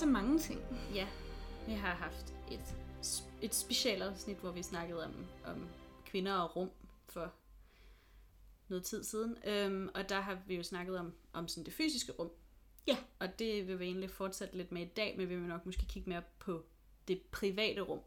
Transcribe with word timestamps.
så 0.00 0.06
mange 0.06 0.38
ting. 0.38 0.60
Ja, 0.94 1.08
vi 1.66 1.72
har 1.72 1.94
haft 1.94 2.34
et, 2.50 2.76
et 3.42 3.54
specialafsnit, 3.54 4.36
hvor 4.36 4.50
vi 4.50 4.62
snakkede 4.62 5.04
om, 5.04 5.26
om 5.44 5.68
kvinder 6.04 6.32
og 6.34 6.56
rum 6.56 6.70
for 7.08 7.32
noget 8.68 8.84
tid 8.84 9.04
siden. 9.04 9.36
Øhm, 9.44 9.88
og 9.94 10.08
der 10.08 10.20
har 10.20 10.38
vi 10.46 10.56
jo 10.56 10.62
snakket 10.62 10.98
om, 10.98 11.12
om 11.32 11.48
sådan 11.48 11.64
det 11.64 11.72
fysiske 11.74 12.12
rum. 12.12 12.30
Ja. 12.86 12.96
Og 13.18 13.38
det 13.38 13.68
vil 13.68 13.78
vi 13.78 13.84
egentlig 13.84 14.10
fortsætte 14.10 14.56
lidt 14.56 14.72
med 14.72 14.82
i 14.82 14.88
dag, 14.96 15.14
men 15.18 15.28
vi 15.28 15.36
vil 15.36 15.48
nok 15.48 15.66
måske 15.66 15.86
kigge 15.86 16.10
mere 16.10 16.22
på 16.38 16.64
det 17.08 17.22
private 17.32 17.80
rum. 17.80 18.00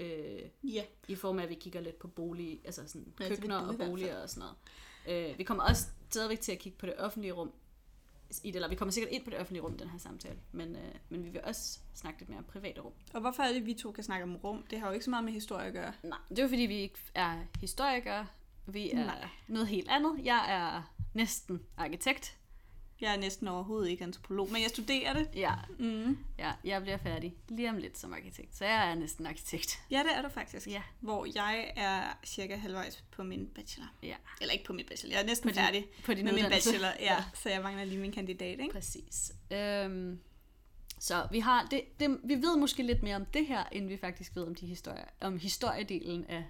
Øh, 0.00 0.42
Ja. 0.62 0.84
I 1.08 1.14
form 1.14 1.38
af, 1.38 1.42
at 1.42 1.48
vi 1.48 1.54
kigger 1.54 1.80
lidt 1.80 1.98
på 1.98 2.08
bolig, 2.08 2.60
altså 2.64 2.88
sådan 2.88 3.12
Ja, 3.20 3.28
køkkener 3.28 3.56
og 3.56 3.74
boliger 3.78 4.22
og 4.22 4.30
sådan 4.30 4.48
noget. 5.06 5.30
Øh, 5.30 5.38
vi 5.38 5.44
kommer 5.44 5.64
også 5.64 5.86
stadigvæk 6.10 6.40
til 6.40 6.52
at 6.52 6.58
kigge 6.58 6.78
på 6.78 6.86
det 6.86 6.94
offentlige 6.98 7.32
rum. 7.32 7.52
I 8.44 8.48
det, 8.50 8.56
eller 8.56 8.68
vi 8.68 8.74
kommer 8.74 8.92
sikkert 8.92 9.12
ind 9.12 9.24
på 9.24 9.30
det 9.30 9.38
offentlige 9.38 9.62
rum, 9.62 9.78
den 9.78 9.88
her 9.90 9.98
samtale. 9.98 10.38
Men, 10.52 10.76
øh, 10.76 10.94
men 11.08 11.24
vi 11.24 11.28
vil 11.28 11.40
også 11.44 11.78
snakke 11.94 12.20
lidt 12.20 12.28
mere 12.28 12.38
om 12.38 12.44
private 12.44 12.80
rum. 12.80 12.92
Og 13.14 13.20
hvorfor 13.20 13.42
er 13.42 13.48
det, 13.48 13.56
at 13.56 13.66
vi 13.66 13.74
to 13.74 13.92
kan 13.92 14.04
snakke 14.04 14.22
om 14.24 14.36
rum? 14.36 14.64
Det 14.70 14.80
har 14.80 14.86
jo 14.86 14.92
ikke 14.92 15.04
så 15.04 15.10
meget 15.10 15.24
med 15.24 15.32
historie 15.32 15.66
at 15.66 15.72
gøre. 15.72 15.92
Nej, 16.02 16.18
det 16.28 16.38
er 16.38 16.42
jo 16.42 16.48
fordi, 16.48 16.62
vi 16.62 16.76
ikke 16.76 16.98
er 17.14 17.38
historikere. 17.60 18.26
Vi 18.66 18.90
er 18.90 19.04
Nej. 19.04 19.28
noget 19.48 19.68
helt 19.68 19.88
andet. 19.88 20.24
Jeg 20.24 20.44
er 20.48 20.92
næsten 21.14 21.60
arkitekt. 21.76 22.36
Jeg 23.00 23.14
er 23.14 23.18
næsten 23.18 23.48
overhovedet 23.48 23.90
ikke 23.90 24.04
antropolog, 24.04 24.52
men 24.52 24.62
jeg 24.62 24.70
studerer 24.70 25.12
det. 25.12 25.28
Ja, 25.34 25.54
Mm. 25.78 26.18
ja, 26.38 26.52
jeg 26.64 26.82
bliver 26.82 26.96
færdig 26.96 27.34
lige 27.48 27.70
om 27.70 27.76
lidt 27.76 27.98
som 27.98 28.12
arkitekt. 28.12 28.56
Så 28.56 28.64
jeg 28.64 28.90
er 28.90 28.94
næsten 28.94 29.26
arkitekt. 29.26 29.80
Ja, 29.90 29.98
det 29.98 30.16
er 30.16 30.22
du 30.22 30.28
faktisk. 30.28 30.66
Ja. 30.66 30.82
Hvor 31.00 31.26
jeg 31.34 31.72
er 31.76 32.18
cirka 32.24 32.56
halvvejs 32.56 33.04
på 33.10 33.22
min 33.22 33.46
bachelor. 33.54 33.88
Ja, 34.02 34.14
Eller 34.40 34.52
ikke 34.52 34.64
på 34.64 34.72
min 34.72 34.86
bachelor, 34.86 35.12
jeg 35.14 35.22
er 35.22 35.26
næsten 35.26 35.48
På 35.48 35.52
din- 35.54 35.62
færdig 35.62 35.86
på 36.04 36.14
din 36.14 36.24
med 36.24 36.32
min 36.32 36.44
uddannelse. 36.44 36.70
bachelor. 36.70 36.92
Ja, 37.00 37.24
så 37.34 37.48
jeg 37.50 37.62
mangler 37.62 37.84
lige 37.84 38.00
min 38.00 38.12
kandidat, 38.12 38.60
ikke? 38.60 38.72
præcis. 38.72 39.32
Øhm, 39.50 40.20
så 40.98 41.28
vi 41.30 41.38
har 41.40 41.66
det, 41.70 41.82
det, 42.00 42.20
vi 42.24 42.34
ved 42.34 42.56
måske 42.56 42.82
lidt 42.82 43.02
mere 43.02 43.16
om 43.16 43.24
det 43.24 43.46
her, 43.46 43.64
end 43.72 43.88
vi 43.88 43.96
faktisk 43.96 44.36
ved 44.36 44.42
om 44.46 44.54
de 44.54 44.66
historier, 44.66 45.04
om 45.20 45.38
historiedelen 45.38 46.24
af, 46.26 46.44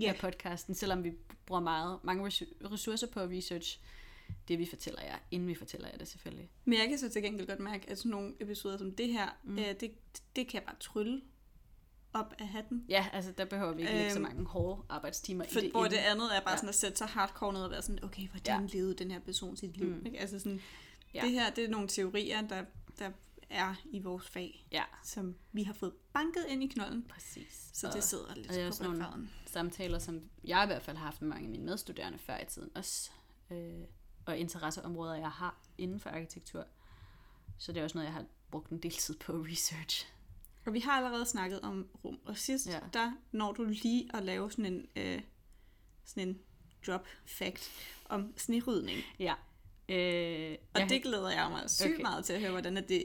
Ja. 0.00 0.08
af 0.08 0.16
podcasten, 0.16 0.74
selvom 0.74 1.04
vi 1.04 1.12
bruger 1.46 1.60
meget, 1.62 1.98
mange 2.02 2.24
ressourcer 2.72 3.06
på 3.06 3.20
research 3.20 3.78
det, 4.48 4.58
vi 4.58 4.66
fortæller 4.66 5.02
jer, 5.02 5.18
inden 5.30 5.48
vi 5.48 5.54
fortæller 5.54 5.88
jer 5.88 5.96
det 5.98 6.08
selvfølgelig. 6.08 6.50
Men 6.64 6.78
jeg 6.78 6.88
kan 6.88 6.98
så 6.98 7.08
til 7.10 7.22
gengæld 7.22 7.46
godt 7.46 7.60
mærke, 7.60 7.90
at 7.90 7.98
sådan 7.98 8.10
nogle 8.10 8.34
episoder 8.40 8.76
som 8.78 8.92
det 8.94 9.08
her, 9.12 9.28
mm. 9.44 9.58
øh, 9.58 9.64
det, 9.80 9.90
det 10.36 10.48
kan 10.48 10.54
jeg 10.54 10.62
bare 10.66 10.76
trylle 10.80 11.22
op 12.12 12.34
af 12.38 12.48
hatten. 12.48 12.84
Ja, 12.88 13.06
altså 13.12 13.32
der 13.32 13.44
behøver 13.44 13.72
vi 13.74 13.82
ikke 13.82 13.92
lægge 13.94 14.10
så 14.10 14.16
Øhm, 14.18 14.22
mange 14.28 14.44
hårde 14.46 14.82
arbejdstimer 14.88 15.44
For, 15.52 15.58
i 15.60 15.62
det. 15.62 15.70
hvor 15.70 15.84
inden. 15.84 15.98
det 15.98 16.04
andet 16.04 16.36
er 16.36 16.40
bare 16.40 16.50
Ja. 16.50 16.56
sådan 16.56 16.68
at 16.68 16.74
sætte 16.74 16.98
sig 16.98 17.06
hardcore 17.06 17.52
ned 17.52 17.62
og 17.62 17.70
være 17.70 17.82
sådan, 17.82 18.04
okay, 18.04 18.28
hvordan 18.28 18.60
ja. 18.66 18.78
levede 18.78 18.94
den 18.94 19.10
her 19.10 19.18
person 19.20 19.56
sit 19.56 19.76
liv? 19.76 19.86
Mm. 19.88 20.06
Ikke? 20.06 20.18
Altså 20.20 20.38
sådan, 20.38 20.60
Ja. 21.14 21.20
det 21.22 21.30
her, 21.32 21.50
det 21.50 21.64
er 21.64 21.68
nogle 21.68 21.88
teorier, 21.88 22.40
der, 22.40 22.64
der 22.98 23.10
er 23.50 23.74
i 23.84 23.98
vores 23.98 24.28
fag, 24.28 24.66
Ja, 24.72 24.82
som 25.04 25.34
vi 25.52 25.62
har 25.62 25.72
fået 25.72 25.92
banket 26.12 26.44
ind 26.48 26.62
i 26.62 26.66
knolden. 26.66 27.02
præcis. 27.08 27.70
Så 27.72 27.86
Og- 27.86 27.92
det 27.94 28.04
sidder 28.04 28.34
lidt 28.34 28.46
og 28.48 28.54
det 28.54 28.60
er 28.62 28.66
på 28.66 28.68
også 28.68 28.82
nogle 28.84 29.28
samtaler, 29.46 29.98
som 29.98 30.20
jeg 30.44 30.64
i 30.64 30.66
hvert 30.66 30.82
fald 30.82 30.96
har 30.96 31.04
haft 31.04 31.22
med 31.22 31.28
mange 31.28 31.44
af 31.44 31.50
mine 31.50 31.64
medstuderende 31.64 32.18
før 32.18 32.38
i 32.40 32.44
tiden 32.46 32.70
også, 32.74 33.10
øh, 33.50 33.84
og 34.28 34.38
interesseområder, 34.38 35.14
jeg 35.14 35.30
har 35.30 35.56
inden 35.78 36.00
for 36.00 36.10
arkitektur. 36.10 36.64
Så 37.58 37.72
det 37.72 37.80
er 37.80 37.84
også 37.84 37.98
noget, 37.98 38.06
jeg 38.06 38.14
har 38.14 38.24
brugt 38.50 38.70
en 38.70 38.78
del 38.78 38.90
tid 38.92 39.16
på 39.16 39.32
research. 39.32 40.08
Og 40.66 40.72
vi 40.72 40.80
har 40.80 40.92
allerede 40.92 41.26
snakket 41.26 41.60
om 41.60 41.88
rum, 42.04 42.18
og 42.24 42.36
sidst, 42.36 42.66
Ja. 42.68 42.80
der 42.92 43.12
når 43.32 43.52
du 43.52 43.64
lige 43.64 44.10
at 44.16 44.22
lave 44.22 44.50
sådan 44.50 44.66
en, 44.66 44.86
øh, 44.96 45.20
sådan 46.04 46.28
en 46.28 46.38
drop 46.86 47.06
fact 47.26 47.70
om 48.04 48.34
snerydning. 48.36 48.98
Ja. 49.18 49.34
Øh, 49.88 50.56
Og 50.74 50.80
jeg- 50.80 50.88
det 50.88 51.02
glæder 51.02 51.30
jeg 51.30 51.50
mig 51.50 51.70
sygt 51.70 51.92
Okay. 51.92 52.02
meget 52.02 52.24
til 52.24 52.32
at 52.32 52.40
høre, 52.40 52.50
hvordan 52.50 52.76
er 52.76 52.80
det, 52.80 53.02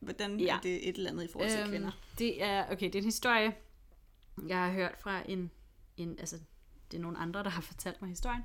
hvordan 0.00 0.40
ja. 0.40 0.56
er 0.56 0.60
det 0.60 0.88
et 0.88 0.96
eller 0.96 1.10
andet 1.10 1.24
i 1.24 1.28
forhold 1.32 1.50
til 1.50 1.60
øhm, 1.60 1.68
kvinder. 1.70 1.90
Det 2.18 2.42
er, 2.42 2.72
okay, 2.72 2.86
det 2.86 2.94
er 2.94 2.98
en 2.98 3.04
historie, 3.04 3.56
jeg 4.46 4.58
har 4.58 4.72
hørt 4.72 4.94
fra 5.00 5.22
en, 5.30 5.50
en 5.96 6.18
altså, 6.18 6.38
det 6.90 6.96
er 6.96 7.02
nogle 7.02 7.18
andre, 7.18 7.42
der 7.44 7.50
har 7.50 7.62
fortalt 7.62 8.00
mig 8.02 8.10
historien. 8.10 8.42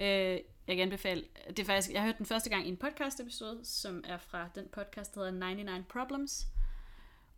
Øh, 0.00 0.38
jeg 0.66 0.76
kan 0.76 0.82
anbefale, 0.82 1.24
det 1.48 1.58
er 1.58 1.64
faktisk, 1.64 1.92
jeg 1.92 2.00
har 2.00 2.06
hørt 2.06 2.18
den 2.18 2.26
første 2.26 2.50
gang 2.50 2.66
i 2.66 2.68
en 2.68 2.76
podcast 2.76 3.20
episode, 3.20 3.60
som 3.64 4.04
er 4.06 4.18
fra 4.18 4.48
den 4.54 4.68
podcast, 4.72 5.14
der 5.14 5.20
hedder 5.24 5.46
99 5.46 5.86
Problems. 5.88 6.46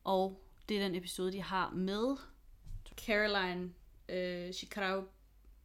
Og 0.04 0.42
det 0.68 0.76
er 0.76 0.80
den 0.82 0.94
episode, 0.94 1.32
de 1.32 1.42
har 1.42 1.70
med 1.70 2.16
Caroline 2.96 3.72
øh, 4.08 4.52
Chicago, 4.52 5.02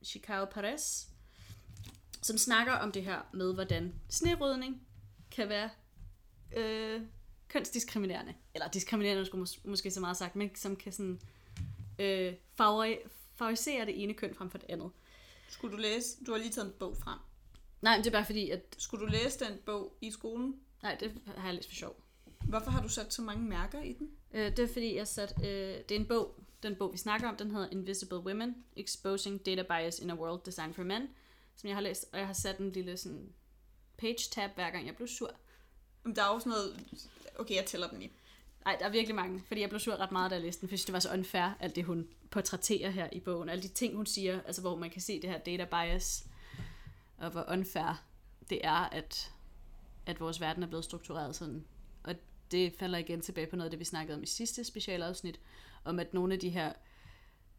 Chicago 0.03 0.45
Perez, 0.45 1.05
som 2.21 2.37
snakker 2.37 2.73
om 2.73 2.91
det 2.91 3.03
her 3.03 3.21
med, 3.33 3.53
hvordan 3.53 3.93
snerydning 4.09 4.87
kan 5.31 5.49
være 5.49 5.69
øh, 6.55 7.01
kønsdiskriminerende. 7.47 8.33
Eller 8.53 8.67
diskriminerende, 8.67 9.25
skulle 9.25 9.43
mås- 9.47 9.59
måske 9.69 9.91
så 9.91 9.99
meget 9.99 10.17
sagt, 10.17 10.35
men 10.35 10.55
som 10.55 10.75
kan 10.75 10.91
sådan 10.91 11.21
øh, 11.99 12.33
favori- 12.61 13.07
favorisere 13.35 13.85
det 13.85 14.03
ene 14.03 14.13
køn 14.13 14.35
frem 14.35 14.49
for 14.49 14.57
det 14.57 14.69
andet. 14.69 14.91
Skulle 15.49 15.77
du 15.77 15.81
læse, 15.81 16.23
du 16.25 16.31
har 16.31 16.39
lige 16.39 16.51
taget 16.51 16.67
en 16.67 16.73
bog 16.79 16.97
frem. 16.97 17.19
Nej, 17.83 17.95
men 17.97 18.03
det 18.03 18.09
er 18.09 18.17
bare 18.17 18.25
fordi, 18.25 18.49
at... 18.49 18.75
Skulle 18.77 19.05
du 19.05 19.11
læse 19.11 19.39
den 19.39 19.57
bog 19.65 19.97
i 20.01 20.11
skolen? 20.11 20.55
Nej, 20.83 20.97
det 20.99 21.11
har 21.37 21.47
jeg 21.47 21.55
læst 21.55 21.69
for 21.69 21.75
sjov. 21.75 21.95
Hvorfor 22.47 22.71
har 22.71 22.81
du 22.81 22.89
sat 22.89 23.13
så 23.13 23.21
mange 23.21 23.43
mærker 23.43 23.81
i 23.81 23.93
den? 23.93 24.09
Øh, 24.33 24.57
det 24.57 24.59
er 24.59 24.67
fordi, 24.67 24.95
jeg 24.95 25.07
sat... 25.07 25.33
Øh, 25.39 25.45
det 25.45 25.91
er 25.91 25.95
en 25.95 26.05
bog, 26.05 26.35
den 26.63 26.75
bog, 26.75 26.93
vi 26.93 26.97
snakker 26.97 27.29
om, 27.29 27.35
den 27.35 27.51
hedder 27.51 27.69
Invisible 27.71 28.17
Women, 28.17 28.55
Exposing 28.75 29.45
Data 29.45 29.61
Bias 29.61 29.99
in 29.99 30.09
a 30.09 30.13
World 30.13 30.41
Designed 30.45 30.73
for 30.73 30.83
Men, 30.83 31.09
som 31.55 31.67
jeg 31.67 31.75
har 31.75 31.81
læst, 31.81 32.05
og 32.11 32.19
jeg 32.19 32.27
har 32.27 32.33
sat 32.33 32.57
en 32.57 32.71
lille 32.71 32.97
sådan 32.97 33.29
page 33.97 34.29
tab, 34.31 34.51
hver 34.55 34.69
gang 34.69 34.87
jeg 34.87 34.95
blev 34.95 35.07
sur. 35.07 35.31
Jamen, 36.03 36.15
Der 36.15 36.23
er 36.23 36.33
jo 36.33 36.39
sådan 36.39 36.49
noget... 36.49 36.85
Okay, 37.39 37.55
jeg 37.55 37.65
tæller 37.65 37.87
dem 37.87 37.99
lige. 37.99 38.11
Nej, 38.65 38.75
der 38.79 38.85
er 38.85 38.89
virkelig 38.89 39.15
mange, 39.15 39.43
fordi 39.47 39.61
jeg 39.61 39.69
blev 39.69 39.79
sur 39.79 39.95
ret 39.95 40.11
meget, 40.11 40.31
da 40.31 40.35
jeg 40.35 40.43
læste 40.43 40.61
den, 40.61 40.69
for 40.69 40.73
jeg 40.73 40.79
synes, 40.79 40.85
det 40.85 40.93
var 40.93 40.99
så 40.99 41.13
unfair, 41.13 41.57
alt 41.59 41.75
det 41.75 41.85
hun 41.85 42.07
portrætterer 42.29 42.89
her 42.89 43.09
i 43.11 43.19
bogen, 43.19 43.49
alle 43.49 43.63
de 43.63 43.67
ting, 43.67 43.95
hun 43.95 44.05
siger, 44.05 44.41
altså 44.41 44.61
hvor 44.61 44.75
man 44.75 44.89
kan 44.89 45.01
se 45.01 45.21
det 45.21 45.29
her 45.29 45.37
data 45.37 45.65
bias, 45.65 46.25
og 47.23 47.31
hvor 47.31 47.45
unfair 47.51 48.03
det 48.49 48.59
er, 48.65 48.89
at, 48.89 49.31
at 50.05 50.19
vores 50.19 50.41
verden 50.41 50.63
er 50.63 50.67
blevet 50.67 50.85
struktureret 50.85 51.35
sådan. 51.35 51.65
Og 52.03 52.15
det 52.51 52.73
falder 52.79 52.97
igen 52.97 53.21
tilbage 53.21 53.47
på 53.47 53.55
noget 53.55 53.65
af 53.65 53.71
det, 53.71 53.79
vi 53.79 53.85
snakkede 53.85 54.17
om 54.17 54.23
i 54.23 54.27
sidste 54.27 54.63
specialafsnit, 54.63 55.39
om 55.85 55.99
at 55.99 56.13
nogle 56.13 56.33
af 56.33 56.39
de 56.39 56.49
her 56.49 56.73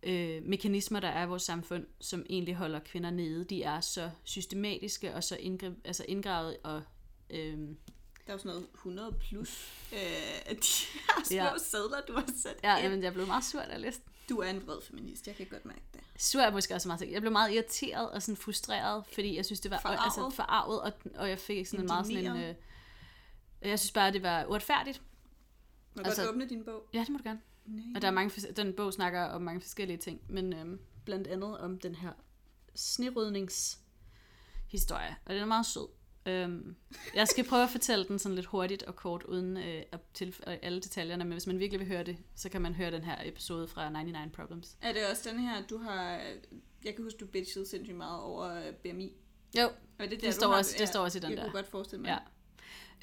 øh, 0.03 0.43
mekanismer, 0.43 1.01
der 1.01 1.09
er 1.09 1.25
i 1.25 1.29
vores 1.29 1.43
samfund, 1.43 1.87
som 2.01 2.27
egentlig 2.31 2.55
holder 2.55 2.79
kvinder 2.81 3.11
nede, 3.11 3.45
de 3.45 3.63
er 3.63 3.81
så 3.81 4.11
systematiske 4.25 5.15
og 5.15 5.25
så 5.25 5.37
indgre- 5.37 5.81
altså 5.85 6.05
indgravet 6.09 6.57
og 6.65 6.83
øh, 7.31 7.59
Der 7.59 7.67
er 8.27 8.33
jo 8.33 8.39
sådan 8.39 8.49
noget 8.53 8.67
100 8.75 9.13
plus 9.21 9.73
øh, 9.93 9.99
de 9.99 10.57
her 10.57 11.25
små 11.25 11.37
Ja. 11.37 11.51
sædler, 11.59 12.01
du 12.09 12.13
har 12.13 12.25
sat 12.43 12.57
ja, 12.63 12.77
ind. 12.77 12.85
jamen, 12.85 13.03
jeg 13.03 13.13
blev 13.13 13.27
meget 13.27 13.45
sur, 13.45 13.61
da 13.61 13.67
jeg 13.73 13.81
læste. 13.81 14.03
Du 14.29 14.39
er 14.39 14.51
en 14.51 14.67
vred 14.67 14.81
feminist, 14.83 15.27
jeg 15.27 15.37
kan 15.37 15.47
godt 15.51 15.65
mærke 15.65 15.83
det. 15.95 16.01
sur 16.19 16.41
er 16.41 16.51
måske 16.51 16.75
også 16.75 16.89
meget. 16.89 17.11
Jeg 17.12 17.21
blev 17.21 17.33
meget 17.33 17.53
irriteret 17.53 18.11
og 18.11 18.23
sådan 18.23 18.37
frustreret, 18.37 19.05
fordi 19.15 19.37
jeg 19.37 19.45
synes, 19.45 19.61
det 19.61 19.71
var 19.71 19.81
Forarget. 19.81 20.01
altså, 20.05 20.31
forarvet, 20.31 20.81
og, 20.81 20.93
og 21.15 21.29
jeg 21.29 21.39
fik 21.39 21.67
sådan 21.67 21.81
en 21.81 21.87
meget 21.87 22.07
sådan 22.07 22.27
en... 22.27 22.37
Øh, 22.43 22.55
jeg 23.62 23.79
synes 23.79 23.93
bare, 23.93 24.12
det 24.12 24.23
var 24.23 24.45
uretfærdigt. 24.47 25.03
Må 25.95 26.01
jeg 26.01 26.07
Altså- 26.07 26.23
godt 26.23 26.31
åbne 26.35 26.49
din 26.49 26.65
bog? 26.65 26.89
Ja, 26.93 27.01
det 27.01 27.09
må 27.09 27.19
du 27.19 27.23
gerne. 27.25 27.41
Nej. 27.67 27.85
Og 27.94 28.03
der 28.03 28.09
er 28.09 28.12
mange, 28.12 28.53
den 28.53 28.73
bog 28.76 28.93
snakker 28.93 29.23
om 29.25 29.43
mange 29.43 29.61
forskellige 29.61 29.97
ting, 29.97 30.21
men 30.29 30.53
øhm, 30.53 30.81
blandt 31.05 31.26
andet 31.26 31.59
om 31.59 31.79
den 31.79 31.94
her 31.94 32.12
snerydningshistorie, 32.75 35.17
og 35.26 35.35
den 35.35 35.43
er 35.43 35.47
meget 35.47 35.67
sød. 35.67 35.87
Øhm, 36.26 36.76
jeg 37.15 37.29
skal 37.29 37.44
prøve 37.44 37.62
at 37.62 37.71
fortælle 37.71 38.05
den 38.09 38.19
sådan 38.19 38.35
lidt 38.37 38.47
hurtigt 38.47 38.82
og 38.82 38.97
kort, 38.97 39.23
uden 39.23 39.56
øh, 39.56 39.82
at 39.93 40.00
tilføje 40.15 40.59
alle 40.62 40.81
detaljerne, 40.81 41.25
men 41.25 41.32
hvis 41.32 41.47
man 41.47 41.59
virkelig 41.59 41.81
vil 41.81 41.88
høre 41.88 42.05
det, 42.05 42.17
så 42.35 42.49
kan 42.49 42.62
man 42.62 42.75
høre 42.75 42.91
den 42.91 43.03
her 43.03 43.17
episode 43.25 43.69
fra 43.69 43.91
99 43.91 44.32
Problems. 44.37 44.76
Er 44.82 44.93
det 44.93 45.03
også 45.11 45.31
den 45.31 45.38
her, 45.41 45.67
du 45.67 45.79
har... 45.79 46.11
Jeg 46.85 46.94
kan 46.94 47.05
huske, 47.05 47.19
du 47.19 47.26
bitchede 47.26 47.67
sindssygt 47.67 47.97
meget 47.97 48.21
over 48.23 48.55
øh, 48.67 48.73
BMI. 48.75 49.12
Jo, 49.59 49.65
Og 49.67 49.73
det, 49.99 50.05
er 50.05 50.09
der, 50.09 50.17
det, 50.17 50.35
står 50.35 50.49
har, 50.50 50.56
også, 50.59 50.75
det 50.79 50.88
står 50.88 51.00
også 51.00 51.19
i 51.19 51.21
den 51.21 51.31
jeg 51.31 51.37
der. 51.37 51.44
kunne 51.44 51.53
godt 51.53 51.67
forestille 51.67 52.03
mig. 52.03 52.19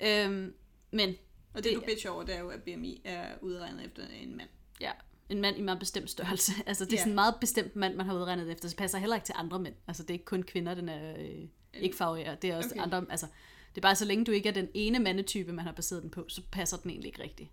Ja. 0.01 0.25
Øhm, 0.27 0.53
men 0.91 1.09
Og 1.53 1.55
det, 1.55 1.63
Det- 1.63 1.75
du 1.75 1.81
bitcher 1.85 2.09
over, 2.11 2.23
det 2.23 2.35
er 2.35 2.39
jo, 2.39 2.49
at 2.49 2.63
BMI 2.63 3.01
er 3.05 3.25
udregnet 3.41 3.85
efter 3.85 4.03
en 4.07 4.37
mand. 4.37 4.49
ja, 4.81 4.91
en 5.29 5.41
mand 5.41 5.57
i 5.57 5.61
meget 5.61 5.79
bestemt 5.79 6.09
størrelse. 6.09 6.51
Altså, 6.65 6.85
det 6.85 6.93
er 6.93 6.97
Ja. 6.97 7.01
sådan 7.01 7.11
en 7.11 7.15
meget 7.15 7.35
bestemt 7.41 7.75
mand, 7.75 7.95
man 7.95 8.05
har 8.05 8.13
udregnet 8.15 8.51
efter. 8.51 8.67
Så 8.67 8.71
det 8.71 8.77
passer 8.77 8.97
heller 8.97 9.15
ikke 9.15 9.25
til 9.25 9.35
andre 9.37 9.59
mænd. 9.59 9.75
Altså, 9.87 10.03
det 10.03 10.09
er 10.09 10.13
ikke 10.13 10.25
kun 10.25 10.43
kvinder, 10.43 10.73
den 10.73 10.89
er 10.89 11.13
øh, 11.19 11.47
ikke 11.73 11.95
favorerer. 11.95 12.35
Det 12.35 12.49
er 12.49 12.57
også 12.57 12.69
okay. 12.71 12.81
Andre, 12.81 13.05
altså, 13.09 13.27
det 13.69 13.77
er 13.77 13.81
bare 13.81 13.95
så 13.95 14.05
længe 14.05 14.25
du 14.25 14.31
ikke 14.31 14.49
er 14.49 14.53
den 14.53 14.69
ene 14.73 14.99
mandetype, 14.99 15.53
man 15.53 15.65
har 15.65 15.71
baseret 15.71 16.03
den 16.03 16.11
på, 16.11 16.25
så 16.29 16.41
passer 16.51 16.77
den 16.77 16.91
egentlig 16.91 17.07
ikke 17.07 17.23
rigtigt. 17.23 17.49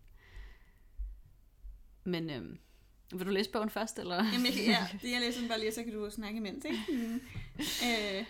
Men, 2.05 2.31
øhm, 2.31 2.59
vil 3.13 3.27
du 3.27 3.31
læse 3.31 3.51
bogen 3.51 3.71
først, 3.71 3.99
eller? 3.99 4.17
Jamen, 4.17 4.47
jeg, 4.47 4.67
ja, 4.67 4.87
det 5.03 5.13
jeg 5.13 5.21
læser 5.21 5.41
den 5.41 5.49
bare 5.49 5.61
lige, 5.61 5.73
så 5.73 5.83
kan 5.83 5.93
du 5.93 6.11
snakke 6.11 6.37
imens, 6.37 6.65
ikke? 6.65 6.79
Mm. 6.89 7.21
Øh, 7.87 8.25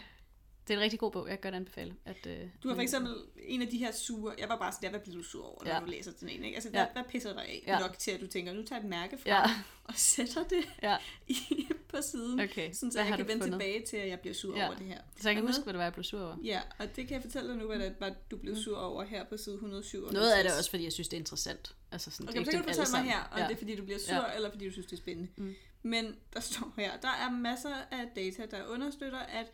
Det 0.69 0.75
er 0.75 0.79
en 0.79 0.83
rigtig 0.85 0.99
god 1.01 1.11
bog, 1.13 1.29
jeg 1.29 1.41
kan 1.41 1.43
godt 1.51 1.55
anbefale. 1.55 1.95
At, 2.05 2.27
øh, 2.27 2.39
du 2.63 2.69
har 2.69 2.75
for 2.75 2.83
eksempel 2.83 3.15
en 3.37 3.63
af 3.63 3.69
de 3.69 3.79
her 3.79 3.93
sure... 3.93 4.35
Jeg 4.39 4.49
var 4.49 4.59
bare 4.59 4.73
sådan 4.73 4.83
der, 4.83 4.91
hvad 4.91 5.01
bliver 5.01 5.17
du 5.17 5.23
sur 5.23 5.45
over, 5.47 5.65
når 5.65 5.71
Ja. 5.75 5.81
du 5.81 5.85
læser 5.87 6.11
sådan 6.13 6.29
en, 6.29 6.45
ikke? 6.45 6.55
Altså, 6.55 6.71
Ja. 6.73 6.79
hvad, 6.79 6.87
hvad 6.93 7.03
pisser 7.13 7.33
dig 7.33 7.43
af 7.45 7.63
Ja. 7.67 7.73
ja. 7.73 7.79
nok 7.81 7.99
til, 7.99 8.11
at 8.11 8.21
du 8.21 8.27
tænker, 8.27 8.53
nu 8.53 8.63
tager 8.63 8.79
jeg 8.81 8.85
et 8.85 8.91
mærke 8.91 9.19
fra 9.19 9.31
Ja. 9.31 9.43
og 9.85 9.95
sætter 9.97 10.45
det 10.45 10.65
Ja, 10.83 10.97
i 11.29 11.69
på 11.89 11.97
siden, 12.03 12.41
Okay, 12.41 12.73
sådan, 12.73 12.93
så 12.93 12.99
hvad 12.99 13.07
jeg 13.09 13.17
kan 13.17 13.29
vende 13.29 13.43
fundet? 13.45 13.61
tilbage 13.61 13.87
til, 13.87 13.97
at 13.97 14.09
jeg 14.09 14.21
bliver 14.21 14.35
sur 14.35 14.57
Ja. 14.57 14.67
over 14.67 14.77
det 14.77 14.87
her. 14.87 15.01
Så 15.21 15.29
jeg 15.29 15.35
kan 15.37 15.45
Og 15.45 15.49
huske, 15.51 15.63
hvad 15.63 15.73
det 15.73 15.79
var, 15.79 15.85
jeg 15.85 15.93
blev 15.93 16.05
sur 16.05 16.21
over. 16.21 16.37
Ja, 16.45 16.61
og 16.79 16.97
det 16.97 17.09
kan 17.09 17.15
jeg 17.15 17.23
fortælle 17.23 17.49
dig 17.49 17.57
nu, 17.57 17.67
hvad 17.67 17.79
det 17.79 17.95
var, 18.01 18.15
du 18.31 18.37
blev 18.37 18.57
sur 18.57 18.77
over 18.79 19.05
her 19.05 19.25
på 19.25 19.37
side 19.37 19.55
107. 19.55 20.13
Noget 20.13 20.31
af 20.33 20.45
det 20.45 20.53
er 20.53 20.57
også, 20.59 20.71
fordi 20.71 20.85
jeg 20.85 20.93
synes, 20.93 21.09
det 21.09 21.17
er 21.17 21.21
interessant. 21.21 21.75
Altså 21.93 22.11
sådan, 22.11 22.29
Okay, 22.29 22.39
det 22.39 22.47
så 22.47 22.51
er 22.51 22.53
kan 22.53 22.63
du 22.63 22.75
fortælle 22.75 23.05
mig 23.05 23.13
her, 23.13 23.19
om 23.21 23.25
sammen. 23.31 23.49
det 23.49 23.55
er 23.55 23.59
fordi, 23.59 23.77
du 23.77 23.85
bliver 23.85 23.99
sur, 23.99 24.15
Ja. 24.15 24.29
ja. 24.29 24.35
eller 24.37 24.51
fordi 24.51 24.65
du 24.67 24.73
synes, 24.73 24.87
det 24.87 24.93
er 24.93 24.97
spændende. 25.01 25.31
Mm. 25.37 25.55
Men 25.83 26.17
der 26.35 26.41
står 26.41 26.73
her, 26.79 26.97
der 26.97 27.09
er 27.09 27.31
masser 27.31 27.75
af 27.91 28.05
data, 28.17 28.47
der 28.51 28.67
understøtter, 28.67 29.19
at 29.19 29.47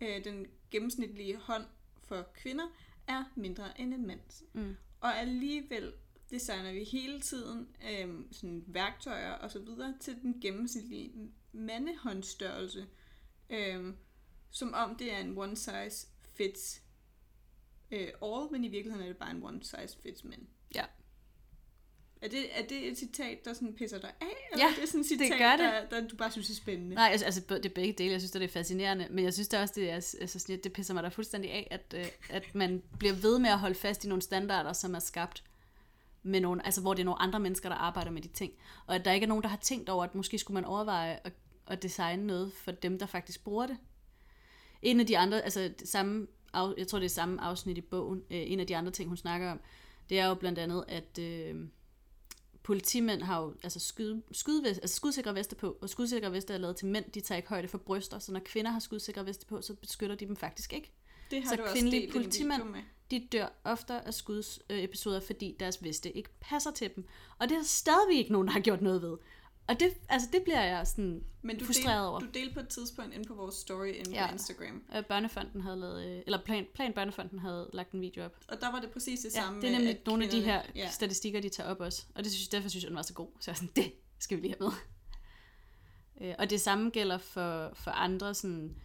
øh, 0.00 0.24
den 0.24 0.46
gennemsnitlige 0.70 1.36
hånd 1.36 1.64
for 2.02 2.26
kvinder 2.34 2.66
er 3.06 3.24
mindre 3.34 3.80
end 3.80 3.94
en 3.94 4.06
mands. 4.06 4.42
Mm. 4.52 4.76
Og 5.00 5.18
alligevel 5.18 5.92
designer 6.30 6.72
vi 6.72 6.84
hele 6.84 7.20
tiden 7.20 7.68
øh, 7.90 8.24
sådan 8.32 8.64
værktøjer 8.66 9.32
og 9.32 9.50
så 9.50 9.58
videre 9.58 9.94
til 10.00 10.22
den 10.22 10.40
gennemsnitlige 10.40 11.32
mandehåndstørrelse, 11.52 12.86
øh, 13.50 13.94
som 14.50 14.74
om 14.74 14.96
det 14.96 15.12
er 15.12 15.18
en 15.18 15.38
one 15.38 15.56
size 15.56 16.06
fits 16.34 16.82
øh, 17.90 18.08
all, 18.22 18.52
men 18.52 18.64
i 18.64 18.68
virkeligheden 18.68 19.04
er 19.04 19.08
det 19.08 19.18
bare 19.18 19.30
en 19.30 19.42
one 19.42 19.62
size 19.62 19.98
fits 20.02 20.24
men. 20.24 20.48
Ja. 20.74 20.84
Er 22.22 22.28
det, 22.28 22.58
er 22.58 22.66
det 22.66 22.88
et 22.88 22.98
citat, 22.98 23.44
der 23.44 23.52
sådan 23.52 23.74
pisser 23.74 23.98
dig 23.98 24.10
af? 24.20 24.58
Ja, 24.58 24.66
er 24.66 24.80
det 24.80 24.88
sådan 24.88 25.00
et 25.00 25.06
det 25.10 25.18
citat, 25.18 25.38
gør 25.38 25.50
det. 25.50 25.90
Der, 25.90 26.00
der, 26.00 26.08
du 26.08 26.16
bare 26.16 26.30
synes 26.30 26.50
er 26.50 26.54
spændende? 26.54 26.94
Nej, 26.94 27.08
altså, 27.10 27.24
altså 27.26 27.40
det 27.48 27.66
er 27.66 27.74
begge 27.74 27.92
dele. 27.92 28.12
Jeg 28.12 28.20
synes, 28.20 28.30
det 28.30 28.42
er 28.42 28.48
fascinerende. 28.48 29.06
Men 29.10 29.24
jeg 29.24 29.34
synes 29.34 29.48
det 29.48 29.60
også, 29.60 29.74
det, 29.76 29.90
er, 29.90 29.94
altså, 29.94 30.38
sådan, 30.38 30.60
det 30.64 30.72
pisser 30.72 30.94
mig 30.94 31.02
da 31.02 31.08
fuldstændig 31.08 31.50
af, 31.50 31.68
at, 31.70 31.94
øh, 31.96 32.06
at 32.30 32.54
man 32.54 32.82
bliver 32.98 33.14
ved 33.14 33.38
med 33.38 33.50
at 33.50 33.58
holde 33.58 33.74
fast 33.74 34.04
i 34.04 34.08
nogle 34.08 34.22
standarder, 34.22 34.72
som 34.72 34.94
er 34.94 34.98
skabt 34.98 35.44
med 36.22 36.40
nogle, 36.40 36.66
altså, 36.66 36.80
hvor 36.80 36.94
det 36.94 37.00
er 37.00 37.04
nogle 37.04 37.22
andre 37.22 37.40
mennesker, 37.40 37.68
der 37.68 37.76
arbejder 37.76 38.10
med 38.10 38.22
de 38.22 38.28
ting. 38.28 38.52
Og 38.86 38.94
at 38.94 39.04
der 39.04 39.12
ikke 39.12 39.24
er 39.24 39.28
nogen, 39.28 39.42
der 39.42 39.48
har 39.48 39.56
tænkt 39.56 39.88
over, 39.88 40.04
at 40.04 40.14
måske 40.14 40.38
skulle 40.38 40.54
man 40.54 40.64
overveje 40.64 41.18
at, 41.24 41.32
at 41.66 41.82
designe 41.82 42.26
noget 42.26 42.52
for 42.52 42.70
dem, 42.70 42.98
der 42.98 43.06
faktisk 43.06 43.44
bruger 43.44 43.66
det. 43.66 43.76
En 44.82 45.00
af 45.00 45.06
de 45.06 45.18
andre, 45.18 45.42
altså 45.42 45.60
det 45.78 45.88
samme, 45.88 46.26
jeg 46.78 46.88
tror 46.88 46.98
det 46.98 47.04
er 47.04 47.10
samme 47.10 47.40
afsnit 47.40 47.78
i 47.78 47.80
bogen, 47.80 48.18
øh, 48.30 48.50
en 48.50 48.60
af 48.60 48.66
de 48.66 48.76
andre 48.76 48.92
ting, 48.92 49.08
hun 49.08 49.16
snakker 49.16 49.50
om, 49.50 49.60
det 50.10 50.20
er 50.20 50.26
jo 50.26 50.34
blandt 50.34 50.58
andet, 50.58 50.84
at 50.88 51.18
øh, 51.18 51.56
politimænd 52.68 53.22
har 53.22 53.42
jo 53.42 53.54
altså 53.62 53.80
skyd, 53.80 54.20
skydvest, 54.32 54.80
altså 54.82 54.96
skudsikre 54.96 55.34
veste 55.34 55.56
på, 55.56 55.78
og 55.80 55.88
skudsikre 55.88 56.32
veste 56.32 56.54
er 56.54 56.58
lavet 56.58 56.76
til 56.76 56.86
mænd, 56.86 57.04
de 57.14 57.20
tager 57.20 57.36
ikke 57.36 57.48
højde 57.48 57.68
for 57.68 57.78
bryster, 57.78 58.18
så 58.18 58.32
når 58.32 58.40
kvinder 58.40 58.70
har 58.70 58.80
skudsikre 58.80 59.26
veste 59.26 59.46
på, 59.46 59.62
så 59.62 59.74
beskytter 59.74 60.16
de 60.16 60.26
dem 60.26 60.36
faktisk 60.36 60.72
ikke. 60.72 60.92
det 61.30 61.42
har 61.42 61.50
så 61.50 61.56
du 61.56 61.62
også 61.62 61.74
kvindelige 61.74 62.06
en 62.06 62.12
politimænd- 62.12 62.64
med. 62.64 62.80
De 63.10 63.28
dør 63.32 63.46
oftere 63.64 64.06
af 64.06 64.14
skudsepisoder, 64.14 65.20
fordi 65.20 65.56
deres 65.60 65.84
veste 65.84 66.12
ikke 66.12 66.30
passer 66.40 66.70
til 66.70 66.90
dem. 66.96 67.04
Og 67.38 67.48
det 67.48 67.54
er 67.54 67.58
der 67.58 67.66
stadigvæk 67.66 68.16
ikke 68.16 68.32
nogen, 68.32 68.46
der 68.46 68.52
har 68.52 68.60
gjort 68.60 68.82
noget 68.82 69.02
ved. 69.02 69.16
Og 69.68 69.80
det, 69.80 69.90
altså, 70.08 70.28
det 70.32 70.42
bliver 70.42 70.62
jeg 70.64 70.86
sådan 70.86 71.24
Men 71.42 71.58
du 71.58 71.64
frustreret 71.64 71.94
delte, 71.96 72.08
over. 72.08 72.18
du 72.20 72.26
delte 72.34 72.54
på 72.54 72.60
et 72.60 72.68
tidspunkt 72.68 73.14
inde 73.14 73.24
på 73.28 73.34
vores 73.34 73.54
story 73.54 73.86
inde 73.88 74.10
Ja. 74.10 74.26
på 74.26 74.32
Instagram. 74.32 74.82
Øh, 74.96 75.04
Børnefonden 75.04 75.60
havde 75.60 75.76
lavet, 75.76 76.06
øh, 76.16 76.22
eller 76.26 76.38
Plan, 76.44 76.66
Plan 76.74 76.92
Børnefonden 76.92 77.38
havde 77.38 77.70
lagt 77.72 77.92
en 77.92 78.00
video 78.00 78.24
op. 78.24 78.36
Og 78.48 78.60
der 78.60 78.72
var 78.72 78.80
det 78.80 78.90
præcis 78.90 79.20
det 79.20 79.34
Ja, 79.34 79.40
samme 79.40 79.60
det 79.60 79.68
er 79.68 79.72
nemlig 79.78 80.00
nogle 80.06 80.24
af 80.24 80.30
de 80.30 80.40
her 80.40 80.62
ja. 80.74 80.90
statistikker, 80.90 81.40
de 81.40 81.48
tager 81.48 81.70
op 81.70 81.80
også. 81.80 82.04
Og 82.14 82.24
det 82.24 82.32
synes, 82.32 82.48
derfor 82.48 82.68
synes 82.68 82.82
jeg, 82.84 82.88
den 82.88 82.96
var 82.96 83.02
så 83.02 83.14
god. 83.14 83.28
Så 83.40 83.50
jeg 83.50 83.52
er 83.52 83.56
sådan, 83.56 83.72
det 83.76 83.92
skal 84.18 84.36
vi 84.36 84.42
lige 84.42 84.54
have 84.60 84.70
med. 86.20 86.28
Øh, 86.28 86.34
og 86.38 86.50
det 86.50 86.60
samme 86.60 86.90
gælder 86.90 87.18
for, 87.18 87.70
for 87.74 87.90
andre 87.90 88.34
sådan, 88.34 88.76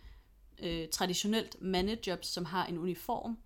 øh, 0.64 0.88
traditionelt 0.92 1.62
mandejobs, 1.62 2.28
som 2.28 2.46
har 2.46 2.66
en 2.66 2.78
uniform. 2.78 3.38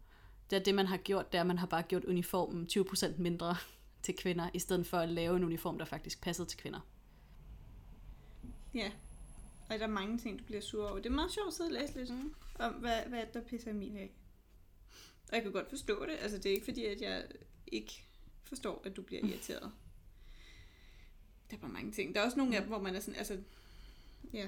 Det 0.49 0.55
er 0.55 0.63
det, 0.63 0.75
man 0.75 0.85
har 0.87 0.97
gjort, 0.97 1.31
det 1.31 1.37
er, 1.37 1.41
at 1.41 1.47
man 1.47 1.57
har 1.57 1.67
bare 1.67 1.83
gjort 1.83 2.05
uniformen 2.05 2.67
20% 2.71 3.07
mindre 3.17 3.55
til 4.03 4.15
kvinder, 4.15 4.49
i 4.53 4.59
stedet 4.59 4.87
for 4.87 4.97
at 4.97 5.09
lave 5.09 5.35
en 5.37 5.43
uniform, 5.43 5.77
der 5.77 5.85
faktisk 5.85 6.21
passede 6.21 6.47
til 6.47 6.59
kvinder. 6.59 6.79
Ja. 8.73 8.91
Og 9.69 9.79
der 9.79 9.85
er 9.85 9.89
mange 9.89 10.17
ting, 10.17 10.39
du 10.39 10.43
bliver 10.43 10.61
sur 10.61 10.87
over. 10.89 10.95
Det 10.97 11.05
er 11.05 11.09
meget 11.09 11.31
sjovt 11.31 11.47
at 11.47 11.53
sidde 11.53 11.67
og 11.67 11.71
læse 11.71 11.95
lidt 11.97 12.09
mm. 12.09 12.33
om, 12.59 12.73
hvad, 12.73 13.01
hvad 13.07 13.23
der 13.33 13.41
pisser 13.41 13.73
min 13.73 13.97
af. 13.97 14.11
Og 15.29 15.35
jeg 15.35 15.43
kan 15.43 15.51
godt 15.51 15.69
forstå 15.69 16.05
det. 16.05 16.17
Altså, 16.19 16.37
det 16.37 16.45
er 16.45 16.53
ikke 16.53 16.65
fordi, 16.65 16.85
at 16.85 17.01
jeg 17.01 17.27
ikke 17.67 18.05
forstår, 18.43 18.81
at 18.85 18.95
du 18.95 19.01
bliver 19.01 19.25
irriteret. 19.25 19.71
Der 21.49 21.55
er 21.57 21.61
bare 21.61 21.71
mange 21.71 21.91
ting. 21.91 22.15
Der 22.15 22.21
er 22.21 22.25
også 22.25 22.37
nogle 22.37 22.55
af 22.55 22.61
dem, 22.61 22.69
hvor 22.69 22.81
man 22.81 22.95
er 22.95 22.99
sådan, 22.99 23.15
altså... 23.17 23.37
Ja. 24.33 24.47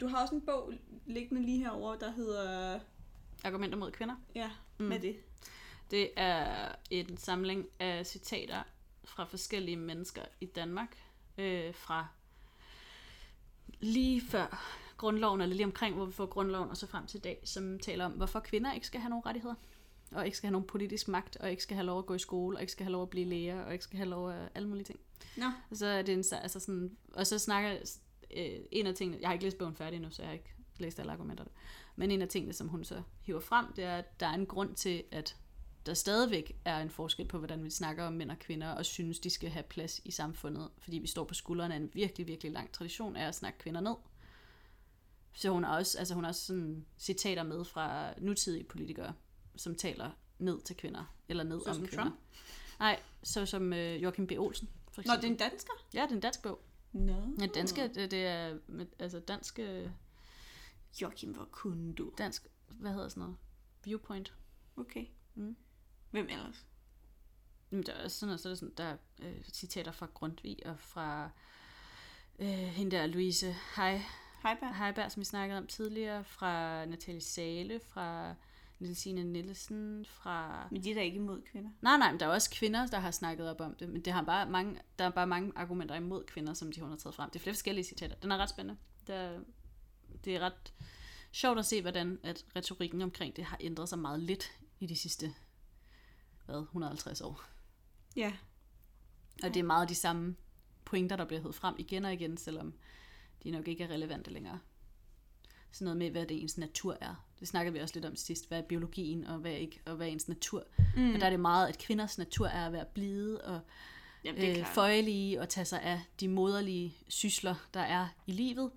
Du 0.00 0.06
har 0.08 0.22
også 0.22 0.34
en 0.34 0.46
bog 0.46 0.72
liggende 1.06 1.42
lige 1.42 1.58
herovre, 1.58 1.98
der 2.00 2.10
hedder... 2.12 2.80
Argumenter 3.44 3.78
mod 3.78 3.90
kvinder. 3.92 4.16
Ja, 4.34 4.50
Mm. 4.78 4.84
mm. 4.84 4.86
hvad 4.86 4.96
er 4.96 5.00
det? 5.00 5.16
Det 5.90 6.10
er 6.16 6.74
en 6.90 7.16
samling 7.16 7.66
af 7.78 8.06
citater 8.06 8.62
fra 9.04 9.24
forskellige 9.24 9.76
mennesker 9.76 10.22
i 10.40 10.46
Danmark, 10.46 10.96
øh, 11.38 11.74
fra 11.74 12.06
lige 13.80 14.20
før 14.20 14.76
grundloven, 14.96 15.40
eller 15.40 15.56
lige 15.56 15.66
omkring, 15.66 15.94
hvor 15.94 16.06
vi 16.06 16.12
får 16.12 16.26
grundloven, 16.26 16.70
og 16.70 16.76
så 16.76 16.86
frem 16.86 17.06
til 17.06 17.18
i 17.18 17.20
dag, 17.20 17.40
som 17.44 17.78
taler 17.78 18.04
om, 18.04 18.12
hvorfor 18.12 18.40
kvinder 18.40 18.72
ikke 18.72 18.86
skal 18.86 19.00
have 19.00 19.10
nogen 19.10 19.26
rettigheder, 19.26 19.54
og 20.12 20.24
ikke 20.24 20.36
skal 20.36 20.46
have 20.46 20.52
nogen 20.52 20.66
politisk 20.66 21.08
magt, 21.08 21.36
og 21.36 21.50
ikke 21.50 21.62
skal 21.62 21.74
have 21.74 21.86
lov 21.86 21.98
at 21.98 22.06
gå 22.06 22.14
i 22.14 22.18
skole, 22.18 22.56
og 22.56 22.60
ikke 22.60 22.72
skal 22.72 22.84
have 22.84 22.92
lov 22.92 23.02
at 23.02 23.10
blive 23.10 23.26
læger, 23.26 23.62
og 23.62 23.72
ikke 23.72 23.84
skal 23.84 23.96
have 23.96 24.08
lov 24.08 24.30
at 24.30 24.48
alle 24.54 24.68
mulige 24.68 24.84
ting. 24.84 25.00
Nå, 25.36 25.46
Og 25.70 25.76
så 25.76 25.86
er 25.86 26.02
det 26.02 26.12
en, 26.12 26.24
altså 26.32 26.60
sådan, 26.60 26.96
og 27.12 27.26
så 27.26 27.38
snakker 27.38 27.70
øh, 28.36 28.58
en 28.72 28.86
af 28.86 28.94
tingene, 28.94 29.18
jeg 29.20 29.28
har 29.28 29.32
ikke 29.32 29.44
læst 29.44 29.58
bogen 29.58 29.76
færdig 29.76 29.96
endnu, 29.96 30.10
så 30.10 30.22
jeg 30.22 30.28
har 30.28 30.32
ikke 30.32 30.54
læst 30.78 31.00
alle 31.00 31.12
argumenterne, 31.12 31.50
men 31.96 32.10
en 32.10 32.22
af 32.22 32.28
tingene, 32.28 32.52
som 32.52 32.68
hun 32.68 32.84
så 32.84 33.02
hiver 33.22 33.40
frem, 33.40 33.72
det 33.72 33.84
er, 33.84 33.96
at 33.96 34.20
der 34.20 34.26
er 34.26 34.34
en 34.34 34.46
grund 34.46 34.74
til, 34.74 35.02
at 35.10 35.36
der 35.90 35.94
stadigvæk 35.94 36.56
er 36.64 36.78
en 36.78 36.90
forskel 36.90 37.28
på, 37.28 37.38
hvordan 37.38 37.64
vi 37.64 37.70
snakker 37.70 38.04
om 38.04 38.12
mænd 38.12 38.30
og 38.30 38.38
kvinder, 38.38 38.68
og 38.68 38.86
synes, 38.86 39.18
de 39.18 39.30
skal 39.30 39.50
have 39.50 39.62
plads 39.62 40.00
i 40.04 40.10
samfundet, 40.10 40.70
fordi 40.78 40.98
vi 40.98 41.06
står 41.06 41.24
på 41.24 41.34
skuldrene 41.34 41.74
af 41.74 41.78
en 41.78 41.90
virkelig, 41.94 42.26
virkelig 42.26 42.52
lang 42.52 42.72
tradition 42.72 43.16
af 43.16 43.28
at 43.28 43.34
snakke 43.34 43.58
kvinder 43.58 43.80
ned. 43.80 43.94
Så 45.32 45.50
hun 45.50 45.64
har 45.64 45.76
også, 45.76 45.98
altså 45.98 46.14
hun 46.14 46.24
har 46.24 46.28
også 46.28 46.46
sådan 46.46 46.86
citater 46.98 47.42
med 47.42 47.64
fra 47.64 48.14
nutidige 48.20 48.64
politikere, 48.64 49.12
som 49.56 49.74
taler 49.74 50.10
ned 50.38 50.60
til 50.60 50.76
kvinder, 50.76 51.14
eller 51.28 51.44
ned 51.44 51.60
Så 51.64 51.70
om 51.70 51.76
kvinder. 51.76 52.04
Trump? 52.04 52.14
Nej, 52.78 53.00
så 53.22 53.46
som 53.46 53.72
øh, 53.72 54.02
Joachim 54.02 54.26
B. 54.26 54.32
Olsen, 54.38 54.68
for 54.92 55.02
Nå 55.06 55.12
eksempel. 55.12 55.22
det 55.22 55.28
er 55.28 55.46
en 55.46 55.50
dansker? 55.50 55.72
Ja, 55.94 56.02
det 56.02 56.10
er 56.10 56.14
en 56.14 56.20
dansk 56.20 56.42
bog. 56.42 56.62
Nå. 56.92 57.12
Ja, 57.40 57.46
danske, 57.46 57.88
det, 57.88 58.10
det 58.10 58.26
er 58.26 58.58
altså 58.98 59.20
dansk, 59.20 59.58
øh, 59.58 59.90
Joachim, 61.02 61.34
hvor 61.34 61.48
kunne 61.50 61.92
du? 61.94 62.12
dansk, 62.18 62.46
hvad 62.68 62.92
hedder 62.92 63.08
sådan 63.08 63.20
noget? 63.20 63.36
Viewpoint. 63.84 64.34
Okay. 64.76 65.06
Mm. 65.34 65.56
Hvem 66.10 66.28
ellers? 66.30 66.66
Jamen, 67.72 67.86
der 67.86 67.92
er 67.92 68.04
også 68.04 68.18
sådan 68.18 68.28
noget, 68.28 68.40
så 68.40 68.48
er 68.48 68.50
der, 68.50 68.56
sådan, 68.56 68.74
der 68.76 68.84
er 68.84 68.96
øh, 69.22 69.44
citater 69.52 69.92
fra 69.92 70.06
Grundtvig 70.14 70.66
og 70.66 70.78
fra 70.78 71.30
øh, 72.38 72.48
hende 72.48 72.96
der 72.96 73.06
Louise 73.06 73.56
Hej, 73.76 74.02
Hej, 74.42 74.56
Bær. 74.60 74.72
Heiberg, 74.72 75.12
som 75.12 75.20
vi 75.20 75.24
snakkede 75.24 75.58
om 75.58 75.66
tidligere, 75.66 76.24
fra 76.24 76.84
Natalie 76.84 77.20
Sale, 77.20 77.80
fra 77.88 78.34
Nielsine 78.78 79.24
Nielsen, 79.24 80.06
fra... 80.08 80.68
Men 80.70 80.84
de 80.84 80.90
er 80.90 80.94
da 80.94 81.00
ikke 81.00 81.16
imod 81.16 81.42
kvinder. 81.42 81.70
Nej, 81.80 81.96
nej, 81.96 82.10
men 82.10 82.20
der 82.20 82.26
er 82.26 82.30
også 82.30 82.50
kvinder, 82.50 82.86
der 82.86 82.98
har 82.98 83.10
snakket 83.10 83.50
op 83.50 83.60
om 83.60 83.74
det, 83.74 83.88
men 83.88 84.04
det 84.04 84.12
har 84.12 84.22
bare 84.22 84.50
mange, 84.50 84.80
der 84.98 85.04
er 85.04 85.10
bare 85.10 85.26
mange 85.26 85.52
argumenter 85.56 85.94
imod 85.94 86.24
kvinder, 86.24 86.54
som 86.54 86.72
de 86.72 86.80
hun 86.80 86.90
har 86.90 86.96
taget 86.96 87.14
frem. 87.14 87.30
Det 87.30 87.38
er 87.38 87.42
flere 87.42 87.54
forskellige 87.54 87.84
citater. 87.84 88.16
Den 88.16 88.32
er 88.32 88.36
ret 88.36 88.50
spændende. 88.50 88.80
Det 89.06 89.14
er, 89.14 89.40
det 90.24 90.36
er 90.36 90.40
ret 90.40 90.72
sjovt 91.32 91.58
at 91.58 91.66
se, 91.66 91.80
hvordan 91.80 92.18
at 92.22 92.44
retorikken 92.56 93.02
omkring 93.02 93.36
det 93.36 93.44
har 93.44 93.56
ændret 93.60 93.88
sig 93.88 93.98
meget 93.98 94.20
lidt 94.20 94.52
i 94.80 94.86
de 94.86 94.96
sidste 94.96 95.34
hvad, 96.50 96.60
150 96.62 97.20
år. 97.20 97.42
Ja. 98.16 98.32
Og 99.42 99.54
det 99.54 99.60
er 99.60 99.64
meget 99.64 99.88
de 99.88 99.94
samme 99.94 100.36
pointer, 100.84 101.16
der 101.16 101.24
bliver 101.24 101.40
hævet 101.40 101.54
frem 101.54 101.74
igen 101.78 102.04
og 102.04 102.12
igen, 102.12 102.36
selvom 102.36 102.74
de 103.42 103.50
nok 103.50 103.68
ikke 103.68 103.84
er 103.84 103.88
relevante 103.90 104.30
længere. 104.30 104.58
Sådan 105.72 105.84
noget 105.84 105.96
med, 105.98 106.10
hvad 106.10 106.26
det 106.26 106.42
ens 106.42 106.58
natur 106.58 106.96
er. 107.00 107.26
Det 107.40 107.48
snakkede 107.48 107.72
vi 107.72 107.78
også 107.80 107.94
lidt 107.94 108.04
om 108.04 108.16
sidst. 108.16 108.48
Hvad 108.48 108.58
er 108.58 108.62
biologien, 108.62 109.26
og 109.26 109.38
hvad 109.38 109.50
er, 109.52 109.56
ikke, 109.56 109.80
og 109.86 109.96
hvad 109.96 110.06
er 110.06 110.10
ens 110.10 110.28
natur? 110.28 110.64
Mm. 110.96 111.14
Og 111.14 111.20
der 111.20 111.26
er 111.26 111.30
det 111.30 111.40
meget, 111.40 111.68
at 111.68 111.78
kvinders 111.78 112.18
natur 112.18 112.46
er 112.46 112.66
at 112.66 112.72
være 112.72 112.84
blide 112.94 113.40
og 113.44 113.60
Jamen, 114.24 114.58
øh, 114.58 114.66
føjelige 114.66 115.40
og 115.40 115.48
tage 115.48 115.64
sig 115.64 115.82
af 115.82 116.00
de 116.20 116.28
moderlige 116.28 116.94
sysler, 117.08 117.54
der 117.74 117.80
er 117.80 118.08
i 118.26 118.32
livet. 118.32 118.70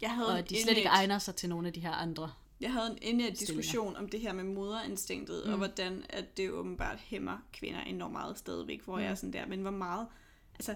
Jeg 0.00 0.14
havde 0.14 0.28
Og 0.28 0.38
at 0.38 0.50
de 0.50 0.62
slet 0.62 0.76
ikke 0.76 0.80
indædt- 0.88 0.94
egner 0.94 1.18
sig 1.18 1.34
til 1.36 1.48
nogle 1.48 1.66
af 1.66 1.72
de 1.72 1.80
her 1.80 1.92
andre. 1.92 2.32
Jeg 2.60 2.72
havde 2.72 2.90
en 2.90 2.96
Stillinger. 2.96 3.30
diskussion 3.30 3.96
om 3.96 4.08
det 4.08 4.20
her 4.20 4.32
med 4.32 4.44
moderinstinktet, 4.44 5.42
mm. 5.46 5.50
og 5.52 5.56
hvordan 5.58 6.04
at 6.08 6.36
det 6.36 6.50
åbenbart 6.50 6.98
hæmmer 6.98 7.38
kvinder 7.52 7.80
enormt 7.80 8.12
meget 8.12 8.38
stadigvæk, 8.38 8.82
hvor 8.82 8.96
mm. 8.96 9.02
jeg 9.02 9.10
er 9.10 9.14
sådan 9.14 9.32
der, 9.32 9.46
men 9.46 9.60
hvor 9.60 9.70
meget, 9.70 10.06
altså, 10.54 10.74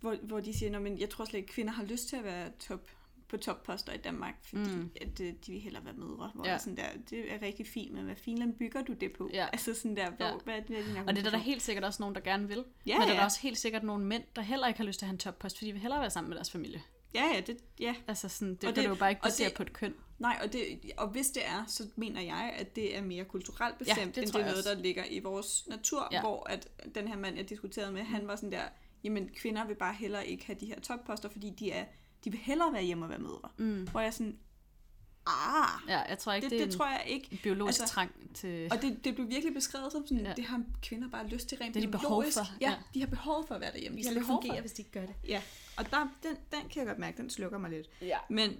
hvor, 0.00 0.16
hvor 0.22 0.40
de 0.40 0.58
siger, 0.58 0.70
"Nå, 0.72 0.78
men 0.78 0.98
jeg 1.00 1.10
tror 1.10 1.24
slet 1.24 1.40
ikke, 1.40 1.52
kvinder 1.52 1.72
har 1.72 1.84
lyst 1.84 2.08
til 2.08 2.16
at 2.16 2.24
være 2.24 2.50
top, 2.60 2.90
på 3.28 3.36
topposter 3.36 3.92
i 3.92 3.96
Danmark, 3.96 4.34
fordi 4.42 4.70
Mm. 4.74 4.90
at, 5.00 5.20
øh, 5.20 5.32
de 5.46 5.52
vil 5.52 5.60
hellere 5.60 5.84
være 5.84 5.94
mødre, 5.94 6.30
hvor 6.34 6.46
Ja. 6.48 6.58
sådan 6.58 6.76
der, 6.76 6.84
det 7.10 7.32
er 7.32 7.42
rigtig 7.42 7.66
fint, 7.66 7.92
men 7.92 8.04
hvad 8.04 8.16
filen 8.16 8.52
bygger 8.52 8.82
du 8.82 8.92
det 8.92 9.12
på? 9.12 9.30
Ja. 9.32 9.46
Altså 9.52 9.74
sådan 9.74 9.96
der, 9.96 10.10
hvor, 10.10 10.26
Ja. 10.26 10.32
hvad, 10.44 10.54
er 10.54 10.60
din 10.60 10.76
Og 11.06 11.08
det 11.14 11.18
er 11.18 11.22
der, 11.22 11.30
der 11.30 11.38
helt 11.38 11.62
sikkert 11.62 11.84
også 11.84 12.02
nogen, 12.02 12.14
der 12.14 12.20
gerne 12.20 12.48
vil. 12.48 12.64
Ja, 12.86 12.98
men 12.98 13.08
der 13.08 13.14
er 13.14 13.18
der 13.18 13.24
også 13.24 13.40
helt 13.40 13.58
sikkert 13.58 13.82
nogle 13.82 14.04
mænd, 14.04 14.22
der 14.36 14.42
heller 14.42 14.66
ikke 14.66 14.78
har 14.78 14.84
lyst 14.84 14.98
til 14.98 15.06
at 15.06 15.08
have 15.08 15.12
en 15.14 15.18
toppost, 15.18 15.56
fordi 15.58 15.66
de 15.68 15.72
vil 15.72 15.80
hellere 15.82 16.00
være 16.00 16.10
sammen 16.10 16.28
med 16.28 16.36
deres 16.36 16.50
familie. 16.50 16.82
Ja, 17.14 17.24
ja, 17.34 17.40
det, 17.40 17.56
ja. 17.80 17.94
Altså 18.08 18.28
sådan, 18.28 18.54
det, 18.54 18.64
Og 18.64 18.68
det- 18.68 18.76
det 18.76 18.84
er 18.84 18.88
jo 18.88 18.94
bare 18.94 19.10
ikke 19.10 19.22
det- 19.38 19.54
på 19.54 19.62
et 19.62 19.72
køn. 19.72 19.94
Nej, 20.18 20.38
og, 20.44 20.52
det, 20.52 20.62
og 20.96 21.08
hvis 21.08 21.26
det 21.30 21.46
er, 21.46 21.64
så 21.66 21.88
mener 21.96 22.20
jeg, 22.20 22.54
at 22.58 22.76
det 22.76 22.96
er 22.96 23.02
mere 23.02 23.24
kulturelt 23.24 23.78
bestemt, 23.78 24.14
det 24.14 24.22
end 24.22 24.32
det 24.32 24.40
er 24.40 24.46
noget, 24.50 24.64
der 24.64 24.74
ligger 24.74 25.04
i 25.10 25.18
vores 25.18 25.66
natur, 25.68 26.08
Ja. 26.12 26.16
ja. 26.16 26.20
hvor 26.20 26.48
at 26.50 26.68
den 26.94 27.08
her 27.08 27.16
mand, 27.16 27.36
jeg 27.36 27.48
diskuterede 27.48 27.92
med, 27.92 28.02
han 28.02 28.26
var 28.28 28.36
sådan 28.36 28.52
der, 28.52 28.62
jamen 29.04 29.28
kvinder 29.36 29.66
vil 29.66 29.74
bare 29.74 29.94
hellere 29.94 30.26
ikke 30.26 30.46
have 30.46 30.56
de 30.60 30.66
her 30.66 30.80
topposter, 30.80 31.28
fordi 31.28 31.50
de 31.50 31.70
er, 31.70 31.84
de 32.24 32.30
vil 32.30 32.40
hellere 32.40 32.72
være 32.72 32.82
hjemme 32.82 33.04
og 33.04 33.08
være 33.08 33.18
mødre. 33.18 33.48
Mm. 33.56 33.86
Hvor 33.90 34.00
jeg 34.00 34.14
sådan, 34.14 34.38
ah, 35.26 35.88
Ja, 35.88 35.98
jeg 36.00 36.18
tror 36.18 36.32
ikke, 36.32 36.44
det, 36.44 36.50
det, 36.50 36.58
det, 36.58 36.62
er 36.62 36.66
det 36.66 36.72
en 36.74 36.78
tror 36.78 36.86
jeg 36.90 37.02
ikke. 37.06 37.38
biologisk 37.42 37.80
altså- 37.80 37.94
trang 37.94 38.10
til... 38.34 38.68
Og 38.72 38.82
det, 38.82 39.04
det 39.04 39.14
blev 39.14 39.28
virkelig 39.28 39.54
beskrevet 39.54 39.92
som 39.92 40.06
sådan, 40.06 40.24
Ja. 40.26 40.32
det 40.36 40.44
har 40.44 40.62
kvinder 40.82 41.08
bare 41.08 41.26
lyst 41.28 41.48
til 41.48 41.58
rent 41.58 41.74
Det 41.74 41.82
har 41.82 41.86
de 41.86 41.92
behov 41.92 42.10
biologisk. 42.10 42.38
for, 42.38 42.44
Ja, 42.60 42.70
ja. 42.70 42.76
de 42.94 43.00
har 43.00 43.06
behov 43.06 43.46
for 43.46 43.54
at 43.54 43.60
være 43.60 43.72
derhjemme. 43.72 43.96
Vi 43.96 44.02
De 44.02 44.06
skal 44.06 44.16
ikke 44.16 44.26
behov 44.26 44.42
fungere, 44.42 44.56
for. 44.56 44.60
hvis 44.60 44.72
de 44.72 44.80
ikke 44.82 44.90
gør 44.92 45.00
det. 45.06 45.14
Ja, 45.28 45.42
og 45.76 45.90
der, 45.90 45.98
den, 46.22 46.36
den 46.52 46.68
kan 46.68 46.76
jeg 46.78 46.86
godt 46.86 46.98
mærke, 46.98 47.16
den 47.16 47.30
slukker 47.30 47.58
mig 47.58 47.70
lidt. 47.70 47.86
Ja. 48.02 48.18
Men 48.30 48.50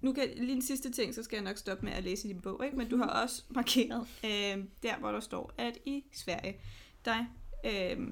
nu 0.00 0.12
kan 0.12 0.28
lige 0.36 0.52
en 0.52 0.62
sidste 0.62 0.90
ting, 0.92 1.14
så 1.14 1.22
skal 1.22 1.36
jeg 1.36 1.44
nok 1.44 1.56
stoppe 1.58 1.84
med 1.84 1.92
at 1.92 2.04
læse 2.04 2.28
i 2.28 2.32
din 2.32 2.40
bog, 2.40 2.64
ikke? 2.64 2.76
Men 2.76 2.88
du 2.88 2.96
har 2.96 3.06
også 3.06 3.42
markeret 3.50 4.06
øh, 4.24 4.64
der, 4.82 4.96
hvor 4.98 5.12
der 5.12 5.20
står, 5.20 5.52
at 5.58 5.78
i 5.86 6.04
Sverige, 6.12 6.56
der, 7.04 7.24
øh, 7.66 8.08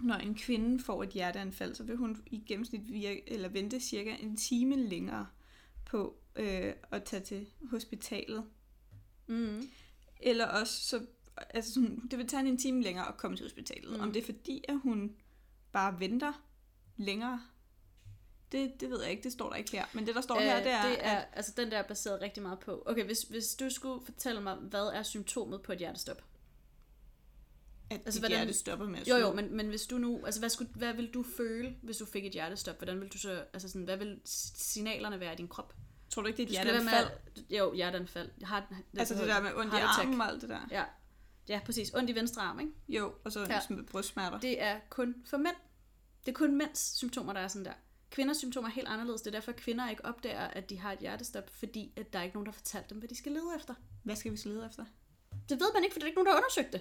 når 0.00 0.14
en 0.14 0.34
kvinde 0.34 0.82
får 0.84 1.02
et 1.02 1.08
hjerteanfald, 1.08 1.74
så 1.74 1.82
vil 1.82 1.96
hun 1.96 2.22
i 2.26 2.42
gennemsnit 2.46 2.92
virke, 2.92 3.22
eller 3.32 3.48
vente 3.48 3.80
cirka 3.80 4.14
en 4.20 4.36
time 4.36 4.76
længere 4.76 5.26
på 5.86 6.16
øh, 6.36 6.72
at 6.90 7.04
tage 7.04 7.22
til 7.22 7.46
hospitalet. 7.70 8.44
Mm. 9.26 9.62
Eller 10.20 10.46
også, 10.46 10.80
så, 10.88 11.06
altså 11.50 11.74
sådan, 11.74 12.08
det 12.10 12.18
vil 12.18 12.28
tage 12.28 12.48
en 12.48 12.58
time 12.58 12.82
længere 12.82 13.08
at 13.08 13.16
komme 13.16 13.36
til 13.36 13.44
hospitalet. 13.44 13.96
Mm. 13.96 14.00
Om 14.00 14.12
det 14.12 14.20
er 14.22 14.24
fordi, 14.26 14.64
at 14.68 14.78
hun 14.82 15.16
bare 15.72 16.00
venter 16.00 16.32
længere, 16.96 17.42
det, 18.52 18.80
det 18.80 18.90
ved 18.90 19.02
jeg 19.02 19.10
ikke, 19.10 19.22
det 19.22 19.32
står 19.32 19.48
der 19.48 19.56
ikke 19.56 19.70
her. 19.72 19.84
Men 19.92 20.06
det, 20.06 20.14
der 20.14 20.20
står 20.20 20.36
øh, 20.36 20.42
her, 20.42 20.62
det 20.62 20.72
er, 20.72 20.88
det 20.88 21.06
er 21.06 21.10
at 21.18 21.28
altså 21.32 21.52
den 21.56 21.70
der 21.70 21.78
er 21.78 21.82
baseret 21.88 22.20
rigtig 22.20 22.42
meget 22.42 22.58
på. 22.58 22.82
Okay, 22.86 23.04
hvis, 23.04 23.22
hvis 23.22 23.54
du 23.54 23.70
skulle 23.70 24.04
fortælle 24.04 24.40
mig, 24.40 24.54
hvad 24.56 24.86
er 24.94 25.02
symptomet 25.02 25.62
på 25.62 25.72
et 25.72 25.78
hjertestop? 25.78 26.22
at 27.90 28.00
altså, 28.06 28.20
dit 28.20 28.28
hvordan- 28.28 28.54
stopper 28.54 28.86
med 28.86 28.98
at 28.98 29.08
Jo, 29.08 29.16
slå. 29.18 29.26
jo, 29.26 29.32
men, 29.32 29.56
men 29.56 29.68
hvis 29.68 29.82
du 29.86 29.98
nu, 29.98 30.24
altså 30.24 30.40
hvad, 30.40 30.50
skulle, 30.50 30.70
hvad 30.74 30.92
vil 30.94 31.14
du 31.14 31.24
føle, 31.36 31.76
hvis 31.82 31.96
du 31.96 32.04
fik 32.06 32.24
et 32.26 32.32
hjertestop? 32.32 32.76
Hvordan 32.78 33.00
vil 33.00 33.08
du 33.08 33.18
så, 33.18 33.44
altså 33.52 33.68
sådan, 33.68 33.84
hvad 33.84 33.96
vil 33.96 34.20
signalerne 34.24 35.20
være 35.20 35.32
i 35.32 35.36
din 35.36 35.48
krop? 35.48 35.74
Tror 36.16 36.22
du 36.22 36.28
ikke, 36.28 36.36
det 36.36 36.42
er 36.42 36.60
et 36.60 36.64
hjerteanfald? 36.66 37.08
med, 37.36 37.58
jo, 37.58 37.74
hjerteanfald. 37.74 38.30
Har, 38.44 38.66
det, 38.92 38.98
Altså 38.98 39.14
det 39.14 39.28
der 39.28 39.42
med 39.42 39.50
ondt 39.54 39.74
i 39.74 39.76
armen 39.76 40.20
og 40.20 40.28
alt 40.28 40.42
det 40.42 40.48
der. 40.48 40.60
Ja. 40.70 40.84
ja, 41.48 41.60
præcis. 41.66 41.94
Ondt 41.94 42.10
i 42.10 42.14
venstre 42.14 42.42
arm, 42.42 42.60
ikke? 42.60 42.72
Jo, 42.88 43.14
og 43.24 43.32
så 43.32 43.40
Ja. 43.40 43.60
brystsmerter. 43.90 44.40
Det 44.40 44.62
er 44.62 44.80
kun 44.90 45.14
for 45.26 45.36
mænd. 45.36 45.56
Det 46.26 46.32
er 46.32 46.36
kun 46.36 46.56
mænds 46.58 46.96
symptomer, 46.96 47.32
der 47.32 47.40
er 47.40 47.48
sådan 47.48 47.64
der. 47.64 47.72
Kvinders 48.10 48.36
symptomer 48.36 48.68
er 48.68 48.72
helt 48.72 48.88
anderledes. 48.88 49.20
Det 49.22 49.26
er 49.26 49.32
derfor, 49.32 49.52
at 49.52 49.56
kvinder 49.56 49.90
ikke 49.90 50.04
opdager, 50.04 50.40
at 50.40 50.70
de 50.70 50.78
har 50.78 50.92
et 50.92 50.98
hjertestop, 50.98 51.50
fordi 51.50 51.92
at 51.96 52.12
der 52.12 52.18
er 52.18 52.22
ikke 52.22 52.36
nogen, 52.36 52.46
der 52.46 52.52
har 52.52 52.56
fortalt 52.56 52.90
dem, 52.90 52.98
hvad 52.98 53.08
de 53.08 53.16
skal 53.16 53.32
lede 53.32 53.50
efter. 53.56 53.74
Hvad 54.02 54.16
skal 54.16 54.32
vi 54.32 54.38
lede 54.44 54.66
efter? 54.66 54.84
Det 55.48 55.60
ved 55.60 55.66
man 55.74 55.84
ikke, 55.84 55.94
for 55.94 55.98
der 56.00 56.04
er 56.04 56.08
ikke 56.08 56.16
nogen, 56.16 56.26
der 56.26 56.32
har 56.32 56.38
undersøgt 56.38 56.72
det. 56.72 56.80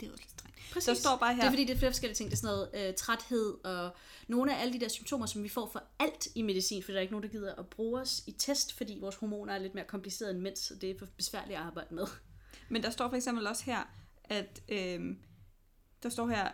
Det 0.00 0.08
er 0.08 0.12
også 0.12 0.22
lidt 0.22 0.30
strengt. 0.30 0.58
Præcis. 0.72 0.86
Der 0.86 0.94
står 0.94 1.16
bare 1.16 1.34
her, 1.34 1.40
Det 1.40 1.46
er 1.46 1.50
fordi, 1.50 1.64
det 1.64 1.74
er 1.74 1.78
flere 1.78 1.90
forskellige 1.90 2.16
ting. 2.16 2.30
Det 2.30 2.36
er 2.36 2.40
sådan 2.40 2.56
noget 2.56 2.88
øh, 2.88 2.94
træthed 2.94 3.64
og 3.64 3.96
nogle 4.28 4.56
af 4.56 4.60
alle 4.62 4.72
de 4.72 4.80
der 4.80 4.88
symptomer, 4.88 5.26
som 5.26 5.42
vi 5.42 5.48
får 5.48 5.68
for 5.72 5.82
alt 5.98 6.28
i 6.34 6.42
medicin, 6.42 6.82
for 6.82 6.92
der 6.92 6.98
er 6.98 7.00
ikke 7.00 7.12
nogen, 7.12 7.22
der 7.22 7.28
gider 7.28 7.54
at 7.54 7.66
bruge 7.66 8.00
os 8.00 8.22
i 8.26 8.32
test, 8.32 8.72
fordi 8.72 8.98
vores 9.00 9.16
hormoner 9.16 9.54
er 9.54 9.58
lidt 9.58 9.74
mere 9.74 9.84
komplicerede 9.84 10.34
end 10.34 10.40
mænds, 10.42 10.58
så 10.58 10.74
det 10.74 10.90
er 10.90 10.98
for 10.98 11.06
besværligt 11.16 11.58
at 11.58 11.64
arbejde 11.64 11.94
med. 11.94 12.06
Men 12.68 12.82
der 12.82 12.90
står 12.90 13.08
for 13.08 13.16
eksempel 13.16 13.46
også 13.46 13.64
her, 13.64 13.82
at 14.24 14.62
øhm, 14.68 15.18
der 16.02 16.08
står 16.08 16.26
her, 16.26 16.48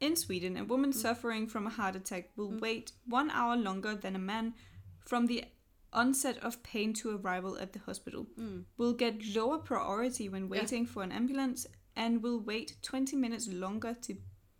In 0.00 0.16
Sweden, 0.16 0.56
a 0.56 0.62
woman 0.62 0.92
suffering 0.92 1.50
from 1.50 1.66
a 1.66 1.70
heart 1.70 1.96
attack 1.96 2.30
will 2.38 2.62
wait 2.62 2.94
one 3.12 3.30
hour 3.34 3.54
longer 3.54 4.00
than 4.00 4.14
a 4.14 4.18
man 4.18 4.54
from 5.08 5.28
the 5.28 5.40
onset 5.92 6.38
of 6.42 6.56
pain 6.62 6.94
to 6.94 7.10
arrival 7.10 7.58
at 7.58 7.72
the 7.72 7.80
hospital. 7.80 8.26
Mm. 8.36 8.64
Will 8.78 8.94
get 8.98 9.14
lower 9.36 9.58
priority 9.58 10.28
when 10.28 10.48
waiting 10.48 10.88
for 10.88 11.02
an 11.02 11.12
ambulance 11.12 11.66
and 12.00 12.24
will 12.24 12.48
wait 12.48 12.76
20 12.82 13.16
minutes 13.16 13.46
longer 13.52 13.94
to 14.02 14.12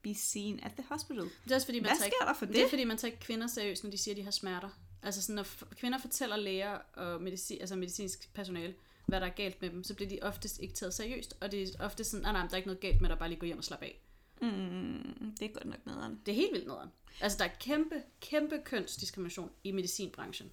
be 0.03 0.15
seen 0.15 0.61
at 0.63 0.73
the 0.73 0.85
hospital. 0.89 1.25
Det 1.45 1.51
er 1.51 1.55
også 1.55 1.67
fordi, 1.67 1.81
man 1.81 1.89
Hvad 1.91 1.99
tager 1.99 2.11
sker 2.11 2.27
der 2.27 2.35
for 2.35 2.47
det? 2.47 2.55
det 2.55 2.65
er 2.65 2.69
fordi, 2.69 2.85
man 2.85 2.97
tager 2.97 3.13
ikke 3.13 3.25
kvinder 3.25 3.47
seriøst, 3.47 3.85
når 3.85 3.91
de 3.91 3.99
siger, 3.99 4.13
at 4.13 4.17
de 4.17 4.23
har 4.23 4.31
smerter. 4.31 4.69
Altså 5.03 5.23
sådan, 5.23 5.35
når 5.35 5.47
kvinder 5.77 5.99
fortæller 5.99 6.37
læger 6.37 6.79
og 6.93 7.23
medicin, 7.23 7.61
altså 7.61 7.77
medicinsk 7.77 8.35
personale, 8.35 8.75
hvad 9.07 9.21
der 9.21 9.27
er 9.27 9.31
galt 9.31 9.63
med 9.63 9.71
dem, 9.71 9.85
så 9.85 9.95
bliver 9.95 10.09
de 10.09 10.19
oftest 10.23 10.61
ikke 10.61 10.75
taget 10.75 10.95
seriøst. 10.95 11.35
Og 11.41 11.53
det 11.53 11.63
er 11.63 11.85
ofte 11.85 12.05
sådan, 12.05 12.23
nej, 12.23 12.33
nej, 12.33 12.43
der 12.43 12.53
er 12.53 12.57
ikke 12.57 12.69
noget 12.69 12.81
galt 12.81 13.01
med 13.01 13.09
dig, 13.09 13.19
bare 13.19 13.29
lige 13.29 13.41
gå 13.41 13.47
hjem 13.47 13.59
og 13.59 13.65
slappe 13.65 13.85
af. 13.85 14.01
Mm, 14.43 15.35
det 15.41 15.45
er 15.51 15.53
godt 15.53 15.65
nok 15.65 15.87
nederen. 15.87 16.21
Det 16.27 16.33
er 16.33 16.37
helt 16.37 16.53
vildt 16.53 16.67
nederen. 16.67 16.89
Altså, 17.21 17.39
der 17.39 17.45
er 17.45 17.55
kæmpe, 17.61 18.03
kæmpe 18.21 18.61
kønsdiskrimination 18.65 19.51
i 19.65 19.73
medicinbranchen. 19.73 20.51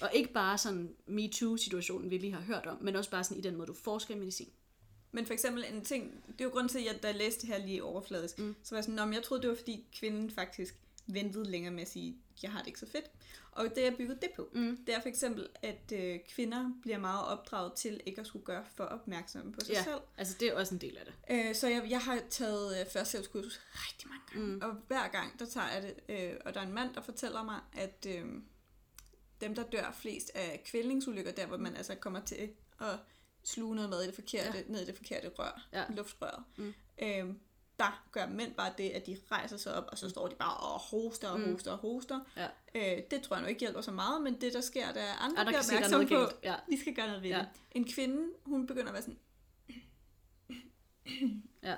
Og 0.00 0.10
ikke 0.14 0.32
bare 0.32 0.58
sådan 0.58 0.94
MeToo-situationen, 1.06 2.10
vi 2.10 2.18
lige 2.18 2.32
har 2.32 2.40
hørt 2.40 2.66
om, 2.66 2.78
men 2.80 2.96
også 2.96 3.10
bare 3.10 3.24
sådan 3.24 3.38
i 3.38 3.40
den 3.40 3.56
måde, 3.56 3.66
du 3.66 3.74
forsker 3.74 4.14
i 4.14 4.18
medicin. 4.18 4.48
Men 5.12 5.26
for 5.26 5.32
eksempel 5.32 5.64
en 5.72 5.84
ting, 5.84 6.24
det 6.28 6.40
er 6.40 6.44
jo 6.44 6.50
grund 6.50 6.68
til, 6.68 6.78
at 6.78 7.02
jeg, 7.04 7.14
læste 7.14 7.40
det 7.40 7.48
her 7.48 7.66
lige 7.66 7.84
overfladisk, 7.84 8.38
Mm. 8.38 8.44
mm. 8.44 8.56
så 8.62 8.74
var 8.74 8.76
jeg 8.78 8.84
sådan, 8.84 8.94
"Nå, 8.94 9.04
men 9.04 9.14
jeg 9.14 9.22
troede, 9.22 9.42
det 9.42 9.50
var 9.50 9.56
fordi 9.56 9.86
kvinden 9.98 10.30
faktisk 10.30 10.74
ventede 11.06 11.50
længere 11.50 11.72
med 11.72 11.82
at 11.82 11.88
sige, 11.88 12.16
jeg 12.42 12.52
har 12.52 12.58
det 12.58 12.66
ikke 12.66 12.78
så 12.80 12.86
fedt. 12.86 13.10
Og 13.52 13.64
det 13.76 13.82
jeg 13.82 13.96
bygget 13.96 14.22
det 14.22 14.30
på, 14.36 14.48
Mm. 14.52 14.78
det 14.86 14.94
er 14.94 15.00
for 15.00 15.08
eksempel, 15.08 15.48
at 15.62 15.92
øh, 15.92 16.18
kvinder 16.28 16.70
bliver 16.82 16.98
meget 16.98 17.26
opdraget 17.26 17.72
til 17.72 18.00
ikke 18.06 18.20
at 18.20 18.26
skulle 18.26 18.44
gøre 18.44 18.64
for 18.76 18.84
opmærksomme 18.84 19.52
på 19.52 19.60
sig 19.60 19.72
Ja. 19.72 19.84
selv. 19.84 20.00
Altså, 20.18 20.36
det 20.40 20.48
er 20.48 20.54
også 20.54 20.74
en 20.74 20.80
del 20.80 20.96
af 20.96 21.04
det. 21.06 21.14
Øh, 21.30 21.54
så 21.54 21.68
jeg, 21.68 21.86
jeg 21.90 22.00
har 22.00 22.22
taget 22.30 22.80
øh, 22.80 22.86
førstehjælpskursus 22.92 23.60
rigtig 23.74 24.08
mange 24.08 24.22
gange, 24.32 24.46
Mm. 24.46 24.52
mm. 24.54 24.60
og 24.62 24.72
hver 24.86 25.08
gang, 25.08 25.38
der 25.38 25.46
tager 25.46 25.70
jeg 25.72 25.82
det, 25.82 25.94
øh, 26.08 26.32
og 26.44 26.54
der 26.54 26.60
er 26.60 26.66
en 26.66 26.72
mand, 26.72 26.94
der 26.94 27.00
fortæller 27.00 27.42
mig, 27.44 27.60
at 27.72 28.06
øh, 28.08 28.24
dem, 29.40 29.54
der 29.54 29.62
dør 29.62 29.92
flest 30.00 30.30
af 30.34 30.62
kvælningsulykker, 30.66 31.32
der 31.32 31.46
hvor 31.46 31.56
man 31.56 31.76
altså 31.76 31.94
kommer 31.94 32.20
til 32.20 32.50
at 32.80 32.98
sluge 33.44 33.74
noget 33.74 33.90
mad 33.90 34.02
i 34.02 34.06
det 34.06 34.14
forkerte, 34.14 34.58
ja. 34.58 34.64
ned 34.66 34.80
i 34.82 34.86
det 34.86 34.96
forkerte 34.96 35.28
rør, 35.28 35.66
Ja. 35.72 35.84
luftrøret, 35.90 36.44
Mm. 36.56 36.74
øh, 37.02 37.34
der 37.78 38.04
gør 38.12 38.26
mænd 38.26 38.54
bare 38.54 38.72
det, 38.78 38.90
at 38.90 39.06
de 39.06 39.18
rejser 39.30 39.56
sig 39.56 39.74
op, 39.74 39.84
og 39.88 39.98
så 39.98 40.08
står 40.10 40.28
de 40.28 40.34
bare 40.34 40.56
og 40.56 40.78
hoster 40.80 41.28
og 41.28 41.40
Mm. 41.40 41.52
hoster 41.52 41.72
og 41.72 41.78
hoster. 41.78 42.20
Ja. 42.36 42.48
Øh, 42.74 43.02
det 43.10 43.22
tror 43.22 43.36
jeg 43.36 43.42
nu 43.42 43.48
ikke 43.48 43.60
hjælper 43.60 43.80
så 43.80 43.92
meget, 43.92 44.22
men 44.22 44.40
det, 44.40 44.52
der 44.52 44.60
sker, 44.60 44.92
der 44.92 45.00
er 45.00 45.14
andre, 45.14 45.40
Og 45.40 45.46
der 45.46 45.50
bliver 45.50 45.58
er 45.58 45.64
opmærksomme 45.76 46.06
på, 46.08 46.14
galt. 46.14 46.36
Ja. 46.44 46.54
vi 46.68 46.76
skal 46.80 46.94
gøre 46.94 47.06
noget 47.06 47.22
ved 47.22 47.30
Ja. 47.30 47.36
ja. 47.36 47.42
det. 47.42 47.48
En 47.72 47.92
kvinde, 47.92 48.32
hun 48.44 48.66
begynder 48.66 48.86
at 48.88 48.92
være 48.92 49.02
sådan, 49.02 49.18
Ja. 51.62 51.76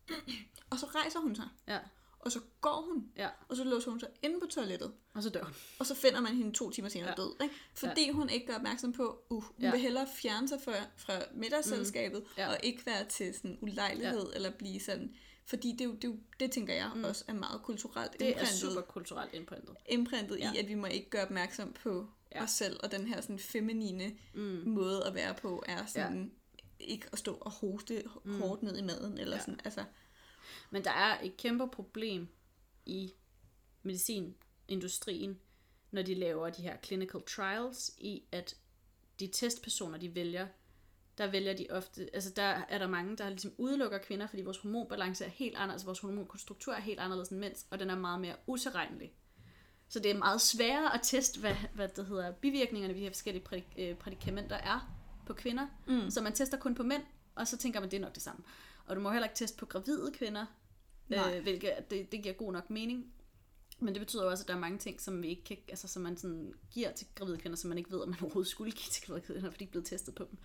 og 0.70 0.78
så 0.78 0.86
rejser 0.86 1.20
hun 1.20 1.36
sig. 1.36 1.48
Ja. 1.68 1.78
Og 2.28 2.32
så 2.32 2.40
går 2.60 2.84
hun, 2.88 3.08
Ja. 3.16 3.28
og 3.48 3.56
så 3.56 3.64
låser 3.64 3.90
hun 3.90 4.00
sig 4.00 4.08
inde 4.22 4.40
på 4.40 4.46
toilettet. 4.46 4.92
Og 5.14 5.22
så 5.22 5.30
dør 5.30 5.44
hun. 5.44 5.52
Og 5.78 5.86
så 5.86 5.94
finder 5.94 6.20
man 6.20 6.34
hende 6.36 6.52
to 6.52 6.70
timer 6.70 6.88
senere 6.88 7.08
Ja. 7.08 7.14
død. 7.14 7.34
Ikke? 7.42 7.54
Fordi 7.74 8.06
ja. 8.06 8.12
hun 8.12 8.28
ikke 8.30 8.46
gør 8.46 8.54
opmærksom 8.56 8.92
på, 8.92 9.22
uh, 9.30 9.42
hun 9.42 9.54
Ja. 9.62 9.70
vil 9.70 9.80
hellere 9.80 10.06
fjerne 10.16 10.48
sig 10.48 10.60
fra, 10.64 10.72
fra 10.96 11.18
middagsselskabet, 11.34 12.20
Mm. 12.20 12.26
Ja. 12.38 12.48
og 12.48 12.56
ikke 12.62 12.86
være 12.86 13.04
til 13.04 13.34
sådan 13.34 13.58
ulejlighed, 13.60 14.26
ja. 14.30 14.34
eller 14.36 14.50
blive 14.50 14.80
sådan... 14.80 15.14
Fordi 15.46 15.72
det, 15.72 15.80
er 15.80 15.84
jo, 15.84 15.92
det, 15.94 16.04
er 16.04 16.08
jo, 16.08 16.16
det 16.40 16.50
tænker 16.52 16.74
jeg 16.74 16.90
Mm. 16.94 17.04
også 17.04 17.24
er 17.28 17.32
meget 17.32 17.62
kulturelt 17.62 18.12
Det 18.12 18.22
er 18.22 18.28
imprintet, 18.28 18.54
super 18.58 18.80
kulturelt 18.80 19.34
indprintet. 19.34 19.74
imprintet 19.88 20.38
Ja. 20.38 20.52
i, 20.52 20.56
at 20.58 20.68
vi 20.68 20.74
må 20.74 20.86
ikke 20.86 21.10
gøre 21.10 21.22
opmærksom 21.24 21.72
på 21.72 22.06
Ja. 22.34 22.42
os 22.44 22.50
selv, 22.50 22.80
og 22.82 22.92
den 22.92 23.06
her 23.06 23.20
sådan 23.20 23.38
feminine 23.38 24.12
Mm. 24.34 24.62
måde 24.66 25.04
at 25.06 25.14
være 25.14 25.34
på, 25.34 25.62
er 25.66 25.86
sådan 25.86 26.32
ja. 26.80 26.84
ikke 26.84 27.06
at 27.12 27.18
stå 27.18 27.34
og 27.34 27.50
hoste 27.50 28.02
Mm. 28.24 28.40
hårdt 28.40 28.62
ned 28.62 28.76
i 28.78 28.82
maden, 28.82 29.18
eller 29.18 29.36
ja. 29.36 29.40
sådan, 29.42 29.60
altså... 29.64 29.84
Men 30.70 30.84
der 30.84 30.90
er 30.90 31.20
et 31.22 31.36
kæmpe 31.36 31.68
problem 31.68 32.28
i 32.86 33.12
medicinindustrien, 33.82 35.38
når 35.90 36.02
de 36.02 36.14
laver 36.14 36.50
de 36.50 36.62
her 36.62 36.76
clinical 36.84 37.22
trials, 37.22 37.90
i 37.98 38.22
at 38.32 38.56
de 39.20 39.26
testpersoner, 39.26 39.98
de 39.98 40.14
vælger, 40.14 40.46
der 41.18 41.26
vælger 41.26 41.56
de 41.56 41.66
ofte, 41.70 42.14
altså 42.14 42.30
der 42.30 42.62
er 42.68 42.78
der 42.78 42.86
mange, 42.86 43.16
der 43.16 43.28
ligesom 43.28 43.52
udelukker 43.58 43.98
kvinder, 43.98 44.26
fordi 44.26 44.42
vores 44.42 44.58
hormonbalance 44.58 45.24
er 45.24 45.28
helt 45.28 45.56
anderledes, 45.56 45.86
vores 45.86 46.00
hormonstruktur 46.00 46.72
er 46.72 46.80
helt 46.80 47.00
anderledes 47.00 47.28
end 47.28 47.38
mænds, 47.38 47.66
og 47.70 47.78
den 47.78 47.90
er 47.90 47.98
meget 47.98 48.20
mere 48.20 48.34
utilregnelig. 48.46 49.12
Så 49.88 50.00
det 50.00 50.10
er 50.10 50.18
meget 50.18 50.40
sværere 50.40 50.94
at 50.94 51.00
teste, 51.02 51.40
hvad, 51.40 51.54
hvad 51.74 51.88
det 51.88 52.06
hedder, 52.06 52.32
bivirkningerne 52.32 52.94
ved 52.94 53.00
de 53.00 53.04
her 53.04 53.10
forskellige 53.10 53.44
prædik, 53.44 53.66
øh, 53.78 53.96
prædikamenter 53.96 54.56
er 54.56 54.94
på 55.26 55.32
kvinder. 55.32 55.66
Mm. 55.86 56.10
Så 56.10 56.20
man 56.20 56.32
tester 56.32 56.58
kun 56.58 56.74
på 56.74 56.82
mænd, 56.82 57.02
og 57.34 57.48
så 57.48 57.56
tænker 57.56 57.80
man, 57.80 57.90
det 57.90 57.96
er 57.96 58.00
nok 58.00 58.14
det 58.14 58.22
samme. 58.22 58.44
Og 58.88 58.96
du 58.96 59.00
må 59.00 59.10
heller 59.10 59.26
ikke 59.26 59.36
teste 59.36 59.58
på 59.58 59.66
gravide 59.66 60.12
kvinder, 60.12 60.46
Nej. 61.08 61.36
øh, 61.36 61.42
hvilket 61.42 61.72
det, 61.90 62.12
det 62.12 62.22
giver 62.22 62.34
god 62.34 62.52
nok 62.52 62.70
mening. 62.70 63.12
Men 63.80 63.94
det 63.94 64.00
betyder 64.00 64.24
jo 64.24 64.30
også, 64.30 64.44
at 64.44 64.48
der 64.48 64.54
er 64.54 64.58
mange 64.58 64.78
ting, 64.78 65.00
som 65.00 65.22
vi 65.22 65.28
ikke 65.28 65.44
kan, 65.44 65.56
altså, 65.68 65.88
som 65.88 66.02
man 66.02 66.16
sådan 66.16 66.54
giver 66.70 66.92
til 66.92 67.06
gravide 67.14 67.38
kvinder, 67.38 67.56
som 67.56 67.68
man 67.68 67.78
ikke 67.78 67.90
ved, 67.90 68.02
at 68.02 68.08
man 68.08 68.18
overhovedet 68.22 68.50
skulle 68.50 68.72
give 68.72 68.90
til 68.90 69.06
gravide 69.06 69.26
kvinder, 69.26 69.50
fordi 69.50 69.64
de 69.64 69.68
er 69.68 69.70
blevet 69.70 69.86
testet 69.86 70.14
på 70.14 70.26
dem. 70.30 70.38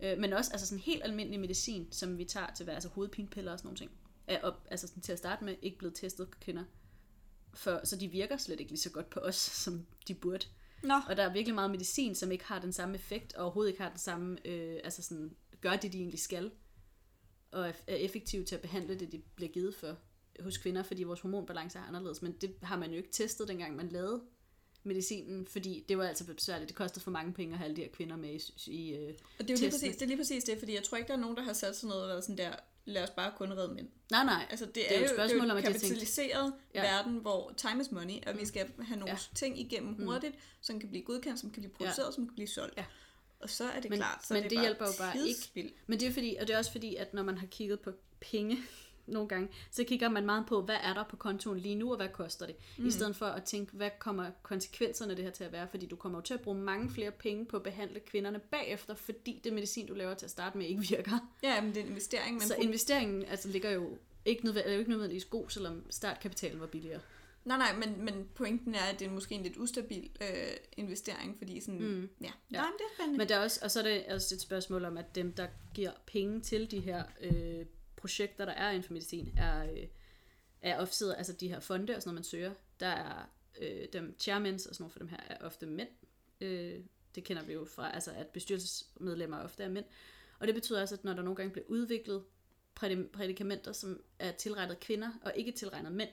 Øh, 0.00 0.18
men 0.18 0.32
også 0.32 0.52
altså 0.52 0.66
sådan 0.66 0.82
helt 0.82 1.04
almindelig 1.04 1.40
medicin, 1.40 1.92
som 1.92 2.18
vi 2.18 2.24
tager 2.24 2.54
til 2.56 2.64
hvad, 2.64 2.74
altså 2.74 2.88
hovedpinepiller 2.88 3.52
og 3.52 3.58
sådan 3.58 3.66
nogle 3.66 3.78
ting, 3.78 3.90
er 4.26 4.40
op, 4.42 4.66
altså 4.70 4.86
sådan 4.86 5.02
til 5.02 5.12
at 5.12 5.18
starte 5.18 5.44
med 5.44 5.56
ikke 5.62 5.78
blevet 5.78 5.94
testet 5.94 6.30
på 6.30 6.38
kvinder. 6.40 6.64
For, 7.54 7.80
så 7.84 7.96
de 7.96 8.08
virker 8.08 8.36
slet 8.36 8.60
ikke 8.60 8.72
lige 8.72 8.80
så 8.80 8.90
godt 8.90 9.10
på 9.10 9.20
os, 9.20 9.36
som 9.64 9.86
de 10.08 10.14
burde. 10.14 10.46
Nå, 10.82 10.94
Og 11.08 11.16
der 11.16 11.22
er 11.22 11.32
virkelig 11.32 11.54
meget 11.54 11.70
medicin, 11.70 12.14
som 12.14 12.32
ikke 12.32 12.44
har 12.44 12.60
den 12.60 12.72
samme 12.72 12.94
effekt, 12.94 13.34
og 13.34 13.44
overhovedet 13.44 13.70
ikke 13.70 13.82
har 13.82 13.88
den 13.88 13.98
samme, 13.98 14.46
øh, 14.46 14.80
altså 14.84 15.02
sådan, 15.02 15.36
gør 15.60 15.76
det, 15.76 15.92
de 15.92 15.98
egentlig 15.98 16.20
skal, 16.20 16.50
og 17.52 17.68
er 17.68 17.72
er 17.86 17.96
effektive 17.96 18.44
til 18.44 18.54
at 18.54 18.60
behandle 18.60 18.94
det, 18.98 19.12
de 19.12 19.22
bliver 19.36 19.52
givet 19.52 19.74
for 19.74 19.96
hos 20.40 20.58
kvinder, 20.58 20.82
fordi 20.82 21.02
vores 21.02 21.20
hormonbalance 21.20 21.78
er 21.78 21.82
anderledes. 21.82 22.22
Men 22.22 22.32
det 22.32 22.54
har 22.62 22.76
man 22.76 22.90
jo 22.90 22.96
ikke 22.96 23.10
testet, 23.12 23.48
dengang 23.48 23.76
man 23.76 23.88
lavede 23.88 24.22
medicinen, 24.82 25.46
fordi 25.46 25.84
det 25.88 25.98
var 25.98 26.04
altså 26.04 26.24
besværligt. 26.26 26.68
Det 26.68 26.76
kostede 26.76 27.00
for 27.04 27.10
mange 27.10 27.32
penge 27.32 27.52
at 27.52 27.58
have 27.58 27.64
alle 27.64 27.76
de 27.76 27.80
her 27.82 27.88
kvinder 27.88 28.16
med 28.16 28.40
i, 28.66 28.70
i 28.72 28.94
øh, 28.94 29.14
Og 29.38 29.48
det 29.48 29.50
er 29.50 29.54
jo 29.54 29.60
lige 29.60 29.70
præcis, 29.70 29.96
det 29.96 30.02
er 30.02 30.06
lige 30.06 30.16
præcis 30.16 30.44
det, 30.44 30.58
fordi 30.58 30.74
jeg 30.74 30.82
tror 30.82 30.96
ikke, 30.98 31.08
der 31.08 31.14
er 31.14 31.18
nogen, 31.20 31.36
der 31.36 31.42
har 31.42 31.52
sat 31.52 31.76
sådan 31.76 31.88
noget 31.88 32.02
og 32.02 32.08
været 32.08 32.24
sådan 32.24 32.38
der, 32.38 32.52
lad 32.84 33.02
os 33.02 33.10
bare 33.10 33.32
kun 33.36 33.52
redde 33.52 33.74
mænd. 33.74 33.88
Nej, 34.10 34.24
nej. 34.24 34.46
Altså, 34.50 34.66
det, 34.66 34.74
Det 34.74 34.94
er 34.94 34.98
jo 34.98 35.04
et 35.04 35.10
spørgsmål 35.10 35.40
det 35.40 35.48
er 35.48 35.52
om, 35.52 35.58
at 35.58 35.64
kapitaliseret 35.64 36.52
Ja. 36.74 36.82
ja. 36.84 36.96
verden, 36.96 37.16
hvor 37.18 37.52
time 37.56 37.80
is 37.80 37.90
money, 37.90 38.14
og 38.26 38.38
vi 38.38 38.46
skal 38.46 38.70
have 38.82 38.98
nogle 38.98 39.12
Ja. 39.12 39.18
ja. 39.30 39.34
ting 39.36 39.60
igennem 39.60 39.94
Mm. 39.98 40.04
hurtigt, 40.04 40.34
som 40.60 40.80
kan 40.80 40.88
blive 40.88 41.04
godkendt, 41.04 41.40
som 41.40 41.50
kan 41.50 41.62
blive 41.62 41.72
produceret, 41.74 42.14
som 42.14 42.26
kan 42.26 42.34
blive 42.34 42.48
solgt. 42.48 42.76
Ja. 42.76 42.84
Og 43.40 43.50
så 43.50 43.64
er 43.64 43.80
det 43.80 43.90
Men- 43.90 43.98
klart, 43.98 44.26
så 44.26 44.34
men 44.34 44.42
det, 44.42 44.50
det 44.50 44.60
hjælper 44.60 44.86
jo 44.86 44.92
bare 44.98 45.16
ikke. 45.16 45.26
tidsspildt. 45.28 45.74
Men 45.86 46.00
det 46.00 46.08
er 46.08 46.12
fordi, 46.12 46.36
og 46.40 46.46
det 46.46 46.54
er 46.54 46.58
også 46.58 46.72
fordi, 46.72 46.94
at 46.94 47.14
når 47.14 47.22
man 47.22 47.38
har 47.38 47.46
kigget 47.46 47.80
på 47.80 47.92
penge 48.20 48.56
nogle 49.06 49.28
gange, 49.28 49.48
så 49.70 49.84
kigger 49.84 50.08
man 50.08 50.26
meget 50.26 50.44
på, 50.48 50.62
hvad 50.62 50.76
er 50.82 50.94
der 50.94 51.04
på 51.04 51.16
kontoen 51.16 51.58
lige 51.58 51.74
nu, 51.74 51.90
og 51.90 51.96
hvad 51.96 52.08
koster 52.08 52.46
det? 52.46 52.56
Mm. 52.78 52.86
I 52.86 52.90
stedet 52.90 53.16
for 53.16 53.26
at 53.26 53.44
tænke, 53.44 53.72
hvad 53.76 53.90
kommer 53.98 54.30
konsekvenserne 54.42 55.10
af 55.12 55.16
det 55.16 55.24
her 55.24 55.32
til 55.32 55.44
at 55.44 55.52
være? 55.52 55.68
Fordi 55.70 55.86
du 55.86 55.96
kommer 55.96 56.18
jo 56.18 56.22
til 56.22 56.34
at 56.34 56.40
bruge 56.40 56.58
mange 56.58 56.90
flere 56.90 57.10
penge 57.10 57.46
på 57.46 57.56
at 57.56 57.62
behandle 57.62 58.00
kvinderne 58.00 58.38
bagefter, 58.38 58.94
fordi 58.94 59.40
det 59.44 59.52
medicin, 59.52 59.86
du 59.86 59.94
laver 59.94 60.14
til 60.14 60.24
at 60.26 60.30
starte 60.30 60.58
med, 60.58 60.66
ikke 60.66 60.82
virker. 60.88 61.18
Ja, 61.42 61.60
men 61.60 61.70
det 61.74 61.80
er 61.80 61.84
en 61.84 61.88
investering, 61.90 62.32
men 62.32 62.40
så 62.40 62.54
investeringen 62.54 63.24
altså, 63.24 63.48
ligger 63.48 63.70
jo 63.70 63.98
ikke, 64.24 64.44
nødvendig, 64.44 64.72
jo 64.72 64.78
ikke 64.78 64.90
nødvendigvis 64.90 65.24
god, 65.24 65.50
selvom 65.50 65.90
startkapitalen 65.90 66.60
var 66.60 66.66
billigere. 66.66 67.00
Nej, 67.44 67.58
nej, 67.58 67.76
men, 67.76 68.04
men 68.04 68.28
pointen 68.34 68.74
er, 68.74 68.80
at 68.80 69.00
det 69.00 69.06
er 69.06 69.10
måske 69.10 69.34
en 69.34 69.42
lidt 69.42 69.56
ustabil 69.56 70.10
øh, 70.20 70.56
investering, 70.76 71.38
fordi 71.38 71.60
sådan, 71.60 71.80
mm. 71.80 72.08
ja. 72.20 72.32
Ja. 72.52 72.56
Nej, 72.56 72.66
men 72.66 72.72
det 72.78 72.84
er 72.90 72.94
spændende. 72.94 73.18
Men 73.18 73.28
der 73.28 73.36
er 73.36 73.42
også, 73.42 73.60
og 73.62 73.70
så 73.70 73.78
er 73.78 73.82
det 73.82 74.06
også 74.06 74.34
et 74.34 74.40
spørgsmål 74.40 74.84
om, 74.84 74.96
at 74.96 75.14
dem, 75.14 75.32
der 75.32 75.48
giver 75.74 75.92
penge 76.06 76.40
til 76.40 76.70
de 76.70 76.80
her 76.80 77.04
øh, 77.20 77.66
projekter, 77.96 78.44
der 78.44 78.52
er 78.52 78.70
inden 78.70 78.82
for 78.82 78.92
medicin, 78.92 79.34
er, 79.36 79.72
øh, 79.72 79.86
er 80.62 80.78
ofte, 80.80 81.14
altså 81.16 81.32
de 81.32 81.48
her 81.48 81.60
fonde 81.60 81.96
og 81.96 82.02
sådan 82.02 82.08
noget, 82.08 82.18
man 82.18 82.24
søger, 82.24 82.52
der 82.80 82.86
er 82.86 83.30
øh, 83.60 83.86
dem 83.92 84.16
chairmans 84.18 84.66
og 84.66 84.74
sådan 84.74 84.82
nogle 84.82 84.92
for 84.92 84.98
dem 84.98 85.08
her, 85.08 85.18
er 85.28 85.46
ofte 85.46 85.66
mænd. 85.66 85.88
Øh, 86.40 86.80
det 87.14 87.24
kender 87.24 87.42
vi 87.42 87.52
jo 87.52 87.64
fra, 87.64 87.94
altså 87.94 88.12
at 88.12 88.26
bestyrelsesmedlemmer 88.26 89.38
ofte 89.38 89.62
er 89.62 89.68
mænd. 89.68 89.84
Og 90.38 90.46
det 90.46 90.54
betyder 90.54 90.82
også, 90.82 90.94
at 90.94 91.04
når 91.04 91.12
der 91.12 91.22
nogle 91.22 91.36
gange 91.36 91.52
bliver 91.52 91.66
udviklet 91.68 92.24
prædi- 92.80 93.08
prædikamenter, 93.12 93.72
som 93.72 94.00
er 94.18 94.32
tilrettet 94.32 94.80
kvinder 94.80 95.10
og 95.22 95.32
ikke 95.36 95.52
tilregnet 95.52 95.92
mænd, 95.92 96.10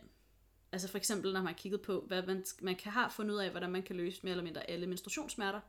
altså 0.76 0.88
for 0.88 0.98
eksempel, 0.98 1.34
når 1.34 1.40
man 1.40 1.48
har 1.48 1.54
kigget 1.54 1.82
på, 1.82 2.04
hvad 2.08 2.24
man, 2.24 2.46
man 2.62 2.76
kan 2.76 2.92
have 2.92 3.10
fundet 3.10 3.34
ud 3.34 3.40
af, 3.40 3.50
hvordan 3.50 3.72
man 3.72 3.84
kan 3.84 3.96
løse 3.96 4.20
mere 4.24 4.32
eller 4.32 4.44
mindre 4.44 4.70
alle 4.70 4.88
menstruationssmerter, 4.88 5.60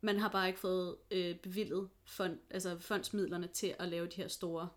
man 0.00 0.18
har 0.18 0.28
bare 0.28 0.46
ikke 0.46 0.60
fået 0.60 0.96
øh, 1.10 1.36
bevillet 1.36 1.88
fond, 2.04 2.38
altså 2.50 2.78
fondsmidlerne 2.78 3.46
til 3.46 3.74
at 3.78 3.88
lave 3.88 4.06
de 4.06 4.16
her 4.16 4.28
store 4.28 4.68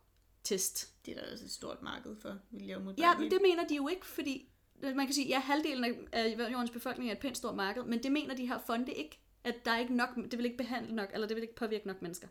test. 0.44 0.94
Det 1.06 1.18
er 1.18 1.22
der 1.22 1.32
også 1.32 1.46
et 1.46 1.51
stort 1.51 1.82
marked 1.82 2.15
for, 2.15 2.38
vi 2.51 2.60
laver 2.60 2.84
mod 2.84 2.94
Ja, 2.98 3.18
men 3.18 3.32
det 3.32 3.39
mener 3.41 3.68
de 3.68 3.75
jo 3.75 3.88
ikke, 3.88 4.06
fordi 4.06 4.50
øh, 4.82 4.96
man 4.96 5.06
kan 5.06 5.13
sige, 5.13 5.27
ja, 5.27 5.39
halvdelen 5.39 5.84
af, 5.84 5.94
af 6.12 6.51
jordens 6.51 6.72
befolkning 6.72 7.10
er 7.10 7.13
et 7.13 7.20
pænt 7.20 7.38
stort 7.38 7.56
marked, 7.56 7.84
men 7.84 8.03
det 8.03 8.12
mener 8.12 8.36
de 8.36 8.48
her 8.48 8.60
fonde 8.65 8.94
ikke, 8.94 9.20
at 9.44 9.65
der 9.65 9.72
er 9.72 9.79
ikke 9.79 9.96
nok, 9.96 10.15
det 10.15 10.38
vil 10.38 10.46
ikke 10.46 10.58
behandle 10.58 10.96
nok, 10.96 11.10
eller 11.13 11.27
det 11.27 11.36
vil 11.36 11.41
ikke 11.41 11.56
påvirke 11.56 11.88
nok 11.88 12.01
mennesker. 12.01 12.27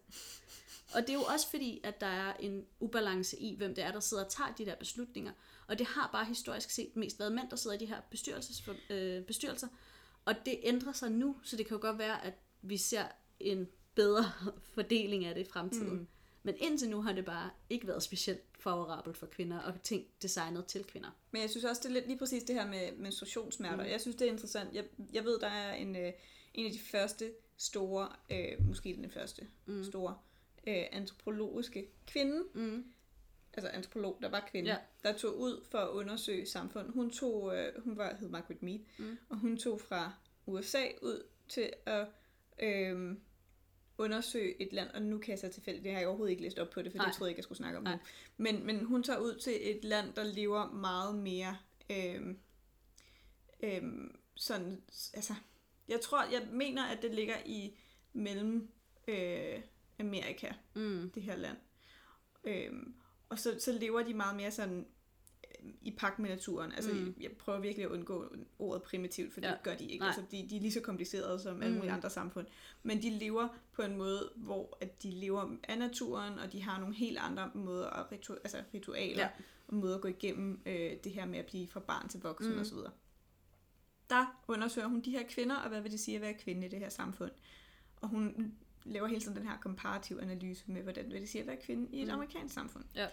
Og 0.94 1.00
det 1.00 1.10
er 1.10 1.14
jo 1.14 1.22
også 1.22 1.50
fordi, 1.50 1.80
at 1.84 2.00
der 2.00 2.06
er 2.06 2.32
en 2.40 2.66
ubalance 2.80 3.38
i, 3.38 3.56
hvem 3.56 3.74
det 3.74 3.84
er, 3.84 3.92
der 3.92 4.00
sidder 4.00 4.24
og 4.24 4.30
tager 4.30 4.54
de 4.58 4.66
der 4.66 4.74
beslutninger. 4.74 5.32
Og 5.68 5.78
det 5.78 5.86
har 5.86 6.08
bare 6.12 6.24
historisk 6.24 6.70
set 6.70 6.96
mest 6.96 7.18
været 7.18 7.32
mænd, 7.32 7.50
der 7.50 7.56
sidder 7.56 7.76
i 7.76 7.78
de 7.78 7.86
her 7.86 8.00
bestyrelses, 8.10 8.68
øh, 8.90 9.22
bestyrelser. 9.24 9.68
Og 10.24 10.34
det 10.46 10.58
ændrer 10.62 10.92
sig 10.92 11.10
nu, 11.10 11.36
så 11.42 11.56
det 11.56 11.66
kan 11.66 11.74
jo 11.74 11.80
godt 11.80 11.98
være, 11.98 12.24
at 12.24 12.34
vi 12.62 12.76
ser 12.76 13.04
en 13.40 13.68
bedre 13.94 14.24
fordeling 14.74 15.24
af 15.24 15.34
det 15.34 15.46
i 15.46 15.50
fremtiden. 15.50 15.98
Mm. 15.98 16.06
Men 16.42 16.54
indtil 16.58 16.90
nu 16.90 17.02
har 17.02 17.12
det 17.12 17.24
bare 17.24 17.50
ikke 17.70 17.86
været 17.86 18.02
specielt 18.02 18.40
favorabelt 18.60 19.16
for 19.16 19.26
kvinder, 19.26 19.58
og 19.58 19.82
ting 19.82 20.06
designet 20.22 20.66
til 20.66 20.84
kvinder. 20.84 21.08
Men 21.30 21.42
jeg 21.42 21.50
synes 21.50 21.64
også, 21.64 21.82
det 21.82 21.88
er 21.88 21.92
lidt 21.92 22.06
lige 22.06 22.18
præcis 22.18 22.42
det 22.42 22.54
her 22.54 22.66
med 22.66 22.92
menstruationssmerter. 22.96 23.84
Mm. 23.84 23.90
Jeg 23.90 24.00
synes, 24.00 24.16
det 24.16 24.26
er 24.26 24.32
interessant. 24.32 24.74
Jeg, 24.74 24.84
jeg 25.12 25.24
ved, 25.24 25.38
der 25.38 25.48
er 25.48 25.74
en, 25.74 25.96
øh, 25.96 26.12
en 26.54 26.66
af 26.66 26.72
de 26.72 26.78
første 26.78 27.32
store, 27.56 28.08
øh, 28.30 28.66
måske 28.66 28.94
den 28.94 29.10
første 29.10 29.46
mm. 29.66 29.84
store, 29.84 30.18
øh, 30.66 30.84
antropologiske 30.92 31.86
kvinde, 32.06 32.44
Mm. 32.54 32.84
Altså 33.54 33.68
antropolog, 33.68 34.18
der 34.22 34.28
var 34.28 34.48
kvinde, 34.50 34.70
Ja. 34.70 34.76
der 35.02 35.12
tog 35.18 35.38
ud 35.38 35.64
for 35.70 35.78
at 35.78 35.88
undersøge 35.88 36.46
samfundet. 36.46 36.92
Hun 36.92 37.10
tog, 37.10 37.56
øh, 37.56 37.82
hun 37.84 37.96
var, 37.96 38.14
hed 38.14 38.28
Margaret 38.28 38.62
Mead, 38.62 38.78
Mm. 38.98 39.18
og 39.28 39.36
hun 39.38 39.56
tog 39.56 39.80
fra 39.80 40.12
USA 40.46 40.84
ud 41.02 41.22
til 41.48 41.72
at 41.86 42.06
øh, 42.62 43.16
undersøge 43.98 44.62
et 44.62 44.72
land, 44.72 44.90
og 44.90 45.02
nu 45.02 45.18
kan 45.18 45.30
jeg 45.30 45.38
så 45.38 45.48
tilfældigt, 45.48 45.84
det 45.84 45.92
har 45.92 45.98
jeg 45.98 46.08
overhovedet 46.08 46.30
ikke 46.30 46.42
læst 46.42 46.58
op 46.58 46.70
på 46.70 46.82
det, 46.82 46.92
for 46.92 46.96
Nej. 46.98 47.06
det 47.06 47.14
troede 47.14 47.28
jeg 47.28 47.30
ikke, 47.30 47.38
jeg 47.38 47.44
skulle 47.44 47.58
snakke 47.58 47.78
om 47.78 47.84
Nej. 47.84 47.92
nu. 47.94 47.98
Men, 48.36 48.66
men 48.66 48.84
hun 48.84 49.02
tager 49.02 49.18
ud 49.18 49.34
til 49.34 49.70
et 49.76 49.84
land, 49.84 50.12
der 50.14 50.22
lever 50.24 50.72
meget 50.72 51.14
mere 51.14 51.56
øh, 51.90 52.34
øh, 53.62 53.82
sådan, 54.34 54.82
altså, 55.14 55.34
jeg 55.88 56.00
tror, 56.00 56.24
jeg 56.32 56.48
mener, 56.52 56.84
at 56.86 57.02
det 57.02 57.14
ligger 57.14 57.36
i 57.46 57.78
mellem 58.12 58.70
øh, 59.08 59.60
Amerika, 59.98 60.52
Mm. 60.74 61.10
det 61.14 61.22
her 61.22 61.36
land. 61.36 61.56
Øhm, 62.44 62.94
og 63.28 63.38
så, 63.38 63.56
så 63.60 63.72
lever 63.72 64.02
de 64.02 64.14
meget 64.14 64.36
mere 64.36 64.50
sådan 64.50 64.86
øh, 65.64 65.70
i 65.82 65.90
pagt 65.90 66.18
med 66.18 66.30
naturen. 66.30 66.72
Altså, 66.72 66.92
Mm. 66.92 67.14
jeg 67.20 67.30
prøver 67.38 67.60
virkelig 67.60 67.84
at 67.84 67.90
undgå 67.90 68.34
ordet 68.58 68.82
primitivt, 68.82 69.32
for 69.32 69.40
Ja. 69.42 69.50
det 69.50 69.58
gør 69.62 69.74
de 69.74 69.84
ikke. 69.84 69.98
Nej. 69.98 70.06
Altså, 70.08 70.22
de, 70.30 70.46
de 70.50 70.56
er 70.56 70.60
lige 70.60 70.72
så 70.72 70.80
komplicerede 70.80 71.38
som 71.40 71.62
alle 71.62 71.74
mulige 71.74 71.90
Mm. 71.90 71.96
andre 71.96 72.10
samfund. 72.10 72.46
Men 72.82 73.02
de 73.02 73.10
lever 73.10 73.48
på 73.72 73.82
en 73.82 73.96
måde, 73.96 74.32
hvor 74.36 74.78
at 74.80 75.02
de 75.02 75.10
lever 75.10 75.56
af 75.62 75.78
naturen, 75.78 76.38
og 76.38 76.52
de 76.52 76.62
har 76.62 76.80
nogle 76.80 76.94
helt 76.94 77.18
andre 77.18 77.50
måder, 77.54 77.86
at 77.90 78.06
ritu- 78.12 78.32
altså 78.44 78.62
ritualer, 78.74 79.22
Ja. 79.22 79.28
og 79.68 79.74
måder 79.74 79.94
at 79.96 80.00
gå 80.02 80.08
igennem 80.08 80.60
øh, 80.66 80.92
det 81.04 81.12
her 81.12 81.26
med 81.26 81.38
at 81.38 81.46
blive 81.46 81.66
fra 81.68 81.80
barn 81.80 82.08
til 82.08 82.20
voksen 82.20 82.54
mm. 82.54 82.60
osv. 82.60 82.76
Der 84.10 84.40
undersøger 84.48 84.88
hun 84.88 85.00
de 85.00 85.10
her 85.10 85.22
kvinder, 85.28 85.56
og 85.56 85.68
hvad 85.68 85.80
vil 85.80 85.90
det 85.92 86.00
sige 86.00 86.14
at 86.16 86.22
være 86.22 86.34
kvinde 86.34 86.66
i 86.66 86.70
det 86.70 86.78
her 86.78 86.88
samfund. 86.88 87.30
Og 87.96 88.08
hun 88.08 88.54
laver 88.92 89.06
hele 89.08 89.20
tiden 89.20 89.36
den 89.36 89.46
her 89.48 89.56
komparativ 89.60 90.18
analyse 90.22 90.64
med, 90.66 90.82
hvordan 90.82 91.12
vil 91.12 91.20
det 91.20 91.28
sige 91.28 91.40
at 91.42 91.46
være 91.46 91.56
kvinde 91.56 91.88
i 91.96 92.00
et 92.02 92.06
Mm. 92.08 92.14
amerikansk 92.14 92.54
samfund. 92.54 92.84
Ja. 92.94 93.06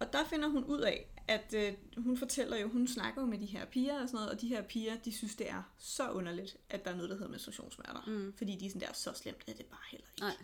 Og 0.00 0.12
der 0.12 0.24
finder 0.24 0.48
hun 0.48 0.64
ud 0.64 0.80
af, 0.80 1.06
at 1.28 1.54
øh, 1.56 1.72
hun 1.96 2.16
fortæller 2.16 2.56
jo, 2.56 2.68
hun 2.68 2.88
snakker 2.88 3.20
jo 3.22 3.26
med 3.26 3.38
de 3.38 3.46
her 3.46 3.64
piger 3.64 4.02
og 4.02 4.08
sådan 4.08 4.16
noget, 4.16 4.30
og 4.30 4.40
de 4.40 4.48
her 4.48 4.62
piger, 4.62 4.96
de 4.96 5.12
synes, 5.12 5.36
det 5.36 5.50
er 5.50 5.62
så 5.78 6.10
underligt, 6.10 6.56
at 6.70 6.84
der 6.84 6.90
er 6.90 6.94
noget, 6.94 7.10
der 7.10 7.16
hedder 7.16 7.30
menstruationssmerter. 7.30 8.02
Mm. 8.06 8.32
Fordi 8.36 8.56
de 8.56 8.66
er 8.66 8.70
sådan 8.70 8.88
der, 8.88 8.92
så 8.94 9.12
slemt 9.14 9.44
er 9.48 9.52
det 9.52 9.66
bare 9.66 9.80
heller 9.90 10.06
ikke. 10.14 10.20
Nej. 10.20 10.36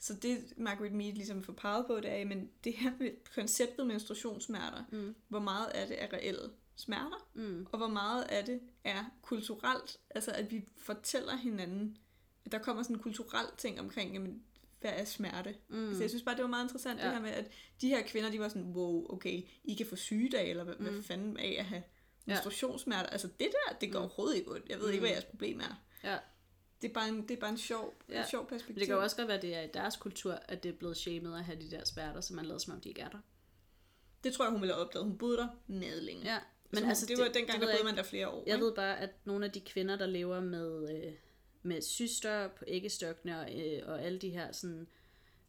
Så 0.00 0.14
det 0.14 0.52
Margaret 0.56 0.92
Mead 0.92 1.12
ligesom 1.12 1.42
får 1.42 1.52
peget 1.52 1.86
på, 1.86 1.96
det 2.00 2.12
er, 2.20 2.24
men 2.24 2.50
det 2.64 2.72
her 2.72 2.92
med 2.98 3.10
konceptet 3.34 3.86
menstruationssmerter, 3.86 4.84
Mm. 4.92 5.14
hvor 5.28 5.40
meget 5.40 5.66
af 5.66 5.86
det 5.86 6.02
er 6.02 6.12
reelle 6.12 6.50
smerter, 6.76 7.28
Mm. 7.34 7.66
og 7.72 7.78
hvor 7.78 7.88
meget 7.88 8.22
af 8.22 8.44
det 8.44 8.60
er 8.84 9.04
kulturelt, 9.22 9.98
altså 10.10 10.30
at 10.32 10.50
vi 10.50 10.64
fortæller 10.76 11.36
hinanden, 11.36 11.96
der 12.52 12.58
kommer 12.58 12.82
sådan 12.82 12.96
en 12.96 13.02
kulturel 13.02 13.46
ting 13.58 13.80
omkring, 13.80 14.12
jamen, 14.14 14.42
hvad 14.80 14.90
er 14.94 15.04
smerte? 15.04 15.54
Mm. 15.68 15.94
Så 15.94 16.00
jeg 16.00 16.10
synes 16.10 16.22
bare, 16.22 16.34
det 16.34 16.42
var 16.42 16.48
meget 16.48 16.64
interessant, 16.64 16.98
ja. 17.00 17.04
Ja. 17.04 17.08
det 17.08 17.16
her 17.16 17.22
med, 17.22 17.30
at 17.30 17.50
de 17.80 17.88
her 17.88 18.02
kvinder, 18.02 18.30
de 18.30 18.40
var 18.40 18.48
sådan, 18.48 18.72
wow, 18.72 19.06
okay, 19.12 19.42
I 19.64 19.74
kan 19.74 19.86
få 19.86 19.96
sygedage, 19.96 20.50
eller 20.50 20.64
hvad, 20.64 20.74
mm. 20.74 20.82
hvad 20.82 20.92
Mm. 20.92 21.02
fanden 21.02 21.36
af 21.36 21.56
at 21.58 21.64
have 21.64 21.82
Ja. 22.26 22.32
menstruationssmerter. 22.32 23.08
Altså 23.10 23.26
det 23.40 23.48
der, 23.52 23.76
det 23.80 23.92
går 23.92 23.98
Mm. 23.98 24.04
overhovedet 24.04 24.36
ikke 24.36 24.50
ondt. 24.50 24.68
Jeg 24.68 24.78
ved 24.80 24.86
ikke, 24.88 24.98
Mm. 25.00 25.02
hvad 25.02 25.10
jeres 25.10 25.24
problem 25.24 25.60
er. 25.60 25.82
Ja. 26.04 26.18
Det 26.82 26.88
er 26.90 26.92
bare 26.94 27.08
en, 27.08 27.22
det 27.22 27.30
er 27.30 27.40
bare 27.40 27.50
en 27.50 27.58
sjov, 27.58 27.94
ja. 28.08 28.14
Ja. 28.14 28.20
en 28.22 28.28
sjov 28.30 28.42
Men 28.42 28.48
perspektiv. 28.48 28.78
det 28.80 28.86
kan 28.86 28.96
jo 28.96 29.02
også 29.02 29.16
godt 29.16 29.28
være, 29.28 29.36
at 29.36 29.42
det 29.42 29.56
er 29.56 29.60
i 29.62 29.68
deres 29.74 29.96
kultur, 29.96 30.32
at 30.32 30.62
det 30.62 30.68
er 30.68 30.72
blevet 30.76 30.96
shamed 30.96 31.34
at 31.34 31.44
have 31.44 31.60
de 31.60 31.70
der 31.70 31.84
spærter, 31.84 32.20
så 32.20 32.34
man 32.34 32.44
lader 32.46 32.58
som 32.58 32.74
om, 32.74 32.80
de 32.80 32.88
ikke 32.88 33.00
er 33.00 33.08
der. 33.08 33.18
Det 34.24 34.32
tror 34.32 34.44
jeg, 34.44 34.52
hun 34.52 34.60
ville 34.60 34.74
have 34.74 34.84
opdaget. 34.84 35.06
Hun 35.06 35.18
boede 35.18 35.36
der 35.36 35.48
meget 35.66 36.02
længe. 36.02 36.24
Ja. 36.32 36.38
Men 36.70 36.84
altså, 36.84 37.06
det, 37.06 37.18
var 37.18 37.24
dengang, 37.28 37.60
ved 37.60 37.66
der 37.68 37.74
boede 37.74 37.84
man 37.84 37.96
der 37.96 38.02
flere 38.02 38.28
år. 38.28 38.42
Jeg 38.46 38.54
ikke? 38.54 38.66
ved 38.66 38.74
bare, 38.74 38.98
at 39.00 39.10
nogle 39.24 39.44
af 39.46 39.52
de 39.52 39.60
kvinder, 39.60 39.96
der 39.96 40.06
lever 40.06 40.40
med, 40.40 40.96
øh, 41.06 41.12
med 41.68 41.82
syster 41.82 42.48
på 42.48 42.64
æggestokkene 42.66 43.40
og, 43.40 43.60
øh, 43.60 43.82
og 43.86 44.02
alle 44.02 44.18
de 44.18 44.30
her 44.30 44.52
sådan, 44.52 44.86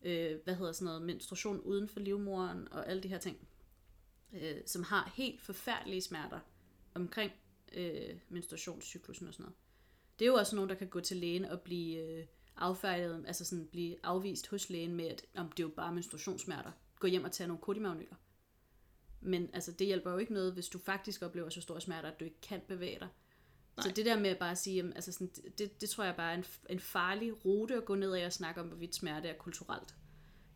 øh, 0.01 0.39
hvad 0.43 0.55
hedder 0.55 0.71
sådan 0.71 0.85
noget, 0.85 1.01
menstruation 1.01 1.59
uden 1.59 1.87
for 1.87 1.99
livmoderen 1.99 2.67
og 2.71 2.89
alle 2.89 3.03
de 3.03 3.07
her 3.07 3.17
ting, 3.17 3.47
øh, 4.33 4.57
som 4.65 4.83
har 4.83 5.11
helt 5.15 5.41
forfærdelige 5.41 6.01
smerter 6.01 6.39
omkring 6.95 7.31
øh, 7.73 8.15
menstruationscyklusen 8.29 9.27
og 9.27 9.33
sådan 9.33 9.43
noget. 9.43 9.55
Det 10.19 10.25
er 10.25 10.29
jo 10.29 10.35
også 10.35 10.55
nogen, 10.55 10.69
der 10.69 10.75
kan 10.75 10.87
gå 10.87 10.99
til 10.99 11.17
lægen 11.17 11.45
og 11.45 11.61
blive 11.61 11.99
øh, 11.99 12.25
affærdet, 12.55 13.23
altså 13.27 13.45
sådan 13.45 13.67
blive 13.67 13.95
afvist 14.03 14.47
hos 14.47 14.69
lægen 14.69 14.95
med, 14.95 15.05
at 15.05 15.25
om 15.35 15.51
det 15.51 15.63
er 15.63 15.67
jo 15.67 15.73
bare 15.75 15.93
menstruationssmerter. 15.93 16.71
Gå 16.99 17.07
hjem 17.07 17.23
og 17.23 17.31
tage 17.31 17.47
nogle 17.47 17.61
kodimagnyler. 17.61 18.15
Men 19.21 19.49
altså, 19.53 19.71
det 19.71 19.87
hjælper 19.87 20.11
jo 20.11 20.17
ikke 20.17 20.33
noget, 20.33 20.53
hvis 20.53 20.69
du 20.69 20.79
faktisk 20.79 21.21
oplever 21.21 21.49
så 21.49 21.61
store 21.61 21.81
smerter, 21.81 22.09
at 22.11 22.19
du 22.19 22.25
ikke 22.25 22.41
kan 22.41 22.61
bevæge 22.67 22.99
dig. 22.99 23.07
Nej. 23.79 23.89
Så 23.89 23.95
det 23.95 24.05
der 24.05 24.19
med 24.19 24.29
at 24.29 24.37
bare 24.37 24.55
sige, 24.55 24.75
jamen, 24.75 24.93
altså 24.93 25.11
sådan, 25.11 25.31
det, 25.57 25.81
det 25.81 25.89
tror 25.89 26.03
jeg 26.03 26.15
bare 26.15 26.31
er 26.31 26.37
en, 26.37 26.45
en 26.69 26.79
farlig 26.79 27.45
rute 27.45 27.75
at 27.75 27.85
gå 27.85 27.95
ned 27.95 28.13
af 28.13 28.25
og 28.25 28.33
snakke 28.33 28.61
om, 28.61 28.67
hvorvidt 28.67 28.95
smerte 28.95 29.27
er 29.27 29.33
kulturelt. 29.33 29.95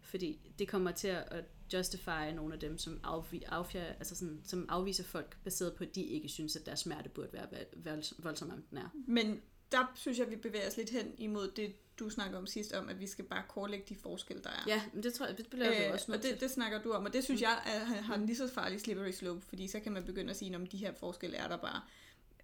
Fordi 0.02 0.52
det 0.60 0.68
kommer 0.68 0.92
til 0.92 1.08
at 1.08 1.46
justify 1.74 2.32
nogle 2.36 2.54
af 2.54 2.60
dem, 2.60 2.78
som, 2.78 3.00
afvi, 3.04 3.44
affjer, 3.48 3.86
altså 3.86 4.16
sådan, 4.16 4.42
som 4.44 4.66
afviser 4.70 5.04
folk, 5.04 5.38
baseret 5.44 5.74
på, 5.74 5.84
at 5.84 5.96
de 5.96 6.04
ikke 6.04 6.30
synes, 6.30 6.56
at 6.56 6.66
deres 6.66 6.80
smerte 6.80 7.10
burde 7.10 7.30
være 7.34 7.48
voldsom, 7.76 8.18
voldsom 8.24 8.50
om 8.50 8.62
den 8.70 8.78
er. 8.78 8.90
Men 9.08 9.42
der 9.72 9.92
synes 9.96 10.20
jeg, 10.20 10.30
vi 10.32 10.36
bevæger 10.36 10.68
os 10.68 10.78
lidt 10.78 10.90
hen 10.90 11.14
imod 11.18 11.52
det, 11.56 11.76
du 12.00 12.10
snakker 12.10 12.38
om 12.38 12.48
sidst, 12.48 12.74
om 12.74 12.90
at 12.90 13.00
vi 13.00 13.08
skal 13.08 13.26
bare 13.26 13.44
kortlægge 13.50 13.86
de 13.90 13.96
forskelle, 13.96 14.44
der 14.44 14.50
er. 14.50 14.64
Ja, 14.68 14.82
men 14.94 15.04
det 15.04 15.14
tror 15.14 15.26
jeg, 15.26 15.38
det 15.38 15.48
bliver 15.48 15.88
øh, 15.88 15.94
også 15.94 16.12
og 16.12 16.24
det, 16.24 16.42
det 16.42 16.52
snakker 16.52 16.82
du 16.82 16.92
om, 16.92 17.06
og 17.06 17.14
det 17.14 17.24
synes 17.24 17.42
jeg 17.42 17.62
er, 17.66 17.80
har 18.02 18.16
en 18.16 18.26
lige 18.26 18.36
så 18.36 18.48
farlig 18.48 18.82
slippery 18.82 19.12
slope, 19.12 19.42
fordi 19.42 19.68
så 19.68 19.80
kan 19.80 19.92
man 19.92 20.04
begynde 20.04 20.30
at 20.30 20.38
sige, 20.38 20.56
om 20.56 20.68
de 20.68 20.78
her 20.78 20.94
forskelle 20.94 21.38
er 21.38 21.48
der 21.48 21.58
bare. 21.58 21.82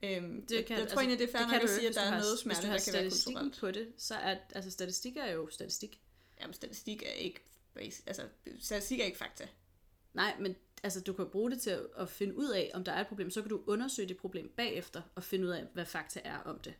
Øhm, 0.04 0.46
Det 0.46 0.56
jeg, 0.56 0.66
kan, 0.66 0.80
jeg 0.80 0.88
tror 0.88 1.00
egentlig, 1.02 1.20
det 1.20 1.28
er 1.34 1.38
fair 1.38 1.48
kan 1.48 1.56
at 1.56 1.62
du 1.62 1.68
jo 1.68 1.74
sige, 1.74 1.88
ikke, 1.88 1.90
at 1.90 1.96
der 1.96 2.02
er 2.02 2.06
du 2.06 2.12
noget 2.18 2.30
har- 2.30 2.36
smerte, 2.38 2.68
har 2.68 2.78
der 2.78 2.84
kan 2.86 2.94
være 2.94 3.04
kulturelt. 3.10 3.58
på 3.60 3.72
det, 3.72 3.88
så 3.98 4.16
er, 4.16 4.38
altså 4.56 4.72
statistik 4.72 5.18
er 5.18 5.32
jo 5.32 5.50
statistik. 5.50 6.00
Jamen, 6.42 6.54
statistik 6.54 7.04
er 7.04 7.12
ikke 7.12 7.40
altså, 8.06 8.24
statistik 8.60 9.00
er 9.00 9.04
ikke 9.06 9.18
fakta. 9.18 9.48
Nej, 10.14 10.36
men 10.40 10.56
altså, 10.84 11.02
du 11.02 11.14
kan 11.14 11.26
bruge 11.30 11.52
det 11.52 11.62
til 11.62 11.70
at, 11.70 11.82
at 11.98 12.10
finde 12.10 12.38
ud 12.38 12.50
af, 12.50 12.72
om 12.74 12.84
der 12.84 12.92
er 12.92 13.02
et 13.02 13.08
problem. 13.08 13.32
Så 13.32 13.42
kan 13.42 13.50
du 13.50 13.62
undersøge 13.68 14.08
det 14.08 14.18
problem 14.18 14.54
bagefter, 14.58 15.02
og 15.16 15.24
finde 15.24 15.46
ud 15.46 15.52
af, 15.52 15.66
hvad 15.74 15.86
fakta 15.86 16.22
er 16.24 16.38
om 16.38 16.60
det. 16.60 16.74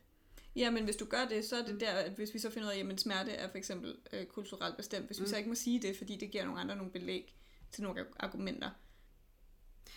Ja, 0.56 0.70
men 0.70 0.84
hvis 0.84 0.96
du 0.96 1.04
gør 1.04 1.24
det, 1.28 1.44
så 1.44 1.56
er 1.56 1.66
det 1.66 1.80
der, 1.80 1.90
at 1.90 2.12
hvis 2.12 2.34
vi 2.34 2.38
så 2.38 2.50
finder 2.50 2.68
ud 2.68 2.74
af, 2.74 2.92
at 2.92 3.00
smerte 3.00 3.30
er 3.30 3.50
for 3.50 3.58
eksempel 3.58 3.96
øh, 4.12 4.26
kulturelt 4.26 4.76
bestemt, 4.76 5.06
hvis 5.06 5.20
vi 5.20 5.26
så 5.28 5.36
ikke 5.36 5.48
må 5.48 5.54
sige 5.54 5.82
det, 5.82 5.96
fordi 5.96 6.16
det 6.16 6.30
giver 6.30 6.44
nogle 6.44 6.60
andre 6.60 6.76
nogle 6.76 6.92
belæg 6.92 7.34
til 7.72 7.82
nogle 7.82 8.04
argumenter, 8.18 8.70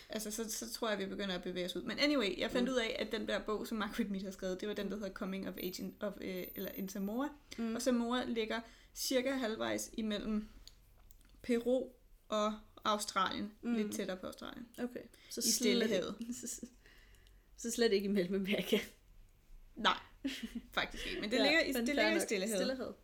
altså 0.08 0.30
så, 0.30 0.50
så 0.50 0.72
tror 0.72 0.88
jeg, 0.88 0.98
at 0.98 1.04
vi 1.04 1.10
begynder 1.10 1.34
at 1.34 1.42
bevæge 1.42 1.66
os 1.66 1.76
ud. 1.76 1.82
Men 1.82 1.98
anyway, 1.98 2.38
jeg 2.38 2.50
fandt 2.50 2.68
mm. 2.68 2.74
ud 2.74 2.80
af, 2.80 2.96
at 2.98 3.12
den 3.12 3.28
der 3.28 3.38
bog, 3.38 3.66
som 3.66 3.78
Margaret 3.78 4.10
Mead 4.10 4.24
har 4.24 4.30
skrevet, 4.30 4.60
det 4.60 4.68
var 4.68 4.74
den, 4.74 4.90
der 4.90 4.96
hedder 4.96 5.12
Coming 5.12 5.48
of 5.48 5.54
Age 5.56 5.82
in, 5.82 5.94
of, 6.00 6.12
øh, 6.20 6.44
eller 6.54 6.70
in 6.74 6.88
Samoa. 6.88 7.28
Mm. 7.58 7.74
Og 7.74 7.82
Samoa 7.82 8.24
ligger 8.24 8.60
cirka 8.94 9.30
halvvejs 9.30 9.90
imellem 9.92 10.48
Peru 11.42 11.88
og 12.28 12.54
Australien. 12.84 13.52
Mm. 13.62 13.74
Lidt 13.74 13.94
tættere 13.94 14.16
på 14.16 14.26
Australien. 14.26 14.66
Okay. 14.78 15.00
Så 15.30 15.40
I 15.40 15.50
Stillehavet. 15.50 16.14
Så 17.56 17.70
slet 17.70 17.92
ikke 17.92 18.04
i 18.04 18.12
Mellemamerika. 18.12 18.78
Nej, 19.76 19.98
faktisk 20.72 21.06
ikke. 21.06 21.20
Men 21.20 21.30
det 21.30 21.36
ja, 21.36 21.42
ligger 21.42 21.60
i, 21.60 21.72
det 21.72 21.86
ligger 21.86 22.16
i 22.16 22.20
Stillehavet. 22.20 22.58
Stillehavet. 22.58 22.94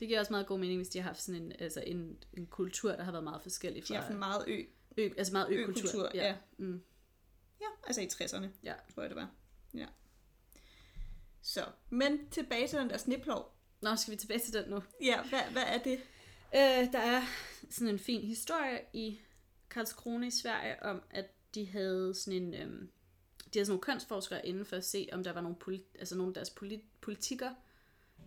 Det 0.00 0.08
giver 0.08 0.20
også 0.20 0.32
meget 0.32 0.46
god 0.46 0.58
mening, 0.58 0.78
hvis 0.78 0.88
de 0.88 0.98
har 0.98 1.06
haft 1.08 1.22
sådan 1.22 1.42
en, 1.42 1.52
altså 1.58 1.82
en, 1.86 2.16
en 2.36 2.46
kultur, 2.46 2.92
der 2.92 3.04
har 3.04 3.12
været 3.12 3.24
meget 3.24 3.42
forskellig 3.42 3.84
fra... 3.84 3.88
De 3.88 3.94
har 3.94 4.00
haft 4.00 4.12
en 4.12 4.18
meget 4.18 4.44
ø. 4.46 4.62
Ø 4.96 5.10
altså 5.18 5.32
meget 5.32 5.50
ø-kultur. 5.50 5.88
ø-kultur 5.88 6.10
ja. 6.14 6.26
Ja. 6.26 6.36
Mm. 6.56 6.82
ja, 7.60 7.66
altså 7.86 8.00
i 8.00 8.06
60'erne, 8.06 8.46
ja. 8.62 8.74
tror 8.94 9.02
jeg 9.02 9.10
det 9.10 9.16
var. 9.16 9.30
Ja. 9.74 9.86
Så, 11.42 11.64
men 11.90 12.30
tilbage 12.30 12.68
til 12.68 12.78
den 12.78 12.90
der 12.90 12.96
sniplov. 12.96 13.56
Nå, 13.80 13.96
skal 13.96 14.12
vi 14.12 14.16
tilbage 14.16 14.40
til 14.40 14.54
den 14.54 14.70
nu? 14.70 14.82
Ja, 15.02 15.22
hvad, 15.22 15.42
hvad 15.52 15.62
er 15.66 15.78
det? 15.78 16.00
Øh, 16.54 16.92
der 16.92 16.98
er 16.98 17.22
sådan 17.70 17.88
en 17.88 17.98
fin 17.98 18.20
historie 18.20 18.80
i 18.92 19.20
Karlskrona 19.70 20.26
i 20.26 20.30
Sverige 20.30 20.82
om, 20.82 21.02
at 21.10 21.26
de 21.54 21.66
havde 21.66 22.14
sådan 22.14 22.42
en... 22.42 22.54
Øhm, 22.54 22.90
de 23.54 23.58
havde 23.58 23.66
sådan 23.66 23.72
nogle 23.72 23.82
kønsforskere 23.82 24.46
inden 24.46 24.64
for 24.64 24.76
at 24.76 24.84
se, 24.84 25.08
om 25.12 25.24
der 25.24 25.32
var 25.32 25.40
nogle, 25.40 25.56
polit, 25.56 25.84
altså 25.98 26.16
nogle 26.16 26.30
af 26.30 26.34
deres 26.34 26.50
polit, 26.50 26.80
politikker 27.00 27.54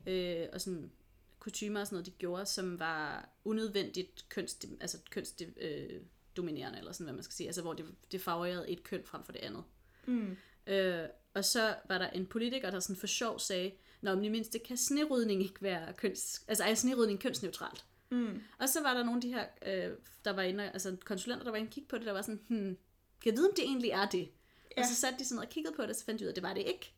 øh, 0.08 0.48
og 0.54 0.62
sådan 0.62 0.92
kutumer 1.40 1.80
og 1.80 1.88
sådan 1.88 1.96
noget, 1.96 2.06
de 2.06 2.12
gjorde, 2.12 2.46
som 2.46 2.80
var 2.80 3.30
unødvendigt 3.44 4.26
køns, 4.30 4.60
altså 4.82 4.98
kønsdominerende, 5.10 5.94
øh, 5.94 6.02
eller 6.48 6.92
sådan, 6.92 7.06
hvad 7.06 7.14
man 7.14 7.24
skal 7.24 7.34
sige. 7.34 7.48
Altså, 7.48 7.62
hvor 7.62 7.74
det, 7.74 7.86
det 8.12 8.22
favorerede 8.22 8.70
et 8.70 8.84
køn 8.84 9.04
frem 9.06 9.24
for 9.24 9.32
det 9.32 9.40
andet. 9.40 9.64
Mm. 10.06 10.38
Øh, 10.68 11.06
og 11.34 11.46
så 11.46 11.76
var 11.90 11.98
der 11.98 12.10
en 12.10 12.26
politiker, 12.26 12.72
der 12.72 12.80
sådan 12.80 12.96
for 12.96 13.08
sjov 13.08 13.40
sagde, 13.40 13.72
Nå, 14.02 14.16
men 14.16 14.24
i 14.24 14.30
mindste 14.30 14.60
kan 14.60 14.78
snerydning 14.78 15.44
ikke 15.44 15.62
være 15.62 15.94
køns... 15.94 16.44
Altså, 16.48 16.64
er 16.64 16.74
snerydning 16.74 17.20
kønsneutralt? 17.20 17.86
Mm. 18.10 18.42
Og 18.60 18.70
så 18.70 18.82
var 18.82 18.94
der 18.94 19.04
nogle 19.04 19.18
af 19.18 19.22
de 19.22 19.34
her, 19.34 19.46
øh, 19.66 19.98
der 20.26 20.34
var 20.34 20.42
inde, 20.42 20.72
altså 20.72 20.98
konsulenter, 21.06 21.44
der 21.44 21.52
var 21.52 21.58
inde 21.58 21.68
og 21.68 21.74
kigge 21.74 21.90
på 21.90 21.98
det, 21.98 22.06
der 22.06 22.12
var 22.12 22.22
sådan, 22.22 22.42
hmm, 22.48 22.78
kan 23.22 23.32
jeg 23.32 23.34
vide, 23.38 23.48
om 23.48 23.54
det 23.56 23.64
egentlig 23.64 23.90
er 23.90 24.10
det? 24.10 24.32
Ja. 24.78 24.82
Og 24.82 24.88
så 24.88 24.96
satte 24.96 25.20
de 25.20 25.26
sådan 25.26 25.44
og 25.44 25.50
kiggede 25.50 25.76
på 25.76 25.82
det, 25.82 25.90
og 25.90 25.96
så 25.96 26.06
fandt 26.06 26.20
de 26.20 26.26
ud 26.26 26.28
af, 26.28 26.32
at 26.32 26.36
det 26.36 26.44
var 26.44 26.54
det 26.54 26.64
ikke. 26.68 26.94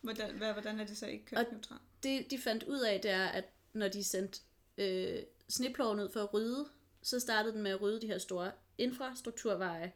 Hvordan, 0.00 0.36
hvad, 0.36 0.52
hvordan 0.52 0.80
er 0.80 0.86
det 0.86 0.96
så 0.96 1.06
ikke 1.06 1.24
kønsneutralt? 1.24 1.82
det, 2.02 2.30
de 2.30 2.38
fandt 2.38 2.62
ud 2.62 2.80
af, 2.80 3.00
det 3.00 3.10
er, 3.10 3.26
at 3.26 3.44
når 3.72 3.88
de 3.88 4.04
sendte 4.04 4.40
øh, 4.78 5.18
sneploven 5.48 6.00
ud 6.00 6.08
for 6.12 6.20
at 6.20 6.34
rydde, 6.34 6.68
så 7.02 7.20
startede 7.20 7.54
den 7.54 7.62
med 7.62 7.70
at 7.70 7.80
rydde 7.80 8.00
de 8.00 8.06
her 8.06 8.18
store 8.18 8.52
infrastrukturveje, 8.78 9.92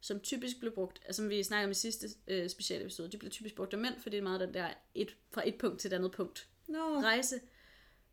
som 0.00 0.20
typisk 0.20 0.60
blev 0.60 0.72
brugt, 0.72 1.00
altså 1.04 1.22
som 1.22 1.30
vi 1.30 1.42
snakkede 1.42 1.66
om 1.66 1.70
i 1.70 1.74
sidste 1.74 2.08
øh, 2.26 2.48
speciale 2.50 2.84
episode, 2.84 3.12
de 3.12 3.18
blev 3.18 3.30
typisk 3.30 3.54
brugt 3.54 3.72
af 3.72 3.78
mænd, 3.78 4.00
for 4.00 4.10
det 4.10 4.18
er 4.18 4.22
meget 4.22 4.40
den 4.40 4.54
der 4.54 4.68
et, 4.94 5.16
fra 5.30 5.48
et 5.48 5.58
punkt 5.58 5.80
til 5.80 5.88
et 5.88 5.92
andet 5.92 6.12
punkt 6.12 6.48
no. 6.68 7.00
rejse. 7.00 7.40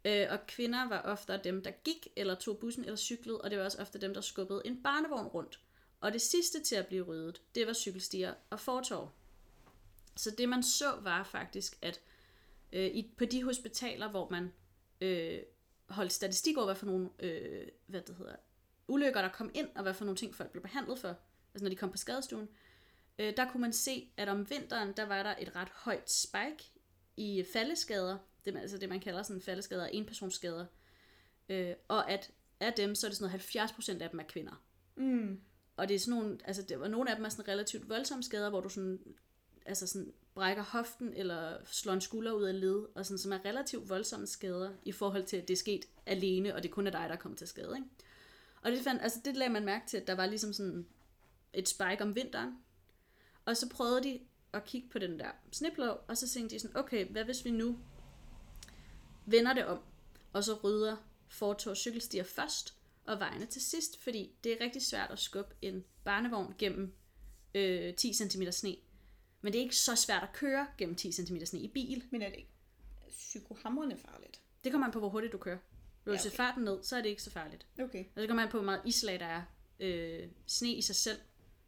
Øh, 0.06 0.28
og 0.30 0.48
kvinder 0.48 0.90
var 0.90 1.02
ofte 1.02 1.40
dem, 1.44 1.64
der 1.64 1.72
gik, 1.72 2.08
eller 2.16 2.36
tog 2.36 2.60
bussen, 2.60 2.84
eller 2.84 2.98
cyklede, 2.98 3.42
og 3.42 3.50
det 3.50 3.60
var 3.60 3.66
også 3.66 3.82
ofte 3.82 4.02
dem, 4.02 4.14
der 4.14 4.22
skubbede 4.22 4.62
en 4.66 4.84
barnevogn 4.84 5.28
rundt. 5.28 5.60
Og 6.00 6.14
det 6.14 6.22
sidste 6.22 6.64
til 6.64 6.76
at 6.76 6.88
blive 6.88 7.04
ryddet, 7.04 7.42
det 7.56 7.68
var 7.68 7.74
cykelstier 7.74 8.34
og 8.50 8.60
fortov. 8.60 9.12
Så 10.18 10.32
det 10.32 10.50
man 10.50 10.64
så 10.64 10.92
var 11.02 11.24
faktisk, 11.24 11.78
at 11.82 12.02
øh, 12.74 12.86
i, 12.86 13.14
på 13.18 13.26
de 13.26 13.44
hospitaler, 13.44 14.10
hvor 14.10 14.30
man 14.30 14.54
øh, 15.02 15.40
holdt 15.90 16.14
statistik 16.14 16.58
over, 16.58 16.66
hvad 16.66 16.76
for 16.76 16.86
nogle 16.86 17.10
øh, 17.20 17.68
hvad 17.86 18.02
det 18.02 18.16
hedder, 18.16 18.36
ulykker, 18.88 19.22
der 19.22 19.30
kom 19.30 19.52
ind, 19.54 19.68
og 19.76 19.84
hvad 19.84 19.94
for 19.94 20.06
nogle 20.06 20.18
ting 20.18 20.36
folk 20.36 20.52
blev 20.52 20.62
behandlet 20.62 21.00
for, 21.00 21.16
altså 21.54 21.64
når 21.64 21.70
de 21.70 21.76
kom 21.76 21.92
på 21.92 21.98
skadestuen, 21.98 22.50
øh, 23.20 23.34
der 23.38 23.52
kunne 23.52 23.62
man 23.62 23.74
se, 23.74 24.12
at 24.18 24.30
om 24.30 24.50
vinteren, 24.50 24.94
der 24.98 25.06
var 25.06 25.24
der 25.24 25.36
et 25.40 25.56
ret 25.56 25.70
højt 25.70 26.12
spike 26.12 26.72
i 27.18 27.46
faldeskader, 27.54 28.18
det, 28.46 28.58
altså 28.58 28.78
det 28.78 28.90
man 28.90 29.00
kalder 29.00 29.24
sådan 29.24 29.42
faldeskader, 29.42 29.86
enpersonsskader, 29.86 30.66
øh, 31.50 31.74
og 31.88 32.12
at 32.12 32.32
af 32.60 32.74
dem, 32.74 32.96
så 32.96 33.08
er 33.08 33.10
det 33.10 33.18
sådan 33.18 33.32
noget 33.32 33.72
70% 34.00 34.04
af 34.04 34.10
dem 34.10 34.20
er 34.20 34.24
kvinder. 34.24 34.64
Mm. 34.96 35.42
Og 35.78 35.88
det 35.88 35.96
er 35.96 36.00
sådan 36.00 36.20
nogle, 36.20 36.38
altså 36.46 36.62
det 36.62 36.92
nogle 36.92 37.10
af 37.10 37.16
dem 37.16 37.26
er 37.26 37.30
sådan 37.30 37.48
relativt 37.48 37.90
voldsomme 37.90 38.24
skader, 38.24 38.50
hvor 38.50 38.62
du 38.62 38.70
sådan, 38.70 39.00
altså 39.66 39.88
sådan 39.88 40.14
brækker 40.40 40.64
hoften 40.64 41.14
eller 41.14 41.58
slår 41.66 41.94
en 41.94 42.02
skulder 42.02 42.32
ud 42.32 42.44
af 42.44 42.60
led, 42.60 42.86
og 42.96 43.06
sådan, 43.06 43.18
som 43.18 43.32
er 43.32 43.46
relativt 43.46 43.90
voldsomme 43.90 44.28
skader 44.28 44.72
i 44.86 44.92
forhold 44.92 45.26
til, 45.26 45.38
at 45.38 45.48
det 45.48 45.54
er 45.54 45.58
sket 45.58 45.86
alene, 46.06 46.56
og 46.56 46.64
det 46.64 46.72
kun 46.72 46.88
er 46.88 46.92
dig, 46.92 47.06
der 47.10 47.16
er 47.16 47.20
kommet 47.20 47.38
til 47.38 47.48
skade. 47.48 47.76
Ikke? 47.76 47.88
Og 48.62 48.72
det, 48.72 48.80
fandt, 48.80 49.02
altså 49.02 49.20
det 49.26 49.38
lagde 49.38 49.54
man 49.54 49.66
mærke 49.66 49.88
til, 49.88 49.98
at 49.98 50.08
der 50.08 50.16
var 50.16 50.26
ligesom 50.26 50.54
sådan 50.54 50.88
et 51.54 51.70
spike 51.70 52.02
om 52.02 52.16
vinteren. 52.16 52.58
Og 53.46 53.58
så 53.58 53.70
prøvede 53.70 54.04
de 54.04 54.20
at 54.54 54.66
kigge 54.66 54.90
på 54.90 55.00
den 55.00 55.20
der 55.20 55.30
sniplov, 55.52 56.06
og 56.08 56.18
så 56.18 56.30
tænkte 56.30 56.56
de 56.56 56.60
sådan, 56.60 56.78
okay, 56.78 57.06
hvad 57.06 57.24
hvis 57.24 57.46
vi 57.46 57.52
nu 57.52 57.80
vender 59.26 59.54
det 59.54 59.66
om, 59.66 59.80
og 60.34 60.44
så 60.44 60.54
rydder 60.64 60.96
fortog 61.28 61.78
cykelstier 61.78 62.24
først, 62.24 62.76
og 63.06 63.20
vejene 63.20 63.46
til 63.46 63.62
sidst, 63.62 64.04
fordi 64.04 64.32
det 64.44 64.52
er 64.52 64.66
rigtig 64.66 64.82
svært 64.82 65.12
at 65.12 65.20
skubbe 65.20 65.56
en 65.62 65.84
barnevogn 66.04 66.56
gennem 66.58 66.94
øh, 67.56 67.94
10 67.94 68.14
cm 68.14 68.44
sne. 68.52 68.76
Men 69.42 69.54
det 69.54 69.60
er 69.60 69.64
ikke 69.64 69.76
så 69.76 69.96
svært 69.96 70.24
at 70.24 70.34
køre 70.34 70.68
gennem 70.78 70.96
10 70.96 71.12
cm 71.12 71.38
sne 71.46 71.60
i 71.60 71.68
bil. 71.68 72.04
Men 72.12 72.22
er 72.22 72.30
det 72.30 72.38
ikke 72.38 72.52
psykohamrende 73.10 73.98
farligt? 73.98 74.42
Det 74.64 74.72
kommer 74.72 74.88
an 74.88 74.92
på, 74.94 75.00
hvor 75.00 75.10
hurtigt 75.10 75.34
du 75.34 75.38
kører. 75.38 75.58
Hvis 76.04 76.22
du 76.22 76.28
ja, 76.28 76.30
okay. 76.30 76.38
farten 76.38 76.64
ned, 76.64 76.84
så 76.84 76.96
er 76.96 77.02
det 77.02 77.10
ikke 77.10 77.24
så 77.24 77.32
farligt. 77.32 77.68
Okay. 77.80 78.06
Og 78.16 78.22
det 78.22 78.30
kommer 78.30 78.44
an 78.44 78.50
på, 78.50 78.58
hvor 78.58 78.66
meget 78.66 78.82
islag 78.86 79.20
der 79.20 79.26
er. 79.26 79.42
Øh, 79.80 80.28
sne 80.48 80.70
i 80.70 80.82
sig 80.82 80.96
selv 80.96 81.20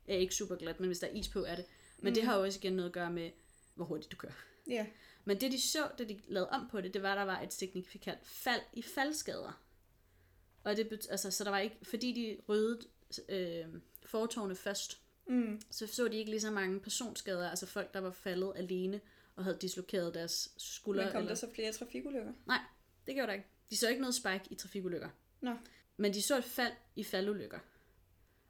er 0.08 0.16
ikke 0.16 0.36
super 0.36 0.56
glat, 0.56 0.80
men 0.80 0.88
hvis 0.88 1.00
der 1.00 1.08
er 1.08 1.12
is 1.12 1.28
på, 1.28 1.44
er 1.44 1.56
det. 1.56 1.66
Men 1.98 2.12
mm. 2.12 2.14
det 2.14 2.24
har 2.24 2.38
jo 2.38 2.44
også 2.44 2.60
igen 2.60 2.74
noget 2.74 2.90
at 2.90 2.94
gøre 2.94 3.12
med, 3.12 3.32
hvor 3.76 3.86
hurtigt 3.86 4.12
du 4.12 4.18
kører. 4.18 4.34
Ja. 4.68 4.86
Men 5.26 5.42
det 5.42 5.52
de 5.52 5.62
så, 5.62 5.90
da 5.98 6.04
de 6.04 6.22
lavede 6.28 6.50
om 6.50 6.68
på 6.72 6.82
det, 6.82 6.94
det 6.94 7.02
var, 7.02 7.12
at 7.12 7.18
der 7.18 7.24
var 7.24 7.42
et 7.42 7.54
signifikant 7.54 8.20
fald 8.28 8.62
i 8.74 8.82
faldskader. 8.82 9.62
Og 10.64 10.78
det 10.78 11.08
altså, 11.10 11.32
så 11.32 11.44
der 11.44 11.50
var 11.50 11.60
ikke, 11.60 11.78
fordi 11.84 12.12
de 12.12 12.42
ryddede 12.50 12.88
øh, 13.30 13.66
fortovene 14.06 14.56
først, 14.56 15.02
mm. 15.28 15.62
så 15.72 15.88
så 15.88 16.08
de 16.08 16.18
ikke 16.18 16.32
lige 16.32 16.42
så 16.42 16.52
mange 16.52 16.80
personskader, 16.80 17.50
altså 17.50 17.66
folk, 17.66 17.94
der 17.94 18.00
var 18.00 18.12
faldet 18.12 18.54
alene 18.56 19.02
og 19.36 19.44
havde 19.44 19.58
dislokeret 19.62 20.14
deres 20.14 20.54
skuldre. 20.58 21.04
Men 21.04 21.12
kom 21.12 21.20
eller... 21.20 21.30
der 21.30 21.36
så 21.36 21.48
flere 21.56 21.72
trafikulykker? 21.72 22.34
Nej, 22.46 22.60
det 23.08 23.16
gjorde 23.16 23.28
der 23.28 23.34
ikke. 23.34 23.48
De 23.70 23.78
så 23.78 23.90
ikke 23.90 24.02
noget 24.02 24.16
spike 24.16 24.44
i 24.50 24.56
trafikulykker. 24.56 25.10
Nå. 25.42 25.56
Men 25.98 26.14
de 26.14 26.22
så 26.22 26.38
et 26.38 26.44
fald 26.44 26.74
i 26.96 27.04
faldulykker. 27.04 27.60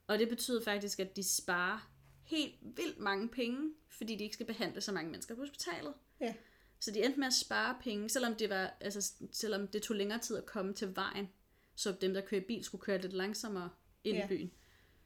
Og 0.08 0.20
det 0.20 0.30
betyder 0.30 0.64
faktisk, 0.64 1.00
at 1.00 1.16
de 1.16 1.24
sparer 1.24 1.92
helt 2.24 2.56
vildt 2.62 3.00
mange 3.00 3.30
penge, 3.30 3.74
fordi 3.90 4.16
de 4.16 4.24
ikke 4.24 4.34
skal 4.34 4.46
behandle 4.46 4.82
så 4.82 4.92
mange 4.92 5.12
mennesker 5.12 5.36
på 5.36 5.42
hospitalet. 5.42 5.94
Ja. 6.20 6.34
Så 6.80 6.92
de 6.92 7.04
endte 7.04 7.20
med 7.20 7.28
at 7.28 7.34
spare 7.34 7.78
penge, 7.82 8.10
selvom 8.10 8.36
det, 8.36 8.50
var, 8.50 8.74
altså, 8.80 9.14
selvom 9.32 9.68
det 9.68 9.82
tog 9.82 9.98
længere 9.98 10.20
tid 10.20 10.38
at 10.38 10.46
komme 10.46 10.74
til 10.74 10.96
vejen, 10.96 11.30
så 11.76 11.92
dem, 12.02 12.14
der 12.14 12.22
kører 12.22 12.42
bil, 12.48 12.64
skulle 12.64 12.82
køre 12.82 13.02
lidt 13.02 13.14
langsommere 13.14 13.70
ind 14.04 14.18
ja. 14.18 14.26
i 14.26 14.28
byen. 14.28 14.52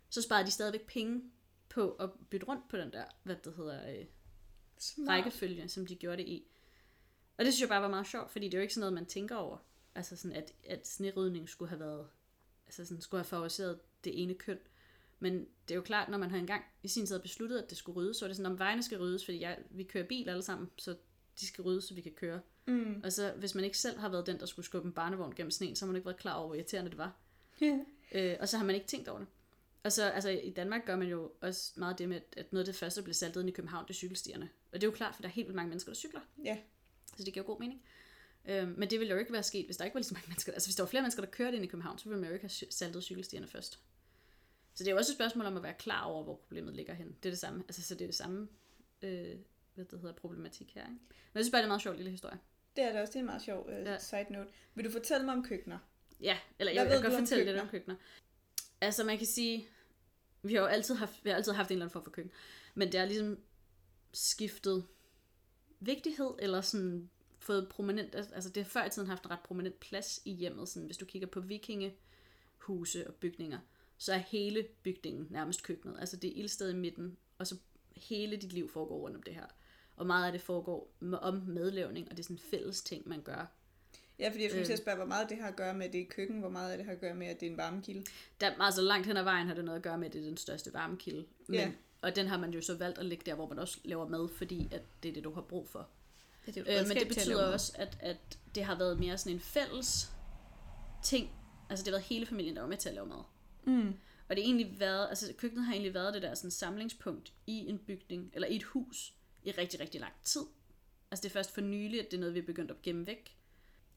Så 0.10 0.22
sparede 0.22 0.46
de 0.46 0.52
stadigvæk 0.52 0.88
penge 0.88 1.22
på 1.70 1.92
at 1.92 2.10
bytte 2.30 2.48
rundt 2.48 2.68
på 2.70 2.78
den 2.78 2.92
der, 2.92 3.04
hvad 3.24 3.36
det 3.36 3.54
hedder, 3.56 4.00
øh, 4.00 4.06
rækkefølge, 5.08 5.70
som 5.70 5.86
de 5.86 5.96
gjorde 5.96 6.18
det 6.18 6.28
i. 6.28 6.48
Og 7.38 7.46
det 7.46 7.54
synes 7.54 7.62
jeg 7.62 7.70
bare 7.70 7.82
var 7.82 7.88
meget 7.88 8.08
sjovt, 8.08 8.32
fordi 8.32 8.46
det 8.46 8.54
er 8.54 8.58
jo 8.58 8.62
ikke 8.62 8.74
sådan 8.74 8.80
noget, 8.80 8.94
man 8.94 9.06
tænker 9.06 9.36
over. 9.36 9.58
Altså 9.96 10.16
sådan, 10.16 10.38
at, 10.38 10.54
at 10.64 10.88
snerydning 10.88 11.50
skulle 11.50 11.70
have 11.70 11.80
været, 11.80 12.08
altså 12.66 12.86
sådan, 12.86 13.02
skulle 13.02 13.20
have 13.20 13.28
favoriseret 13.28 13.80
det 14.04 14.22
ene 14.22 14.34
køn. 14.34 14.58
Men 15.20 15.34
det 15.68 15.72
er 15.72 15.76
jo 15.76 15.82
klart, 15.82 16.10
når 16.10 16.18
man 16.18 16.30
har 16.30 16.38
engang 16.38 16.64
i 16.84 16.88
sin 16.88 17.06
tid 17.06 17.20
besluttet, 17.20 17.60
at 17.60 17.70
det 17.70 17.78
skulle 17.78 17.96
ryddes, 17.96 18.18
så 18.18 18.26
er 18.26 18.30
det 18.30 18.38
sådan, 18.38 18.52
om 18.52 18.60
vejene 18.60 18.84
skal 18.84 19.00
ryddes, 19.00 19.26
fordi 19.26 19.42
jeg, 19.42 19.58
vi 19.70 19.84
kører 19.84 20.08
bil 20.08 20.30
alle 20.30 20.44
sammen, 20.44 20.70
så 20.78 20.96
de 21.40 21.48
skal 21.48 21.62
ryddes, 21.62 21.84
så 21.84 21.94
vi 21.94 22.02
kan 22.02 22.12
køre. 22.12 22.42
Mm. 22.66 23.02
Og 23.04 23.12
så 23.14 23.34
hvis 23.38 23.56
man 23.56 23.64
ikke 23.64 23.78
selv 23.78 24.00
har 24.00 24.10
været 24.10 24.28
den, 24.28 24.40
der 24.40 24.46
skulle 24.46 24.66
skubbe 24.66 24.88
en 24.88 24.94
barnevogn 24.94 25.36
gennem 25.36 25.52
sneen, 25.52 25.76
så 25.76 25.86
har 25.86 25.88
man 25.88 25.96
ikke 25.96 26.06
været 26.06 26.20
klar 26.20 26.34
over, 26.34 26.48
hvor 26.48 26.56
irriterende 26.56 26.90
det 26.90 26.98
var. 26.98 27.18
Yeah. 27.64 27.80
Øh, 28.12 28.38
og 28.40 28.50
så 28.50 28.58
har 28.58 28.66
man 28.66 28.76
ikke 28.76 28.88
tænkt 28.88 29.08
over 29.08 29.20
det. 29.20 29.28
Og 29.86 29.92
så 29.92 30.10
altså, 30.10 30.30
i 30.30 30.50
Danmark 30.50 30.86
gør 30.86 30.96
man 30.96 31.08
jo 31.08 31.32
også 31.42 31.74
meget 31.76 31.98
det 31.98 32.10
med, 32.10 32.22
at 32.38 32.54
noget 32.54 32.64
af 32.64 32.66
det 32.66 32.80
første, 32.80 33.00
der 33.00 33.04
bliver 33.04 33.14
saltet 33.14 33.42
ind 33.42 33.50
i 33.50 33.52
København, 33.52 33.84
det 33.84 33.90
er 33.90 33.94
cykelstierne. 33.94 34.50
Og 34.72 34.82
det 34.82 34.84
er 34.84 34.88
jo 34.88 34.96
klart, 34.96 35.16
for 35.16 35.22
der 35.22 35.30
er 35.30 35.34
helt 35.34 35.48
vildt 35.48 35.56
mange 35.56 35.70
mennesker, 35.70 35.92
der 35.92 35.96
cykler. 35.96 36.20
Ja. 36.44 36.58
Så 37.18 37.24
det 37.24 37.34
giver 37.34 37.46
god 37.46 37.60
mening. 37.60 37.82
Øh, 38.46 38.78
men 38.78 38.90
det 38.90 39.00
ville 39.00 39.14
jo 39.14 39.20
ikke 39.20 39.34
være 39.34 39.44
sket, 39.44 39.66
hvis 39.66 39.78
der 39.78 39.86
ikke 39.86 39.96
var 39.96 40.00
lige 40.00 40.08
så 40.08 40.14
mange 40.14 40.28
mennesker. 40.28 40.52
Altså 40.54 40.68
hvis 40.68 40.76
der 40.76 40.84
var 40.84 40.90
flere 40.90 41.02
mennesker, 41.02 41.24
der 41.24 41.32
kørte 41.32 41.56
ind 41.56 41.66
i 41.66 41.68
København, 41.68 41.98
så 41.98 42.10
ville 42.10 42.22
man 42.22 42.30
jo 42.30 42.34
ikke 42.34 42.44
have 42.44 42.72
saltet 42.72 43.04
cykelstierne 43.04 43.48
først. 43.48 43.80
Så 44.74 44.84
det 44.84 44.88
er 44.88 44.92
jo 44.92 44.98
også 44.98 45.12
et 45.12 45.16
spørgsmål 45.16 45.46
om 45.46 45.58
at 45.58 45.64
være 45.64 45.74
klar 45.74 46.04
over, 46.04 46.24
hvor 46.24 46.36
problemet 46.36 46.76
ligger 46.76 46.94
hen. 46.94 47.08
Det 47.08 47.30
er 47.30 47.32
det 47.32 47.40
samme. 47.40 47.64
Altså, 47.68 47.82
så 47.82 47.96
det 47.96 48.02
er 48.02 48.08
det 48.08 48.16
samme 48.16 48.48
øh, 49.02 49.36
hvad 49.76 49.86
det 49.86 50.00
hedder, 50.00 50.16
problematik 50.16 50.76
her. 50.76 50.82
Ikke? 50.82 50.92
Men 50.94 51.36
jeg 51.36 51.44
synes 51.44 51.52
bare, 51.52 51.60
det 51.60 51.64
er 51.64 51.68
en 51.68 51.70
meget 51.70 51.82
sjov 51.82 51.96
lille 51.96 52.12
historie. 52.12 52.40
Det 52.76 52.84
er 52.84 52.92
det 52.92 53.02
også. 53.02 53.12
Det 53.12 53.16
er 53.16 53.20
en 53.20 53.26
meget 53.26 53.42
sjov 53.42 53.68
uh, 53.68 53.86
ja. 53.86 54.00
side 54.00 54.26
note. 54.30 54.50
Vil 54.76 54.86
du 54.86 54.92
fortælle 54.92 55.26
mig 55.26 55.34
om 55.34 55.44
køkkener? 55.44 55.78
Ja, 56.22 56.38
eller 56.60 56.74
jeg, 56.74 56.86
jeg 56.86 57.02
kan 57.02 57.10
godt 57.10 57.20
fortælle 57.20 57.46
lidt 57.46 57.58
om 57.58 57.68
køkkener? 57.68 57.96
køkkener. 57.96 57.96
Altså 58.82 59.04
man 59.04 59.18
kan 59.18 59.28
sige, 59.28 59.68
vi 60.48 60.54
har 60.54 60.62
jo 60.62 60.68
altid 60.68 60.96
haft, 60.96 61.24
vi 61.24 61.30
har 61.30 61.38
altid 61.38 61.54
haft 61.54 61.72
en 61.72 61.74
eller 61.74 61.86
anden 61.86 61.94
form 61.94 62.04
for 62.04 62.12
køkken, 62.12 62.34
men 62.74 62.92
det 62.92 63.00
er 63.00 63.06
ligesom 63.06 63.38
skiftet 64.14 64.86
vigtighed, 65.80 66.32
eller 66.40 66.62
sådan 66.62 67.10
fået 67.40 67.70
prominent, 67.70 68.16
altså, 68.16 68.34
altså 68.34 68.50
det 68.50 68.64
har 68.64 68.70
før 68.70 68.86
i 68.86 68.90
tiden 68.90 69.08
haft 69.08 69.24
en 69.24 69.32
ret 69.32 69.40
prominent 69.40 69.80
plads 69.80 70.20
i 70.26 70.32
hjemmet, 70.32 70.70
sådan 70.70 70.86
hvis 70.86 70.98
du 70.98 71.06
kigger 71.06 71.28
på 71.28 71.40
vikingehuse 71.40 73.08
og 73.08 73.14
bygninger, 73.14 73.60
så 73.98 74.14
er 74.14 74.18
hele 74.18 74.68
bygningen 74.84 75.28
nærmest 75.30 75.64
køkkenet, 75.64 76.00
altså 76.00 76.18
det 76.18 76.30
er 76.30 76.36
ildsted 76.36 76.72
i 76.72 76.76
midten, 76.76 77.18
og 77.38 77.48
så 77.48 77.58
hele 77.96 78.38
dit 78.38 78.54
liv 78.54 78.70
foregår 78.70 79.00
rundt 79.00 79.16
om 79.16 79.24
det 79.24 79.34
her. 79.34 79.46
Og 79.96 80.08
meget 80.08 80.26
af 80.26 80.32
det 80.32 80.42
foregår 80.42 80.96
om 81.22 81.44
madlavning, 81.48 82.10
og 82.10 82.18
det 82.18 82.20
er 82.20 82.24
sådan 82.24 82.36
en 82.36 82.50
fælles 82.50 82.84
ting, 82.84 83.08
man 83.08 83.22
gør. 83.22 83.46
Ja, 84.20 84.30
fordi 84.30 84.42
jeg 84.44 84.50
skulle 84.52 84.60
Øh. 84.62 84.66
til 84.66 84.74
at 84.74 84.80
spørge, 84.80 84.96
hvor 84.98 85.06
meget 85.06 85.30
det 85.30 85.38
har 85.38 85.48
at 85.48 85.56
gøre 85.56 85.74
med, 85.74 85.86
at 85.86 85.94
det 85.94 86.02
er 86.02 86.06
køkken, 86.10 86.40
hvor 86.40 86.50
meget 86.50 86.78
det 86.78 86.86
har 86.86 86.94
at 86.94 87.00
gøre 87.00 87.16
med, 87.16 87.28
at 87.28 87.40
det 87.40 87.46
er 87.48 87.52
en 87.52 87.58
varmekilde. 87.58 88.06
Der, 88.42 88.52
altså 88.60 88.82
langt 88.82 89.08
hen 89.08 89.18
ad 89.18 89.24
vejen 89.24 89.48
har 89.48 89.54
det 89.56 89.66
noget 89.66 89.76
at 89.78 89.84
gøre 89.84 89.98
med, 89.98 90.08
at 90.08 90.14
det 90.14 90.22
er 90.22 90.26
den 90.26 90.38
største 90.38 90.74
varmekilde. 90.74 91.26
Men, 91.48 91.60
Ja. 91.60 91.72
Og 92.02 92.16
den 92.16 92.28
har 92.28 92.38
man 92.38 92.52
jo 92.54 92.62
så 92.62 92.76
valgt 92.78 92.98
at 92.98 93.06
lægge 93.06 93.24
der, 93.26 93.36
hvor 93.36 93.48
man 93.48 93.60
også 93.60 93.78
laver 93.84 94.08
mad, 94.08 94.30
fordi 94.38 94.68
at 94.72 94.82
det 95.04 95.10
er 95.10 95.14
det, 95.14 95.24
du 95.24 95.34
har 95.34 95.42
brug 95.42 95.70
for. 95.70 95.88
Ja, 96.48 96.52
det 96.52 96.68
er 96.68 96.82
Øh, 96.82 96.88
men 96.88 96.98
det 96.98 97.08
betyder 97.08 97.44
også, 97.54 97.74
at, 97.76 97.98
at 98.00 98.18
det 98.56 98.64
har 98.64 98.78
været 98.78 99.00
mere 99.00 99.18
sådan 99.18 99.34
en 99.34 99.40
fælles 99.40 100.12
ting. 101.04 101.30
Altså 101.70 101.84
det 101.86 101.92
har 101.92 101.98
været 101.98 102.04
hele 102.10 102.26
familien, 102.26 102.56
der 102.56 102.62
var 102.62 102.70
med 102.70 102.78
til 102.78 102.90
at 102.90 102.96
lave 102.96 103.08
mad. 103.08 103.24
Mm. 103.64 103.94
Og 104.30 104.36
det 104.36 104.44
har 104.44 104.48
egentlig 104.52 104.80
været, 104.80 105.08
altså 105.10 105.34
køkkenet 105.38 105.66
har 105.66 105.74
egentlig 105.74 105.94
været 105.94 106.14
det 106.14 106.22
der 106.22 106.34
sådan 106.36 106.52
samlingspunkt 106.52 107.34
i 107.48 107.58
en 107.70 107.78
bygning, 107.80 108.32
eller 108.34 108.48
i 108.48 108.56
et 108.56 108.64
hus, 108.64 109.14
i 109.44 109.52
rigtig, 109.52 109.80
rigtig 109.80 110.02
lang 110.02 110.14
tid. 110.24 110.42
Altså 111.12 111.24
det 111.24 111.30
er 111.30 111.34
først 111.34 111.54
for 111.54 111.62
nylig, 111.62 112.00
at 112.00 112.12
det 112.12 112.18
er 112.18 112.20
noget, 112.20 112.34
vi 112.36 112.40
er 112.40 112.44
begyndt 112.46 112.72
at 112.72 112.82
gemme 112.82 113.08
væk. 113.08 113.35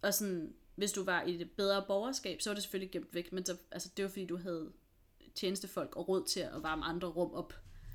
Og 0.03 0.15
sådan, 0.15 0.55
hvis 0.75 0.93
du 0.93 1.05
var 1.05 1.23
i 1.23 1.37
det 1.37 1.51
bedre 1.51 1.85
borgerskab, 1.87 2.41
så 2.41 2.51
var 2.51 2.55
det 2.55 2.63
selvfølgelig 2.63 2.91
gemt 2.91 3.15
væk, 3.15 3.33
men 3.33 3.47
så, 3.47 3.57
altså, 3.71 3.91
det 3.97 4.03
var 4.03 4.09
fordi, 4.09 4.27
du 4.27 4.37
havde 4.37 4.73
tjenestefolk 5.35 5.97
og 5.97 6.09
råd 6.09 6.25
til 6.25 6.41
at 6.41 6.63
varme 6.63 6.85
andre 6.85 7.09
rum 7.09 7.33
op. 7.33 7.55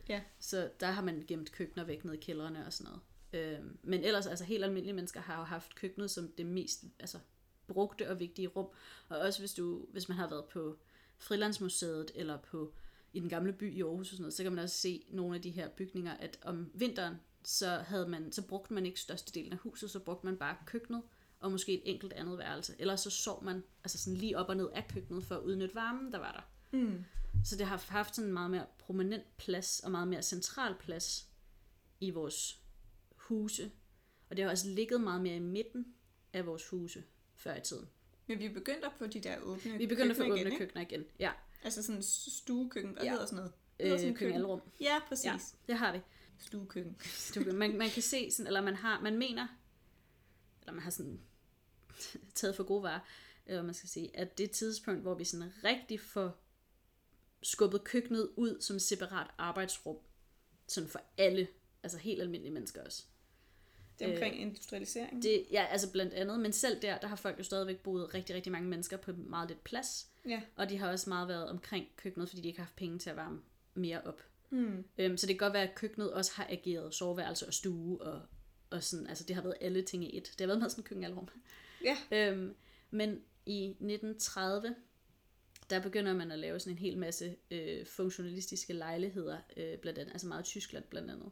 Ja. 0.10 0.22
Så 0.40 0.70
der 0.80 0.88
har 0.88 1.02
man 1.02 1.24
gemt 1.28 1.52
køkkener 1.52 1.86
væk 1.86 2.06
ned 2.06 2.14
i 2.14 2.18
kældrene 2.18 2.66
og 2.66 2.74
sådan 2.74 2.92
noget. 2.92 3.02
Øhm, 3.34 3.78
men 3.84 4.04
ellers, 4.04 4.28
altså 4.28 4.46
helt 4.46 4.64
almindelige 4.64 4.94
mennesker 4.94 5.22
har 5.22 5.38
jo 5.38 5.44
haft 5.44 5.76
køkkenet 5.76 6.12
som 6.12 6.32
det 6.38 6.46
mest 6.46 6.84
altså, 7.00 7.20
brugte 7.68 8.10
og 8.10 8.20
vigtige 8.20 8.48
rum. 8.48 8.68
Og 9.10 9.18
også 9.18 9.40
hvis, 9.40 9.54
du, 9.54 9.86
hvis 9.92 10.10
man 10.10 10.18
har 10.18 10.30
været 10.30 10.46
på 10.46 10.78
Frilandsmuseet 11.18 12.12
eller 12.16 12.38
på 12.38 12.74
i 13.14 13.20
den 13.20 13.30
gamle 13.30 13.54
by 13.54 13.74
i 13.74 13.82
Aarhus 13.82 14.08
og 14.08 14.16
sådan 14.16 14.22
noget, 14.22 14.34
så 14.34 14.44
kan 14.44 14.52
man 14.52 14.64
også 14.64 14.78
se 14.78 15.06
nogle 15.10 15.36
af 15.36 15.42
de 15.42 15.50
her 15.50 15.70
bygninger, 15.70 16.14
at 16.14 16.40
om 16.42 16.72
vinteren, 16.74 17.16
så, 17.44 17.68
havde 17.70 18.08
man, 18.08 18.32
så 18.32 18.48
brugte 18.48 18.74
man 18.74 18.86
ikke 18.86 19.00
størstedelen 19.00 19.54
af 19.54 19.58
huset, 19.58 19.90
så 19.90 20.00
brugte 20.00 20.26
man 20.26 20.38
bare 20.38 20.56
køkkenet 20.66 21.02
og 21.44 21.52
måske 21.52 21.74
et 21.74 21.82
enkelt 21.86 22.14
andet 22.14 22.38
værelse. 22.38 22.76
Ellers 22.80 23.02
så 23.02 23.10
sov 23.10 23.44
man 23.44 23.64
altså 23.84 23.98
sådan 23.98 24.18
lige 24.18 24.38
op 24.38 24.50
og 24.50 24.58
ned 24.58 24.70
af 24.74 24.88
køkkenet 24.88 25.24
for 25.24 25.36
at 25.36 25.42
udnytte 25.42 25.76
varmen, 25.76 26.12
der 26.12 26.18
var 26.18 26.32
der. 26.32 26.78
Mm. 26.78 27.04
Så 27.46 27.56
det 27.58 27.66
har 27.66 27.86
haft 27.90 28.16
sådan 28.16 28.28
en 28.28 28.34
meget 28.34 28.52
mere 28.52 28.66
prominent 28.80 29.38
plads 29.38 29.80
og 29.80 29.92
meget 29.92 30.08
mere 30.08 30.22
central 30.22 30.76
plads 30.80 31.28
i 32.00 32.10
vores 32.10 32.60
huse. 33.16 33.72
Og 34.30 34.38
det 34.38 34.46
har 34.46 34.52
også 34.52 34.68
ligget 34.70 35.02
meget 35.02 35.22
mere 35.22 35.36
i 35.36 35.40
midten 35.40 35.86
af 36.34 36.46
vores 36.46 36.68
huse 36.70 37.04
før 37.36 37.56
i 37.56 37.62
tiden. 37.62 37.90
Men 38.28 38.40
vi 38.40 38.46
er 38.46 38.54
begyndt 38.54 38.86
at 38.86 38.92
få 38.98 39.08
de 39.08 39.20
der 39.20 39.40
åbne 39.40 39.78
Vi 39.78 39.88
begynder 39.88 40.12
at 40.12 40.18
få 40.18 40.24
åbne 40.24 40.42
igen, 40.42 40.58
køkkener 40.58 40.82
igen. 40.82 41.04
Ja, 41.20 41.32
Altså 41.64 41.84
sådan 41.84 42.04
stuekøkken, 42.04 42.94
hvad 42.94 43.04
Ja. 43.04 43.12
hedder 43.12 43.26
sådan 43.26 43.36
noget? 43.36 43.54
Øh, 43.80 43.90
sådan 43.90 44.00
køkken. 44.02 44.16
køkkenalrum. 44.16 44.62
Ja, 44.82 45.00
præcis. 45.08 45.26
Ja, 45.26 45.38
det 45.68 45.76
har 45.78 45.94
vi. 45.94 46.00
Stuekøkken. 46.38 46.98
Du, 47.36 47.40
man, 47.56 47.78
man 47.78 47.90
kan 47.90 48.02
se, 48.04 48.32
sådan, 48.32 48.48
eller 48.48 48.62
man 48.62 48.76
har, 48.76 49.02
man 49.02 49.18
mener, 49.18 49.48
eller 50.62 50.74
man 50.74 50.84
har 50.84 50.92
sådan 50.92 51.20
taget 52.36 52.56
for 52.56 52.64
gode 52.64 52.84
varer, 52.84 53.00
eller 53.46 53.60
hvad 53.60 53.66
man 53.66 53.74
skal 53.74 53.90
sige, 53.90 54.18
at 54.18 54.38
det 54.38 54.52
tidspunkt, 54.52 55.02
hvor 55.02 55.14
vi 55.14 55.24
sådan 55.24 55.54
rigtig 55.64 56.00
får 56.00 56.40
skubbet 57.44 57.84
køkkenet 57.84 58.30
ud 58.36 58.62
som 58.62 58.76
et 58.76 58.82
separat 58.82 59.28
arbejdsrum, 59.38 59.98
sådan 60.68 60.90
for 60.90 61.02
alle, 61.18 61.48
altså 61.84 61.98
helt 61.98 62.22
almindelige 62.22 62.54
mennesker 62.54 62.84
også. 62.84 63.04
Det 64.00 64.08
er 64.08 64.14
omkring 64.14 64.42
industrialisering. 64.42 65.18
Øh, 65.18 65.24
Det, 65.24 65.46
ja, 65.52 65.66
altså 65.66 65.92
blandt 65.92 66.14
andet, 66.14 66.40
men 66.40 66.54
selv 66.54 66.82
der, 66.82 66.98
der 66.98 67.08
har 67.08 67.16
folk 67.16 67.40
jo 67.40 67.44
stadigvæk 67.44 67.80
boet 67.80 68.14
rigtig, 68.14 68.36
rigtig 68.36 68.52
mange 68.52 68.68
mennesker 68.70 68.98
på 68.98 69.12
meget 69.12 69.50
lidt 69.50 69.64
plads, 69.64 70.08
Ja. 70.28 70.42
og 70.56 70.70
de 70.70 70.78
har 70.78 70.92
også 70.92 71.10
meget 71.10 71.28
været 71.28 71.50
omkring 71.50 71.88
køkkenet, 71.98 72.30
fordi 72.30 72.42
de 72.42 72.48
ikke 72.48 72.60
har 72.60 72.66
haft 72.66 72.76
penge 72.76 73.00
til 73.00 73.10
at 73.10 73.16
varme 73.16 73.42
mere 73.74 74.02
op. 74.02 74.22
Mm. 74.50 74.84
Øhm, 74.98 75.18
så 75.18 75.28
det 75.28 75.34
kan 75.40 75.46
godt 75.46 75.54
være, 75.54 75.70
at 75.70 75.76
køkkenet 75.76 76.14
også 76.14 76.32
har 76.36 76.48
ageret 76.50 76.94
soveværelse 76.94 77.48
og 77.48 77.54
stue, 77.54 78.02
og, 78.02 78.22
og 78.70 78.84
sådan, 78.84 79.08
altså 79.08 79.24
det 79.24 79.36
har 79.36 79.44
været 79.44 79.56
alle 79.62 79.82
ting 79.82 80.04
i 80.04 80.18
et. 80.18 80.24
Det 80.24 80.40
har 80.42 80.48
været 80.48 80.60
meget 80.60 80.72
sådan 80.72 80.84
køkkenalrum. 80.84 81.28
Ja. 81.84 81.98
Øhm, 82.12 82.56
men 82.92 83.22
i 83.46 83.66
1930, 83.66 84.76
der 85.70 85.82
begynder 85.82 86.14
man 86.14 86.32
at 86.32 86.40
lave 86.40 86.60
sådan 86.60 86.74
en 86.74 86.78
hel 86.78 86.98
masse 86.98 87.36
øh, 87.52 87.86
funktionalistiske 87.86 88.74
lejligheder, 88.74 89.38
øh, 89.58 89.78
blandt 89.78 90.00
andet, 90.00 90.12
altså 90.12 90.28
meget 90.28 90.46
Tyskland 90.46 90.84
blandt 90.84 91.12
andet. 91.12 91.32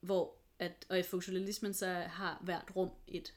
Hvor, 0.00 0.34
at, 0.58 0.86
og 0.88 0.98
i 0.98 1.02
funktionalismen 1.02 1.74
så 1.74 1.86
har 1.88 2.40
hvert 2.44 2.76
rum 2.76 2.90
et, 3.06 3.34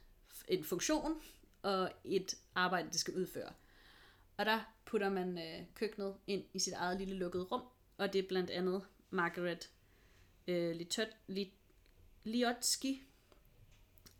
en 0.47 0.63
funktion 0.63 1.21
og 1.61 1.91
et 2.03 2.35
arbejde, 2.55 2.87
det 2.87 2.99
skal 2.99 3.13
udføre. 3.13 3.53
Og 4.37 4.45
der 4.45 4.73
putter 4.85 5.09
man 5.09 5.37
øh, 5.37 5.65
køkkenet 5.75 6.15
ind 6.27 6.43
i 6.53 6.59
sit 6.59 6.73
eget 6.73 6.99
lille 6.99 7.15
lukkede 7.15 7.43
rum, 7.43 7.63
og 7.97 8.13
det 8.13 8.23
er 8.23 8.27
blandt 8.27 8.49
andet 8.49 8.83
Margaret 9.09 9.69
øh, 10.47 10.75
Litot- 10.75 11.15
Lit, 11.27 11.53
Liotsky, 12.23 13.01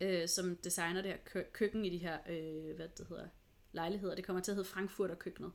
øh, 0.02 0.28
som 0.28 0.56
designer 0.56 1.02
det 1.02 1.10
her 1.10 1.18
kø- 1.24 1.50
køkken 1.52 1.84
i 1.84 1.90
de 1.90 1.98
her 1.98 2.18
øh, 2.28 2.76
hvad 2.76 2.88
det 2.98 3.06
hedder, 3.08 3.26
lejligheder. 3.72 4.14
Det 4.14 4.24
kommer 4.24 4.42
til 4.42 4.50
at 4.50 4.56
hedde 4.56 4.68
Frankfurter 4.68 5.14
køkkenet. 5.14 5.52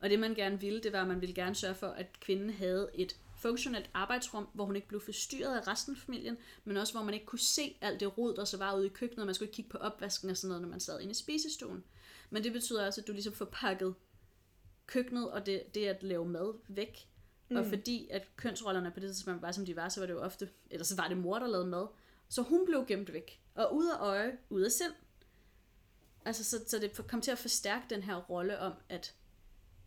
Og 0.00 0.10
det 0.10 0.18
man 0.18 0.34
gerne 0.34 0.60
ville, 0.60 0.80
det 0.80 0.92
var, 0.92 1.02
at 1.02 1.08
man 1.08 1.20
ville 1.20 1.34
gerne 1.34 1.54
sørge 1.54 1.74
for, 1.74 1.86
at 1.86 2.20
kvinden 2.20 2.50
havde 2.50 2.90
et 2.94 3.16
funktionelt 3.36 3.90
arbejdsrum, 3.94 4.48
hvor 4.52 4.64
hun 4.64 4.76
ikke 4.76 4.88
blev 4.88 5.00
forstyrret 5.00 5.56
af 5.56 5.68
resten 5.68 5.94
af 5.94 6.00
familien, 6.00 6.36
men 6.64 6.76
også 6.76 6.92
hvor 6.92 7.02
man 7.02 7.14
ikke 7.14 7.26
kunne 7.26 7.38
se 7.38 7.76
alt 7.80 8.00
det 8.00 8.18
rod, 8.18 8.34
der 8.34 8.44
så 8.44 8.56
var 8.56 8.76
ude 8.76 8.86
i 8.86 8.88
køkkenet, 8.88 9.20
og 9.20 9.26
man 9.26 9.34
skulle 9.34 9.46
ikke 9.46 9.56
kigge 9.56 9.70
på 9.70 9.78
opvasken 9.78 10.30
og 10.30 10.36
sådan 10.36 10.48
noget, 10.48 10.62
når 10.62 10.68
man 10.68 10.80
sad 10.80 11.00
inde 11.00 11.10
i 11.10 11.14
spisestuen. 11.14 11.84
Men 12.30 12.44
det 12.44 12.52
betyder 12.52 12.86
også, 12.86 13.00
at 13.00 13.06
du 13.06 13.12
ligesom 13.12 13.32
får 13.32 13.44
pakket 13.44 13.94
køkkenet 14.86 15.30
og 15.30 15.46
det, 15.46 15.74
det 15.74 15.86
at 15.86 16.02
lave 16.02 16.28
mad 16.28 16.54
væk. 16.68 17.08
Mm. 17.48 17.56
Og 17.56 17.66
fordi 17.66 18.08
at 18.10 18.36
kønsrollerne 18.36 18.90
på 18.90 19.00
det 19.00 19.08
tidspunkt 19.10 19.42
var, 19.42 19.52
som 19.52 19.66
de 19.66 19.76
var, 19.76 19.88
så 19.88 20.00
var 20.00 20.06
det 20.06 20.14
jo 20.14 20.20
ofte, 20.20 20.48
eller 20.70 20.84
så 20.84 20.96
var 20.96 21.08
det 21.08 21.16
mor, 21.16 21.38
der 21.38 21.46
lavede 21.46 21.66
mad. 21.66 21.86
Så 22.28 22.42
hun 22.42 22.66
blev 22.66 22.86
gemt 22.86 23.12
væk. 23.12 23.40
Og 23.58 23.74
ude 23.74 23.92
af 23.94 23.98
øje, 23.98 24.38
ude 24.50 24.64
af 24.64 24.72
sind. 24.72 24.92
Altså, 26.24 26.44
så, 26.44 26.64
så 26.66 26.78
det 26.78 27.06
kom 27.08 27.20
til 27.20 27.30
at 27.30 27.38
forstærke 27.38 27.86
den 27.90 28.02
her 28.02 28.16
rolle 28.16 28.58
om, 28.58 28.72
at 28.88 29.14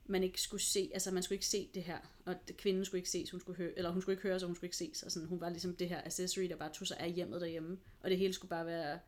man 0.06 0.24
ikke 0.24 0.42
skulle 0.42 0.62
se, 0.64 0.92
altså 0.94 1.12
man 1.12 1.24
skulle 1.24 1.36
ikke 1.36 1.46
se 1.48 1.70
det 1.74 1.84
her, 1.84 1.98
og 2.26 2.36
kvinden 2.58 2.86
skulle 2.86 3.00
ikke 3.00 3.10
ses, 3.10 3.32
hun 3.32 3.40
skulle 3.40 3.58
høre, 3.58 3.78
eller 3.78 3.92
hun 3.92 4.02
skulle 4.02 4.14
ikke 4.14 4.24
høre, 4.28 4.40
så 4.40 4.46
hun 4.46 4.56
skulle 4.56 4.68
ikke 4.68 4.78
ses, 4.78 5.04
og 5.04 5.12
sådan, 5.12 5.28
hun 5.28 5.42
var 5.42 5.50
ligesom 5.50 5.76
det 5.76 5.90
her 5.90 6.02
accessory, 6.06 6.44
der 6.50 6.56
bare 6.56 6.74
tog 6.74 6.88
sig 6.88 6.98
af 6.98 7.12
hjemmet 7.12 7.42
derhjemme, 7.42 7.80
og 8.00 8.10
det 8.10 8.18
hele 8.18 8.34
skulle 8.34 8.50
bare 8.50 8.66
være 8.66 9.00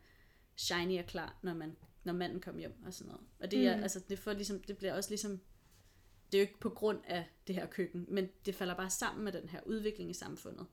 shiny 0.55 0.99
og 0.99 1.05
klar, 1.05 1.39
når, 1.41 1.53
man, 1.53 1.75
når 2.03 2.13
manden 2.13 2.39
kom 2.41 2.57
hjem, 2.57 2.83
og 2.85 2.93
sådan 2.93 3.11
noget. 3.11 3.27
Og 3.39 3.51
det, 3.51 3.67
er, 3.67 3.77
Mm. 3.77 3.83
altså, 3.83 3.99
det, 4.09 4.19
får 4.19 4.33
ligesom, 4.33 4.59
det 4.61 4.77
bliver 4.77 4.93
også 4.93 5.09
ligesom, 5.09 5.39
det 6.31 6.37
er 6.37 6.41
jo 6.41 6.47
ikke 6.47 6.59
på 6.59 6.69
grund 6.69 6.99
af 7.07 7.25
det 7.47 7.55
her 7.55 7.65
køkken, 7.65 8.05
men 8.07 8.29
det 8.45 8.55
falder 8.55 8.75
bare 8.75 8.89
sammen 8.89 9.23
med 9.23 9.31
den 9.31 9.49
her 9.49 9.61
udvikling 9.65 10.09
i 10.09 10.13
samfundet. 10.13 10.65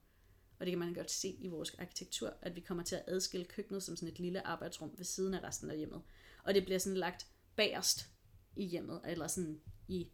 Og 0.60 0.66
det 0.66 0.72
kan 0.72 0.78
man 0.78 0.94
godt 0.94 1.10
se 1.10 1.28
i 1.28 1.48
vores 1.48 1.74
arkitektur, 1.74 2.34
at 2.42 2.56
vi 2.56 2.60
kommer 2.60 2.84
til 2.84 2.96
at 2.96 3.04
adskille 3.06 3.46
køkkenet 3.46 3.82
som 3.82 3.96
sådan 3.96 4.12
et 4.12 4.18
lille 4.18 4.46
arbejdsrum 4.46 4.94
ved 4.96 5.04
siden 5.04 5.34
af 5.34 5.42
resten 5.42 5.70
af 5.70 5.76
hjemmet. 5.76 6.02
Og 6.44 6.54
det 6.54 6.64
bliver 6.64 6.78
sådan 6.78 6.96
lagt 6.96 7.26
bagerst 7.56 8.08
i 8.56 8.64
hjemmet, 8.64 9.00
eller 9.06 9.26
sådan 9.26 9.60
i 9.88 10.08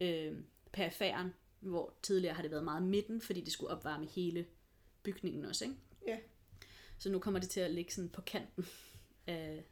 øh, 0.00 0.38
perifæren, 0.72 1.34
hvor 1.60 1.94
tidligere 2.02 2.34
har 2.34 2.42
det 2.42 2.50
været 2.50 2.64
meget 2.64 2.82
midten, 2.82 3.20
fordi 3.20 3.40
det 3.40 3.52
skulle 3.52 3.70
opvarme 3.70 4.06
hele 4.06 4.46
bygningen 5.02 5.44
også, 5.44 5.64
ikke? 5.64 5.76
Ja. 6.06 6.18
Så 6.98 7.10
nu 7.10 7.18
kommer 7.18 7.40
det 7.40 7.50
til 7.50 7.60
at 7.60 7.70
ligge 7.70 7.92
sådan 7.92 8.10
på 8.10 8.20
kanten 8.20 8.66
af... 9.26 9.64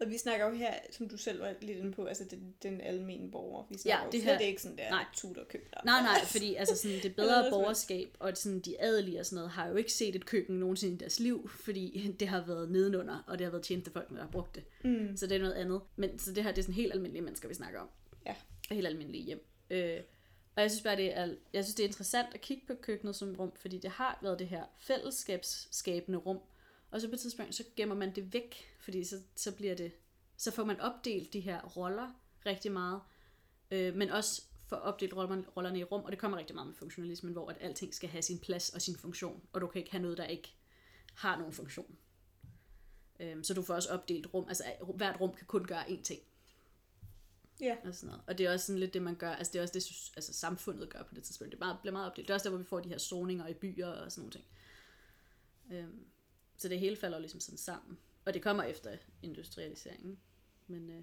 Og 0.00 0.10
vi 0.10 0.18
snakker 0.18 0.46
jo 0.46 0.52
her, 0.54 0.74
som 0.90 1.08
du 1.08 1.16
selv 1.16 1.40
var 1.40 1.54
lidt 1.60 1.78
inde 1.78 1.92
på, 1.92 2.04
altså 2.04 2.24
den, 2.30 2.54
den 2.62 2.80
almene 2.80 3.30
borger. 3.30 3.64
Vi 3.70 3.78
snakker 3.78 3.98
Ja, 3.98 4.04
jo 4.04 4.10
det 4.12 4.22
slet 4.22 4.38
her- 4.38 4.46
ikke 4.46 4.62
sådan 4.62 4.78
der 4.78 4.90
nej. 4.90 5.04
tutor 5.14 5.44
køkkener. 5.48 5.80
Nej, 5.84 6.02
nej, 6.02 6.24
fordi 6.24 6.54
altså 6.54 6.76
sådan, 6.76 6.96
det 7.02 7.16
bedre 7.22 7.50
borgerskab 7.50 8.16
og 8.18 8.36
sådan, 8.36 8.60
de 8.60 8.80
adelige 8.82 9.20
og 9.20 9.26
sådan 9.26 9.36
noget, 9.36 9.50
har 9.50 9.68
jo 9.68 9.74
ikke 9.76 9.92
set 9.92 10.16
et 10.16 10.26
køkken 10.26 10.56
nogensinde 10.60 10.94
i 10.94 10.98
deres 10.98 11.20
liv, 11.20 11.48
fordi 11.48 12.14
det 12.20 12.28
har 12.28 12.46
været 12.46 12.70
nedenunder, 12.70 13.24
og 13.26 13.38
det 13.38 13.44
har 13.44 13.50
været 13.50 13.64
tjenestefolk, 13.64 14.10
der 14.10 14.20
har 14.20 14.30
brugt 14.30 14.54
det. 14.54 14.64
Mm. 14.84 15.16
Så 15.16 15.26
det 15.26 15.34
er 15.36 15.40
noget 15.40 15.54
andet. 15.54 15.80
Men 15.96 16.18
så 16.18 16.32
det 16.32 16.42
her, 16.44 16.50
det 16.52 16.58
er 16.58 16.62
sådan 16.62 16.74
helt 16.74 16.92
almindelige 16.92 17.22
mennesker, 17.22 17.48
vi 17.48 17.54
snakker 17.54 17.80
om. 17.80 17.88
Ja. 18.26 18.34
Og 18.70 18.74
helt 18.76 18.86
almindelige 18.86 19.24
hjem. 19.24 19.46
Øh, 19.70 20.00
og 20.56 20.62
jeg 20.62 20.70
synes 20.70 20.82
bare, 20.82 20.96
det 20.96 21.16
er, 21.18 21.34
jeg 21.52 21.64
synes, 21.64 21.74
det 21.74 21.82
er 21.84 21.88
interessant 21.88 22.28
at 22.34 22.40
kigge 22.40 22.62
på 22.66 22.74
køkkenet 22.74 23.16
som 23.16 23.34
rum, 23.38 23.52
fordi 23.56 23.78
det 23.78 23.90
har 23.90 24.18
været 24.22 24.38
det 24.38 24.48
her 24.48 24.62
fællesskabsskabende 24.78 26.18
rum. 26.18 26.38
Og 26.90 27.00
så 27.00 27.08
på 27.08 27.14
et 27.14 27.20
tidspunkt, 27.20 27.54
så 27.54 27.64
gemmer 27.76 27.94
man 27.94 28.14
det 28.14 28.32
væk, 28.32 28.76
fordi 28.80 29.04
så, 29.04 29.20
så 29.36 29.56
bliver 29.56 29.74
det, 29.74 29.92
så 30.36 30.50
får 30.50 30.64
man 30.64 30.80
opdelt 30.80 31.32
de 31.32 31.40
her 31.40 31.62
roller 31.62 32.12
rigtig 32.46 32.72
meget, 32.72 33.00
øh, 33.70 33.94
men 33.94 34.10
også 34.10 34.42
får 34.66 34.76
opdelt 34.76 35.14
rollerne, 35.14 35.44
rollerne 35.56 35.78
i 35.78 35.84
rum, 35.84 36.04
og 36.04 36.10
det 36.12 36.18
kommer 36.18 36.38
rigtig 36.38 36.54
meget 36.54 36.66
med 36.66 36.74
funktionalismen, 36.74 37.32
hvor 37.32 37.50
at 37.50 37.56
alting 37.60 37.94
skal 37.94 38.08
have 38.08 38.22
sin 38.22 38.38
plads 38.38 38.70
og 38.70 38.82
sin 38.82 38.96
funktion, 38.96 39.42
og 39.52 39.60
du 39.60 39.66
kan 39.66 39.78
ikke 39.78 39.90
have 39.90 40.02
noget, 40.02 40.18
der 40.18 40.24
ikke 40.24 40.54
har 41.14 41.38
nogen 41.38 41.52
funktion. 41.52 41.96
Øhm, 43.20 43.44
så 43.44 43.54
du 43.54 43.62
får 43.62 43.74
også 43.74 43.88
opdelt 43.92 44.34
rum, 44.34 44.48
altså 44.48 44.64
hvert 44.94 45.20
rum 45.20 45.34
kan 45.34 45.46
kun 45.46 45.64
gøre 45.64 45.84
én 45.88 46.02
ting. 46.02 46.20
Ja. 47.60 47.76
Og, 47.84 47.94
sådan 47.94 48.06
noget. 48.06 48.22
og 48.26 48.38
det 48.38 48.46
er 48.46 48.52
også 48.52 48.66
sådan 48.66 48.80
lidt 48.80 48.94
det, 48.94 49.02
man 49.02 49.14
gør, 49.14 49.30
altså 49.30 49.52
det 49.52 49.58
er 49.58 49.62
også 49.62 49.74
det, 49.74 50.16
altså, 50.16 50.32
samfundet 50.32 50.90
gør 50.90 51.02
på 51.02 51.14
det 51.14 51.22
tidspunkt. 51.22 51.52
Det 51.52 51.58
er 51.58 51.64
meget, 51.64 51.78
bliver 51.80 51.92
meget 51.92 52.06
opdelt. 52.06 52.28
Det 52.28 52.32
er 52.32 52.34
også 52.34 52.44
der, 52.44 52.50
hvor 52.50 52.58
vi 52.58 52.64
får 52.64 52.80
de 52.80 52.88
her 52.88 52.98
zoninger 52.98 53.46
i 53.46 53.54
byer 53.54 53.86
og 53.86 54.12
sådan 54.12 54.20
nogle 54.20 54.32
ting. 54.32 54.44
Øhm, 55.70 56.06
så 56.60 56.68
det 56.68 56.78
hele 56.78 56.96
falder 56.96 57.18
ligesom 57.18 57.40
sådan 57.40 57.58
sammen. 57.58 57.98
Og 58.24 58.34
det 58.34 58.42
kommer 58.42 58.62
efter 58.62 58.96
industrialiseringen. 59.22 60.18
Men 60.66 60.90
øh, 60.90 61.02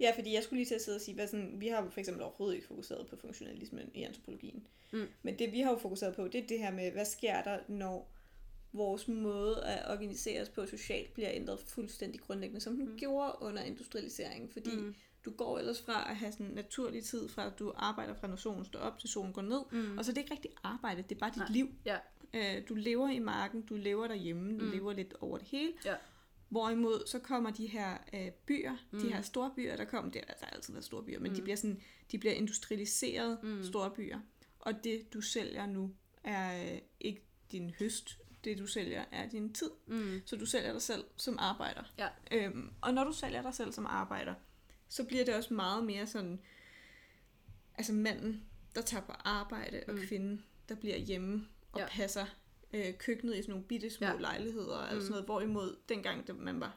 Ja, 0.00 0.12
fordi 0.14 0.34
jeg 0.34 0.42
skulle 0.42 0.58
lige 0.58 0.68
til 0.68 0.74
at 0.74 0.82
sidde 0.82 0.96
og 0.96 1.00
sige, 1.00 1.14
hvad 1.14 1.26
sådan, 1.26 1.60
vi 1.60 1.68
har 1.68 1.84
jo 1.84 1.90
for 1.90 2.00
eksempel 2.00 2.22
overhovedet 2.22 2.54
ikke 2.54 2.66
fokuseret 2.66 3.06
på 3.06 3.16
funktionalismen 3.16 3.90
i 3.94 4.02
antropologien. 4.02 4.66
Mm. 4.92 5.06
Men 5.22 5.38
det 5.38 5.52
vi 5.52 5.60
har 5.60 5.70
jo 5.70 5.78
fokuseret 5.78 6.16
på, 6.16 6.28
det 6.28 6.42
er 6.42 6.46
det 6.46 6.58
her 6.58 6.70
med, 6.70 6.90
hvad 6.90 7.04
sker 7.04 7.42
der, 7.42 7.58
når 7.68 8.12
vores 8.72 9.08
måde 9.08 9.64
at 9.64 9.90
organisere 9.92 10.42
os 10.42 10.48
på 10.48 10.66
socialt 10.66 11.14
bliver 11.14 11.30
ændret 11.32 11.60
fuldstændig 11.60 12.20
grundlæggende, 12.20 12.60
som 12.60 12.76
den 12.76 12.88
mm. 12.90 12.98
gjorde 12.98 13.32
under 13.40 13.62
industrialiseringen. 13.62 14.50
Fordi 14.50 14.70
mm. 14.76 14.94
Du 15.26 15.30
går 15.30 15.58
ellers 15.58 15.82
fra 15.82 16.10
at 16.10 16.16
have 16.16 16.32
sådan 16.32 16.46
naturlig 16.46 17.04
tid, 17.04 17.28
fra 17.28 17.46
at 17.46 17.58
du 17.58 17.72
arbejder 17.76 18.14
fra 18.14 18.26
når 18.26 18.36
solen 18.36 18.64
står 18.64 18.78
op 18.78 18.98
til 18.98 19.08
solen 19.08 19.32
går 19.32 19.42
ned, 19.42 19.60
mm. 19.72 19.98
og 19.98 20.04
så 20.04 20.10
er 20.10 20.14
det 20.14 20.20
ikke 20.20 20.32
rigtig 20.34 20.50
arbejde, 20.62 21.02
det 21.02 21.12
er 21.14 21.18
bare 21.18 21.30
dit 21.30 21.36
Nej. 21.38 21.48
liv. 21.50 21.68
ja, 21.84 21.98
Øh, 22.34 22.68
Du 22.68 22.74
lever 22.74 23.08
i 23.08 23.18
marken, 23.18 23.62
du 23.62 23.76
lever 23.76 24.06
derhjemme, 24.08 24.58
du 24.58 24.64
mm. 24.64 24.70
lever 24.70 24.92
lidt 24.92 25.14
over 25.20 25.38
det 25.38 25.46
hele. 25.46 25.72
ja. 25.84 25.94
Hvorimod 26.48 27.06
så 27.06 27.18
kommer 27.18 27.50
de 27.50 27.66
her 27.66 27.98
øh, 28.12 28.30
byer, 28.46 28.76
mm. 28.90 29.00
de 29.00 29.12
her 29.12 29.22
store 29.22 29.52
byer, 29.56 29.76
der 29.76 29.84
kommer, 29.84 30.10
det, 30.12 30.22
der 30.28 30.34
har 30.40 30.46
altid 30.46 30.72
været 30.72 30.84
store 30.84 31.02
byer, 31.02 31.18
men 31.20 31.30
mm. 31.30 31.36
de 31.36 31.42
bliver 31.42 31.56
sådan, 31.56 31.80
de 32.12 32.18
bliver 32.18 32.34
industrialiseret 32.34 33.38
mm. 33.42 33.62
store 33.64 33.90
byer. 33.90 34.18
Og 34.60 34.84
det 34.84 35.12
du 35.14 35.20
sælger 35.20 35.66
nu 35.66 35.94
er 36.24 36.72
øh, 36.74 36.78
ikke 37.00 37.22
din 37.52 37.70
høst, 37.78 38.18
det 38.44 38.58
du 38.58 38.66
sælger 38.66 39.04
er 39.12 39.28
din 39.28 39.52
tid. 39.52 39.70
Mm. 39.86 40.20
Så 40.26 40.36
du 40.36 40.46
sælger 40.46 40.72
dig 40.72 40.82
selv 40.82 41.04
som 41.16 41.36
arbejder. 41.38 41.82
Ja. 41.98 42.08
Øhm, 42.32 42.70
og 42.80 42.94
når 42.94 43.04
du 43.04 43.12
sælger 43.12 43.42
dig 43.42 43.54
selv 43.54 43.72
som 43.72 43.86
arbejder, 43.86 44.34
så 44.88 45.04
bliver 45.04 45.24
det 45.24 45.34
også 45.34 45.54
meget 45.54 45.84
mere 45.84 46.06
sådan, 46.06 46.40
altså 47.74 47.92
manden, 47.92 48.42
der 48.74 48.82
tager 48.82 49.02
på 49.04 49.12
arbejde, 49.12 49.82
og 49.88 49.94
Mm. 49.94 50.00
kvinden, 50.00 50.44
der 50.68 50.74
bliver 50.74 50.96
hjemme 50.96 51.48
og 51.72 51.80
Ja. 51.80 51.86
passer 51.88 52.26
øh, 52.72 52.98
køkkenet 52.98 53.34
i 53.36 53.42
sådan 53.42 53.50
nogle 53.52 53.64
bitte 53.66 53.90
små 53.90 54.06
Ja. 54.06 54.12
ja. 54.12 54.20
lejligheder, 54.20 54.84
Mm. 54.94 55.00
sådan 55.00 55.10
noget, 55.10 55.24
hvorimod 55.24 55.76
dengang, 55.88 56.26
da 56.26 56.32
man 56.32 56.60
var, 56.60 56.76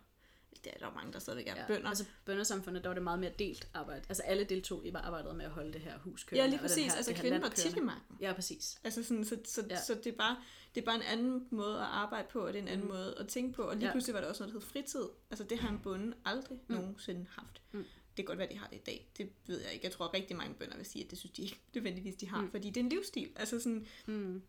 det 0.63 0.71
er 0.75 0.77
der 0.79 0.93
mange, 0.93 1.13
der 1.13 1.19
stadigvæk 1.19 1.47
er 1.47 1.55
ja. 1.55 1.61
ja. 1.61 1.67
bønder. 1.67 1.87
Altså 1.89 2.05
bøndersamfundet, 2.25 2.83
der 2.83 2.89
var 2.89 2.93
det 2.93 3.03
meget 3.03 3.19
mere 3.19 3.31
delt 3.39 3.69
arbejde. 3.73 4.01
Altså 4.09 4.23
alle 4.23 4.43
deltog 4.43 4.85
i 4.85 4.91
arbejdet 4.95 5.35
med 5.35 5.45
at 5.45 5.51
holde 5.51 5.73
det 5.73 5.81
her 5.81 5.99
hus 5.99 6.23
ja, 6.23 6.29
kørende. 6.29 6.47
lige 6.49 6.57
og 6.57 6.61
den 6.61 6.69
præcis, 6.69 6.85
her, 6.91 6.97
altså 6.97 7.13
kvinden 7.13 7.41
var 7.41 7.49
tit 7.49 7.77
i 7.77 7.79
magten. 7.79 8.17
Ja, 8.21 8.33
præcis. 8.33 8.79
Altså 8.83 9.03
sådan, 9.03 9.25
så, 9.25 9.37
så, 9.45 9.61
Ja. 9.69 9.75
ja. 9.75 9.81
så 9.81 9.93
det, 10.03 10.13
er 10.13 10.17
bare, 10.17 10.37
det 10.75 10.81
er 10.81 10.85
bare 10.85 10.95
en 10.95 11.01
anden 11.01 11.47
måde 11.51 11.75
at 11.79 11.85
arbejde 11.85 12.27
på, 12.31 12.39
og 12.39 12.53
det 12.53 12.59
er 12.59 12.61
en 12.63 12.67
anden 12.67 12.85
Mm. 12.87 12.91
mm. 12.91 12.97
måde 12.97 13.15
at 13.19 13.27
tænke 13.27 13.53
på. 13.53 13.61
Og 13.61 13.73
lige 13.75 13.81
Ja. 13.83 13.87
ja. 13.87 13.91
pludselig 13.93 14.13
var 14.13 14.21
der 14.21 14.27
også 14.27 14.43
noget, 14.43 14.53
der 14.53 14.59
hed 14.59 14.67
fritid. 14.67 15.03
Altså 15.29 15.43
det 15.43 15.59
har 15.59 15.69
en 15.69 15.79
bonde 15.83 16.13
aldrig 16.25 16.57
Mm. 16.67 16.75
mm. 16.75 16.81
nogensinde 16.81 17.25
haft. 17.29 17.61
Mm. 17.71 17.85
Det 18.19 18.25
kan 18.25 18.35
godt 18.35 18.39
være, 18.39 18.49
de 18.51 18.57
har 18.57 18.67
det 18.67 18.75
i 18.75 18.79
dag. 18.85 19.09
Det 19.17 19.29
ved 19.47 19.61
jeg 19.61 19.73
ikke. 19.73 19.85
Jeg 19.85 19.91
tror 19.91 20.05
at 20.07 20.13
rigtig 20.13 20.37
mange 20.37 20.53
bønder 20.55 20.77
vil 20.77 20.85
sige, 20.85 21.05
at 21.05 21.11
det 21.11 21.19
synes 21.19 21.31
de 21.33 21.41
ikke 21.41 21.59
nødvendigvis, 21.75 22.15
de 22.15 22.27
har. 22.29 22.41
Mm. 22.41 22.51
Fordi 22.51 22.67
det 22.69 22.77
er 22.77 22.83
en 22.83 22.89
livsstil. 22.89 23.29
Altså 23.35 23.59
sådan, 23.59 23.87
Mm. 24.05 24.41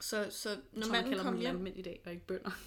så, 0.00 0.26
så 0.30 0.56
når 0.72 0.86
man 0.86 1.04
kalder 1.04 1.22
kom 1.22 1.32
dem 1.32 1.40
hjem, 1.40 1.52
landmænd 1.54 1.78
i 1.78 1.82
dag, 1.82 2.00
og 2.04 2.12
ikke 2.12 2.26
bønder. 2.26 2.50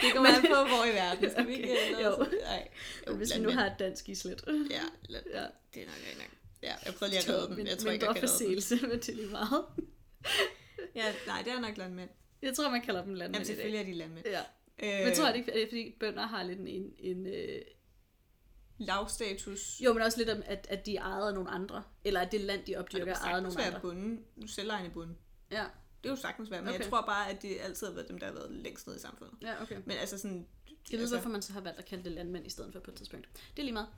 det 0.00 0.12
kommer 0.14 0.30
an 0.30 0.42
på, 0.42 0.48
hvor 0.68 0.84
i 0.90 0.94
verden. 0.94 1.30
Skal 1.30 1.46
vi 1.46 1.52
Okay, 1.54 1.62
ikke 1.62 1.96
øh, 1.96 2.02
jo. 2.04 2.26
Nej. 2.44 2.68
Jo, 3.08 3.16
hvis 3.16 3.34
vi 3.36 3.40
nu 3.40 3.50
har 3.50 3.66
et 3.66 3.74
dansk 3.78 4.08
islet. 4.08 4.44
Ja, 4.70 4.82
land, 5.08 5.24
Ja. 5.34 5.46
det 5.74 5.82
er 5.82 5.86
nok 5.86 5.94
rigtig 5.96 6.18
nok. 6.18 6.30
Ja, 6.62 6.74
jeg 6.84 6.94
prøvede 6.94 7.14
lige 7.14 7.22
at 7.22 7.28
redde 7.28 7.56
dem. 7.56 7.66
Jeg 7.66 7.78
tror 7.78 7.90
ikke, 7.90 8.06
jeg 8.06 8.14
kan 8.14 8.24
redde 8.28 8.80
dem. 8.80 8.82
men 8.90 8.98
det 8.98 9.08
er 9.08 9.14
lige 9.14 9.28
meget. 9.30 9.64
Ja, 10.94 11.14
nej, 11.26 11.42
det 11.42 11.52
er 11.52 11.60
nok 11.60 11.76
landmænd. 11.76 12.10
Jeg 12.42 12.54
tror, 12.56 12.70
man 12.70 12.82
kalder 12.82 13.04
dem 13.04 13.14
landmænd 13.14 13.34
Jamen, 13.34 13.44
i 13.44 13.48
dag. 13.48 13.56
selvfølgelig 13.56 13.80
er 13.80 13.84
de 13.84 13.92
landmænd. 13.92 14.26
Ja. 14.26 14.42
Øh, 14.82 15.04
Men 15.04 15.14
tror 15.14 15.24
jeg 15.24 15.34
det 15.34 15.38
ikke, 15.40 15.62
er 15.62 15.68
fordi 15.68 15.96
bønder 16.00 16.26
har 16.26 16.42
lidt 16.42 16.58
en, 16.60 16.66
en, 16.68 16.92
en 16.98 17.26
øh... 17.26 17.60
lavstatus. 18.78 19.80
jo, 19.84 19.92
men 19.92 20.02
også 20.02 20.18
lidt 20.18 20.28
om, 20.30 20.42
at, 20.46 20.66
at 20.70 20.86
de 20.86 20.96
er 20.96 21.02
af 21.02 21.34
nogle 21.34 21.50
andre, 21.50 21.82
eller 22.04 22.20
at 22.20 22.32
det 22.32 22.40
land, 22.40 22.64
de 22.66 22.76
opdyrker, 22.76 23.06
er 23.12 23.16
af 23.16 23.22
sagtens 23.22 23.54
nogle 23.54 23.66
andre. 23.66 23.80
bunden. 23.80 24.24
Du 24.42 24.46
selvejende 24.46 24.90
bunden. 24.90 25.16
Ja, 25.50 25.64
Det 26.02 26.08
er 26.08 26.10
jo 26.10 26.16
sagtens 26.16 26.50
være, 26.50 26.60
men 26.62 26.68
okay. 26.68 26.78
Jeg 26.80 26.86
tror 26.88 27.00
bare, 27.00 27.30
at 27.30 27.42
det 27.42 27.56
altid 27.60 27.86
har 27.86 27.94
været 27.94 28.08
dem, 28.08 28.18
der 28.18 28.26
har 28.26 28.32
været 28.32 28.50
længst 28.50 28.86
nede 28.86 28.96
i 28.96 29.00
samfundet. 29.00 29.34
ja, 29.42 29.62
okay. 29.62 29.76
Men 29.86 29.96
altså 29.96 30.18
sådan... 30.18 30.46
Jeg 30.90 30.98
ved, 30.98 31.00
altså, 31.00 31.16
hvorfor 31.16 31.28
man 31.28 31.42
så 31.42 31.52
har 31.52 31.60
valgt 31.60 31.78
at 31.78 31.84
kalde 31.84 32.04
det 32.04 32.12
landmænd 32.12 32.46
i 32.46 32.50
stedet 32.50 32.72
for 32.72 32.80
på 32.80 32.90
et 32.90 32.96
tidspunkt. 32.96 33.28
Det 33.56 33.58
er 33.58 33.64
lige 33.64 33.72
meget. 33.72 33.88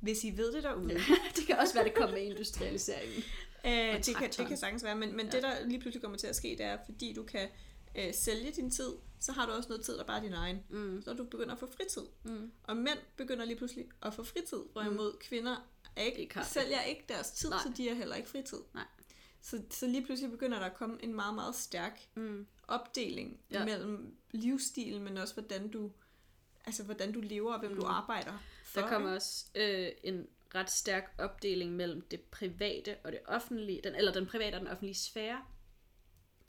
Hvis 0.00 0.24
I 0.24 0.36
ved 0.36 0.52
det 0.52 0.62
derude, 0.62 0.92
Ja. 0.92 0.98
det 1.36 1.46
kan 1.46 1.58
også 1.58 1.74
være, 1.74 1.84
det 1.84 1.94
kommer 1.94 2.16
med 2.16 2.22
industrialiseringen. 2.22 3.22
øh, 3.66 3.72
det, 4.06 4.16
kan, 4.16 4.30
det 4.30 4.46
kan 4.48 4.56
sagtens 4.56 4.84
være, 4.84 4.94
men, 4.96 5.16
men 5.16 5.26
Ja. 5.26 5.32
det, 5.32 5.42
der 5.42 5.66
lige 5.66 5.80
pludselig 5.80 6.02
kommer 6.02 6.18
til 6.18 6.26
at 6.26 6.36
ske, 6.36 6.48
det 6.48 6.60
er, 6.66 6.78
fordi 6.84 7.12
du 7.12 7.22
kan 7.22 7.48
øh, 7.94 8.14
sælge 8.14 8.50
din 8.50 8.70
tid, 8.70 8.92
så 9.20 9.32
har 9.32 9.46
du 9.46 9.52
også 9.52 9.68
noget 9.68 9.84
tid, 9.84 9.98
der 9.98 10.04
bare 10.04 10.16
er 10.18 10.22
din 10.22 10.32
egen. 10.32 10.62
Mm. 10.70 11.02
Så 11.04 11.12
du 11.14 11.24
begynder 11.24 11.52
at 11.52 11.58
få 11.60 11.66
fritid. 11.76 12.02
Mm. 12.24 12.52
Og 12.62 12.76
mænd 12.76 12.98
begynder 13.16 13.44
lige 13.44 13.56
pludselig 13.56 13.86
at 14.02 14.14
få 14.14 14.22
fritid, 14.24 14.58
hvorimod 14.72 15.12
mm. 15.12 15.18
kvinder 15.20 15.56
er 15.96 16.02
ikke, 16.02 16.18
Ikke 16.18 16.40
sælger 16.44 16.80
ikke 16.82 17.04
deres 17.08 17.30
tid, 17.30 17.50
Nej. 17.50 17.58
så 17.62 17.72
de 17.76 17.88
har 17.88 17.94
heller 17.94 18.16
ikke 18.16 18.28
fritid. 18.28 18.58
Nej. 18.74 18.84
Så, 19.42 19.62
så 19.70 19.86
lige 19.86 20.04
pludselig 20.04 20.30
begynder 20.30 20.58
der 20.58 20.66
at 20.66 20.74
komme 20.74 20.96
en 21.02 21.14
meget, 21.14 21.34
meget 21.34 21.54
stærk 21.54 22.00
Mm. 22.14 22.46
opdeling 22.68 23.40
Ja. 23.50 23.64
mellem 23.64 24.16
livsstilen, 24.30 25.02
men 25.02 25.16
også 25.16 25.34
hvordan 25.34 25.68
du, 25.68 25.90
altså, 26.66 26.82
hvordan 26.82 27.12
du 27.12 27.20
lever 27.20 27.52
og 27.52 27.60
hvem 27.60 27.70
mm. 27.72 27.80
du 27.80 27.86
arbejder 27.86 28.32
for. 28.64 28.80
Der 28.80 28.88
kommer 28.88 29.10
også 29.14 29.44
øh, 29.54 29.88
en 30.04 30.26
ret 30.54 30.70
stærk 30.70 31.14
opdeling 31.18 31.72
mellem 31.72 32.00
det 32.00 32.20
private 32.20 32.96
og 33.04 33.12
det 33.12 33.20
offentlige, 33.26 33.80
den, 33.84 33.94
eller 33.94 34.12
den 34.12 34.26
private 34.26 34.54
og 34.54 34.60
den 34.60 34.68
offentlige 34.68 34.94
sfære. 34.94 35.44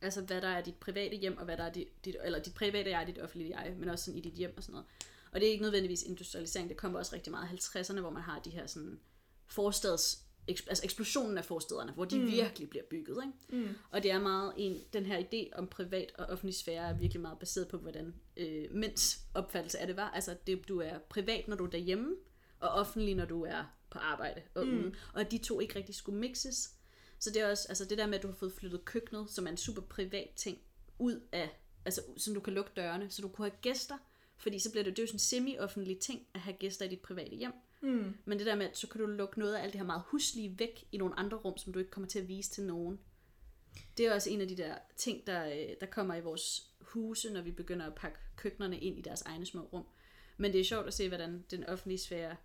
Altså 0.01 0.21
hvad 0.21 0.41
der 0.41 0.47
er 0.47 0.61
dit 0.61 0.75
private 0.75 1.15
hjem, 1.15 1.37
og 1.37 1.45
hvad 1.45 1.57
der 1.57 1.63
er 1.63 1.71
dit, 1.71 2.05
dit 2.05 2.15
eller 2.23 2.39
dit 2.39 2.53
private 2.53 2.89
jeg, 2.89 3.07
dit 3.07 3.19
offentlige 3.19 3.59
jeg, 3.59 3.75
men 3.77 3.89
også 3.89 4.05
sådan 4.05 4.17
i 4.17 4.21
dit 4.21 4.33
hjem 4.33 4.53
og 4.57 4.63
sådan 4.63 4.73
noget. 4.73 4.87
Og 5.31 5.41
det 5.41 5.47
er 5.47 5.51
ikke 5.51 5.63
nødvendigvis 5.63 6.03
industrialisering, 6.03 6.69
det 6.69 6.77
kommer 6.77 6.99
også 6.99 7.15
rigtig 7.15 7.31
meget 7.31 7.51
i 7.51 7.55
50'erne, 7.55 7.99
hvor 7.99 8.09
man 8.09 8.21
har 8.21 8.39
de 8.39 8.49
her 8.49 8.67
sådan 8.67 8.99
forstads, 9.47 10.25
altså 10.47 10.83
eksplosionen 10.83 11.37
af 11.37 11.45
forstederne, 11.45 11.91
hvor 11.91 12.05
de 12.05 12.19
mm. 12.19 12.27
virkelig 12.27 12.69
bliver 12.69 12.85
bygget. 12.89 13.23
Ikke? 13.25 13.65
Mm. 13.65 13.75
Og 13.91 14.03
det 14.03 14.11
er 14.11 14.19
meget 14.19 14.53
en, 14.57 14.81
den 14.93 15.05
her 15.05 15.19
idé 15.19 15.57
om 15.57 15.67
privat 15.67 16.11
og 16.17 16.25
offentlig 16.25 16.55
sfære 16.55 16.89
er 16.89 16.97
virkelig 16.97 17.21
meget 17.21 17.39
baseret 17.39 17.67
på, 17.67 17.77
hvordan 17.77 18.13
øh, 18.37 18.65
mænds 18.71 19.19
opfattelse 19.33 19.79
af 19.79 19.87
det 19.87 19.95
var. 19.95 20.09
Altså, 20.09 20.35
det, 20.47 20.67
du 20.67 20.79
er 20.79 20.97
privat, 21.09 21.47
når 21.47 21.55
du 21.55 21.65
er 21.65 21.69
derhjemme, 21.69 22.15
og 22.59 22.69
offentlig, 22.69 23.15
når 23.15 23.25
du 23.25 23.43
er 23.43 23.63
på 23.89 23.99
arbejde 23.99 24.41
og 24.55 24.67
mm. 24.67 24.77
ude. 24.77 24.95
Og 25.13 25.31
de 25.31 25.37
to 25.37 25.59
ikke 25.59 25.75
rigtig 25.75 25.95
skulle 25.95 26.19
mixes. 26.19 26.73
Så 27.19 27.29
det 27.29 27.41
er 27.41 27.49
også, 27.49 27.65
altså 27.69 27.85
det 27.85 27.97
der 27.97 28.07
med, 28.07 28.17
at 28.17 28.23
du 28.23 28.27
har 28.27 28.35
fået 28.35 28.53
flyttet 28.53 28.85
køkkenet, 28.85 29.29
som 29.29 29.47
er 29.47 29.51
en 29.51 29.57
super 29.57 29.81
privat 29.81 30.29
ting, 30.35 30.57
ud 30.99 31.21
af, 31.31 31.59
altså 31.85 32.01
så 32.17 32.33
du 32.33 32.39
kan 32.39 32.53
lukke 32.53 32.71
dørene, 32.75 33.11
så 33.11 33.21
du 33.21 33.27
kunne 33.27 33.49
have 33.49 33.57
gæster, 33.61 33.97
fordi 34.37 34.59
så 34.59 34.71
bliver 34.71 34.83
det, 34.83 34.97
det 34.97 34.99
er 34.99 35.03
jo 35.03 35.07
sådan 35.07 35.15
en 35.15 35.19
semi-offentlig 35.19 35.99
ting 35.99 36.27
at 36.33 36.39
have 36.39 36.55
gæster 36.59 36.85
i 36.85 36.87
dit 36.87 36.99
private 36.99 37.35
hjem. 37.35 37.53
Mm. 37.81 38.17
Men 38.25 38.37
det 38.37 38.45
der 38.45 38.55
med, 38.55 38.65
at 38.65 38.77
så 38.77 38.87
kan 38.87 39.01
du 39.01 39.07
lukke 39.07 39.39
noget 39.39 39.55
af 39.55 39.63
alt 39.63 39.73
det 39.73 39.79
her 39.79 39.85
meget 39.85 40.03
huslige 40.05 40.59
væk 40.59 40.87
i 40.91 40.97
nogle 40.97 41.19
andre 41.19 41.37
rum, 41.37 41.57
som 41.57 41.73
du 41.73 41.79
ikke 41.79 41.91
kommer 41.91 42.07
til 42.07 42.19
at 42.19 42.27
vise 42.27 42.49
til 42.49 42.63
nogen. 42.63 42.99
Det 43.97 44.05
er 44.05 44.13
også 44.13 44.29
en 44.29 44.41
af 44.41 44.47
de 44.47 44.57
der 44.57 44.75
ting, 44.97 45.27
der, 45.27 45.45
øh, 45.45 45.75
der 45.79 45.85
kommer 45.85 46.15
i 46.15 46.21
vores 46.21 46.69
huse, 46.79 47.33
når 47.33 47.41
vi 47.41 47.51
begynder 47.51 47.85
at 47.85 47.95
pakke 47.95 48.17
køkkenerne 48.35 48.79
ind 48.79 48.99
i 48.99 49.01
deres 49.01 49.21
egne 49.21 49.45
små 49.45 49.61
rum. 49.61 49.85
Men 50.37 50.53
det 50.53 50.59
er 50.59 50.63
sjovt 50.63 50.87
at 50.87 50.93
se, 50.93 51.07
hvordan 51.07 51.45
den 51.51 51.63
offentlige 51.63 51.99
sfære 51.99 52.35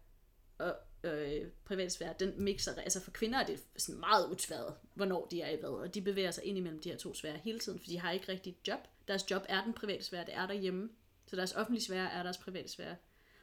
og 0.58 0.76
øh, 1.04 1.46
private 1.64 1.90
sfære, 1.90 2.14
den 2.20 2.32
mixer. 2.36 2.74
Altså 2.74 3.00
for 3.00 3.10
kvinder 3.10 3.38
er 3.38 3.46
det 3.46 3.60
sådan 3.76 4.00
meget 4.00 4.30
utværet, 4.30 4.74
hvornår 4.94 5.26
de 5.26 5.42
er 5.42 5.50
i 5.50 5.56
hvad. 5.56 5.68
Og 5.68 5.94
de 5.94 6.00
bevæger 6.00 6.30
sig 6.30 6.44
ind 6.44 6.58
imellem 6.58 6.80
de 6.80 6.90
her 6.90 6.96
to 6.96 7.14
sfære 7.14 7.38
hele 7.44 7.58
tiden, 7.58 7.78
for 7.78 7.86
de 7.86 7.98
har 7.98 8.12
ikke 8.12 8.32
rigtig 8.32 8.50
et 8.50 8.68
job. 8.68 8.78
Deres 9.08 9.30
job 9.30 9.42
er 9.48 9.64
den 9.64 9.72
private 9.72 10.04
sfære, 10.04 10.24
det 10.24 10.34
er 10.34 10.46
derhjemme. 10.46 10.90
Så 11.26 11.36
deres 11.36 11.52
offentlige 11.52 11.84
sfære 11.84 12.12
er 12.12 12.22
deres 12.22 12.38
private 12.38 12.68
sfære. 12.68 12.96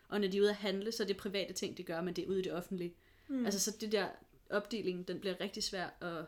Og 0.10 0.22
når 0.22 0.28
de 0.28 0.38
er 0.38 0.42
ude 0.42 0.50
at 0.50 0.56
handle, 0.56 0.92
så 0.92 1.04
er 1.04 1.08
det 1.08 1.18
private 1.18 1.54
ting, 1.54 1.78
de 1.78 1.84
gør, 1.84 2.02
men 2.02 2.16
det 2.16 2.24
er 2.24 2.28
ude 2.28 2.40
i 2.40 2.44
det 2.44 2.54
offentlige. 2.54 2.94
Mm. 3.28 3.46
Altså 3.46 3.60
så 3.60 3.78
det 3.82 3.92
der 3.92 4.08
opdeling, 4.50 5.08
den 5.08 5.20
bliver 5.20 5.42
rigtig 5.42 5.64
svær, 5.64 5.90
og 6.00 6.26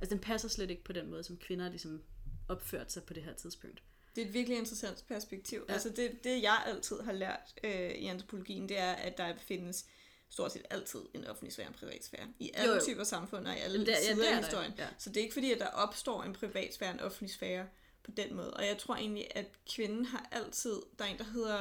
altså 0.00 0.14
den 0.14 0.18
passer 0.18 0.48
slet 0.48 0.70
ikke 0.70 0.84
på 0.84 0.92
den 0.92 1.10
måde, 1.10 1.24
som 1.24 1.36
kvinder 1.36 1.68
ligesom 1.68 2.02
opført 2.48 2.92
sig 2.92 3.02
på 3.02 3.14
det 3.14 3.22
her 3.22 3.32
tidspunkt. 3.32 3.82
Det 4.16 4.22
er 4.22 4.26
et 4.26 4.34
virkelig 4.34 4.58
interessant 4.58 5.04
perspektiv. 5.08 5.64
Ja. 5.68 5.72
Altså 5.72 5.88
det, 5.88 6.24
det, 6.24 6.42
jeg 6.42 6.62
altid 6.66 7.00
har 7.00 7.12
lært 7.12 7.54
øh, 7.64 7.90
i 7.90 8.06
antropologien, 8.06 8.68
det 8.68 8.78
er, 8.78 8.92
at 8.92 9.18
der 9.18 9.36
findes 9.38 9.86
stort 10.30 10.52
set 10.52 10.62
altid 10.70 11.00
en 11.14 11.26
offentlig 11.26 11.52
sfære 11.52 11.66
og 11.66 11.72
en 11.72 11.78
privat 11.78 12.04
sfære. 12.04 12.26
I 12.38 12.50
alle 12.54 12.68
Jo, 12.72 12.74
jo, 12.74 12.84
typer 12.84 13.04
samfund 13.04 13.46
og 13.46 13.54
i 13.54 13.58
alle 13.58 13.82
er- 13.82 13.84
ja, 13.86 14.02
sider 14.14 14.24
er 14.24 14.28
af 14.28 14.34
der, 14.36 14.42
historien. 14.46 14.72
ja. 14.78 14.86
Så 14.98 15.10
det 15.10 15.16
er 15.16 15.20
ikke 15.22 15.32
fordi, 15.34 15.52
at 15.52 15.58
der 15.58 15.66
opstår 15.66 16.22
en 16.22 16.32
privat 16.32 16.74
sfære 16.74 16.88
og 16.90 16.94
en 16.94 17.00
offentlig 17.00 17.30
sfære 17.30 17.66
på 18.04 18.10
den 18.10 18.34
måde. 18.34 18.54
Og 18.54 18.66
jeg 18.66 18.78
tror 18.78 18.94
egentlig, 18.96 19.36
at 19.36 19.46
kvinden 19.74 20.04
har 20.04 20.28
altid... 20.32 20.72
Der 20.98 21.04
er 21.04 21.08
en, 21.08 21.18
der 21.18 21.24
hedder... 21.24 21.58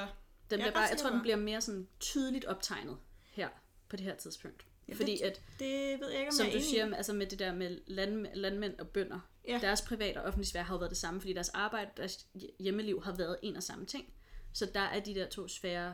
Den 0.50 0.58
bliver 0.58 0.68
er 0.68 0.72
bare, 0.72 0.84
jeg 0.84 0.98
tror, 0.98 1.10
den 1.10 1.22
bliver 1.22 1.36
mere 1.38 1.62
sådan 1.62 1.88
tydeligt 2.00 2.46
optegnet 2.46 2.98
her, 3.32 3.50
på 3.90 3.96
det 3.96 4.06
her 4.06 4.16
tidspunkt. 4.16 4.66
Ja, 4.88 4.94
Fordi 4.94 5.12
det, 5.18 5.22
at, 5.22 5.42
det 5.60 6.00
ved 6.00 6.10
jeg 6.10 6.20
ikke, 6.20 6.30
om 6.30 6.36
som 6.36 6.46
jeg 6.46 6.54
du 6.56 6.60
siger, 6.62 6.96
altså 6.96 7.14
med 7.14 7.28
det 7.28 7.40
der 7.40 7.54
med 7.54 7.80
land, 7.88 8.28
landmænd 8.34 8.80
og 8.80 8.88
bønder, 8.88 9.20
Ja. 9.48 9.60
deres 9.62 9.82
privat 9.82 10.18
og 10.18 10.24
offentlig 10.24 10.48
sfære 10.48 10.64
har 10.64 10.74
jo 10.74 10.78
været 10.78 10.90
det 10.90 10.98
samme, 10.98 11.22
fordi 11.22 11.34
deres 11.34 11.50
arbejde, 11.50 11.92
deres 11.98 12.26
hjemmeliv 12.60 13.04
har 13.04 13.16
været 13.16 13.38
en 13.44 13.56
og 13.56 13.64
samme 13.64 13.86
ting. 13.86 14.14
Så 14.54 14.66
der 14.66 14.80
er 14.80 15.00
de 15.00 15.16
der 15.16 15.28
to 15.30 15.48
sfærer, 15.48 15.94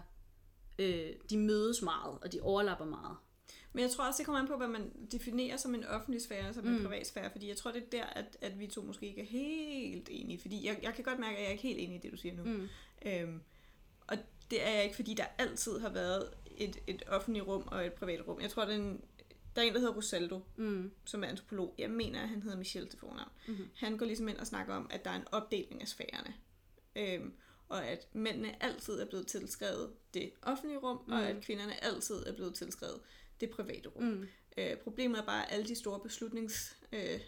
øh, 0.80 1.10
de 1.30 1.38
mødes 1.38 1.82
meget, 1.82 2.18
og 2.22 2.32
de 2.32 2.42
overlapper 2.42 2.86
meget. 2.86 3.18
Men 3.74 3.82
jeg 3.84 3.92
tror 3.92 4.08
også, 4.08 4.18
det 4.18 4.26
kommer 4.26 4.42
an 4.42 4.48
på, 4.48 4.58
hvad 4.58 4.68
man 4.68 4.92
definerer 5.12 5.58
som 5.58 5.76
en 5.76 5.84
offentlig 5.84 6.22
sfære 6.22 6.54
som 6.54 6.68
en 6.68 6.84
privat 6.84 7.08
sfære, 7.08 7.32
fordi 7.32 7.48
jeg 7.50 7.58
tror, 7.58 7.72
det 7.72 7.84
er 7.84 7.90
der, 7.92 8.04
at, 8.04 8.38
at 8.42 8.60
vi 8.60 8.68
to 8.68 8.82
måske 8.82 9.08
ikke 9.08 9.22
er 9.22 9.26
helt 9.26 10.08
enige, 10.12 10.40
fordi 10.40 10.66
jeg, 10.68 10.80
jeg 10.84 10.94
kan 10.94 11.04
godt 11.04 11.20
mærke, 11.20 11.36
at 11.36 11.42
jeg 11.42 11.48
er 11.48 11.52
ikke 11.52 11.64
helt 11.64 11.80
enig 11.80 11.96
i 11.96 12.00
det, 12.00 12.12
du 12.12 12.18
siger 12.18 12.36
nu. 12.36 12.44
Mm. 12.44 12.68
Øhm, 13.06 13.42
Og 14.08 14.18
det 14.52 14.68
er 14.68 14.72
jeg 14.72 14.84
ikke, 14.84 14.96
fordi 14.96 15.14
der 15.14 15.26
altid 15.38 15.80
har 15.80 15.90
været 15.90 16.30
et, 16.58 16.78
et 16.88 17.04
offentligt 17.08 17.48
rum 17.48 17.64
og 17.68 17.86
et 17.86 17.94
privat 17.94 18.28
rum. 18.28 18.42
Jeg 18.42 18.50
tror, 18.50 18.66
det 18.66 18.74
er 18.76 18.80
en, 18.80 19.02
der 19.56 19.62
er 19.62 19.66
en, 19.66 19.74
der 19.74 19.80
hedder 19.80 19.94
Rosaldo, 19.96 20.40
Mm. 20.56 20.92
som 21.06 21.24
er 21.24 21.28
antropolog. 21.28 21.76
Jeg 21.78 21.90
mener, 21.90 22.22
at 22.22 22.30
han 22.30 22.42
hedder 22.44 22.58
Michel 22.58 22.88
til 22.88 23.00
fornavn. 23.00 23.30
Mhm. 23.48 23.68
Han 23.76 23.98
går 23.98 24.06
ligesom 24.06 24.28
ind 24.28 24.38
og 24.38 24.48
snakker 24.48 24.74
om, 24.76 24.88
at 24.94 25.06
der 25.06 25.12
er 25.12 25.16
en 25.16 25.28
opdeling 25.32 25.82
af 25.82 25.88
sfærerne. 25.88 26.34
Øhm, 26.96 27.34
og 27.70 27.86
at 27.88 28.08
mændene 28.14 28.64
altid 28.64 28.94
er 29.00 29.06
blevet 29.06 29.28
tilskrevet 29.28 29.94
det 30.14 30.32
offentlige 30.42 30.78
rum, 30.80 31.04
mm. 31.08 31.14
og 31.14 31.28
at 31.28 31.42
kvinderne 31.44 31.84
altid 31.84 32.16
er 32.16 32.34
blevet 32.34 32.56
tilskrevet 32.56 33.02
det 33.42 33.50
private 33.50 33.90
rum. 33.90 34.04
Mm. 34.04 34.28
Øh, 34.58 34.78
problemet 34.78 35.20
er 35.20 35.26
bare, 35.26 35.46
at 35.46 35.54
alle 35.54 35.68
de 35.68 35.76
store 35.76 36.00
beslutnings... 36.00 36.78
Øh, 36.94 37.20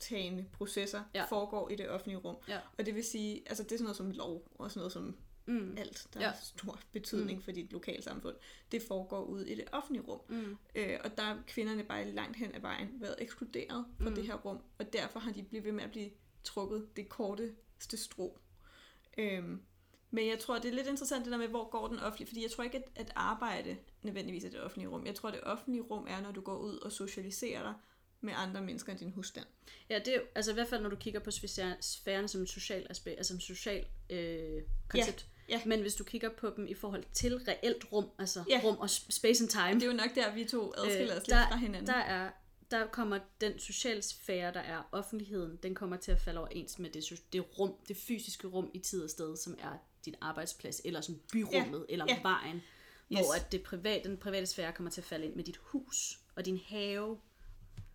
tagende 0.00 0.44
processer 0.52 1.02
Ja. 1.14 1.24
foregår 1.24 1.68
i 1.70 1.76
det 1.76 1.88
offentlige 1.90 2.18
rum. 2.18 2.36
Ja. 2.48 2.58
Og 2.78 2.86
det 2.86 2.94
vil 2.94 3.04
sige, 3.04 3.42
altså 3.46 3.62
det 3.62 3.72
er 3.72 3.76
sådan 3.76 3.84
noget 3.84 3.96
som 3.96 4.10
lov, 4.10 4.48
og 4.54 4.70
sådan 4.70 4.78
noget 4.80 4.92
som 4.92 5.16
Mm. 5.46 5.74
alt, 5.78 6.06
der 6.14 6.20
Ja. 6.20 6.26
har 6.26 6.36
stor 6.42 6.80
betydning 6.92 7.38
mm. 7.38 7.44
for 7.44 7.52
dit 7.52 7.72
lokalsamfund, 7.72 8.36
det 8.72 8.82
foregår 8.82 9.24
ude 9.24 9.50
i 9.50 9.54
det 9.54 9.64
offentlige 9.72 10.02
rum. 10.06 10.20
Mm. 10.28 10.56
Øh, 10.74 10.98
og 11.04 11.16
der 11.16 11.22
er 11.22 11.36
kvinderne 11.46 11.84
bare 11.84 12.04
langt 12.10 12.36
hen 12.36 12.54
ad 12.54 12.60
vejen 12.60 12.88
været 13.00 13.14
ekskluderet 13.18 13.84
fra 14.00 14.08
mm. 14.08 14.14
det 14.14 14.26
her 14.26 14.34
rum, 14.34 14.58
og 14.78 14.92
derfor 14.92 15.20
har 15.20 15.32
de 15.32 15.42
blivet 15.42 15.64
ved 15.64 15.72
med 15.72 15.84
at 15.84 15.90
blive 15.90 16.10
trukket 16.44 16.96
det 16.96 17.08
korteste 17.08 17.96
strå. 17.96 18.38
Øhm, 19.18 19.60
men 20.10 20.28
jeg 20.28 20.38
tror, 20.38 20.58
det 20.58 20.68
er 20.70 20.74
lidt 20.74 20.86
interessant 20.86 21.24
det 21.24 21.32
der 21.32 21.38
med, 21.38 21.48
hvor 21.48 21.70
går 21.70 21.88
den 21.88 21.98
offentlige, 21.98 22.26
fordi 22.28 22.42
jeg 22.42 22.50
tror 22.50 22.64
ikke, 22.64 22.76
at, 22.76 22.84
at 22.96 23.12
arbejde 23.14 23.76
nødvendigvis 24.02 24.44
er 24.44 24.50
det 24.50 24.60
offentlige 24.60 24.88
rum. 24.88 25.06
Jeg 25.06 25.14
tror, 25.14 25.30
det 25.30 25.40
offentlige 25.42 25.82
rum 25.82 26.06
er, 26.10 26.20
når 26.20 26.32
du 26.32 26.40
går 26.40 26.56
ud 26.56 26.78
og 26.78 26.92
socialiserer 26.92 27.62
dig 27.62 27.74
med 28.20 28.32
andre 28.36 28.60
mennesker 28.62 28.92
end 28.92 28.98
din 28.98 29.10
husstand. 29.10 29.46
Ja, 29.90 29.98
det 29.98 30.14
er 30.14 30.20
altså 30.34 30.50
i 30.50 30.54
hvert 30.54 30.68
fald, 30.68 30.82
når 30.82 30.90
du 30.90 30.96
kigger 30.96 31.20
på 31.20 31.30
sfæren, 31.30 32.28
som 32.28 32.40
en 32.40 32.46
social 32.46 32.86
aspekt, 32.90 33.16
altså 33.18 33.32
som 33.32 33.40
social 33.40 33.84
øh, 34.10 34.62
koncept. 34.88 35.26
ja. 35.48 35.60
Men 35.66 35.80
hvis 35.80 35.94
du 35.94 36.04
kigger 36.04 36.28
på 36.30 36.52
dem 36.56 36.66
i 36.66 36.74
forhold 36.74 37.04
til 37.12 37.36
reelt 37.36 37.84
rum, 37.92 38.06
altså 38.18 38.44
Ja. 38.48 38.60
rum 38.64 38.76
og 38.78 38.90
space 38.90 39.44
and 39.44 39.48
time, 39.50 39.74
Det 39.74 39.82
er 39.82 39.86
jo 39.86 39.92
nok 39.92 40.14
der, 40.14 40.34
vi 40.34 40.44
to 40.44 40.72
adskiller 40.76 41.20
os 41.20 41.26
lidt 41.26 41.38
fra 41.48 41.56
hinanden. 41.56 41.86
Der, 41.86 41.94
er, 41.94 42.30
der 42.72 42.86
kommer 42.86 43.18
den 43.40 43.58
sociale 43.58 44.02
sfære, 44.02 44.52
der 44.54 44.60
er 44.60 44.88
offentligheden, 44.92 45.58
den 45.62 45.74
kommer 45.74 45.96
til 45.96 46.12
at 46.12 46.20
falde 46.20 46.40
overens 46.40 46.78
med 46.78 46.90
det, 46.90 47.22
det 47.32 47.58
rum, 47.58 47.74
det 47.88 47.96
fysiske 47.96 48.46
rum 48.46 48.70
i 48.74 48.78
tid 48.78 49.02
og 49.02 49.10
sted, 49.10 49.36
som 49.36 49.56
er 49.58 49.72
din 50.04 50.14
arbejdsplads, 50.20 50.80
eller 50.84 51.00
sådan 51.00 51.20
byrummet, 51.32 51.86
Ja, 51.88 51.92
eller 51.92 52.04
ja. 52.08 52.22
vejen. 52.22 52.62
Yes. 53.12 53.20
Hvor 53.20 53.34
at 53.34 53.52
det 53.52 53.62
private, 53.62 54.08
den 54.08 54.16
private 54.16 54.46
sfære 54.46 54.72
kommer 54.72 54.90
til 54.90 55.00
at 55.00 55.04
falde 55.04 55.26
ind 55.26 55.34
med 55.34 55.44
dit 55.44 55.56
hus, 55.56 56.18
og 56.36 56.44
din 56.44 56.60
have, 56.66 57.18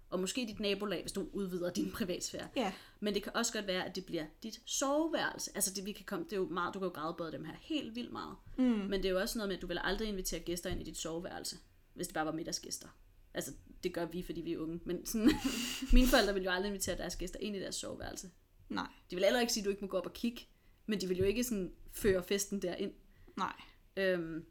og 0.09 0.19
måske 0.19 0.45
dit 0.47 0.59
nabolag, 0.59 1.01
hvis 1.01 1.11
du 1.11 1.27
udvider 1.33 1.69
din 1.69 1.91
privatsfære. 1.91 2.47
Ja. 2.55 2.73
Men 2.99 3.13
det 3.13 3.23
kan 3.23 3.35
også 3.35 3.53
godt 3.53 3.67
være, 3.67 3.85
at 3.85 3.95
det 3.95 4.05
bliver 4.05 4.25
dit 4.43 4.61
soveværelse. 4.65 5.51
Altså 5.55 5.73
det, 5.73 5.85
vi 5.85 5.91
kan 5.91 6.05
komme, 6.05 6.25
det 6.25 6.33
er 6.33 6.37
jo 6.37 6.45
meget, 6.45 6.73
du 6.73 6.79
kan 6.79 6.87
jo 6.87 6.93
grædebade 6.93 7.31
dem 7.31 7.45
her 7.45 7.53
helt 7.61 7.95
vildt 7.95 8.11
meget. 8.11 8.35
Mm. 8.57 8.63
Men 8.63 8.93
det 8.93 9.05
er 9.05 9.09
jo 9.09 9.19
også 9.19 9.37
noget 9.37 9.49
med, 9.49 9.55
at 9.55 9.61
du 9.61 9.67
vil 9.67 9.79
aldrig 9.83 10.07
invitere 10.07 10.39
gæster 10.39 10.69
ind 10.69 10.81
i 10.81 10.83
dit 10.83 10.97
soveværelse, 10.97 11.57
hvis 11.93 12.07
det 12.07 12.13
bare 12.13 12.25
var 12.25 12.31
middagsgæster. 12.31 12.87
Altså 13.33 13.51
det 13.83 13.93
gør 13.93 14.05
vi, 14.05 14.23
fordi 14.23 14.41
vi 14.41 14.53
er 14.53 14.57
unge. 14.57 14.79
Men 14.85 15.05
sådan, 15.05 15.31
mine 15.93 16.07
forældre 16.07 16.33
vil 16.33 16.43
jo 16.43 16.51
aldrig 16.51 16.67
invitere 16.69 16.97
deres 16.97 17.15
gæster 17.15 17.39
ind 17.39 17.55
i 17.55 17.59
deres 17.59 17.75
soveværelse. 17.75 18.31
Nej, 18.69 18.87
De 19.11 19.15
vil 19.15 19.23
heller 19.23 19.39
ikke 19.39 19.53
sige, 19.53 19.61
at 19.61 19.65
du 19.65 19.69
ikke 19.69 19.81
må 19.81 19.87
gå 19.87 19.97
op 19.97 20.05
og 20.05 20.13
kigge, 20.13 20.41
men 20.85 21.01
de 21.01 21.07
vil 21.07 21.17
jo 21.17 21.23
ikke 21.23 21.43
sådan 21.43 21.73
føre 21.91 22.23
festen 22.23 22.61
derind. 22.61 22.93
nej. 23.37 23.53
Øhm, 23.97 24.45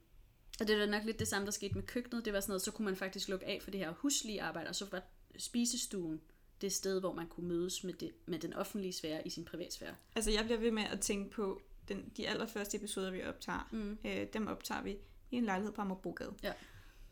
og 0.60 0.68
det 0.68 0.78
var 0.78 0.86
nok 0.86 1.04
lidt 1.04 1.18
det 1.18 1.28
samme, 1.28 1.46
der 1.46 1.52
skete 1.52 1.74
med 1.74 1.82
køkkenet. 1.82 2.24
Det 2.24 2.32
var 2.32 2.40
sådan 2.40 2.50
noget, 2.50 2.62
så 2.62 2.70
kunne 2.70 2.84
man 2.84 2.96
faktisk 2.96 3.28
lukke 3.28 3.46
af 3.46 3.62
for 3.62 3.70
det 3.70 3.80
her 3.80 3.92
huslige 3.92 4.42
arbejde, 4.42 4.68
og 4.68 4.74
så 4.74 4.86
var 4.90 5.02
spisestuen 5.38 6.20
det 6.60 6.72
sted, 6.72 7.00
hvor 7.00 7.12
man 7.12 7.26
kunne 7.28 7.48
mødes 7.48 7.84
med, 7.84 7.94
det, 7.94 8.12
med 8.26 8.38
den 8.38 8.52
offentlige 8.52 8.92
sfære 8.92 9.26
i 9.26 9.30
sin 9.30 9.44
privatsfære. 9.44 9.94
Altså, 10.14 10.30
jeg 10.30 10.44
bliver 10.44 10.60
ved 10.60 10.70
med 10.70 10.82
at 10.82 11.00
tænke 11.00 11.30
på 11.30 11.60
den, 11.88 12.12
de 12.16 12.28
allerførste 12.28 12.76
episoder, 12.76 13.10
vi 13.10 13.22
optager. 13.24 13.68
Mm. 13.72 13.98
Øh, 14.04 14.26
dem 14.32 14.46
optager 14.46 14.82
vi 14.82 14.96
i 15.30 15.36
en 15.36 15.44
lejlighed 15.44 15.72
på 15.72 15.80
Amagerbrogade. 15.80 16.34
Ja. 16.42 16.52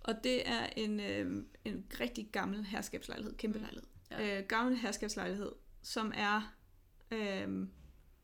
Og 0.04 0.24
det 0.24 0.48
er 0.48 0.66
en, 0.76 1.00
øh, 1.00 1.44
en 1.64 1.86
rigtig 2.00 2.28
gammel 2.32 2.64
herskabslejlighed, 2.64 3.36
kæmpe 3.36 3.58
lejlighed. 3.58 3.88
Ja. 4.10 4.38
Øh, 4.38 4.46
gammel 4.46 4.76
herskabslejlighed, 4.76 5.52
som 5.82 6.12
er 6.16 6.54
øh, 7.10 7.68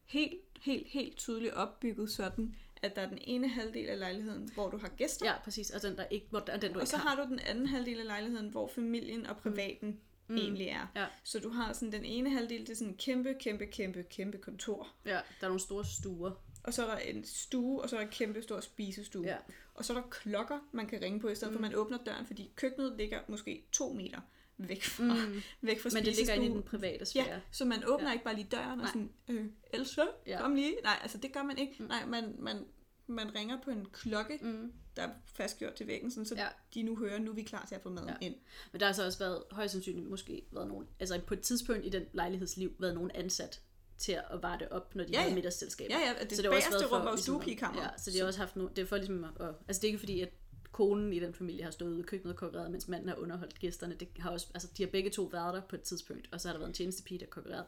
helt, 0.04 0.34
helt, 0.60 0.86
helt 0.88 1.16
tydeligt 1.16 1.54
opbygget 1.54 2.10
sådan, 2.10 2.54
at 2.82 2.96
der 2.96 3.02
er 3.02 3.08
den 3.08 3.18
ene 3.20 3.48
halvdel 3.48 3.88
af 3.88 3.98
lejligheden, 3.98 4.48
hvor 4.54 4.70
du 4.70 4.78
har 4.78 4.88
gæster, 4.88 5.26
Ja, 5.26 5.34
præcis. 5.44 5.70
Og 5.70 5.82
den, 5.82 5.96
der 5.96 6.04
ikke, 6.10 6.26
hvor, 6.30 6.40
den, 6.40 6.60
du 6.60 6.66
og 6.66 6.74
ikke 6.74 6.86
så 6.86 6.96
har. 6.96 7.08
har 7.08 7.24
du 7.24 7.30
den 7.30 7.38
anden 7.38 7.66
halvdel 7.66 7.98
af 7.98 8.06
lejligheden, 8.06 8.48
hvor 8.48 8.68
familien 8.68 9.26
og 9.26 9.36
privaten 9.36 10.00
mm. 10.28 10.36
egentlig 10.36 10.66
er. 10.66 10.86
Ja. 10.96 11.06
Så 11.24 11.38
du 11.38 11.50
har 11.50 11.72
sådan 11.72 11.92
den 11.92 12.04
ene 12.04 12.30
halvdel, 12.30 12.60
det 12.60 12.70
er 12.70 12.74
sådan 12.74 12.92
en 12.92 12.96
kæmpe, 12.96 13.34
kæmpe, 13.40 13.66
kæmpe, 13.66 14.02
kæmpe 14.02 14.38
kontor. 14.38 14.88
Ja, 15.04 15.10
der 15.10 15.20
er 15.40 15.46
nogle 15.46 15.60
store 15.60 15.84
stuer. 15.84 16.30
Og 16.64 16.74
så 16.74 16.86
er 16.86 16.90
der 16.90 16.98
en 16.98 17.24
stue, 17.24 17.82
og 17.82 17.88
så 17.90 17.96
er 17.96 18.00
der 18.00 18.06
en 18.06 18.12
kæmpe 18.12 18.42
stor 18.42 18.60
spisestue. 18.60 19.26
Ja. 19.26 19.36
Og 19.74 19.84
så 19.84 19.92
er 19.92 20.00
der 20.00 20.08
klokker, 20.10 20.58
man 20.72 20.86
kan 20.86 21.02
ringe 21.02 21.20
på, 21.20 21.28
i 21.28 21.34
stedet 21.34 21.52
mm. 21.52 21.58
for 21.58 21.64
at 21.64 21.70
man 21.72 21.78
åbner 21.78 21.98
døren, 22.06 22.26
fordi 22.26 22.50
køkkenet 22.56 22.96
ligger 22.96 23.20
måske 23.28 23.64
to 23.72 23.92
meter 23.92 24.20
væk 24.58 24.82
fra, 24.82 25.14
mm. 25.14 25.42
væk 25.60 25.80
fra 25.80 25.90
Men 25.92 26.04
det 26.04 26.16
ligger 26.16 26.34
inde 26.34 26.46
i 26.46 26.48
den 26.48 26.62
private 26.62 27.06
sfære. 27.06 27.24
Ja, 27.28 27.40
så 27.50 27.64
man 27.64 27.82
åbner 27.86 28.08
Ja. 28.08 28.12
ikke 28.12 28.24
bare 28.24 28.34
lige 28.34 28.48
døren 28.50 28.70
og 28.70 28.76
Nej. 28.76 28.86
sådan, 28.86 29.10
øh, 29.28 29.46
Else, 29.72 30.02
Ja. 30.26 30.40
kom 30.40 30.54
lige. 30.54 30.76
Nej, 30.84 30.98
altså 31.02 31.18
det 31.18 31.32
gør 31.32 31.42
man 31.42 31.58
ikke. 31.58 31.76
Mm. 31.78 31.86
Nej, 31.86 32.06
man, 32.06 32.34
man, 32.38 32.64
man 33.06 33.34
ringer 33.34 33.58
på 33.62 33.70
en 33.70 33.86
klokke, 33.92 34.38
mm. 34.42 34.72
der 34.96 35.02
er 35.02 35.10
fastgjort 35.24 35.74
til 35.74 35.86
væggen, 35.86 36.10
sådan, 36.10 36.26
så 36.26 36.34
Ja. 36.34 36.46
de 36.74 36.82
nu 36.82 36.96
hører, 36.96 37.18
nu 37.18 37.30
er 37.30 37.34
vi 37.34 37.42
klar 37.42 37.64
til 37.68 37.74
at 37.74 37.82
få 37.82 37.90
maden 37.90 38.08
ja. 38.08 38.26
ind. 38.26 38.34
Men 38.72 38.80
der 38.80 38.86
har 38.86 38.92
så 38.92 39.04
også 39.06 39.18
været, 39.18 39.42
højst 39.50 39.72
sandsynligt 39.72 40.08
måske 40.08 40.42
været 40.52 40.68
nogen, 40.68 40.86
altså 41.00 41.20
på 41.26 41.34
et 41.34 41.40
tidspunkt 41.40 41.86
i 41.86 41.88
den 41.88 42.04
lejlighedsliv, 42.12 42.74
været 42.78 42.94
nogen 42.94 43.10
ansat 43.14 43.60
til 44.00 44.12
at 44.12 44.42
varte 44.42 44.72
op, 44.72 44.94
når 44.94 45.04
de 45.04 45.10
Ja, 45.12 45.18
havde 45.18 45.30
ja. 45.30 45.34
middagsselskaber. 45.34 45.94
Ja, 45.98 46.00
ja, 46.18 46.24
det, 46.24 46.36
Så 46.36 46.42
det 46.42 46.50
har 46.50 46.56
også 46.56 46.68
bagerste 46.70 46.86
rum 46.86 47.00
var 47.00 47.10
jo 47.10 47.14
ligesom 47.14 47.34
stuepigekammeret. 47.34 47.84
Ja, 47.84 47.98
så 47.98 48.10
det 48.10 48.20
er 48.20 48.24
også 48.26 48.38
haft 48.38 48.56
no, 48.56 48.68
det 48.68 48.78
er 48.78 48.86
for 48.86 48.96
ligesom 48.96 49.24
at, 49.24 49.30
altså 49.68 49.80
det 49.80 49.84
er 49.84 49.86
ikke 49.88 49.98
fordi, 49.98 50.20
at 50.20 50.28
konen 50.72 51.12
i 51.12 51.20
den 51.20 51.34
familie 51.34 51.64
har 51.64 51.70
stået 51.70 51.90
ude 51.92 52.00
i 52.00 52.02
køkkenet 52.02 52.32
og 52.34 52.38
konkurreret, 52.38 52.70
mens 52.70 52.88
manden 52.88 53.08
har 53.08 53.16
underholdt 53.16 53.58
gæsterne. 53.58 53.94
Det 53.94 54.08
har 54.18 54.30
også, 54.30 54.46
altså 54.54 54.68
de 54.76 54.82
har 54.82 54.90
begge 54.90 55.10
to 55.10 55.22
været 55.22 55.54
der 55.54 55.60
på 55.60 55.76
et 55.76 55.82
tidspunkt, 55.82 56.28
og 56.32 56.40
så 56.40 56.48
har 56.48 56.52
der 56.52 56.58
været 56.58 56.68
en 56.68 56.74
tjenestepige, 56.74 57.18
der 57.18 57.24
har 57.26 57.30
konkurreret 57.30 57.64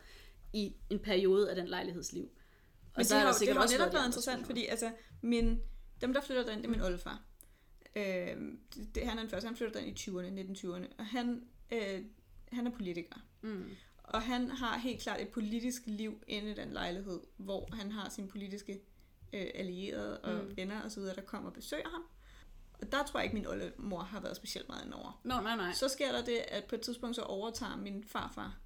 i 0.52 0.74
en 0.90 0.98
periode 0.98 1.50
af 1.50 1.56
den 1.56 1.68
lejlighedsliv. 1.68 2.22
Og 2.24 2.30
Men 2.96 3.04
så 3.04 3.14
det 3.14 3.20
har 3.20 3.26
har, 3.28 3.34
jo- 3.40 3.46
det 3.46 3.54
har 3.54 3.62
også 3.62 3.78
netop 3.78 3.92
været 3.94 4.06
interessant, 4.06 4.46
fordi 4.46 4.66
altså, 4.66 4.92
min, 5.22 5.60
dem, 6.00 6.12
der 6.12 6.20
flytter 6.20 6.44
derind, 6.44 6.60
det 6.62 6.66
er 6.66 6.70
min 6.70 6.80
oldefar. 6.82 7.22
Øh, 7.96 8.02
det, 8.74 8.94
det, 8.94 9.06
han 9.06 9.18
er 9.18 9.22
den 9.22 9.30
første, 9.30 9.46
han 9.46 9.56
flytter 9.56 9.80
derind 9.80 9.98
i 9.98 10.10
20'erne, 10.10 10.58
1920'erne, 10.58 10.86
og 10.98 11.06
han, 11.06 11.42
øh, 11.72 12.00
han 12.52 12.66
er 12.66 12.70
politiker. 12.70 13.16
Mm. 13.42 13.64
Og 14.02 14.22
han 14.22 14.50
har 14.50 14.78
helt 14.78 15.02
klart 15.02 15.20
et 15.20 15.28
politisk 15.28 15.82
liv 15.86 16.22
inde 16.26 16.50
i 16.50 16.54
den 16.54 16.72
lejlighed, 16.72 17.20
hvor 17.36 17.68
han 17.72 17.92
har 17.92 18.08
sine 18.08 18.28
politiske 18.28 18.80
øh, 19.32 19.46
allierede 19.54 20.20
og 20.20 20.44
mm. 20.44 20.56
venner 20.56 20.84
osv., 20.84 21.02
der 21.02 21.22
kommer 21.26 21.48
og 21.48 21.54
besøger 21.54 21.88
ham. 21.88 22.02
Og 22.72 22.92
der 22.92 23.02
tror 23.02 23.20
jeg 23.20 23.24
ikke, 23.24 23.34
min 23.34 23.46
oldemor 23.46 24.00
har 24.00 24.20
været 24.20 24.36
specielt 24.36 24.68
meget 24.68 24.84
indover. 24.84 25.20
Nå, 25.24 25.40
nej, 25.40 25.56
nej. 25.56 25.72
Så 25.72 25.88
sker 25.88 26.12
der 26.12 26.24
det, 26.24 26.36
at 26.36 26.64
på 26.64 26.74
et 26.74 26.80
tidspunkt 26.80 27.16
så 27.16 27.22
overtager 27.22 27.76
min 27.76 28.04
farfar. 28.04 28.58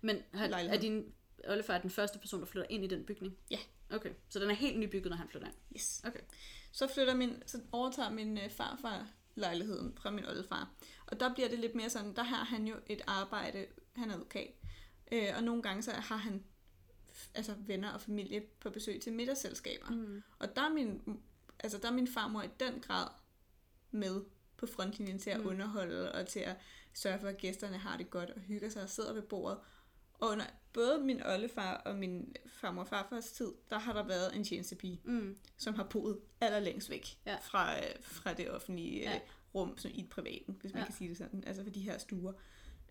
Men 0.00 0.18
har, 0.32 0.44
er 0.44 0.48
lejlighed. 0.48 0.80
din 0.80 1.12
oldefar 1.48 1.78
den 1.78 1.90
første 1.90 2.18
person, 2.18 2.40
der 2.40 2.46
flytter 2.46 2.66
ind 2.70 2.84
i 2.84 2.86
den 2.86 3.04
bygning? 3.04 3.36
Ja. 3.50 3.58
Okay, 3.90 4.10
så 4.28 4.38
den 4.38 4.50
er 4.50 4.54
helt 4.54 4.78
nybygget, 4.78 5.10
når 5.10 5.16
han 5.16 5.28
flytter 5.28 5.48
ind? 5.48 5.56
Yes. 5.76 6.02
Okay. 6.06 6.20
Så 6.72 6.86
flytter 6.94 7.14
min, 7.14 7.42
så 7.46 7.60
overtager 7.72 8.10
min 8.10 8.38
øh, 8.38 8.50
farfar 8.50 9.06
lejligheden 9.34 9.96
fra 9.96 10.10
min 10.10 10.26
oldefar. 10.26 10.70
Og 11.06 11.20
der 11.20 11.34
bliver 11.34 11.48
det 11.48 11.58
lidt 11.58 11.74
mere 11.74 11.90
sådan, 11.90 12.16
der 12.16 12.22
har 12.22 12.44
han 12.44 12.66
jo 12.66 12.74
et 12.86 13.00
arbejde, 13.06 13.66
han 13.96 14.10
er 14.10 14.14
advokat. 14.14 14.50
Øh, 15.12 15.28
og 15.36 15.44
nogle 15.44 15.62
gange 15.62 15.82
så 15.82 15.90
har 15.92 16.16
han 16.16 16.44
altså 17.34 17.54
venner 17.58 17.92
og 17.92 18.00
familie 18.00 18.40
på 18.60 18.70
besøg 18.70 19.00
til 19.00 19.12
middagsselskaber. 19.12 19.90
Mm. 19.90 20.22
Og 20.38 20.56
der 20.56 20.62
er, 20.62 20.72
min, 20.72 21.20
altså 21.60 21.78
der 21.78 21.88
er 21.88 21.92
min 21.92 22.08
farmor 22.08 22.42
i 22.42 22.48
den 22.60 22.80
grad 22.80 23.08
med 23.90 24.24
på 24.56 24.66
frontlinjen 24.66 25.18
til 25.18 25.30
at 25.30 25.40
mm. 25.40 25.46
underholde 25.46 26.12
og 26.12 26.26
til 26.26 26.40
at 26.40 26.56
sørge 26.94 27.18
for, 27.20 27.28
at 27.28 27.36
gæsterne 27.36 27.78
har 27.78 27.96
det 27.96 28.10
godt 28.10 28.30
og 28.30 28.40
hygger 28.40 28.68
sig 28.68 28.82
og 28.82 28.88
sidder 28.88 29.12
ved 29.12 29.22
bordet. 29.22 29.58
Og 30.20 30.28
under 30.30 30.44
både 30.72 30.98
min 31.04 31.22
oldefar 31.22 31.74
og 31.74 31.96
min 31.96 32.34
farmor 32.46 32.82
og 32.82 32.88
farfars 32.88 33.32
tid, 33.32 33.52
der 33.70 33.78
har 33.78 33.92
der 33.92 34.02
været 34.02 34.36
en 34.36 34.44
tjenestepige, 34.44 35.00
Mm. 35.04 35.36
som 35.56 35.74
har 35.74 35.84
boet 35.84 36.20
allerlængst 36.40 36.90
væk 36.90 37.06
Ja. 37.26 37.36
fra, 37.42 37.76
øh, 37.78 37.82
fra 38.02 38.32
det 38.32 38.50
offentlige 38.50 39.00
Ja. 39.00 39.12
ja. 39.12 39.20
rum, 39.54 39.78
sådan 39.78 39.96
i 39.96 40.00
et 40.02 40.08
privaten, 40.08 40.56
hvis 40.60 40.72
man 40.72 40.80
Ja. 40.80 40.86
kan 40.86 40.94
sige 40.94 41.08
det 41.08 41.16
sådan, 41.16 41.44
altså 41.46 41.62
for 41.62 41.70
de 41.70 41.80
her 41.80 41.98
stuer, 41.98 42.32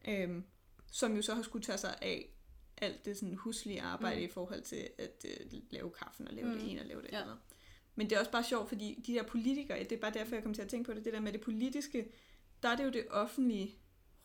øhm, 0.08 0.44
som 0.94 1.16
jo 1.16 1.22
så 1.22 1.34
har 1.36 1.42
skulle 1.42 1.64
tage 1.66 1.78
sig 1.78 1.96
af 2.02 2.30
alt 2.78 3.06
det 3.06 3.18
sådan 3.18 3.36
huslige 3.36 3.82
arbejde 3.82 4.18
mm. 4.20 4.24
i 4.26 4.28
forhold 4.28 4.62
til 4.62 4.88
at 4.98 5.26
øh, 5.30 5.60
lave 5.70 5.92
kaffen 5.92 6.28
og 6.28 6.34
lave 6.34 6.48
mm. 6.48 6.54
det 6.60 6.72
ene 6.72 6.82
og 6.82 6.86
lave 6.88 7.02
det 7.02 7.10
Ja. 7.12 7.22
andet. 7.22 7.38
Men 7.96 8.10
det 8.10 8.16
er 8.16 8.20
også 8.20 8.32
bare 8.32 8.44
sjovt, 8.44 8.68
fordi 8.68 9.04
de 9.08 9.14
der 9.14 9.24
politikere, 9.24 9.80
det 9.84 9.92
er 9.92 9.98
bare 9.98 10.14
derfor, 10.14 10.36
jeg 10.36 10.44
kom 10.44 10.54
til 10.54 10.62
at 10.62 10.68
tænke 10.68 10.88
på 10.88 10.94
det, 10.94 11.06
det 11.06 11.14
der 11.14 11.20
med 11.20 11.34
det 11.34 11.42
politiske, 11.42 12.12
der 12.64 12.70
er 12.70 12.76
det 12.76 12.84
jo 12.84 12.90
det 12.90 13.06
offentlige 13.10 13.76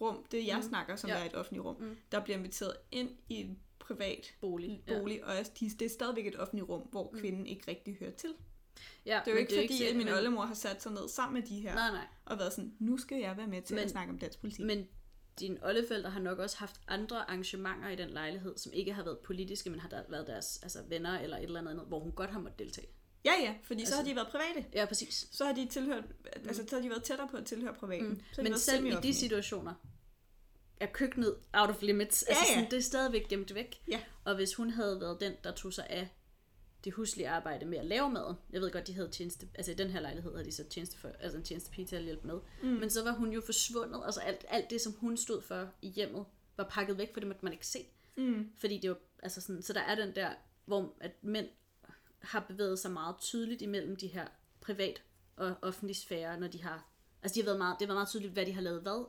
rum, 0.01 0.25
det 0.31 0.47
jeg 0.47 0.57
mm. 0.57 0.63
snakker, 0.63 0.97
som 0.97 1.11
Ja. 1.11 1.17
ja. 1.17 1.23
er 1.23 1.27
et 1.27 1.35
offentligt 1.35 1.65
rum, 1.65 1.77
Mm. 1.81 1.87
mm. 1.87 1.97
der 2.13 2.25
bliver 2.25 2.37
inviteret 2.39 2.77
ind 2.93 3.11
i 3.29 3.35
en 3.35 3.59
privat 3.79 4.35
Bolig. 4.41 4.83
bolig, 4.87 5.25
og 5.25 5.35
de- 5.61 5.71
det 5.71 5.83
er 5.83 5.89
stadigvæk 5.89 6.27
et 6.27 6.37
offentligt 6.37 6.69
rum, 6.69 6.81
hvor 6.83 7.15
kvinden 7.19 7.47
ikke 7.47 7.71
rigtig 7.71 7.97
hører 8.01 8.11
til. 8.13 8.35
Ja, 9.07 9.21
Det 9.25 9.31
er 9.31 9.35
jo 9.35 9.39
ikke 9.39 9.53
fordi, 9.55 9.69
sikkert, 9.69 9.91
at 9.91 9.97
min 9.97 10.07
men- 10.07 10.15
oldemor 10.15 10.43
har 10.45 10.55
sat 10.55 10.83
sig 10.83 10.93
ned 10.93 11.09
sammen 11.09 11.35
med 11.43 11.49
de 11.49 11.61
her, 11.61 11.75
Nej, 11.75 11.91
nej. 11.91 12.07
og 12.25 12.39
været 12.39 12.53
sådan, 12.53 12.77
nu 12.79 12.99
skal 12.99 13.19
jeg 13.21 13.37
være 13.37 13.47
med 13.47 13.63
til 13.63 13.75
Men- 13.75 13.85
at 13.85 13.91
snakke 13.91 14.13
om 14.13 14.19
dansk 14.19 14.41
politik. 14.41 14.65
Men 14.65 14.89
dine 15.41 15.67
oldeforældre 15.67 16.11
har 16.11 16.21
nok 16.21 16.39
også 16.39 16.57
haft 16.59 16.81
andre 16.89 17.17
arrangementer 17.31 17.89
i 17.89 17.97
den 17.97 18.11
lejlighed, 18.11 18.59
som 18.59 18.73
ikke 18.73 18.93
har 18.93 19.05
været 19.05 19.19
politiske, 19.19 19.71
men 19.71 19.81
har 19.81 19.89
der 19.89 20.03
været 20.09 20.27
deres 20.27 20.61
altså, 20.63 20.79
venner 20.89 21.19
eller 21.19 21.37
et 21.37 21.43
eller 21.43 21.61
andet, 21.61 21.85
hvor 21.89 22.01
hun 22.01 22.13
godt 22.13 22.31
har 22.31 22.39
måttet 22.41 22.59
deltage. 22.59 22.89
Ja, 23.25 23.33
ja, 23.43 23.55
fordi 23.65 23.81
altså, 23.81 23.95
så 23.95 23.99
Altså- 23.99 24.11
har 24.15 24.15
de 24.15 24.17
været 24.17 24.29
private. 24.29 24.69
Ja, 24.75 24.85
præcis. 24.87 25.29
Så 25.33 25.45
har 25.45 25.53
de 25.53 25.67
tilhørt, 25.67 26.05
altså 26.35 26.65
så 26.69 26.77
har 26.77 26.83
de 26.83 26.91
været 26.91 27.03
tættere 27.03 27.29
på 27.29 27.37
at 27.37 27.45
tilhøre 27.47 27.75
privaten. 27.75 28.09
Mm. 28.09 28.21
Så 28.33 28.43
Men 28.43 28.59
selv 28.59 28.87
i 28.87 28.95
de 29.03 29.15
situationer 29.15 29.75
er 30.81 30.87
køkkenet 30.87 31.37
out 31.53 31.71
of 31.71 31.83
limits. 31.83 32.25
Ja, 32.29 32.33
altså 32.35 32.45
ja. 32.49 32.55
sådan, 32.55 32.71
det 32.71 32.77
er 32.77 32.83
stadigvæk 32.83 33.29
gemt 33.29 33.55
væk. 33.55 33.83
Ja. 33.89 34.01
Og 34.25 34.35
hvis 34.35 34.55
hun 34.55 34.71
havde 34.71 35.01
været 35.01 35.21
den, 35.21 35.33
der 35.45 35.53
tog 35.53 35.73
sig 35.73 35.87
af 35.91 36.09
det 36.89 36.95
huslige 36.95 37.29
arbejde 37.29 37.67
med 37.67 37.79
at 37.79 37.87
lave 37.87 38.11
maden. 38.11 38.37
Jeg 38.53 38.61
ved 38.61 38.71
godt, 38.71 38.87
de 38.87 38.95
havde 38.95 39.09
tjeneste, 39.09 39.49
altså 39.55 39.73
i 39.73 39.75
den 39.75 39.91
her 39.91 40.01
lejlighed 40.01 40.33
havde 40.33 40.45
de 40.45 40.53
så 40.53 40.65
tjeneste 40.65 40.99
for, 40.99 41.09
altså 41.21 41.39
en 41.39 41.45
tjenestepige 41.45 41.87
til 41.87 41.97
at 41.97 42.03
hjælpe 42.03 42.27
med. 42.27 42.39
Mm. 42.63 42.69
Men 42.69 42.91
så 42.91 43.05
var 43.05 43.13
hun 43.13 43.33
jo 43.33 43.41
forsvundet, 43.41 44.03
altså 44.05 44.21
alt, 44.21 44.45
alt 44.49 44.71
det, 44.71 44.81
som 44.81 44.93
hun 44.93 45.17
stod 45.17 45.43
for 45.43 45.69
i 45.83 45.89
hjemmet, 45.89 46.25
var 46.57 46.65
pakket 46.71 46.99
væk, 46.99 47.13
for 47.13 47.21
det 47.21 47.27
måtte 47.27 47.45
man 47.45 47.53
ikke 47.53 47.67
se. 47.67 47.79
Mm. 48.17 48.51
Fordi 48.59 48.79
det 48.79 48.91
var, 48.91 48.99
altså 49.23 49.41
sådan, 49.41 49.63
så 49.63 49.73
der 49.73 49.81
er 49.81 49.95
den 49.95 50.15
der, 50.15 50.31
hvor 50.65 50.95
at 51.01 51.13
mænd 51.23 51.49
har 52.19 52.41
bevæget 52.41 52.79
sig 52.79 52.91
meget 52.91 53.17
tydeligt 53.19 53.63
imellem 53.63 53.97
de 53.97 54.07
her 54.07 54.27
privat 54.61 55.03
og 55.37 55.55
offentlige 55.63 55.97
sfære, 55.97 56.41
når 56.41 56.49
de 56.49 56.63
har, 56.63 56.89
altså 57.23 57.35
de 57.35 57.41
har 57.41 57.45
været 57.45 57.59
meget, 57.59 57.77
det 57.81 57.89
været 57.89 57.97
meget 57.97 58.09
tydeligt, 58.09 58.33
hvad 58.33 58.47
de 58.47 58.53
har 58.53 58.63
lavet 58.63 58.83
hvad, 58.83 59.05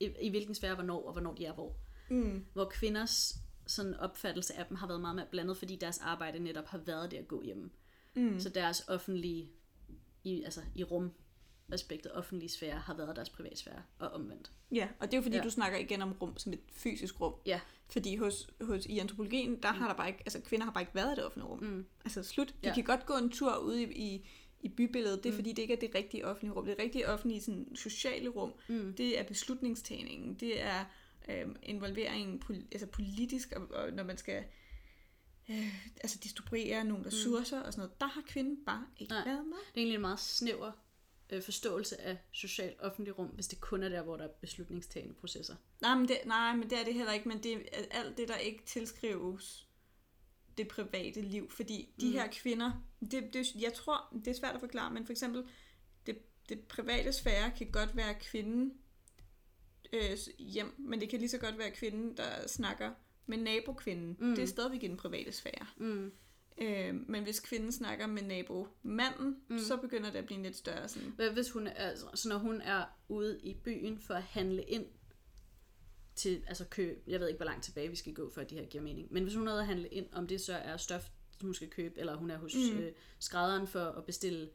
i, 0.00 0.10
i 0.20 0.30
hvilken 0.30 0.54
sfære, 0.54 0.74
hvornår, 0.74 1.06
og 1.06 1.12
hvornår 1.12 1.34
de 1.34 1.44
er 1.44 1.52
hvor. 1.52 1.76
Mm. 2.10 2.46
Hvor 2.52 2.64
kvinders 2.64 3.34
sådan 3.68 3.94
opfattelse 3.94 4.54
af 4.54 4.66
dem 4.66 4.76
har 4.76 4.86
været 4.86 5.00
meget 5.00 5.16
mere 5.16 5.26
blandet, 5.30 5.56
fordi 5.56 5.76
deres 5.76 5.98
arbejde 5.98 6.38
netop 6.38 6.66
har 6.66 6.78
været 6.78 7.10
det 7.10 7.16
at 7.16 7.28
gå 7.28 7.42
hjemme. 7.42 7.70
Mm. 8.14 8.40
Så 8.40 8.48
deres 8.48 8.84
offentlige, 8.88 9.50
i, 10.24 10.42
altså 10.42 10.60
i 10.74 10.84
rum 10.84 11.10
aspektet 11.72 12.12
offentlige 12.12 12.48
sfære, 12.48 12.78
har 12.78 12.94
været 12.94 13.16
deres 13.16 13.30
privatsfære, 13.30 13.82
og 13.98 14.08
omvendt. 14.08 14.52
Ja, 14.72 14.88
og 14.98 15.06
det 15.06 15.14
er 15.14 15.18
jo 15.18 15.22
fordi, 15.22 15.36
ja. 15.36 15.42
Du 15.42 15.50
snakker 15.50 15.78
igen 15.78 16.02
om 16.02 16.12
rum 16.12 16.36
som 16.36 16.52
et 16.52 16.60
fysisk 16.72 17.20
rum. 17.20 17.34
Ja. 17.46 17.60
Fordi 17.90 18.16
hos, 18.16 18.50
hos, 18.60 18.86
i 18.86 18.98
antropologien, 18.98 19.62
der 19.62 19.68
har 19.68 19.88
der 19.88 19.94
bare 19.94 20.08
ikke, 20.08 20.20
altså 20.20 20.40
kvinder 20.40 20.64
har 20.64 20.72
bare 20.72 20.82
ikke 20.82 20.94
været 20.94 21.12
i 21.12 21.16
det 21.16 21.24
offentlige 21.24 21.48
rum. 21.48 21.60
Mm. 21.60 21.86
Altså 22.04 22.22
slut. 22.22 22.48
De. 22.48 22.54
Ja. 22.68 22.74
kan 22.74 22.84
godt 22.84 23.06
gå 23.06 23.14
en 23.14 23.30
tur 23.30 23.56
ude 23.56 23.82
i, 23.82 24.14
i, 24.14 24.28
i 24.60 24.68
bybilledet, 24.68 25.24
det 25.24 25.28
er 25.28 25.32
mm. 25.32 25.36
fordi, 25.36 25.50
det 25.52 25.62
ikke 25.62 25.74
er 25.74 25.80
det 25.80 25.90
rigtige 25.94 26.26
offentlige 26.26 26.52
rum. 26.52 26.66
Det 26.66 26.76
rigtige 26.78 27.08
offentlige 27.08 27.40
sådan, 27.42 27.76
sociale 27.76 28.28
rum, 28.28 28.52
Mm. 28.68 28.94
det 28.96 29.18
er 29.18 29.22
beslutningstagningen, 29.22 30.34
det 30.34 30.62
er 30.62 30.84
øhm, 31.28 31.56
involveringen 31.62 32.40
pol, 32.40 32.56
altså 32.72 32.86
politisk, 32.86 33.52
og, 33.52 33.70
og 33.70 33.92
når 33.92 34.02
man 34.02 34.18
skal 34.18 34.44
øh, 35.50 35.74
altså 36.00 36.18
distribuere 36.18 36.84
nogle 36.84 37.06
ressourcer 37.06 37.58
mm. 37.58 37.66
og 37.66 37.72
sådan 37.72 37.80
noget, 37.86 38.00
der 38.00 38.06
har 38.06 38.22
kvinden 38.26 38.64
bare 38.66 38.86
ikke 38.96 39.12
Nej. 39.12 39.24
været 39.24 39.46
med. 39.46 39.56
Det 39.56 39.74
er 39.74 39.78
egentlig 39.78 39.94
en 39.94 40.00
meget 40.00 40.20
snæver 40.20 40.72
øh, 41.30 41.42
forståelse 41.42 42.00
af 42.00 42.18
socialt 42.32 42.80
offentlig 42.80 43.18
rum, 43.18 43.26
hvis 43.26 43.46
det 43.48 43.60
kun 43.60 43.82
er 43.82 43.88
der, 43.88 44.02
hvor 44.02 44.16
der 44.16 44.24
er 44.24 44.28
beslutningstagende 44.40 45.14
processer. 45.14 45.56
Nej, 45.80 45.94
men 45.94 46.08
det, 46.08 46.18
nej, 46.26 46.56
men 46.56 46.70
det 46.70 46.80
er 46.80 46.84
det 46.84 46.94
heller 46.94 47.12
ikke, 47.12 47.28
men 47.28 47.42
det 47.42 47.52
er 47.52 47.84
alt 47.90 48.16
det, 48.16 48.28
der 48.28 48.36
ikke 48.36 48.62
tilskrives 48.66 49.64
det 50.58 50.68
private 50.68 51.20
liv, 51.22 51.50
fordi 51.50 51.88
de 52.00 52.06
Mm. 52.06 52.12
her 52.12 52.28
kvinder, 52.32 52.72
det, 53.00 53.32
det, 53.32 53.54
jeg 53.54 53.72
tror, 53.74 54.14
det 54.14 54.28
er 54.28 54.32
svært 54.32 54.54
at 54.54 54.60
forklare, 54.60 54.90
men 54.94 55.06
for 55.06 55.12
eksempel, 55.12 55.44
det, 56.06 56.18
det 56.48 56.60
private 56.60 57.12
sfære 57.12 57.50
kan 57.50 57.70
godt 57.70 57.96
være 57.96 58.14
kvinden 58.20 58.74
øh, 59.92 60.18
hjem, 60.38 60.74
men 60.78 61.00
det 61.00 61.08
kan 61.08 61.18
lige 61.18 61.28
så 61.28 61.38
godt 61.38 61.58
være 61.58 61.70
kvinden, 61.70 62.16
der 62.16 62.46
snakker 62.46 62.90
med 63.26 63.38
nabokvinden. 63.38 64.16
Mm. 64.20 64.34
Det 64.34 64.42
er 64.42 64.46
stadigvæk 64.46 64.82
i 64.82 64.86
den 64.86 64.96
private 64.96 65.32
sfære. 65.32 65.66
Mm. 65.76 66.12
Øh, 66.58 66.94
men 67.08 67.22
hvis 67.22 67.40
kvinden 67.40 67.72
snakker 67.72 68.06
med 68.06 68.22
nabomanden, 68.22 69.36
mm. 69.48 69.58
Så 69.58 69.76
begynder 69.76 70.10
det 70.10 70.18
at 70.18 70.26
blive 70.26 70.36
en 70.36 70.42
lidt 70.42 70.56
større 70.56 70.88
sådan... 70.88 71.12
Hvad 71.16 71.30
hvis 71.30 71.50
hun 71.50 71.66
er, 71.66 71.72
altså, 71.72 72.06
så 72.14 72.28
når 72.28 72.38
hun 72.38 72.60
er 72.60 72.84
ude 73.08 73.40
i 73.42 73.54
byen 73.54 73.98
for 73.98 74.14
at 74.14 74.22
handle 74.22 74.62
ind 74.62 74.86
til, 76.14 76.42
altså 76.46 76.64
køb, 76.64 77.02
jeg 77.06 77.20
ved 77.20 77.28
ikke, 77.28 77.38
hvor 77.38 77.46
langt 77.46 77.64
tilbage 77.64 77.88
vi 77.88 77.96
skal 77.96 78.14
gå, 78.14 78.30
for 78.30 78.40
at 78.40 78.50
det 78.50 78.58
her 78.58 78.66
giver 78.66 78.84
mening, 78.84 79.12
men 79.12 79.22
hvis 79.22 79.34
hun 79.34 79.48
er 79.48 79.52
ude 79.52 79.60
at 79.60 79.66
handle 79.66 79.88
ind, 79.88 80.06
om 80.12 80.26
det 80.26 80.40
så 80.40 80.54
er 80.54 80.76
stof, 80.76 81.08
hun 81.40 81.54
skal 81.54 81.68
købe, 81.68 82.00
eller 82.00 82.16
hun 82.16 82.30
er 82.30 82.38
hos 82.38 82.54
mm. 82.54 82.78
øh, 82.78 82.92
skrædderen 83.18 83.66
for 83.66 83.84
at 83.84 84.04
bestille 84.04 84.48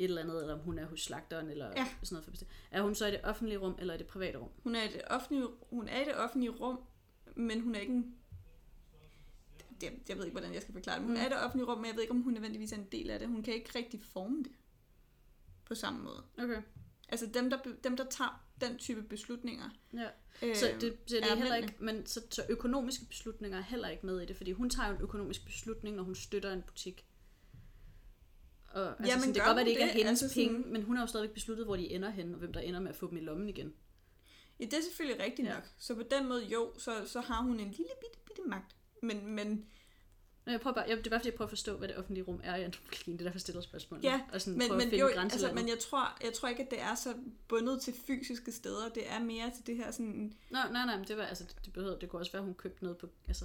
et 0.00 0.04
eller 0.04 0.22
andet, 0.22 0.40
eller 0.40 0.54
om 0.54 0.60
hun 0.60 0.78
er 0.78 0.86
hos 0.86 1.00
slagteren, 1.02 1.48
eller 1.50 1.66
Ja. 1.76 1.84
sådan 2.02 2.14
noget 2.14 2.24
for 2.24 2.30
bestille. 2.30 2.52
Er 2.70 2.82
hun 2.82 2.94
så 2.94 3.06
i 3.06 3.10
det 3.10 3.20
offentlige 3.24 3.58
rum, 3.58 3.76
eller 3.78 3.94
i 3.94 3.98
det 3.98 4.06
private 4.06 4.38
rum? 4.38 4.50
Hun 4.62 4.74
er, 4.74 4.82
i 4.82 4.88
det 4.92 5.02
offentlige, 5.06 5.46
hun 5.70 5.88
er 5.88 6.00
i 6.00 6.04
det 6.04 6.16
offentlige 6.16 6.50
rum, 6.50 6.78
men 7.36 7.60
hun 7.60 7.74
er 7.74 7.80
ikke 7.80 7.92
en... 7.92 8.14
Jeg, 9.82 9.92
jeg 10.08 10.16
ved 10.16 10.24
ikke, 10.24 10.34
hvordan 10.34 10.54
jeg 10.54 10.62
skal 10.62 10.72
forklare 10.74 10.96
det. 10.98 11.02
men 11.02 11.08
Hun 11.08 11.16
Mm. 11.16 11.22
er 11.22 11.26
i 11.26 11.28
det 11.30 11.44
offentlige 11.44 11.66
rum, 11.70 11.78
men 11.78 11.86
jeg 11.86 11.94
ved 11.94 12.02
ikke, 12.02 12.10
om 12.12 12.22
hun 12.22 12.32
nødvendigvis 12.32 12.72
er 12.72 12.76
en 12.76 12.88
del 12.92 13.10
af 13.10 13.18
det. 13.18 13.28
Hun 13.28 13.42
kan 13.42 13.54
ikke 13.54 13.70
rigtig 13.78 14.00
forme 14.04 14.38
det 14.42 14.52
på 15.64 15.74
samme 15.74 16.02
måde. 16.04 16.24
Okay. 16.38 16.62
Altså 17.08 17.26
dem, 17.34 17.50
der, 17.50 17.58
dem, 17.84 17.96
der 17.96 18.04
tager 18.10 18.44
den 18.60 18.78
type 18.78 19.02
beslutninger. 19.02 19.70
Ja. 19.94 20.08
Øh, 20.42 20.56
Så 20.56 20.66
det, 20.80 20.96
så 21.06 21.16
det 21.16 21.24
er, 21.24 21.30
er 21.32 21.34
heller 21.36 21.56
ikke, 21.56 21.74
men 21.78 22.06
så, 22.06 22.20
så 22.30 22.42
økonomiske 22.48 23.04
beslutninger 23.04 23.58
er 23.58 23.62
heller 23.62 23.88
ikke 23.88 24.06
med 24.06 24.20
i 24.20 24.26
det, 24.26 24.36
fordi 24.36 24.52
hun 24.52 24.70
tager 24.70 24.88
jo 24.88 24.94
en 24.96 25.02
økonomisk 25.02 25.44
beslutning, 25.44 25.96
når 25.96 26.02
hun 26.02 26.14
støtter 26.14 26.52
en 26.52 26.62
butik. 26.62 27.06
Og, 28.70 28.88
altså, 28.88 29.04
Jamen, 29.06 29.20
sådan, 29.20 29.34
det 29.34 29.42
kan 29.42 29.48
godt 29.48 29.56
være, 29.56 29.64
det 29.64 29.70
ikke 29.70 29.82
er 29.82 29.86
det? 29.86 29.94
hendes 30.04 30.22
Altså 30.22 30.34
penge, 30.36 30.58
sådan- 30.58 30.72
men 30.72 30.82
hun 30.82 30.96
har 30.96 31.02
jo 31.02 31.06
stadigvæk 31.06 31.34
besluttet, 31.34 31.66
hvor 31.66 31.76
de 31.76 31.90
ender 31.90 32.10
hen, 32.10 32.32
og 32.32 32.38
hvem 32.38 32.52
der 32.52 32.60
ender 32.60 32.80
med 32.80 32.88
at 32.90 32.96
få 32.96 33.10
dem 33.10 33.16
i 33.16 33.20
lommen 33.20 33.48
igen. 33.48 33.74
Ja, 34.60 34.64
det 34.64 34.74
er 34.74 34.82
selvfølgelig 34.82 35.24
rigtigt 35.24 35.48
Ja. 35.48 35.54
nok. 35.54 35.62
Så 35.78 35.94
på 35.94 36.02
den 36.10 36.28
måde, 36.28 36.44
jo, 36.44 36.72
så, 36.78 36.90
så 37.06 37.20
har 37.20 37.42
hun 37.42 37.52
en 37.60 37.70
lille 37.70 37.92
bitte, 38.00 38.18
bitte 38.26 38.42
magt. 38.46 38.76
Men, 39.02 39.26
men, 39.26 39.66
Jeg 40.46 40.60
prøver 40.60 40.74
bare, 40.74 40.84
jeg, 40.88 40.96
det 40.98 41.06
er 41.06 41.10
bare 41.10 41.20
fordi, 41.20 41.28
jeg 41.28 41.34
prøver 41.34 41.46
at 41.46 41.50
forstå, 41.50 41.76
hvad 41.76 41.88
det 41.88 41.96
offentlige 41.96 42.24
rum 42.24 42.40
er 42.44 42.56
i 42.56 42.62
antropologien. 42.62 43.16
Det 43.18 43.20
er 43.20 43.28
derfor, 43.28 43.34
jeg 43.36 43.40
stiller 43.40 43.60
spørgsmål. 43.60 44.00
Ja, 44.02 44.20
og 44.32 44.40
sådan 44.40 44.58
men, 44.58 44.76
men, 44.76 44.94
jo, 45.00 45.06
altså, 45.06 45.52
men 45.54 45.68
jeg, 45.68 45.78
tror, 45.78 46.18
jeg 46.24 46.32
tror 46.32 46.48
ikke, 46.48 46.62
at 46.62 46.70
det 46.70 46.80
er 46.80 46.94
så 46.94 47.14
bundet 47.48 47.80
til 47.82 47.94
fysiske 48.06 48.52
steder. 48.52 48.88
Det 48.88 49.10
er 49.10 49.18
mere 49.18 49.50
til 49.56 49.66
det 49.66 49.76
her 49.76 49.90
sådan... 49.90 50.32
Nå, 50.50 50.58
nej, 50.72 50.86
nej, 50.86 50.96
men 50.96 51.08
det 51.08 51.16
var, 51.16 51.22
altså, 51.22 51.44
det, 51.64 51.72
behøvede, 51.72 51.98
det 52.00 52.08
kunne 52.08 52.20
også 52.22 52.32
være, 52.32 52.40
at 52.40 52.44
hun 52.46 52.54
købte 52.54 52.82
noget 52.84 52.98
på, 52.98 53.08
altså, 53.28 53.44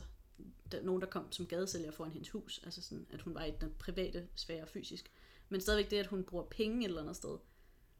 der, 0.71 0.81
nogen, 0.81 1.01
der 1.01 1.07
kom 1.07 1.31
som 1.31 1.45
gadesælger 1.45 1.91
foran 1.91 2.11
hendes 2.11 2.29
hus, 2.29 2.61
altså 2.63 2.81
sådan, 2.81 3.05
at 3.09 3.21
hun 3.21 3.33
var 3.33 3.43
i 3.43 3.51
den 3.61 3.73
private 3.79 4.27
sfære 4.35 4.67
fysisk. 4.67 5.11
Men 5.49 5.61
stadigvæk 5.61 5.91
det, 5.91 5.97
at 5.97 6.07
hun 6.07 6.23
bruger 6.23 6.43
penge 6.43 6.79
et 6.79 6.85
eller 6.85 7.01
andet 7.01 7.15
sted, 7.15 7.37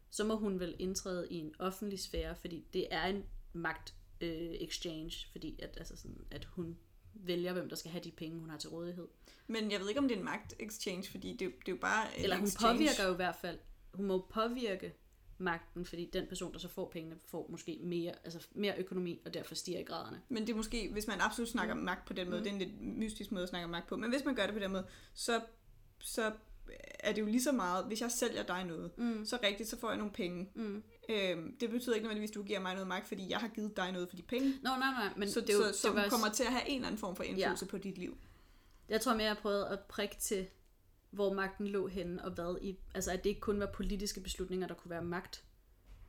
så 0.09 0.23
må 0.23 0.36
hun 0.36 0.59
vel 0.59 0.75
indtræde 0.79 1.27
i 1.29 1.36
en 1.36 1.53
offentlig 1.59 1.99
sfære, 1.99 2.36
fordi 2.36 2.67
det 2.73 2.88
er 2.91 3.05
en 3.05 3.25
magt 3.53 3.95
øh, 4.21 4.51
exchange, 4.51 5.27
fordi 5.31 5.59
at, 5.61 5.77
altså 5.77 5.95
sådan, 5.95 6.25
at 6.31 6.45
hun 6.45 6.77
vælger, 7.13 7.53
hvem 7.53 7.69
der 7.69 7.75
skal 7.75 7.91
have 7.91 8.03
de 8.03 8.11
penge, 8.11 8.39
hun 8.39 8.49
har 8.49 8.57
til 8.57 8.69
rådighed. 8.69 9.07
Men 9.47 9.71
jeg 9.71 9.79
ved 9.79 9.89
ikke, 9.89 9.99
om 9.99 10.07
det 10.07 10.15
er 10.15 10.19
en 10.19 10.25
magt-exchange, 10.25 11.11
fordi 11.11 11.31
det, 11.31 11.39
det 11.39 11.47
er 11.47 11.71
jo 11.71 11.77
bare 11.81 12.19
Eller 12.19 12.36
hun 12.36 12.47
exchange. 12.47 12.73
påvirker 12.73 13.05
jo 13.07 13.13
i 13.13 13.15
hvert 13.15 13.36
fald, 13.36 13.59
hun 13.93 14.05
må 14.05 14.27
påvirke 14.29 14.93
magten, 15.38 15.86
fordi 15.86 16.09
den 16.13 16.27
person, 16.27 16.53
der 16.53 16.59
så 16.59 16.67
får 16.67 16.89
pengene, 16.89 17.15
får 17.25 17.47
måske 17.49 17.79
mere, 17.83 18.13
altså 18.23 18.47
mere 18.51 18.73
økonomi, 18.77 19.21
og 19.25 19.33
derfor 19.33 19.55
stiger 19.55 19.79
i 19.79 19.83
graderne. 19.83 20.21
Men 20.29 20.47
det 20.47 20.53
er 20.53 20.57
måske, 20.57 20.89
hvis 20.91 21.07
man 21.07 21.21
absolut 21.21 21.49
snakker 21.49 21.73
om 21.75 21.79
magt 21.81 22.07
på 22.07 22.13
den 22.13 22.29
måde, 22.29 22.38
Mm. 22.39 22.43
det 22.43 22.49
er 22.49 22.53
en 22.53 22.59
lidt 22.61 22.81
mystisk 22.97 23.31
måde 23.31 23.43
at 23.43 23.49
snakke 23.49 23.63
om 23.63 23.69
magt 23.69 23.88
på, 23.88 23.95
men 23.97 24.09
hvis 24.09 24.25
man 24.25 24.36
gør 24.36 24.45
det 24.45 24.53
på 24.53 24.59
den 24.59 24.71
måde, 24.71 24.86
så, 25.13 25.41
så 25.99 26.31
er 26.99 27.11
det 27.13 27.21
jo 27.21 27.25
lige 27.25 27.41
så 27.43 27.51
meget, 27.51 27.86
hvis 27.86 28.01
jeg 28.01 28.11
sælger 28.11 28.43
dig 28.43 28.63
noget, 28.63 28.91
Mm. 28.97 29.25
så 29.25 29.38
rigtigt, 29.43 29.69
så 29.69 29.79
får 29.79 29.89
jeg 29.89 29.97
nogle 29.97 30.13
penge. 30.13 30.49
Mm. 30.55 30.83
Øhm, 31.09 31.57
det 31.59 31.69
betyder 31.69 31.95
ikke 31.95 32.03
nødvendigvis, 32.03 32.29
at 32.31 32.36
du 32.36 32.43
giver 32.43 32.59
mig 32.59 32.73
noget 32.73 32.88
magt, 32.88 33.07
fordi 33.07 33.29
jeg 33.29 33.38
har 33.39 33.47
givet 33.47 33.77
dig 33.77 33.91
noget 33.91 34.09
for 34.09 34.15
de 34.15 34.21
penge. 34.21 34.49
Nå, 34.63 34.69
nej, 34.69 34.77
nej, 34.79 35.09
men 35.17 35.29
så 35.31 35.41
det, 35.41 35.53
jo, 35.53 35.59
så, 35.73 35.79
som 35.79 35.95
det 35.95 36.03
var, 36.03 36.09
kommer 36.09 36.29
til 36.29 36.43
at 36.43 36.51
have 36.51 36.67
en 36.69 36.75
eller 36.75 36.88
anden 36.88 36.99
form 36.99 37.15
for 37.15 37.23
indflydelse 37.23 37.65
ja. 37.65 37.69
på 37.69 37.77
dit 37.77 37.97
liv. 37.97 38.17
Jeg 38.89 39.01
tror 39.01 39.13
mere, 39.13 39.27
jeg 39.27 39.38
prøvede 39.38 39.67
at 39.69 39.79
prikke 39.79 40.15
til, 40.19 40.47
hvor 41.16 41.34
magten 41.34 41.68
lå 41.68 41.88
henne, 41.88 42.26
og 42.26 42.32
hvad 42.32 42.57
i, 42.61 42.78
altså 42.95 43.11
at 43.11 43.24
det 43.24 43.30
ikke 43.30 43.41
kun 43.41 43.59
var 43.59 43.66
politiske 43.74 44.20
beslutninger, 44.22 44.68
der 44.68 44.74
kunne 44.76 44.89
være 44.91 45.03
magt 45.03 45.43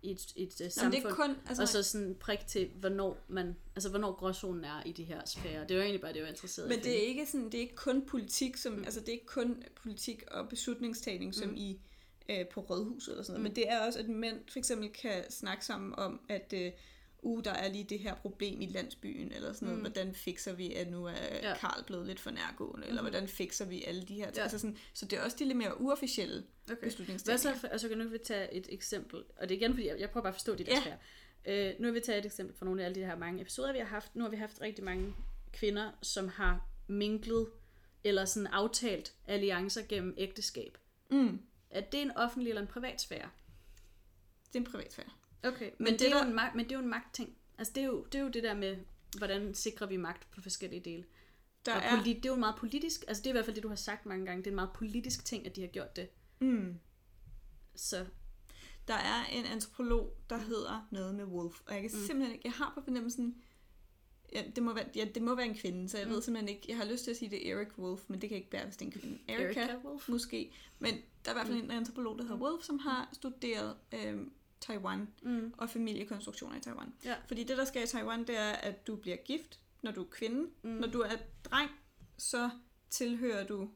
i 0.03 0.11
et, 0.11 0.33
et, 0.37 0.43
et 0.53 0.61
Jamen, 0.61 0.71
samfund. 0.71 0.93
det 1.03 1.05
er 1.11 1.15
kun, 1.15 1.37
altså, 1.49 1.63
og 1.63 1.69
så 1.69 1.83
sådan 1.83 2.17
prik 2.21 2.39
til, 2.47 2.71
hvornår 2.81 3.19
man, 3.29 3.57
altså 3.77 3.89
hvornår 3.91 4.13
gråzonen 4.13 4.65
er 4.65 4.83
i 4.87 4.93
de 4.93 5.05
her 5.05 5.21
sfærer. 5.27 5.67
Det 5.67 5.77
var 5.77 5.83
egentlig 5.83 6.01
bare 6.01 6.11
det, 6.13 6.17
jeg 6.17 6.25
var 6.25 6.31
interesseret 6.31 6.67
i. 6.67 6.69
men 6.69 6.79
at 6.79 6.85
det 6.85 6.93
er 7.05 7.07
ikke 7.09 7.27
sådan, 7.27 7.45
det 7.47 7.55
er 7.55 7.59
ikke 7.61 7.75
kun 7.77 8.07
politik, 8.07 8.57
som, 8.57 8.73
Mm. 8.73 8.85
altså 8.85 9.01
det 9.01 9.09
er 9.09 9.13
ikke 9.13 9.27
kun 9.27 9.63
politik 9.83 10.23
og 10.31 10.49
beslutningstagning, 10.49 11.35
som 11.35 11.49
Mm. 11.49 11.57
i 11.57 11.81
øh, 12.29 12.49
på 12.49 12.61
rådhuset 12.61 13.13
eller 13.13 13.23
sådan 13.25 13.41
noget, 13.41 13.41
Mm. 13.41 13.55
men 13.55 13.57
det 13.57 13.73
er 13.73 13.87
også, 13.87 13.99
at 13.99 14.09
mænd 14.09 14.39
for 14.53 14.59
eksempel 14.59 14.89
kan 14.93 15.31
snakke 15.31 15.65
sammen 15.65 15.95
om, 15.99 16.21
at 16.29 16.53
øh, 16.57 16.73
uh, 17.23 17.45
der 17.45 17.51
er 17.53 17.69
lige 17.69 17.85
det 17.85 17.99
her 17.99 18.15
problem 18.15 18.61
i 18.61 18.67
landsbyen, 18.67 19.33
eller 19.33 19.53
sådan 19.53 19.67
noget, 19.67 19.79
Mm. 19.79 19.93
hvordan 19.93 20.15
fikser 20.15 20.53
vi, 20.53 20.73
at 20.75 20.91
nu 20.91 21.05
er 21.05 21.13
Ja. 21.43 21.57
Karl 21.57 21.85
blevet 21.85 22.07
lidt 22.07 22.21
for 22.21 22.31
nærgående, 22.31 22.87
eller 22.87 23.03
Mhm. 23.03 23.11
hvordan 23.11 23.29
fikser 23.29 23.65
vi 23.65 23.85
alle 23.85 24.03
de 24.03 24.15
her 24.15 24.25
ting. 24.27 24.37
Ja. 24.37 24.43
Altså 24.43 24.59
sådan, 24.59 24.77
så 24.95 25.07
det 25.07 25.19
er 25.19 25.23
også 25.25 25.37
de 25.41 25.45
lidt 25.45 25.59
mere 25.59 25.81
uofficielle 25.81 26.37
Okay. 26.39 26.47
Hvad 26.67 26.77
beslutningstagninger. 26.77 27.55
så, 27.55 27.61
for, 27.61 27.69
altså 27.69 27.95
nu 27.97 28.09
vil 28.09 28.21
tage 28.25 28.55
et 28.55 28.67
eksempel, 28.71 29.25
og 29.37 29.49
det 29.49 29.55
er 29.55 29.59
igen, 29.59 29.73
fordi 29.75 29.87
jeg, 29.87 30.01
jeg 30.01 30.11
prøver 30.11 30.23
bare 30.23 30.29
at 30.31 30.35
forstå 30.35 30.55
der 30.55 30.65
Ja. 30.69 30.81
sfærer. 30.83 30.97
Øh, 31.49 31.75
nu 31.81 31.87
vil 31.87 31.95
vi 31.95 32.01
tage 32.01 32.19
et 32.19 32.27
eksempel 32.27 32.57
fra 32.57 32.67
nogle 32.67 32.81
af 32.83 32.85
alle 32.87 32.95
de 33.01 33.07
her 33.07 33.17
mange 33.17 33.41
episoder, 33.41 33.73
vi 33.73 33.79
har 33.79 33.87
haft. 33.87 34.17
Nu 34.17 34.23
har 34.23 34.31
vi 34.31 34.37
haft 34.37 34.61
rigtig 34.61 34.85
mange 34.85 35.15
kvinder, 35.53 35.91
som 36.03 36.29
har 36.29 36.69
minklet 36.87 37.49
eller 38.05 38.25
sådan 38.25 38.47
aftalt 38.47 39.13
alliancer 39.27 39.83
gennem 39.89 40.15
ægteskab. 40.19 40.79
Mm, 41.11 41.41
Er 41.71 41.81
det 41.81 42.03
en 42.03 42.17
offentlig 42.17 42.49
eller 42.51 42.63
en 42.63 42.69
privat 42.69 43.01
sfære? 43.01 43.29
det 44.49 44.55
er 44.57 44.59
en 44.59 44.65
privat 44.73 44.93
sfære. 44.93 45.07
Okay, 45.49 45.65
men, 45.65 45.73
Men 45.79 45.93
det 45.93 46.01
det, 46.01 46.07
er 46.07 46.11
der- 46.15 46.23
jo 46.25 46.29
en 46.29 46.35
magt, 46.35 46.55
men 46.55 46.65
det 46.65 46.73
er 46.73 46.77
jo 46.77 46.83
en 46.83 46.89
magtting. 46.91 47.37
Altså 47.59 47.73
det 47.75 47.83
er, 47.83 47.87
jo, 47.87 48.05
det 48.05 48.15
er 48.19 48.23
jo 48.23 48.29
det 48.29 48.43
der 48.43 48.55
med, 48.55 48.77
hvordan 49.19 49.55
sikrer 49.55 49.87
vi 49.87 49.97
magt 49.97 50.31
på 50.31 50.41
forskellige 50.43 50.81
dele. 50.81 51.05
Der 51.67 51.75
og 51.75 51.83
er, 51.83 52.03
det 52.03 52.27
er 52.27 52.31
jo 52.31 52.35
meget 52.37 52.55
politisk, 52.59 53.05
altså 53.09 53.23
det 53.23 53.27
er 53.27 53.31
i 53.31 53.33
hvert 53.33 53.45
fald 53.45 53.55
det, 53.55 53.63
du 53.63 53.69
har 53.69 53.77
sagt 53.77 54.07
mange 54.07 54.27
gange, 54.27 54.39
det 54.39 54.47
er 54.47 54.51
en 54.51 54.55
meget 54.57 54.71
politisk 54.75 55.25
ting, 55.25 55.47
at 55.47 55.57
de 55.57 55.61
har 55.61 55.69
gjort 55.69 55.97
det. 55.97 56.09
mm, 56.41 56.75
Så 57.75 58.07
der 58.89 58.95
er 58.95 59.25
en 59.33 59.45
antropolog, 59.45 60.17
der 60.31 60.39
hedder 60.39 60.89
noget 60.91 61.15
med 61.15 61.25
Wolf, 61.25 61.61
og 61.67 61.73
jeg 61.75 61.83
kan 61.83 61.91
Mm. 61.95 62.07
simpelthen 62.07 62.35
ikke, 62.35 62.49
jeg 62.49 62.53
har 62.53 62.73
på 62.75 62.81
fornemmelsen, 62.85 63.43
Ja, 64.33 64.43
det 64.57 64.63
må 64.63 64.75
være, 64.75 64.85
ja, 64.95 65.05
det 65.15 65.23
må 65.23 65.35
være 65.35 65.47
en 65.47 65.55
kvinde, 65.55 65.89
så 65.89 65.99
jeg 65.99 66.07
Mm. 66.07 66.11
mm. 66.11 66.15
ved 66.15 66.23
simpelthen 66.23 66.49
ikke... 66.49 66.65
Jeg 66.69 66.77
har 66.77 66.85
lyst 66.85 67.05
til 67.05 67.11
at 67.11 67.17
sige, 67.17 67.31
det 67.31 67.49
er 67.49 67.57
Eric 67.57 67.79
Wolf, 67.79 68.03
men 68.09 68.21
det 68.21 68.29
kan 68.29 68.39
ikke 68.39 68.53
være, 68.53 68.65
hvis 68.65 68.77
det 68.77 68.83
er 68.83 68.87
en 68.93 69.01
kvinde. 69.01 69.19
Erika, 69.29 69.61
Erika 69.61 69.77
Wolf. 69.85 70.09
måske. 70.09 70.53
Men 70.79 70.95
der 70.95 71.31
er 71.31 71.31
i 71.31 71.35
hvert 71.35 71.47
fald 71.47 71.59
Mm. 71.59 71.65
en 71.65 71.71
antropolog, 71.71 72.19
der 72.19 72.25
hedder 72.25 72.39
Wolf, 72.39 72.63
som 72.65 72.79
har 72.79 73.09
studeret 73.13 73.77
øhm, 73.95 74.33
Taiwan 74.61 75.09
Mm. 75.23 75.55
og 75.59 75.71
familiekonstruktioner 75.71 76.57
i 76.57 76.61
Taiwan. 76.61 76.93
Ja. 77.05 77.15
Fordi 77.27 77.45
det, 77.45 77.57
der 77.57 77.65
sker 77.65 77.83
i 77.83 77.87
Taiwan, 77.87 78.21
det 78.27 78.39
er, 78.39 78.53
at 78.53 78.87
du 78.87 78.97
bliver 78.97 79.17
gift, 79.17 79.61
når 79.83 79.91
du 79.91 80.03
er 80.03 80.09
kvinde. 80.11 80.51
Mm. 80.63 80.71
Når 80.71 80.89
du 80.89 81.01
er 81.01 81.17
dreng, 81.45 81.71
så 82.19 82.51
tilhører 82.91 83.47
du 83.47 83.71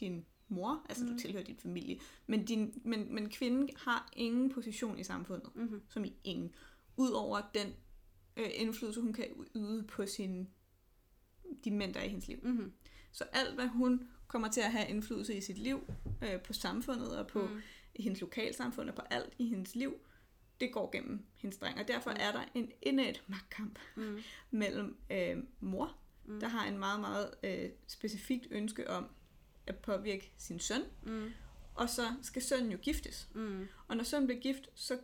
din 0.00 0.26
mor, 0.48 0.86
altså 0.88 1.04
mm. 1.04 1.10
Mm. 1.10 1.16
du 1.16 1.22
tilhører 1.22 1.44
din 1.44 1.56
familie. 1.58 2.00
Men, 2.26 2.44
din, 2.44 2.80
men, 2.84 3.14
men 3.14 3.28
kvinden 3.30 3.68
har 3.76 4.08
ingen 4.16 4.50
position 4.52 4.98
i 4.98 5.04
samfundet, 5.04 5.50
Mm-hmm. 5.54 5.82
som 5.88 6.04
i 6.04 6.14
ingen. 6.24 6.54
Udover 6.96 7.40
den 7.54 7.66
øh, 8.36 8.48
indflydelse, 8.54 9.00
hun 9.00 9.12
kan 9.12 9.26
yde 9.56 9.82
på 9.88 10.06
sin, 10.06 10.48
de 11.64 11.70
mænd, 11.70 11.94
der 11.94 12.00
er 12.00 12.04
i 12.04 12.08
hendes 12.08 12.28
liv. 12.28 12.38
Mm-hmm. 12.42 12.72
Så 13.12 13.24
alt, 13.32 13.54
hvad 13.54 13.66
hun 13.66 14.08
kommer 14.26 14.48
til 14.50 14.60
at 14.60 14.72
have 14.72 14.88
indflydelse 14.88 15.34
i 15.36 15.40
sit 15.40 15.58
liv, 15.58 15.80
øh, 16.22 16.42
på 16.42 16.52
samfundet 16.52 17.18
og 17.18 17.26
på 17.26 17.42
Mm. 17.46 17.60
I 17.94 18.02
hendes 18.02 18.20
lokalsamfund 18.20 18.88
og 18.88 18.94
på 18.94 19.02
alt 19.10 19.34
i 19.38 19.46
hendes 19.48 19.74
liv, 19.74 19.94
det 20.60 20.72
går 20.72 20.90
gennem 20.90 21.24
hendes 21.36 21.58
dreng. 21.58 21.78
Og 21.78 21.88
derfor 21.88 22.10
Mm. 22.10 22.16
er 22.20 22.32
der 22.32 22.44
en 22.54 22.72
indæt 22.82 23.22
magtkamp 23.26 23.78
Mm. 23.96 24.18
mellem 24.50 24.96
øh, 25.10 25.36
mor, 25.60 25.96
Mm. 26.24 26.40
der 26.40 26.48
har 26.48 26.66
en 26.68 26.78
meget, 26.78 27.00
meget 27.00 27.34
øh, 27.42 27.70
specifikt 27.86 28.46
ønske 28.50 28.90
om 28.90 29.06
at 29.66 29.76
påvirke 29.78 30.32
sin 30.36 30.58
søn, 30.58 30.82
Mm. 31.02 31.30
og 31.74 31.88
så 31.90 32.02
skal 32.22 32.42
sønnen 32.42 32.72
jo 32.72 32.78
giftes. 32.82 33.28
Mm. 33.34 33.68
Og 33.88 33.96
når 33.96 34.04
sønnen 34.04 34.26
bliver 34.26 34.40
gift, 34.40 34.68
så 34.74 34.98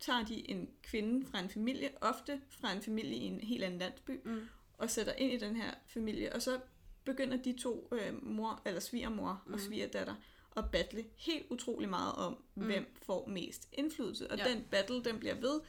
tager 0.00 0.24
de 0.24 0.50
en 0.50 0.70
kvinde 0.82 1.26
fra 1.26 1.38
en 1.38 1.50
familie, 1.50 1.90
ofte 2.00 2.40
fra 2.48 2.72
en 2.72 2.82
familie 2.82 3.14
i 3.16 3.22
en 3.24 3.40
helt 3.40 3.64
anden 3.64 3.78
landsby, 3.78 4.20
Mm. 4.24 4.40
og 4.78 4.90
sætter 4.90 5.12
ind 5.12 5.32
i 5.32 5.36
den 5.38 5.56
her 5.56 5.74
familie, 5.86 6.32
og 6.32 6.42
så 6.42 6.60
begynder 7.04 7.36
de 7.36 7.52
to 7.58 7.88
øh, 7.92 8.24
mor, 8.24 8.62
eller 8.64 8.80
svigermor 8.80 9.42
og 9.46 9.50
Mm. 9.52 9.58
svigerdatter 9.58 10.14
at 10.56 10.70
battle 10.70 11.04
helt 11.16 11.46
utrolig 11.50 11.88
meget 11.88 12.12
om, 12.12 12.36
Mm. 12.54 12.64
hvem 12.64 12.94
får 13.02 13.26
mest 13.28 13.68
indflydelse. 13.72 14.30
Og 14.30 14.38
Ja. 14.38 14.48
den 14.48 14.64
battle, 14.70 15.04
den 15.04 15.18
bliver 15.18 15.34
ved, 15.34 15.60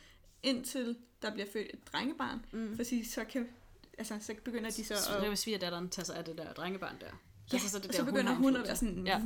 indtil 0.44 0.98
der 1.22 1.32
bliver 1.34 1.48
født 1.54 1.68
et 1.74 1.88
drengebarn, 1.94 2.46
Mm. 2.52 2.76
fordi 2.76 3.04
så 3.04 3.24
kan 3.24 3.48
altså, 3.98 4.18
så 4.22 4.36
begynder 4.44 4.70
de 4.70 4.84
så 4.86 4.96
Så 4.96 5.16
at... 5.16 5.22
det 5.22 5.30
vil 5.30 5.38
svigerdatteren 5.38 5.90
tage 5.90 6.06
sig 6.06 6.18
af 6.18 6.26
det 6.26 6.38
der 6.38 6.54
drengebarn 6.54 6.96
der. 7.02 7.06
Ja, 7.08 7.12
altså, 7.54 7.70
så, 7.70 7.80
det 7.80 7.88
og 7.88 7.94
så 7.94 8.02
der, 8.02 8.06
begynder 8.12 8.32
har 8.34 8.40
hun, 8.42 8.56
at 8.56 8.64
være 8.64 8.76
sådan... 8.76 9.08
Ja. 9.08 9.22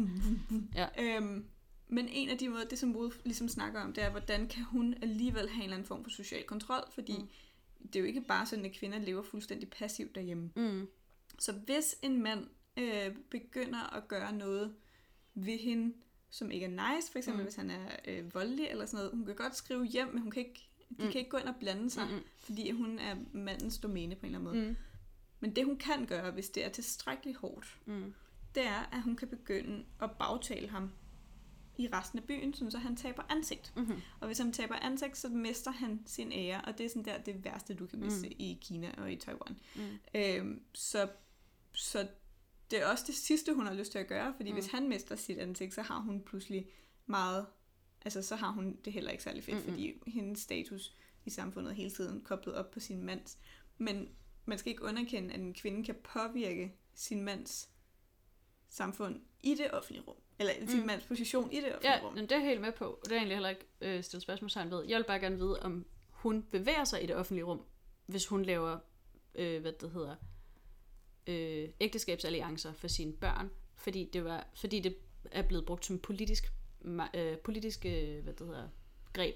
Ja. 0.76 0.88
Øhm, 1.18 1.46
men 1.88 2.08
en 2.10 2.30
af 2.30 2.38
de 2.38 2.50
måder, 2.50 2.66
det 2.66 2.80
som 2.80 2.96
Wolf 2.96 3.16
ligesom 3.24 3.48
snakker 3.50 3.82
om, 3.82 3.94
det 3.94 4.04
er, 4.04 4.10
hvordan 4.10 4.48
kan 4.48 4.64
hun 4.64 4.96
alligevel 5.02 5.50
have 5.50 5.58
en 5.58 5.64
eller 5.64 5.76
anden 5.76 5.88
form 5.88 6.04
for 6.04 6.12
social 6.12 6.44
kontrol, 6.44 6.84
fordi 6.94 7.18
mm. 7.18 7.28
det 7.88 7.96
er 7.96 8.00
jo 8.00 8.06
ikke 8.06 8.22
bare 8.22 8.46
sådan, 8.46 8.66
at 8.66 8.72
kvinder 8.72 9.00
lever 9.00 9.24
fuldstændig 9.24 9.70
passivt 9.70 10.16
derhjemme. 10.16 10.52
Mm. 10.56 10.88
Så 11.40 11.52
hvis 11.52 11.96
en 12.02 12.24
mand 12.24 12.48
øh, 12.78 13.16
begynder 13.30 13.96
at 13.96 14.08
gøre 14.08 14.34
noget 14.34 14.74
ved 15.36 15.58
hende, 15.60 15.94
som 16.30 16.52
ikke 16.52 16.66
er 16.66 16.96
nice, 16.96 17.12
for 17.12 17.18
eksempel 17.18 17.40
Mm. 17.42 17.46
hvis 17.46 17.56
han 17.56 17.70
er 17.70 17.96
øh, 18.08 18.34
voldelig 18.34 18.68
eller 18.68 18.86
sådan 18.86 18.98
noget, 18.98 19.12
hun 19.18 19.26
kan 19.26 19.36
godt 19.36 19.56
skrive 19.56 19.86
hjem, 19.86 20.08
men 20.08 20.22
hun 20.22 20.32
kan 20.32 20.46
ikke, 20.48 20.68
de 20.90 21.06
Mm. 21.06 21.12
kan 21.12 21.20
ikke 21.20 21.30
gå 21.30 21.38
ind 21.38 21.48
og 21.48 21.56
blande 21.60 21.90
sig, 21.90 22.08
Mm. 22.12 22.20
fordi 22.38 22.72
hun 22.72 23.00
er 23.00 23.16
mandens 23.34 23.78
domæne 23.78 24.16
på 24.16 24.26
en 24.26 24.36
eller 24.36 24.50
anden 24.50 24.62
måde. 24.62 24.70
Mm. 24.70 24.76
Men 25.40 25.56
det 25.56 25.66
hun 25.66 25.78
kan 25.78 26.06
gøre, 26.06 26.32
hvis 26.32 26.50
det 26.50 26.66
er 26.66 26.70
tilstrækkeligt 26.70 27.38
hårdt, 27.38 27.78
Mm. 27.86 28.14
det 28.56 28.64
er, 28.68 28.90
at 28.96 29.02
hun 29.02 29.16
kan 29.16 29.28
begynde 29.28 29.86
at 30.02 30.12
bagtale 30.12 30.68
ham 30.70 30.92
i 31.78 31.88
resten 31.94 32.20
af 32.20 32.26
byen, 32.26 32.54
sådan 32.54 32.72
så 32.72 32.78
han 32.78 32.96
taber 32.96 33.24
ansigt. 33.30 33.74
Mm. 33.76 34.02
Og 34.20 34.28
hvis 34.28 34.38
han 34.38 34.54
taber 34.54 34.76
ansigt, 34.76 35.18
så 35.18 35.30
mister 35.30 35.72
han 35.72 36.00
sin 36.06 36.32
ære, 36.32 36.62
og 36.62 36.78
det 36.78 36.86
er 36.86 36.90
sådan 36.90 37.06
der 37.06 37.18
det 37.18 37.44
værste, 37.44 37.74
du 37.74 37.86
kan 37.88 38.00
miste 38.00 38.28
mm. 38.28 38.36
i 38.40 38.58
Kina 38.62 38.92
og 38.98 39.12
i 39.12 39.16
Taiwan. 39.16 39.58
Mm. 39.76 39.82
Øhm, 40.16 40.62
så, 40.74 41.10
så 41.74 42.08
det 42.72 42.82
er 42.82 42.86
også 42.88 43.04
det 43.08 43.16
sidste, 43.16 43.54
hun 43.54 43.66
har 43.66 43.74
lyst 43.74 43.92
til 43.92 44.00
at 44.00 44.08
gøre, 44.08 44.34
fordi 44.36 44.50
Mm. 44.50 44.56
hvis 44.56 44.68
han 44.68 44.90
mister 44.90 45.16
sit 45.16 45.38
ansigt, 45.38 45.74
så 45.74 45.82
har 45.82 46.00
hun 46.00 46.22
pludselig 46.22 46.68
meget, 47.06 47.46
altså 48.06 48.22
så 48.22 48.36
har 48.36 48.52
hun 48.52 48.78
det 48.86 48.94
heller 48.94 49.12
ikke 49.12 49.24
særlig 49.24 49.44
fedt, 49.44 49.56
Mm-mm. 49.58 49.66
mm. 49.68 49.72
fordi 49.74 50.12
hendes 50.12 50.40
status 50.40 50.96
i 51.26 51.30
samfundet 51.30 51.72
er 51.72 51.76
hele 51.76 51.92
tiden 51.92 52.22
koblet 52.22 52.56
op 52.56 52.72
på 52.72 52.80
sin 52.80 53.04
mands. 53.04 53.38
Men 53.78 54.10
man 54.46 54.58
skal 54.58 54.70
ikke 54.70 54.84
underkende, 54.84 55.34
at 55.34 55.40
en 55.40 55.54
kvinde 55.54 55.84
kan 55.86 55.96
påvirke 56.04 56.76
sin 56.94 57.22
mands 57.24 57.70
samfund 58.70 59.22
i 59.44 59.56
det 59.56 59.72
offentlige 59.72 60.04
rum. 60.08 60.16
Eller 60.40 60.54
sin 60.68 60.80
Mm. 60.80 60.86
mands 60.86 61.04
position 61.06 61.52
i 61.52 61.56
det 61.56 61.66
offentlige 61.66 61.92
Ja, 61.94 62.06
rum. 62.06 62.14
men 62.14 62.24
det 62.24 62.32
er 62.32 62.36
jeg 62.40 62.48
helt 62.48 62.62
med 62.62 62.72
på. 62.72 63.00
Det 63.04 63.12
er 63.12 63.16
egentlig 63.16 63.36
heller 63.36 63.50
ikke 63.50 63.66
øh, 63.82 64.04
stillet 64.04 64.24
spørgsmålstegn 64.24 64.72
ved. 64.72 64.86
Jeg 64.88 64.98
vil 64.98 65.04
bare 65.04 65.20
gerne 65.20 65.38
vide, 65.38 65.60
om 65.62 65.86
hun 66.10 66.44
bevæger 66.44 66.84
sig 66.84 67.04
i 67.04 67.08
det 67.08 67.16
offentlige 67.16 67.44
rum, 67.46 67.62
hvis 68.06 68.28
hun 68.28 68.44
laver, 68.46 68.78
øh, 69.36 69.62
hvad 69.62 69.72
det 69.74 69.92
hedder, 69.92 70.16
øh, 71.28 71.70
ægteskabsalliancer 71.80 72.74
for 72.74 72.88
sine 72.88 73.14
børn, 73.14 73.50
fordi 73.76 74.10
det, 74.14 74.26
var, 74.26 74.48
fordi 74.54 74.80
det 74.80 74.96
er 75.32 75.42
blevet 75.42 75.66
brugt 75.66 75.86
som 75.86 76.00
politisk, 76.00 76.52
øh, 77.14 77.38
politisk 77.38 77.86
øh, 77.86 78.24
hvad 78.24 78.34
det 78.34 78.48
hedder, 78.48 78.68
greb. 79.14 79.36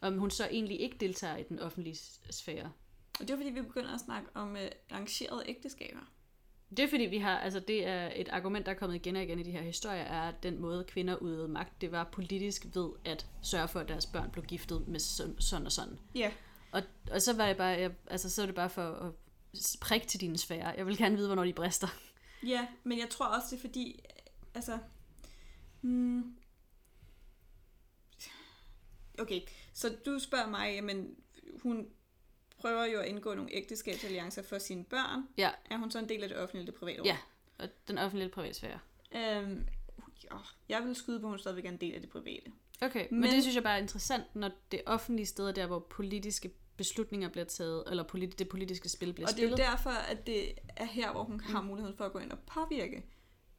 Om 0.00 0.18
hun 0.18 0.30
så 0.30 0.48
egentlig 0.50 0.80
ikke 0.80 0.96
deltager 1.00 1.36
i 1.36 1.42
den 1.42 1.58
offentlige 1.58 1.96
sfære. 2.30 2.72
Og 3.20 3.28
det 3.28 3.30
er 3.30 3.36
fordi, 3.36 3.50
vi 3.50 3.62
begynder 3.62 3.94
at 3.94 4.00
snakke 4.00 4.28
om 4.34 4.56
øh, 4.56 4.70
arrangerede 4.90 5.44
ægteskaber. 5.46 6.12
Det 6.70 6.78
er 6.78 6.88
fordi, 6.88 7.04
vi 7.04 7.18
har, 7.18 7.38
altså 7.38 7.60
det 7.60 7.86
er 7.86 8.10
et 8.14 8.28
argument, 8.28 8.66
der 8.66 8.72
er 8.72 8.76
kommet 8.76 8.96
igen 8.96 9.16
og 9.16 9.22
igen 9.22 9.38
i 9.38 9.42
de 9.42 9.50
her 9.50 9.62
historier, 9.62 10.02
er, 10.02 10.28
at 10.28 10.42
den 10.42 10.60
måde 10.60 10.84
kvinder 10.88 11.16
udøvede 11.16 11.48
magt, 11.48 11.80
det 11.80 11.92
var 11.92 12.04
politisk 12.04 12.66
ved 12.74 12.90
at 13.04 13.26
sørge 13.42 13.68
for, 13.68 13.80
at 13.80 13.88
deres 13.88 14.06
børn 14.06 14.30
blev 14.30 14.44
giftet 14.44 14.88
med 14.88 15.00
sådan, 15.00 15.40
sådan 15.40 15.66
og 15.66 15.72
sådan. 15.72 15.98
Ja, 16.14 16.32
Og, 16.72 16.82
og 17.10 17.22
så 17.22 17.36
var 17.36 17.48
det 17.48 17.56
bare, 17.56 17.68
jeg, 17.68 17.92
altså 18.06 18.30
så 18.30 18.42
er 18.42 18.46
det 18.46 18.54
bare 18.54 18.70
for 18.70 18.82
at 18.82 19.12
prikke 19.80 20.06
til 20.06 20.20
dine 20.20 20.38
sfære. 20.38 20.68
Jeg 20.68 20.86
vil 20.86 20.96
gerne 20.98 21.16
vide, 21.16 21.26
hvornår 21.26 21.44
de 21.44 21.52
brister. 21.52 21.88
Ja, 22.46 22.66
men 22.84 22.98
jeg 22.98 23.10
tror 23.10 23.26
også, 23.26 23.46
det 23.50 23.56
er 23.56 23.60
fordi, 23.60 24.00
altså... 24.54 24.78
Hmm, 25.80 26.36
okay, 29.18 29.40
så 29.72 29.96
du 30.06 30.18
spørger 30.18 30.48
mig, 30.48 30.74
jamen, 30.74 31.14
hun 31.62 31.86
prøver 32.58 32.84
jo 32.84 33.00
at 33.00 33.08
indgå 33.08 33.34
nogle 33.34 33.54
ægteskabsalliancer 33.54 34.42
for 34.42 34.58
sine 34.58 34.84
børn. 34.84 35.28
Ja. 35.38 35.50
Er 35.70 35.76
hun 35.76 35.90
så 35.90 35.98
en 35.98 36.08
del 36.08 36.22
af 36.22 36.28
det 36.28 36.38
offentlige 36.38 36.60
eller 36.60 36.72
det 36.72 36.78
private 36.80 37.00
rum? 37.00 37.06
Ja. 37.06 37.16
Og 37.58 37.68
den 37.88 37.98
offentlige 37.98 38.28
private 38.30 38.54
sfære. 38.54 38.78
Øhm, 39.16 39.66
jeg 40.68 40.82
vil 40.84 40.94
skyde 40.96 41.20
på, 41.20 41.26
at 41.26 41.30
hun 41.30 41.38
stadigvæk 41.38 41.64
er 41.64 41.68
en 41.68 41.76
del 41.76 41.94
af 41.94 42.00
det 42.00 42.10
private. 42.10 42.52
Okay, 42.80 43.00
men, 43.00 43.08
men 43.10 43.20
Men- 43.20 43.30
det 43.30 43.42
synes 43.42 43.54
jeg 43.54 43.62
bare 43.62 43.78
er 43.78 43.82
interessant, 43.82 44.36
når 44.36 44.50
det 44.70 44.82
offentlige 44.86 45.26
sted 45.26 45.48
er 45.48 45.52
der, 45.52 45.66
hvor 45.66 45.78
politiske 45.78 46.50
beslutninger 46.76 47.28
bliver 47.28 47.44
taget, 47.44 47.84
eller 47.90 48.02
politi- 48.04 48.36
det 48.38 48.48
politiske 48.48 48.88
spil 48.88 49.12
bliver 49.12 49.28
Og 49.28 49.34
det 49.36 49.38
er 49.44 49.48
jo 49.48 49.56
spillet. 49.56 49.70
derfor, 49.70 49.90
at 49.90 50.26
det 50.26 50.52
er 50.76 50.84
her, 50.84 51.12
hvor 51.12 51.24
hun 51.24 51.40
har 51.40 51.62
muligheden 51.62 51.96
for 51.96 52.04
at 52.04 52.12
gå 52.12 52.18
ind 52.18 52.30
og 52.32 52.38
påvirke 52.38 53.04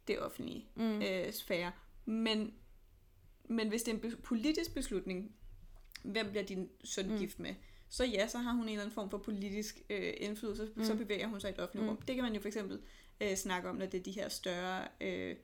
det 0.07 0.20
offentlige 0.20 0.65
Mm. 0.76 1.01
øh, 1.01 1.34
sfære. 1.34 1.72
Men, 2.05 2.53
men 3.49 3.70
hvis 3.70 3.84
det 3.84 3.91
er 3.91 3.95
en 3.95 4.01
be- 4.01 4.18
politisk 4.24 4.74
beslutning, 4.74 5.32
hvem 6.03 6.30
bliver 6.30 6.43
din 6.45 6.70
søn 6.84 7.05
Mm. 7.07 7.11
mm. 7.11 7.18
gift 7.20 7.39
med, 7.39 7.55
så 7.89 8.05
ja, 8.05 8.28
så 8.28 8.38
har 8.38 8.51
hun 8.51 8.63
en 8.63 8.70
eller 8.70 8.82
anden 8.82 8.93
form 8.95 9.09
for 9.09 9.18
politisk 9.18 9.82
øh, 9.89 10.13
indflydelse, 10.18 10.63
Mm. 10.65 10.72
mm. 10.76 10.84
så 10.84 10.95
bevæger 10.95 11.28
hun 11.28 11.41
sig 11.41 11.49
i 11.49 11.53
et 11.53 11.59
offentligt 11.59 11.84
Mm. 11.84 11.89
mm. 11.89 11.95
rum. 11.95 12.01
Det 12.05 12.15
kan 12.15 12.24
man 12.24 12.34
jo 12.36 12.41
for 12.41 12.47
eksempel 12.47 12.82
øh, 13.22 13.36
snakke 13.36 13.70
om, 13.70 13.76
når 13.76 13.86
det 13.86 13.99
er 13.99 14.03
de 14.03 14.11
her 14.11 14.30
større 14.30 14.88
øh, 15.01 15.36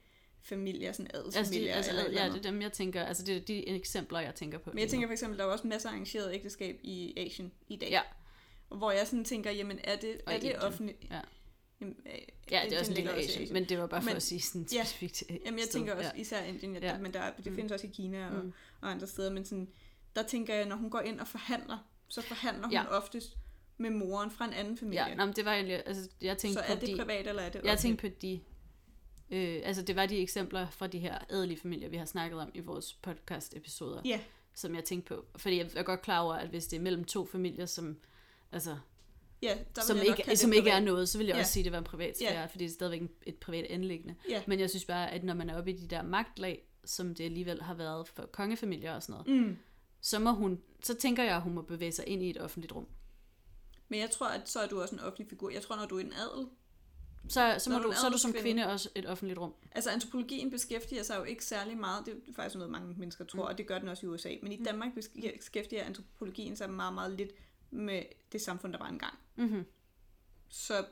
familier, 0.43 0.91
sådan 0.91 1.07
Altså, 1.13 1.21
de, 1.31 1.35
adelsfamilier. 1.37 1.75
altså, 1.75 1.91
eller 1.91 2.03
et 2.03 2.07
eller 2.07 2.21
ja, 2.23 2.29
det 2.29 2.37
er 2.37 2.41
dem, 2.41 2.61
jeg 2.61 2.71
tænker, 2.71 3.03
altså 3.03 3.23
det 3.23 3.35
er 3.37 3.39
de 3.41 3.67
eksempler, 3.69 4.19
jeg 4.19 4.35
tænker 4.35 4.57
på. 4.57 4.69
Men 4.73 4.79
jeg 4.79 4.89
tænker 4.89 5.07
for 5.07 5.11
eksempel, 5.11 5.37
der 5.37 5.43
er 5.43 5.47
jo 5.47 5.53
også 5.53 5.67
masser 5.67 5.89
af 5.89 5.93
arrangeret 5.93 6.33
ægteskab 6.33 6.79
i 6.83 7.13
Asien 7.17 7.51
i 7.67 7.75
dag. 7.75 7.89
Ja. 7.89 8.01
Hvor 8.67 8.91
jeg 8.91 9.07
sådan 9.07 9.25
tænker, 9.25 9.51
jamen 9.51 9.79
er 9.83 9.95
det, 9.95 10.21
er 10.27 10.39
det 10.39 10.55
offentligt? 10.63 10.97
Ja. 11.11 11.19
Jamen, 11.81 11.95
øh, 12.05 12.11
Ja, 12.51 12.61
det 12.65 12.73
er 12.75 12.79
også 12.79 12.91
en 12.91 13.07
også 13.07 13.19
i 13.19 13.23
Asien, 13.23 13.53
men 13.53 13.65
det 13.65 13.77
var 13.79 13.87
bare 13.87 14.01
for 14.01 14.09
Men- 14.09 14.15
at 14.15 14.23
sige 14.23 14.41
sådan 14.41 14.67
ja. 14.73 14.83
specifikt 14.83 15.23
Jamen 15.45 15.59
jeg 15.59 15.65
sted. 15.67 15.73
tænker 15.79 15.93
også 15.95 16.11
Ja. 16.15 16.21
især 16.21 16.43
Indien, 16.43 16.75
Ja. 16.75 16.87
ja. 16.91 16.97
men 16.97 17.13
der, 17.13 17.31
det 17.37 17.45
Mm. 17.45 17.55
findes 17.55 17.71
også 17.71 17.87
i 17.87 17.89
Kina 17.93 18.27
og, 18.27 18.45
Mm. 18.45 18.53
og 18.81 18.91
andre 18.91 19.07
steder, 19.07 19.31
men 19.31 19.45
sådan, 19.45 19.67
der 20.15 20.23
tænker 20.23 20.55
jeg, 20.55 20.65
når 20.65 20.75
hun 20.75 20.89
går 20.89 20.99
ind 20.99 21.19
og 21.19 21.27
forhandler, 21.27 21.77
så 22.07 22.21
forhandler 22.21 22.63
hun 22.63 22.71
Ja. 22.73 22.85
oftest 22.97 23.37
med 23.77 23.89
moren 23.89 24.31
fra 24.31 24.45
en 24.45 24.53
anden 24.53 24.77
familie. 24.77 25.07
Ja, 25.07 25.15
nå, 25.15 25.25
men 25.25 25.35
det 25.35 25.45
var 25.45 25.53
egentlig, 25.53 25.83
altså 25.85 26.09
jeg 26.21 26.37
tænkte 26.37 26.61
så 26.61 26.67
på 26.67 26.73
er 26.73 26.79
det 26.79 26.87
de, 26.89 26.97
privat, 26.97 27.27
eller 27.27 27.41
er 27.41 27.49
det 27.49 27.61
jeg 27.63 27.77
tænkte 27.79 28.09
på 28.09 28.15
de, 28.21 28.39
øh, 29.33 29.61
altså 29.63 29.81
det 29.81 29.95
var 29.95 30.05
de 30.05 30.17
eksempler 30.17 30.69
fra 30.69 30.87
de 30.87 30.99
her 30.99 31.17
adelige 31.29 31.59
familier, 31.59 31.89
vi 31.89 31.97
har 31.97 32.05
snakket 32.05 32.39
om 32.39 32.51
i 32.53 32.59
vores 32.59 32.93
podcast 32.93 33.55
episoder, 33.55 34.01
Ja, 34.05 34.19
som 34.53 34.75
jeg 34.75 34.83
tænkte 34.83 35.15
på. 35.15 35.25
Fordi 35.35 35.57
jeg 35.57 35.69
er 35.75 35.83
godt 35.83 36.01
klar 36.01 36.19
over, 36.19 36.33
at 36.33 36.49
hvis 36.49 36.67
det 36.67 36.77
er 36.77 36.81
mellem 36.81 37.03
to 37.03 37.25
familier, 37.25 37.65
som, 37.65 37.97
altså, 38.51 38.77
ja 39.41 39.57
der 39.75 39.81
som, 39.81 39.97
ikke, 39.97 40.35
som 40.37 40.53
ikke 40.53 40.69
er 40.69 40.79
noget, 40.79 41.09
så 41.09 41.17
vil 41.17 41.27
jeg 41.27 41.33
Ja. 41.35 41.39
også 41.39 41.51
sige, 41.53 41.61
at 41.61 41.65
det 41.65 41.71
var 41.71 41.77
en 41.77 41.83
privat 41.83 42.17
sfære, 42.17 42.49
fordi 42.49 42.63
det 42.63 42.69
er 42.69 42.73
stadigvæk 42.73 43.09
et 43.25 43.35
privat 43.37 43.65
anlæggende. 43.65 44.15
Ja. 44.29 44.41
Men 44.47 44.59
jeg 44.59 44.69
synes 44.69 44.85
bare, 44.85 45.11
at 45.11 45.23
når 45.23 45.33
man 45.33 45.49
er 45.49 45.57
oppe 45.57 45.71
i 45.71 45.77
de 45.77 45.87
der 45.87 46.01
magtlag, 46.03 46.67
som 46.85 47.15
det 47.15 47.23
alligevel 47.25 47.61
har 47.61 47.73
været 47.73 48.07
for 48.07 48.25
kongefamilier 48.25 48.93
og 48.95 49.03
sådan 49.03 49.23
noget, 49.25 49.41
Mm. 49.45 49.57
så 50.01 50.19
må 50.19 50.31
hun, 50.31 50.61
så 50.83 50.93
tænker 50.95 51.23
jeg, 51.23 51.35
at 51.35 51.41
hun 51.41 51.53
må 51.53 51.61
bevæge 51.61 51.91
sig 51.91 52.07
ind 52.07 52.23
i 52.23 52.29
et 52.29 52.41
offentligt 52.41 52.73
rum. 52.75 52.87
Men 53.89 53.99
jeg 53.99 54.09
tror, 54.11 54.27
at 54.27 54.49
så 54.49 54.59
er 54.59 54.67
du 54.67 54.81
også 54.81 54.95
en 54.95 55.01
offentlig 55.01 55.27
figur. 55.29 55.49
Jeg 55.49 55.61
tror, 55.61 55.75
når 55.75 55.85
du 55.85 55.97
er 55.97 56.01
en 56.01 56.13
adel, 56.13 56.47
Så, 57.29 57.55
så, 57.59 57.69
må 57.69 57.77
du 57.79 57.91
så 57.91 58.05
er 58.07 58.09
du 58.11 58.17
som 58.17 58.29
adelskvinde- 58.31 58.41
kvinde 58.41 58.67
også 58.67 58.89
et 58.95 59.05
offentligt 59.05 59.39
rum. 59.39 59.53
Altså 59.71 59.89
antropologien 59.89 60.51
beskæftiger 60.51 61.03
sig 61.03 61.17
jo 61.17 61.23
ikke 61.23 61.45
særlig 61.45 61.77
meget, 61.77 62.05
det 62.05 62.13
er 62.13 62.33
faktisk 62.33 62.55
noget, 62.55 62.71
mange 62.71 62.95
mennesker 62.97 63.25
tror, 63.25 63.41
Mm. 63.43 63.47
og 63.47 63.57
det 63.57 63.67
gør 63.67 63.79
den 63.79 63.87
også 63.89 64.05
i 64.05 64.09
USA, 64.09 64.29
men 64.43 64.51
i 64.51 64.57
Mm. 64.57 64.63
Danmark 64.65 64.93
besk- 64.93 65.37
beskæftiger 65.37 65.83
antropologien 65.83 66.55
sig 66.55 66.69
meget, 66.69 66.93
meget 66.93 67.11
lidt 67.11 67.31
med 67.71 68.03
det 68.31 68.41
samfund, 68.41 68.73
der 68.73 68.79
var 68.79 68.87
engang. 68.89 69.13
Mm-hmm. 69.35 69.65
Så 70.49 70.85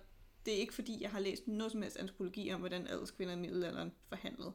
det 0.46 0.54
er 0.54 0.58
ikke 0.58 0.74
fordi, 0.74 1.02
jeg 1.02 1.10
har 1.10 1.20
læst 1.20 1.48
noget 1.48 1.72
som 1.72 1.82
helst 1.82 1.98
antropologi 1.98 2.52
om, 2.54 2.60
hvordan 2.60 2.88
adelskvinder 2.88 3.34
i 3.34 3.38
middelalderen 3.38 3.92
forhandlede. 4.10 4.52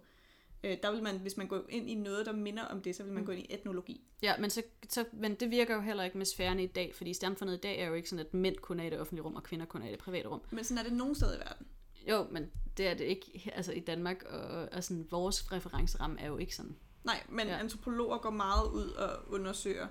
Øh, 0.65 0.77
der 0.83 0.91
vil 0.93 1.03
man, 1.03 1.19
hvis 1.19 1.37
man 1.37 1.49
går 1.49 1.63
ind 1.69 1.91
i 1.91 1.95
noget, 1.95 2.27
der 2.27 2.33
minder 2.33 2.63
om 2.65 2.83
det, 2.83 2.97
så 2.97 3.03
vil 3.03 3.13
man 3.13 3.21
Mm. 3.23 3.27
gå 3.27 3.33
ind 3.33 3.43
i 3.43 3.55
etnologi. 3.55 4.01
Ja, 4.23 4.35
men, 4.39 4.51
så, 4.51 4.63
så, 4.89 5.05
men 5.13 5.35
det 5.35 5.51
virker 5.51 5.75
jo 5.75 5.81
heller 5.81 6.05
ikke 6.05 6.19
med 6.19 6.27
sfærerne 6.27 6.65
i 6.65 6.67
dag, 6.67 6.95
fordi 6.95 7.15
samfundet 7.15 7.55
i 7.55 7.61
dag 7.61 7.79
er 7.81 7.87
jo 7.87 7.95
ikke 7.95 8.09
sådan, 8.11 8.27
at 8.27 8.35
mænd 8.35 8.57
kun 8.57 8.81
er 8.81 8.85
i 8.85 8.91
det 8.91 9.01
offentlige 9.01 9.23
rum, 9.23 9.35
og 9.35 9.43
kvinder 9.43 9.67
kun 9.67 9.83
er 9.83 9.89
i 9.89 9.91
det 9.91 9.99
private 9.99 10.29
rum. 10.29 10.41
Men 10.51 10.65
sådan 10.65 10.79
er 10.79 10.89
det 10.89 10.93
nogen 10.99 11.15
steder 11.15 11.37
i 11.37 11.39
verden. 11.39 11.67
Jo, 12.09 12.27
men 12.31 12.51
det 12.77 12.89
er 12.89 12.95
det 12.95 13.05
ikke 13.05 13.51
altså 13.55 13.73
i 13.73 13.81
Danmark, 13.81 14.23
og, 14.23 14.69
og 14.73 14.85
sådan, 14.85 15.07
vores 15.11 15.53
referenceramme 15.53 16.21
er 16.21 16.27
jo 16.27 16.37
ikke 16.39 16.57
sådan. 16.57 16.77
Nej, 17.05 17.23
men 17.29 17.47
ja. 17.47 17.59
antropologer 17.59 18.19
går 18.19 18.31
meget 18.31 18.71
ud 18.73 18.89
og 18.91 19.33
undersøger 19.33 19.87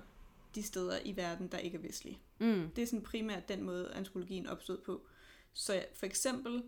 de 0.54 0.62
steder 0.62 0.98
i 1.04 1.16
verden, 1.16 1.48
der 1.48 1.58
ikke 1.58 1.76
er 1.78 1.82
vestlige. 1.82 2.18
Mm. 2.38 2.70
Det 2.76 2.82
er 2.82 2.86
sådan 2.86 3.02
primært 3.02 3.48
den 3.48 3.62
måde, 3.62 3.92
antropologien 3.94 4.46
opstod 4.46 4.78
på. 4.78 5.06
Så 5.52 5.84
for 5.94 6.06
eksempel, 6.06 6.62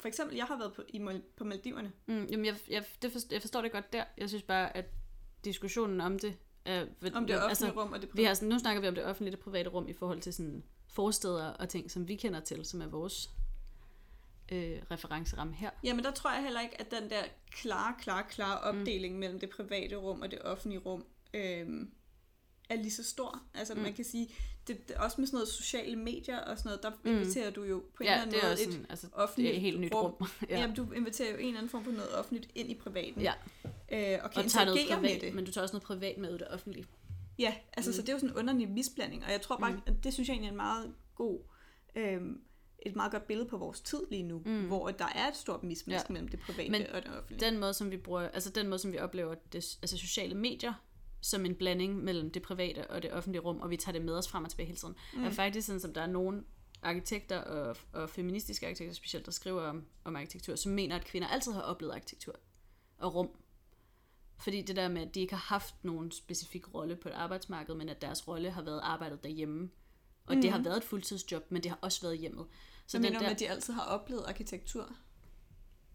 for 0.00 0.08
eksempel 0.08 0.36
jeg 0.36 0.46
har 0.46 0.58
været 0.58 0.72
på, 0.72 0.82
i, 0.88 1.20
på 1.36 1.44
Maldiverne. 1.44 1.92
Mm, 2.06 2.24
jamen, 2.30 2.46
jeg, 2.46 2.56
jeg, 2.68 2.84
det 3.02 3.12
forstår, 3.12 3.34
jeg 3.34 3.40
forstår 3.40 3.62
det 3.62 3.72
godt 3.72 3.92
der. 3.92 4.04
Jeg 4.18 4.28
synes 4.28 4.42
bare, 4.42 4.76
at 4.76 4.84
diskussionen 5.44 6.00
om 6.00 6.18
det 6.18 6.36
er... 6.64 6.80
Om 6.82 6.86
det 6.86 7.12
offentlige 7.12 7.48
altså, 7.48 7.70
rum 7.70 7.92
og 7.92 8.02
det 8.02 8.10
vi 8.14 8.24
har 8.24 8.34
sådan, 8.34 8.48
nu 8.48 8.58
snakker 8.58 8.80
vi 8.80 8.88
om 8.88 8.94
det 8.94 9.04
offentlige 9.04 9.34
og 9.34 9.36
det 9.36 9.44
private 9.44 9.70
rum 9.70 9.88
i 9.88 9.92
forhold 9.92 10.20
til 10.20 10.34
sådan 10.34 10.64
forsteder 10.88 11.46
og 11.46 11.68
ting, 11.68 11.90
som 11.90 12.08
vi 12.08 12.16
kender 12.16 12.40
til, 12.40 12.64
som 12.64 12.80
er 12.80 12.86
vores 12.86 13.30
øh, 14.52 14.82
referenceramme 14.90 15.54
her. 15.54 15.70
Jamen 15.84 16.04
der 16.04 16.10
tror 16.10 16.32
jeg 16.32 16.42
heller 16.42 16.60
ikke, 16.60 16.80
at 16.80 16.90
den 16.90 17.10
der 17.10 17.22
klare, 17.50 17.94
klare, 18.00 18.24
klare 18.30 18.60
opdeling 18.60 19.14
mm. 19.14 19.20
mellem 19.20 19.40
det 19.40 19.50
private 19.50 19.96
rum 19.96 20.20
og 20.20 20.30
det 20.30 20.42
offentlige 20.42 20.80
rum 20.80 21.04
øhm, 21.34 21.90
er 22.68 22.76
lige 22.76 22.90
så 22.90 23.04
stor. 23.04 23.42
Altså 23.54 23.74
Mm. 23.74 23.78
mm. 23.78 23.84
man 23.84 23.94
kan 23.94 24.04
sige, 24.04 24.34
det, 24.68 24.88
det, 24.88 24.96
også 24.96 25.20
med 25.20 25.26
sådan 25.26 25.36
noget 25.36 25.48
sociale 25.48 25.96
medier 25.96 26.38
og 26.38 26.58
sådan 26.58 26.68
noget, 26.68 26.82
der 26.82 26.90
Mm. 27.04 27.10
inviterer 27.18 27.50
du 27.50 27.62
jo 27.64 27.78
på 27.96 28.02
en 28.02 28.06
Ja, 28.06 28.12
eller 28.12 28.22
anden 28.22 28.34
det 28.34 28.38
er 28.40 28.44
måde 28.44 28.52
også 28.52 28.64
et 28.68 28.72
sådan, 28.72 28.86
altså, 28.90 29.06
det 29.06 29.14
offentligt 29.14 29.52
er 29.52 29.54
et 29.56 29.60
helt 29.60 29.80
nyt 29.80 29.94
rum. 29.94 30.12
ja. 30.50 30.60
Jamen 30.60 30.76
du 30.76 30.92
inviterer 30.92 31.30
jo 31.30 31.36
en 31.36 31.44
eller 31.46 31.58
anden 31.58 31.70
form 31.70 31.84
for 31.84 31.92
noget 31.92 32.14
offentligt 32.18 32.50
ind 32.54 32.70
i 32.70 32.74
privaten. 32.74 33.22
Ja. 33.22 33.32
Øh, 33.64 34.18
og 34.24 34.30
kan 34.30 34.44
og 34.44 34.50
tager 34.50 34.64
noget 34.64 34.78
interagere 34.78 35.00
med 35.02 35.08
privat, 35.08 35.20
det. 35.20 35.34
men 35.34 35.44
du 35.44 35.52
tager 35.52 35.62
også 35.62 35.72
noget 35.74 35.84
privat 35.84 36.18
med 36.18 36.32
det 36.32 36.48
offentlige. 36.50 36.86
Ja, 37.38 37.54
altså 37.72 37.90
Mm. 37.90 37.94
så 37.94 38.02
det 38.02 38.08
er 38.08 38.12
jo 38.12 38.18
sådan 38.18 38.30
en 38.30 38.36
underlig 38.36 38.68
misblanding, 38.68 39.24
og 39.24 39.30
jeg 39.32 39.40
tror 39.42 39.56
bare, 39.56 39.72
Mm. 39.72 39.80
at 39.86 40.04
det 40.04 40.12
synes 40.14 40.28
jeg 40.28 40.34
egentlig 40.34 40.48
er 40.48 40.52
en 40.52 40.56
meget 40.56 40.94
god, 41.14 41.40
øhm, 41.96 42.40
et 42.86 42.96
meget 42.96 43.12
godt 43.12 43.26
billede 43.26 43.48
på 43.48 43.56
vores 43.56 43.80
tid 43.80 44.00
lige 44.10 44.22
nu, 44.22 44.42
Mm. 44.46 44.66
hvor 44.66 44.90
der 44.90 45.08
er 45.14 45.28
et 45.28 45.36
stort 45.36 45.62
mismatch 45.62 46.04
Ja. 46.08 46.12
mellem 46.12 46.28
det 46.28 46.40
private 46.40 46.70
Men 46.70 46.86
og 46.86 47.02
det 47.02 47.10
offentlige. 47.18 47.50
Den 47.50 47.58
måde, 47.60 47.74
som 47.74 47.90
vi 47.90 47.96
bruger, 47.96 48.20
altså 48.20 48.50
den 48.50 48.68
måde, 48.68 48.78
som 48.78 48.92
vi 48.92 48.98
oplever 48.98 49.34
det, 49.34 49.78
altså 49.82 49.96
sociale 49.96 50.34
medier, 50.34 50.72
som 51.20 51.44
en 51.46 51.54
blanding 51.54 52.04
mellem 52.04 52.30
det 52.30 52.42
private 52.42 52.90
og 52.90 53.02
det 53.02 53.12
offentlige 53.12 53.40
rum, 53.42 53.60
og 53.60 53.70
vi 53.70 53.76
tager 53.76 53.92
det 53.92 54.02
med 54.04 54.14
os 54.14 54.28
frem 54.28 54.44
og 54.44 54.50
tilbage 54.50 54.66
hele 54.66 54.78
tiden, 54.78 54.94
mm. 55.14 55.24
er 55.24 55.28
Mm. 55.28 55.34
faktisk 55.34 55.66
sådan, 55.66 55.80
som 55.80 55.92
der 55.94 56.00
er 56.00 56.06
nogle 56.06 56.44
arkitekter 56.82 57.38
og, 57.38 57.76
og 57.92 58.10
feministiske 58.10 58.66
arkitekter 58.66 58.94
specielt, 58.94 59.26
der 59.26 59.32
skriver 59.32 59.62
om, 59.62 59.84
om 60.04 60.16
arkitektur, 60.16 60.54
som 60.56 60.72
mener, 60.72 60.96
at 60.96 61.04
kvinder 61.04 61.28
altid 61.28 61.52
har 61.52 61.60
oplevet 61.62 61.92
arkitektur 61.92 62.34
og 62.98 63.14
rum. 63.14 63.28
Fordi 64.38 64.62
det 64.62 64.76
der 64.76 64.88
med, 64.88 65.02
at 65.02 65.14
de 65.14 65.20
ikke 65.20 65.34
har 65.34 65.54
haft 65.54 65.74
nogen 65.82 66.10
specifik 66.10 66.74
rolle 66.74 66.96
på 66.96 67.08
et 67.08 67.12
arbejdsmarked, 67.12 67.74
men 67.74 67.88
at 67.88 68.02
deres 68.02 68.28
rolle 68.28 68.50
har 68.50 68.62
været 68.62 68.80
arbejdet 68.82 69.24
derhjemme. 69.24 69.70
Og 70.26 70.34
mm. 70.34 70.40
det 70.42 70.50
har 70.50 70.58
Mhm. 70.58 70.64
været 70.64 70.76
et 70.76 70.84
fuldtidsjob, 70.84 71.42
men 71.50 71.62
det 71.62 71.70
har 71.70 71.78
også 71.82 72.00
været 72.02 72.18
hjemmet. 72.18 72.46
Så 72.86 72.98
mener 72.98 73.18
du, 73.18 73.22
med, 73.24 73.30
at 73.30 73.38
de 73.40 73.48
altid 73.50 73.72
har 73.74 73.82
oplevet 73.84 74.24
arkitektur? 74.28 74.82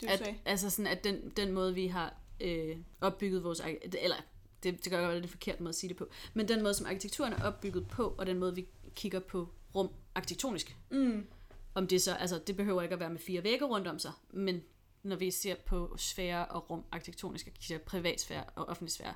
Det 0.01 0.07
du 0.09 0.13
at, 0.13 0.19
sagde. 0.19 0.37
altså 0.45 0.69
sådan, 0.69 0.87
at 0.91 1.03
den, 1.03 1.29
den 1.29 1.51
måde, 1.51 1.73
vi 1.73 1.87
har 1.87 2.15
øh, 2.41 2.77
opbygget 3.01 3.43
vores... 3.43 3.61
Eller, 4.01 4.15
det, 4.63 4.73
det 4.83 4.91
kan 4.91 4.99
godt 4.99 5.07
være, 5.07 5.17
det 5.17 5.25
er 5.25 5.29
forkert 5.29 5.59
måde 5.59 5.69
at 5.69 5.75
sige 5.75 5.89
det 5.89 5.97
på. 5.97 6.09
Men 6.33 6.47
den 6.47 6.63
måde, 6.63 6.73
som 6.73 6.85
arkitekturen 6.85 7.33
er 7.33 7.43
opbygget 7.43 7.87
på, 7.87 8.15
og 8.17 8.25
den 8.25 8.39
måde, 8.39 8.55
vi 8.55 8.67
kigger 8.95 9.19
på 9.19 9.49
rum 9.75 9.89
arkitektonisk. 10.15 10.77
Mm. 10.91 11.27
Om 11.73 11.87
det 11.87 12.01
så... 12.01 12.13
Altså, 12.13 12.41
det 12.47 12.57
behøver 12.57 12.81
ikke 12.81 12.93
at 12.93 12.99
være 12.99 13.09
med 13.09 13.19
fire 13.19 13.43
vægge 13.43 13.65
rundt 13.65 13.87
om 13.87 13.99
sig, 13.99 14.11
men 14.31 14.63
når 15.03 15.15
vi 15.15 15.31
ser 15.31 15.55
på 15.65 15.95
sfære 15.97 16.45
og 16.45 16.69
rum 16.69 16.83
arkitektonisk, 16.91 17.47
og 17.47 17.53
kigger 17.53 17.85
privatsfære 17.85 18.43
og 18.43 18.69
offentlig 18.69 18.91
sfære, 18.91 19.13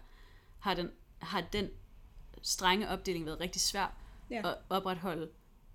har 0.59 0.73
den, 0.73 0.91
har 1.19 1.41
den 1.53 1.69
strenge 2.41 2.89
opdeling 2.89 3.25
været 3.25 3.39
rigtig 3.39 3.61
svær 3.61 3.95
Ja. 4.31 4.49
at 4.49 4.57
opretholde, 4.69 5.29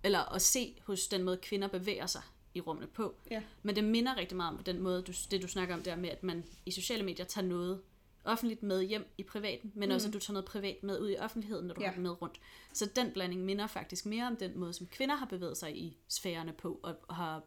eller 0.04 0.34
at 0.34 0.42
se 0.42 0.76
hos 0.86 1.08
den 1.08 1.22
måde, 1.22 1.36
kvinder 1.36 1.68
bevæger 1.68 2.06
sig 2.06 2.22
i 2.54 2.60
rummene 2.60 2.86
på. 2.86 3.14
Ja. 3.30 3.42
Men 3.62 3.76
det 3.76 3.84
minder 3.84 4.16
rigtig 4.16 4.36
meget 4.36 4.58
om 4.58 4.64
den 4.64 4.80
måde, 4.80 5.02
du, 5.02 5.12
det 5.30 5.42
du 5.42 5.48
snakker 5.48 5.74
om 5.74 5.82
der 5.82 5.96
med, 5.96 6.08
at 6.08 6.22
man 6.22 6.44
i 6.66 6.70
sociale 6.70 7.02
medier 7.02 7.26
tager 7.26 7.46
noget 7.46 7.82
offentligt 8.25 8.62
med 8.62 8.83
hjem 8.83 9.07
i 9.18 9.22
privaten, 9.22 9.72
men 9.75 9.89
mm. 9.89 9.95
også 9.95 10.09
at 10.09 10.14
du 10.14 10.18
tager 10.18 10.33
noget 10.33 10.45
privat 10.49 10.77
med 10.83 11.01
ud 11.01 11.11
i 11.11 11.16
offentligheden, 11.16 11.66
når 11.66 11.75
du 11.75 11.81
Ja. 11.81 11.87
har 11.87 11.93
det 11.95 12.03
med 12.03 12.22
rundt. 12.22 12.41
Så 12.72 12.91
den 12.97 13.12
blanding 13.12 13.45
minder 13.45 13.66
faktisk 13.66 14.07
mere 14.07 14.27
om 14.27 14.37
den 14.37 14.59
måde, 14.59 14.72
som 14.72 14.87
kvinder 14.87 15.14
har 15.14 15.27
bevæget 15.27 15.57
sig 15.57 15.77
i 15.77 15.99
sfærerne 16.09 16.53
på, 16.53 16.81
og 16.83 17.14
har 17.16 17.43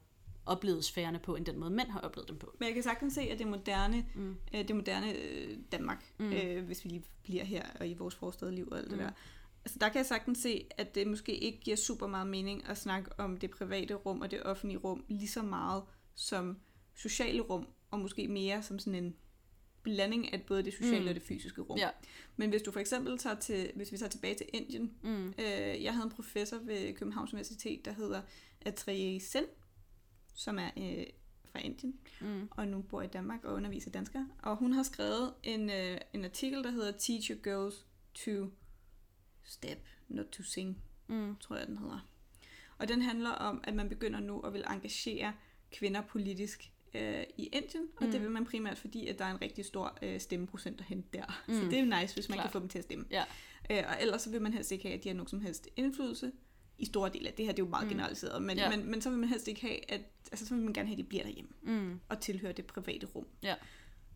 oplevet 0.45 0.85
sfærerne 0.85 1.19
på, 1.19 1.35
end 1.35 1.45
den 1.45 1.59
måde, 1.59 1.69
mænd 1.71 1.89
har 1.89 1.99
oplevet 1.99 2.29
dem 2.29 2.37
på. 2.37 2.55
Men 2.59 2.65
jeg 2.67 2.73
kan 2.73 2.83
sagtens 2.83 3.13
se, 3.13 3.21
at 3.21 3.39
det 3.39 3.47
moderne, 3.47 4.05
Mm. 4.15 4.21
mm. 4.21 4.35
øh, 4.53 4.67
det 4.67 4.75
moderne 4.75 5.13
øh, 5.13 5.57
Danmark, 5.71 6.13
Mm. 6.19 6.25
mm. 6.25 6.31
øh, 6.33 6.65
hvis 6.65 6.83
vi 6.83 6.89
lige 6.89 7.03
bliver 7.23 7.43
her 7.43 7.63
og 7.79 7.87
i 7.87 7.93
vores 7.93 8.15
forstedliv 8.15 8.67
og 8.71 8.77
alt 8.77 8.89
det 8.89 8.97
Mm. 8.97 9.03
der, 9.03 9.11
altså 9.65 9.79
der 9.79 9.89
kan 9.89 9.97
jeg 9.97 10.05
sagtens 10.05 10.37
se, 10.39 10.67
at 10.77 10.95
det 10.95 11.07
måske 11.07 11.37
ikke 11.37 11.59
giver 11.59 11.77
super 11.77 12.07
meget 12.07 12.27
mening 12.27 12.65
at 12.67 12.77
snakke 12.77 13.19
om 13.19 13.37
det 13.37 13.51
private 13.51 13.93
rum 13.93 14.21
og 14.21 14.31
det 14.31 14.43
offentlige 14.43 14.77
rum 14.79 15.05
lige 15.07 15.27
så 15.27 15.41
meget 15.41 15.83
som 16.15 16.57
sociale 16.95 17.41
rum, 17.41 17.67
og 17.91 17.99
måske 17.99 18.27
mere 18.27 18.63
som 18.63 18.79
sådan 18.79 19.03
en 19.03 19.15
blanding 19.95 20.33
af 20.33 20.41
både 20.41 20.63
det 20.63 20.73
sociale 20.73 21.01
Mm. 21.01 21.07
og 21.07 21.15
det 21.15 21.23
fysiske 21.23 21.61
rum. 21.61 21.77
Ja. 21.77 21.89
Men 22.37 22.49
hvis 22.49 22.61
du 22.61 22.71
for 22.71 22.79
eksempel 22.79 23.17
tager 23.17 23.35
til, 23.39 23.71
hvis 23.75 23.91
vi 23.91 23.97
tager 23.97 24.09
tilbage 24.09 24.35
til 24.35 24.45
Indien, 24.53 24.93
Mm. 25.01 25.27
Øh, 25.27 25.83
jeg 25.83 25.93
havde 25.93 26.05
en 26.05 26.11
professor 26.11 26.57
ved 26.57 26.93
Københavns 26.93 27.33
Universitet, 27.33 27.85
der 27.85 27.91
hedder 27.91 28.21
Atriye 28.61 29.19
Sen, 29.19 29.43
som 30.35 30.59
er 30.59 30.69
øh, 30.77 31.05
fra 31.51 31.59
Indien, 31.59 31.99
Mm. 32.21 32.47
og 32.51 32.67
nu 32.67 32.81
bor 32.81 33.01
i 33.01 33.07
Danmark 33.07 33.43
og 33.43 33.53
underviser 33.53 33.91
danskere. 33.91 34.29
Og 34.43 34.55
hun 34.57 34.73
har 34.73 34.83
skrevet 34.83 35.33
en, 35.43 35.69
øh, 35.69 35.97
en 36.13 36.25
artikel, 36.25 36.63
der 36.63 36.71
hedder 36.71 36.91
Teach 36.91 37.31
Your 37.31 37.39
Girls 37.43 37.85
to 38.13 38.51
Step, 39.43 39.87
Not 40.07 40.25
to 40.25 40.43
Sing, 40.43 40.83
Mm. 41.07 41.35
tror 41.39 41.55
jeg, 41.55 41.67
den 41.67 41.77
hedder. 41.77 42.07
Og 42.77 42.87
den 42.87 43.01
handler 43.01 43.29
om, 43.29 43.61
at 43.63 43.73
man 43.73 43.89
begynder 43.89 44.19
nu 44.19 44.39
at 44.39 44.53
vil 44.53 44.63
engagere 44.69 45.33
kvinder 45.71 46.01
politisk 46.01 46.71
øh, 46.93 47.23
i 47.37 47.45
Indien, 47.45 47.87
og 47.97 48.05
Mm. 48.05 48.11
det 48.11 48.21
vil 48.21 48.31
man 48.31 48.45
primært, 48.45 48.77
fordi 48.77 49.07
at 49.07 49.19
der 49.19 49.25
er 49.25 49.31
en 49.31 49.41
rigtig 49.41 49.65
stor 49.65 49.97
øh, 50.01 50.19
stemmeprocent 50.19 50.79
at 50.79 50.85
hente 50.85 51.09
der. 51.13 51.43
Mm. 51.47 51.53
Så 51.53 51.61
det 51.61 51.73
er 51.73 51.79
jo 51.79 52.01
nice, 52.01 52.13
hvis 52.13 52.29
man 52.29 52.35
Klart. 52.35 52.43
kan 52.45 52.51
få 52.51 52.59
dem 52.59 52.69
til 52.69 52.77
at 52.77 52.83
stemme. 52.83 53.05
Ja. 53.11 53.23
Øh, 53.69 53.83
og 53.87 53.95
ellers 54.01 54.21
så 54.21 54.29
vil 54.29 54.41
man 54.41 54.53
helst 54.53 54.71
ikke 54.71 54.83
have, 54.87 54.97
at 54.97 55.03
de 55.03 55.09
har 55.09 55.13
nogen 55.13 55.27
som 55.27 55.41
helst 55.41 55.67
indflydelse 55.75 56.31
i 56.77 56.85
store 56.85 57.09
dele 57.09 57.27
af 57.27 57.33
det 57.33 57.45
her. 57.45 57.51
Det 57.53 57.59
er 57.61 57.65
jo 57.65 57.69
meget 57.69 57.83
Mm. 57.85 57.89
generaliseret, 57.89 58.41
men, 58.41 58.57
ja. 58.57 58.69
men, 58.77 58.91
men 58.91 59.01
så 59.01 59.09
vil 59.09 59.19
man 59.19 59.29
helst 59.29 59.47
ikke 59.47 59.61
have, 59.61 59.91
at 59.91 60.01
altså, 60.31 60.45
så 60.45 60.55
vil 60.55 60.63
man 60.63 60.73
gerne 60.73 60.87
have, 60.87 60.93
at 60.93 60.97
de 60.97 61.03
bliver 61.03 61.23
derhjemme 61.23 61.51
Mm. 61.61 61.99
og 62.09 62.19
tilhører 62.21 62.53
det 62.53 62.65
private 62.65 63.07
rum. 63.15 63.27
Ja. 63.43 63.55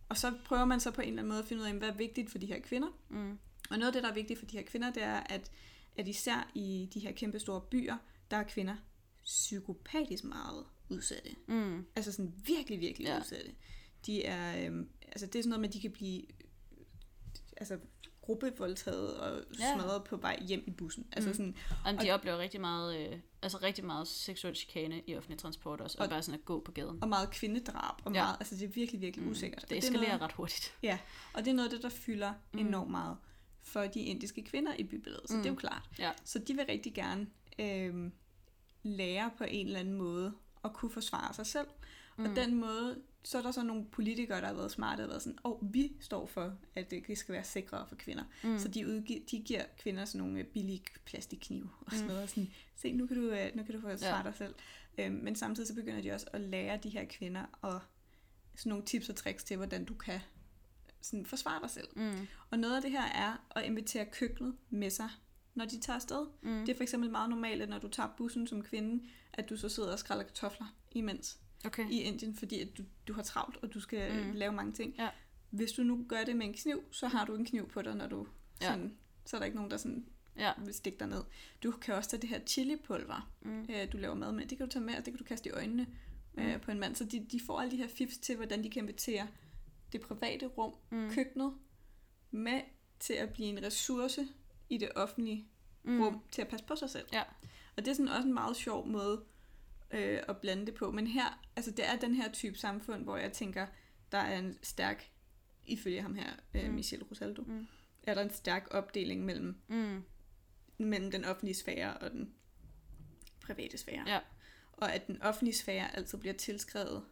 Og 0.09 0.17
så 0.17 0.33
prøver 0.45 0.65
man 0.65 0.79
så 0.79 0.91
på 0.91 1.01
en 1.01 1.07
eller 1.07 1.19
anden 1.21 1.29
måde 1.29 1.39
at 1.39 1.45
finde 1.45 1.61
ud 1.63 1.67
af, 1.67 1.73
hvad 1.73 1.89
er 1.89 1.93
vigtigt 1.93 2.31
for 2.31 2.37
de 2.37 2.45
her 2.45 2.59
kvinder. 2.59 2.87
Mm. 3.09 3.37
Og 3.69 3.77
noget 3.77 3.87
af 3.87 3.93
det, 3.93 4.03
der 4.03 4.09
er 4.09 4.13
vigtigt 4.13 4.39
for 4.39 4.45
de 4.45 4.57
her 4.57 4.63
kvinder, 4.65 4.91
det 4.91 5.03
er, 5.03 5.19
at, 5.29 5.51
at 5.95 6.07
især 6.07 6.51
i 6.55 6.89
de 6.93 6.99
her 6.99 7.11
kæmpe 7.11 7.39
store 7.39 7.61
byer, 7.61 7.95
der 8.31 8.37
er 8.37 8.43
kvinder 8.43 8.75
psykopatisk 9.23 10.23
meget 10.23 10.65
udsatte. 10.91 11.29
Mm. 11.47 11.85
Altså 11.95 12.11
sådan 12.11 12.33
virkelig, 12.45 12.79
virkelig 12.79 13.07
Ja. 13.07 13.19
udsatte. 13.19 13.51
De 14.05 14.23
er, 14.25 14.65
øhm, 14.65 14.89
altså 15.07 15.25
det 15.25 15.35
er 15.35 15.43
sådan 15.43 15.49
noget 15.49 15.61
med, 15.61 15.69
at 15.69 15.73
de 15.73 15.81
kan 15.81 15.91
blive 15.91 16.21
øh, 16.21 16.85
altså 17.57 17.77
gruppevoldtaget 18.21 19.17
og 19.17 19.43
Ja. 19.59 19.73
smadret 19.75 20.03
på 20.03 20.17
vej 20.17 20.39
hjem 20.47 20.63
i 20.67 20.71
bussen. 20.71 21.07
Altså 21.11 21.29
Mm. 21.29 21.33
sådan, 21.33 21.55
Jamen, 21.85 22.01
de 22.01 22.11
oplever 22.11 22.37
rigtig 22.37 22.61
meget, 22.61 22.99
øh, 23.11 23.19
altså 23.41 23.57
rigtig 23.57 23.85
meget 23.85 24.07
seksuel 24.07 24.55
chikane 24.55 25.01
i 25.07 25.15
offentlig 25.15 25.39
transport 25.39 25.81
også, 25.81 25.97
og, 25.97 26.03
Og- 26.03 26.09
bare 26.09 26.21
sådan 26.23 26.39
at 26.39 26.45
gå 26.45 26.59
på 26.65 26.71
gaden. 26.71 26.97
og 27.03 27.09
meget 27.09 27.31
kvindedrab, 27.31 27.95
og 28.05 28.13
Ja. 28.13 28.23
meget, 28.23 28.35
altså 28.39 28.55
det 28.55 28.63
er 28.63 28.67
virkelig, 28.67 29.01
virkelig 29.01 29.25
Mm. 29.25 29.31
usikkert. 29.31 29.61
Det 29.61 29.71
Og 29.71 29.75
er 29.77 29.81
eskalerer 29.81 30.07
noget, 30.07 30.21
ret 30.21 30.31
hurtigt. 30.31 30.73
Ja, 30.83 30.99
og 31.33 31.45
det 31.45 31.51
er 31.51 31.55
noget 31.55 31.69
af 31.69 31.73
det, 31.75 31.83
der 31.83 31.89
fylder 31.89 32.33
Mm. 32.53 32.59
mm. 32.59 32.67
enormt 32.67 32.91
meget 32.91 33.17
for 33.63 33.81
de 33.81 33.99
indiske 33.99 34.43
kvinder 34.43 34.73
i 34.79 34.83
bybilledet, 34.83 35.27
så 35.29 35.33
Mm. 35.33 35.37
mm. 35.37 35.43
det 35.43 35.49
er 35.49 35.53
jo 35.53 35.59
klart. 35.59 35.89
Ja. 35.99 36.11
Så 36.25 36.39
de 36.39 36.53
vil 36.53 36.65
rigtig 36.65 36.93
gerne 36.93 37.27
øhm, 37.59 38.11
lære 38.83 39.31
på 39.37 39.43
en 39.43 39.65
eller 39.67 39.79
anden 39.79 39.93
måde 39.93 40.33
at 40.63 40.73
kunne 40.73 40.91
forsvare 40.91 41.33
sig 41.33 41.45
selv. 41.45 41.67
Mm. 42.17 42.25
Og 42.25 42.35
den 42.35 42.55
måde, 42.55 43.01
så 43.23 43.37
er 43.37 43.41
der 43.41 43.51
så 43.51 43.63
nogle 43.63 43.85
politikere, 43.85 44.41
der 44.41 44.47
har 44.47 44.53
været 44.53 44.71
smarte 44.71 45.01
og 45.01 45.09
været 45.09 45.21
sådan, 45.21 45.37
åh, 45.43 45.51
oh, 45.51 45.73
vi 45.73 45.91
står 45.99 46.25
for, 46.25 46.57
at 46.75 46.91
det 46.91 47.17
skal 47.17 47.33
være 47.33 47.43
sikrere 47.43 47.87
for 47.87 47.95
kvinder. 47.95 48.23
Mm. 48.43 48.57
Så 48.59 48.67
de, 48.67 48.87
udgi- 48.87 49.25
de 49.31 49.39
giver 49.45 49.63
kvinder 49.79 50.05
sådan 50.05 50.21
nogle 50.27 50.39
øh, 50.39 50.45
billige 50.45 50.83
plastikknive 51.05 51.69
og 51.85 51.91
sådan 51.91 52.05
Mm. 52.07 52.13
noget. 52.13 52.29
Sådan, 52.29 52.49
Se, 52.75 52.91
nu 52.93 53.07
kan 53.07 53.17
du, 53.17 53.23
øh, 53.29 53.55
nu 53.55 53.63
kan 53.63 53.75
du 53.75 53.81
forsvare 53.81 54.17
ja. 54.17 54.23
dig 54.23 54.33
selv. 54.35 54.55
Øhm, 54.97 55.15
men 55.15 55.35
samtidig 55.35 55.67
så 55.67 55.75
begynder 55.75 56.01
de 56.01 56.11
også 56.11 56.27
at 56.33 56.41
lære 56.41 56.79
de 56.83 56.89
her 56.89 57.05
kvinder 57.05 57.45
og 57.61 57.81
sådan 58.55 58.69
nogle 58.69 58.85
tips 58.85 59.09
og 59.09 59.15
tricks 59.15 59.43
til, 59.43 59.57
hvordan 59.57 59.85
du 59.85 59.93
kan 59.93 60.19
sådan 61.01 61.25
forsvare 61.25 61.61
dig 61.61 61.69
selv. 61.69 61.87
Mm. 61.95 62.27
Og 62.49 62.59
noget 62.59 62.75
af 62.75 62.81
det 62.81 62.91
her 62.91 63.03
er 63.03 63.45
at 63.55 63.63
invitere 63.65 64.05
køkkenet 64.05 64.55
med 64.69 64.89
sig, 64.89 65.09
når 65.55 65.65
de 65.65 65.79
tager 65.79 65.95
afsted. 65.95 66.27
Mm. 66.41 66.59
Det 66.65 66.69
er 66.69 66.75
for 66.75 66.83
eksempel 66.83 67.09
meget 67.11 67.29
normalt, 67.29 67.61
at 67.61 67.69
når 67.69 67.79
du 67.79 67.87
tager 67.87 68.09
bussen 68.17 68.47
som 68.47 68.61
kvinde, 68.63 69.03
at 69.33 69.49
du 69.49 69.57
så 69.57 69.69
sidder 69.69 69.91
og 69.91 69.99
skræller 69.99 70.23
kartofler 70.23 70.75
imens 70.91 71.39
Okay. 71.65 71.89
i 71.89 72.01
Indien, 72.01 72.35
fordi 72.35 72.59
at 72.61 72.77
du, 72.77 72.83
du 73.07 73.13
har 73.13 73.21
travlt, 73.23 73.57
og 73.61 73.73
du 73.73 73.79
skal 73.79 74.25
Mm. 74.25 74.31
lave 74.33 74.51
mange 74.53 74.71
ting. 74.71 74.95
Ja. 74.97 75.09
Hvis 75.49 75.71
du 75.71 75.83
nu 75.83 76.05
gør 76.09 76.23
det 76.23 76.35
med 76.35 76.45
en 76.45 76.53
kniv, 76.53 76.83
så 76.91 77.07
har 77.07 77.25
du 77.25 77.35
en 77.35 77.45
kniv 77.45 77.69
på 77.69 77.81
dig, 77.81 77.95
når 77.95 78.07
du 78.07 78.27
Ja. 78.61 78.67
sådan, 78.71 78.97
så 79.25 79.35
er 79.37 79.39
der 79.39 79.45
ikke 79.45 79.55
nogen, 79.55 79.71
der 79.71 79.77
sådan 79.77 80.05
Ja. 80.37 80.51
stik 80.71 80.99
dig 80.99 81.07
ned. 81.07 81.23
Du 81.63 81.71
kan 81.71 81.93
også 81.95 82.09
tage 82.09 82.21
det 82.21 82.29
her 82.29 82.39
chilipulver, 82.45 83.31
Mm. 83.41 83.61
øh, 83.69 83.91
du 83.91 83.97
laver 83.97 84.15
mad 84.15 84.31
med. 84.31 84.45
Det 84.45 84.57
kan 84.57 84.67
du 84.67 84.71
tage 84.71 84.85
med, 84.85 84.93
og 84.93 85.05
det 85.05 85.13
kan 85.13 85.17
du 85.17 85.23
kaste 85.23 85.49
i 85.49 85.51
øjnene 85.51 85.87
øh, 86.37 86.53
Mm. 86.53 86.59
på 86.59 86.71
en 86.71 86.79
mand. 86.79 86.95
Så 86.95 87.05
de, 87.05 87.25
de 87.31 87.39
får 87.45 87.59
alle 87.59 87.71
de 87.71 87.77
her 87.77 87.87
fifs 87.87 88.17
til, 88.17 88.35
hvordan 88.35 88.63
de 88.63 88.69
kan 88.69 88.83
invitere 88.83 89.27
det 89.91 90.01
private 90.01 90.45
rum, 90.45 90.73
Mm. 90.89 91.09
køkkenet, 91.11 91.53
med 92.31 92.61
til 92.99 93.13
at 93.13 93.33
blive 93.33 93.49
en 93.49 93.63
ressource 93.63 94.27
i 94.71 94.77
det 94.77 94.89
offentlige 94.95 95.47
Mm. 95.83 96.01
rum 96.01 96.21
til 96.31 96.41
at 96.41 96.47
passe 96.47 96.65
på 96.65 96.75
sig 96.75 96.89
selv. 96.89 97.07
Ja. 97.13 97.23
Og 97.77 97.85
det 97.85 97.87
er 97.87 97.93
sådan 97.95 98.07
også 98.11 98.27
en 98.27 98.33
meget 98.33 98.55
sjov 98.55 98.87
måde 98.87 99.23
øh, 99.91 100.19
at 100.27 100.37
blande 100.37 100.65
det 100.65 100.73
på. 100.73 100.91
Men 100.91 101.07
her, 101.07 101.39
altså 101.55 101.71
det 101.71 101.87
er 101.89 101.95
den 101.95 102.15
her 102.15 102.31
type 102.31 102.57
samfund, 102.57 103.03
hvor 103.03 103.17
jeg 103.17 103.31
tænker, 103.33 103.67
der 104.11 104.17
er 104.17 104.39
en 104.39 104.57
stærk, 104.63 105.11
ifølge 105.65 106.01
ham 106.01 106.15
her, 106.15 106.29
øh, 106.53 106.67
Mm. 106.69 106.73
Michel 106.73 107.03
Rosaldo, 107.03 107.41
Mm. 107.47 107.67
er 108.03 108.13
der 108.13 108.21
en 108.21 108.29
stærk 108.29 108.67
opdeling 108.71 109.25
mellem, 109.25 109.55
Mm. 109.67 110.03
mellem 110.77 111.11
den 111.11 111.25
offentlige 111.25 111.55
sfære 111.55 111.97
og 111.97 112.11
den 112.11 112.33
private 113.41 113.77
sfære. 113.77 114.03
Ja. 114.07 114.19
Og 114.73 114.93
at 114.93 115.07
den 115.07 115.21
offentlige 115.21 115.55
sfære 115.55 115.95
altid 115.95 116.17
bliver 116.17 116.33
tilskrevet 116.33 117.03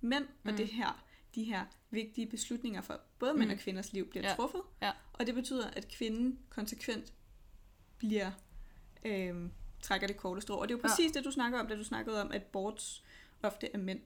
mænd, 0.00 0.24
og 0.44 0.50
Mm. 0.50 0.56
det 0.56 0.68
her, 0.68 1.04
de 1.34 1.44
her 1.44 1.64
vigtige 1.90 2.26
beslutninger 2.26 2.80
for 2.80 3.00
både 3.18 3.34
mænd 3.34 3.48
Mm. 3.48 3.52
og 3.54 3.58
kvinders 3.60 3.92
liv 3.92 4.10
bliver 4.10 4.28
Ja. 4.28 4.34
truffet. 4.34 4.60
Ja. 4.82 4.90
Og 5.12 5.26
det 5.26 5.34
betyder, 5.34 5.66
at 5.70 5.88
kvinden 5.88 6.38
konsekvent 6.48 7.12
bliver 7.98 8.30
øhm, 9.04 9.50
trækker 9.82 10.06
det 10.06 10.16
korte 10.16 10.40
strå. 10.40 10.54
Og 10.54 10.68
det 10.68 10.74
er 10.74 10.78
jo 10.78 10.82
Ja. 10.84 10.88
præcis 10.88 11.12
det, 11.12 11.24
du 11.24 11.30
snakker 11.30 11.60
om, 11.60 11.66
da 11.66 11.76
du 11.76 11.84
snakkede 11.84 12.20
om, 12.22 12.32
at 12.32 12.42
boards 12.42 13.04
ofte 13.42 13.74
er 13.74 13.78
mænd. 13.78 14.00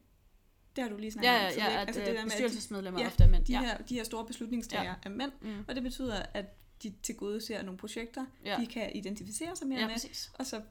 Det 0.76 0.82
har 0.84 0.88
du 0.90 0.96
lige 0.96 1.10
snakket 1.12 1.28
Ja, 1.30 1.46
om. 1.46 1.52
ja, 1.56 1.64
ja, 1.64 1.64
Altså 1.64 1.78
altså, 1.80 2.00
det 2.00 2.06
der 2.06 2.12
med, 2.14 2.20
de, 2.22 2.26
bestyrelsesmedlemmer 2.26 3.00
ja, 3.00 3.04
ja, 3.04 3.10
ofte 3.10 3.24
er 3.24 3.28
mænd. 3.28 3.44
de, 3.44 3.52
ja. 3.52 3.60
her, 3.60 3.78
de 3.78 3.94
her 3.94 4.04
store 4.04 4.26
beslutningstagere 4.26 4.86
ja. 4.86 4.94
er 5.02 5.08
mænd, 5.08 5.32
Mm. 5.40 5.64
og 5.68 5.74
det 5.74 5.82
betyder, 5.82 6.22
at 6.34 6.46
de 6.82 6.94
til 7.02 7.16
gode 7.16 7.40
ser 7.40 7.62
nogle 7.62 7.78
projekter, 7.78 8.26
Ja. 8.44 8.56
de 8.60 8.66
kan 8.66 8.96
identificere 8.96 9.56
sig 9.56 9.66
mere 9.66 9.80
ja, 9.80 9.86
med, 9.86 9.94
præcis. 9.94 10.30
og 10.34 10.46
så 10.46 10.62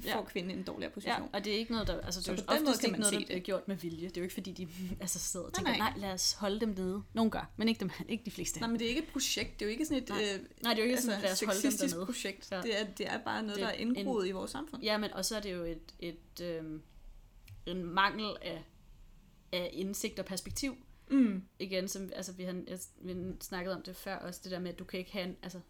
bliver- 0.00 0.14
Ja. 0.14 0.20
får 0.20 0.24
kvinden 0.24 0.58
en 0.58 0.64
dårligere 0.64 0.90
Ja, 0.90 0.94
position. 0.94 1.28
og 1.32 1.44
det 1.44 1.52
er 1.54 1.56
ikke 1.58 1.72
noget, 1.72 1.86
der... 1.86 2.00
Altså, 2.00 2.20
det 2.20 2.28
er 2.28 2.32
jo 2.32 2.36
måde 2.36 2.60
oftest 2.60 2.84
ikke 2.84 2.98
noget, 2.98 3.12
der 3.12 3.18
det. 3.18 3.26
bliver 3.26 3.40
gjort 3.40 3.68
med 3.68 3.76
vilje. 3.76 4.08
Det 4.08 4.16
er 4.16 4.20
jo 4.20 4.22
ikke, 4.22 4.34
fordi 4.34 4.52
de 4.52 4.68
altså, 5.00 5.18
sidder 5.18 5.46
og 5.46 5.52
Nej, 5.52 5.64
tænker, 5.72 5.78
nej. 5.84 5.90
nej, 5.90 6.00
lad 6.00 6.12
os 6.12 6.32
holde 6.32 6.60
dem 6.60 6.68
nede. 6.68 7.02
Nogen 7.12 7.30
gør, 7.30 7.50
men 7.56 7.68
ikke, 7.68 7.80
dem, 7.80 7.90
ikke 8.08 8.24
de 8.24 8.30
fleste. 8.30 8.60
Nej, 8.60 8.68
men 8.70 8.78
det 8.78 8.84
er 8.84 8.88
ikke 8.88 9.02
et 9.02 9.08
projekt. 9.08 9.52
Det 9.60 9.62
er 9.62 9.66
jo 9.66 9.70
ikke 9.70 9.84
sådan 9.86 10.02
et 10.02 10.08
Nej. 10.08 10.18
øh, 10.34 10.40
Nej, 10.62 10.74
det 10.74 10.80
er 10.80 10.84
jo 10.86 10.90
ikke 10.90 11.02
sådan, 11.02 11.20
lad 11.22 11.32
os 11.32 11.40
holde 11.40 11.62
dem 11.62 11.72
dernede. 11.78 12.06
projekt. 12.06 12.48
Ja. 12.52 12.60
Det, 12.62 12.80
er, 12.80 12.84
det 12.98 13.06
er 13.06 13.18
bare 13.18 13.42
noget, 13.42 13.54
Det 13.56 13.62
der 13.62 13.68
er 13.68 13.72
er 13.72 13.76
indgroet 13.76 14.28
i 14.28 14.30
vores 14.30 14.50
samfund. 14.50 14.82
Ja, 14.82 14.98
men 14.98 15.12
og 15.12 15.24
så 15.24 15.36
er 15.36 15.40
det 15.40 15.52
jo 15.52 15.62
et, 15.62 15.94
et, 16.00 16.40
øhm, 16.42 16.82
en 17.66 17.84
mangel 17.84 18.36
af, 18.42 18.64
af 19.52 19.70
indsigt 19.72 20.18
og 20.18 20.24
perspektiv. 20.24 20.76
Mm. 21.10 21.42
Igen, 21.58 21.88
som 21.88 22.10
altså, 22.16 22.32
vi 22.32 22.42
har 22.44 22.52
vi 23.02 23.12
har 23.12 23.34
snakket 23.40 23.74
om 23.74 23.82
det 23.82 23.96
før 23.96 24.16
også, 24.16 24.40
det 24.44 24.52
der 24.52 24.58
med, 24.58 24.72
at 24.72 24.78
du 24.78 24.84
kan 24.84 24.98
ikke 25.00 25.12
have 25.12 25.24
en, 25.24 25.36
altså, 25.42 25.60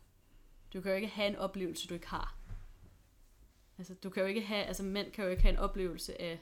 du 0.74 0.80
kan 0.80 0.90
jo 0.90 0.96
ikke 0.96 1.08
have 1.08 1.28
en 1.28 1.36
oplevelse, 1.36 1.86
du 1.88 1.94
ikke 1.94 2.08
har. 2.08 2.36
Altså, 3.78 3.94
du 3.94 4.10
kan 4.10 4.20
jo 4.22 4.26
ikke 4.28 4.40
have, 4.42 4.64
altså 4.64 4.82
mænd 4.82 5.12
kan 5.12 5.24
jo 5.24 5.30
ikke 5.30 5.42
have 5.42 5.52
en 5.52 5.58
oplevelse 5.58 6.20
af, 6.22 6.40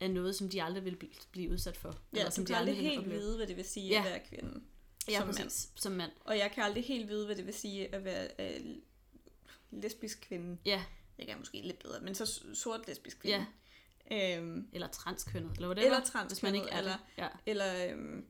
af 0.00 0.10
noget, 0.10 0.36
som 0.36 0.48
de 0.48 0.62
aldrig 0.62 0.84
vil 0.84 0.96
blive, 0.96 1.12
blive 1.32 1.50
udsat 1.50 1.76
for. 1.76 1.88
Ja, 2.12 2.18
eller 2.18 2.30
du 2.30 2.34
som 2.34 2.44
kan 2.44 2.54
de 2.54 2.58
aldrig 2.58 2.76
vil 2.76 2.84
helt 2.84 2.98
opleve. 2.98 3.16
vide, 3.18 3.36
hvad 3.36 3.46
det 3.46 3.56
vil 3.56 3.64
sige 3.64 3.88
Ja. 3.88 3.98
at 3.98 4.04
være 4.04 4.20
kvinde. 4.28 4.62
Ja, 5.08 5.18
som 5.18 5.26
præcis. 5.26 5.38
mand. 5.42 5.50
Som 5.76 5.92
mand. 5.92 6.12
Og 6.20 6.38
jeg 6.38 6.50
kan 6.54 6.64
aldrig 6.64 6.84
helt 6.84 7.08
vide, 7.08 7.26
hvad 7.26 7.36
det 7.36 7.46
vil 7.46 7.54
sige 7.54 7.94
at 7.94 8.04
være 8.04 8.28
øh, 8.38 8.60
lesbisk 9.70 10.20
kvinde. 10.20 10.58
Ja, 10.64 10.84
Jeg 11.18 11.26
kan 11.26 11.38
måske 11.38 11.60
lidt 11.64 11.78
bedre, 11.78 12.00
men 12.00 12.14
så 12.14 12.40
sort 12.54 12.86
lesbisk 12.88 13.18
kvinde. 13.20 13.46
ja. 14.10 14.36
Øhm, 14.38 14.68
Eller 14.72 14.86
transkønnet, 14.88 15.52
eller 15.54 15.66
hvad 15.66 15.76
det 15.76 15.84
Eller 15.84 15.96
var, 15.96 16.00
hvis 16.04 16.12
man 16.14 16.28
transkønnet, 16.28 16.56
ikke 16.58 16.70
er 16.70 16.78
eller-. 16.78 16.98
Ja. 17.18 17.28
eller, 17.46 17.90
øhm, 17.92 18.26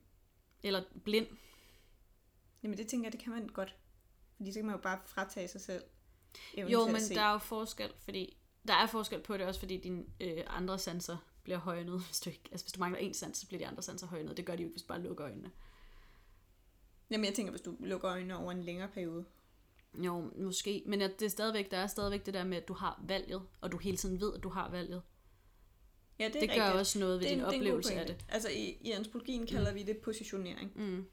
Eller 0.63 0.83
blind. 1.05 1.27
jamen 2.63 2.79
det 2.79 2.87
tænker 2.89 3.07
jeg, 3.07 3.13
det 3.13 3.21
kan 3.21 3.33
man 3.33 3.49
godt. 3.49 3.75
Fordi 4.37 4.53
så 4.53 4.59
kan 4.59 4.67
man 4.67 4.75
jo 4.77 4.81
bare 4.83 4.99
fratage 5.07 5.49
sig 5.49 5.61
selv. 5.61 5.83
Evnen 6.55 6.73
Jo, 6.73 6.81
til 6.81 6.89
at 6.89 6.93
men 6.93 7.03
se. 7.03 7.15
der 7.15 7.23
er 7.23 7.33
jo 7.33 7.39
forskel, 7.39 7.93
fordi 8.05 8.37
der 8.69 8.75
er 8.75 8.87
forskel 8.87 9.21
på 9.21 9.37
det 9.37 9.47
også, 9.47 9.61
fordi 9.61 9.77
dine 9.77 10.05
øh, 10.21 10.45
andre 10.47 10.79
sanser 10.79 11.17
bliver 11.43 11.59
højnet. 11.59 12.01
Hvis 12.09 12.21
du, 12.21 12.31
ikke, 12.31 12.43
altså, 12.53 12.65
hvis 12.67 12.73
du 12.73 12.81
mangler 12.81 12.99
en 12.99 13.15
sans, 13.15 13.39
så 13.39 13.47
bliver 13.47 13.59
de 13.59 13.67
andre 13.67 13.83
sanser 13.83 14.07
højnet. 14.07 14.37
Det 14.37 14.47
gør 14.47 14.57
de 14.57 14.63
jo 14.63 14.67
ikke, 14.67 14.75
hvis 14.75 14.83
du 14.83 14.89
bare 14.89 15.03
lukker 15.03 15.25
øjnene. 15.25 15.51
Jamen 17.11 17.25
jeg 17.25 17.35
tænker, 17.35 17.51
hvis 17.51 17.61
du 17.63 17.77
lukker 17.81 18.11
øjnene 18.11 18.37
over 18.37 18.53
en 18.53 18.63
længere 18.63 18.89
periode. 18.89 19.25
Jo, 19.95 20.31
måske. 20.39 20.83
Men 20.87 21.03
at 21.03 21.21
det 21.21 21.27
er 21.27 21.31
stadigvæk, 21.31 21.71
der 21.71 21.77
er 21.77 21.87
stadigvæk 21.87 22.27
det 22.27 22.35
der 22.35 22.45
med, 22.45 22.57
at 22.57 22.69
du 22.69 22.73
har 22.73 23.03
valget, 23.07 23.43
og 23.61 23.73
du 23.73 23.79
hele 23.79 23.97
tiden 23.97 24.21
ved, 24.21 24.35
at 24.35 24.43
du 24.43 24.49
har 24.49 24.71
valget. 24.71 25.03
Ja, 26.19 26.29
det, 26.29 26.37
er 26.37 26.41
det 26.41 26.49
gør 26.49 26.57
rigtigt. 26.57 26.81
også 26.81 26.99
noget 26.99 27.21
ved 27.21 27.29
det 27.29 27.31
din 27.31 27.39
det 27.39 27.47
oplevelse 27.47 27.95
af 27.95 28.07
det. 28.07 28.25
Altså 28.29 28.49
i, 28.49 28.79
i 28.81 28.91
antropologien 28.91 29.47
kalder 29.47 29.73
vi 29.73 29.83
det 29.83 29.97
positionering. 29.99 30.73
Mm. 30.75 31.07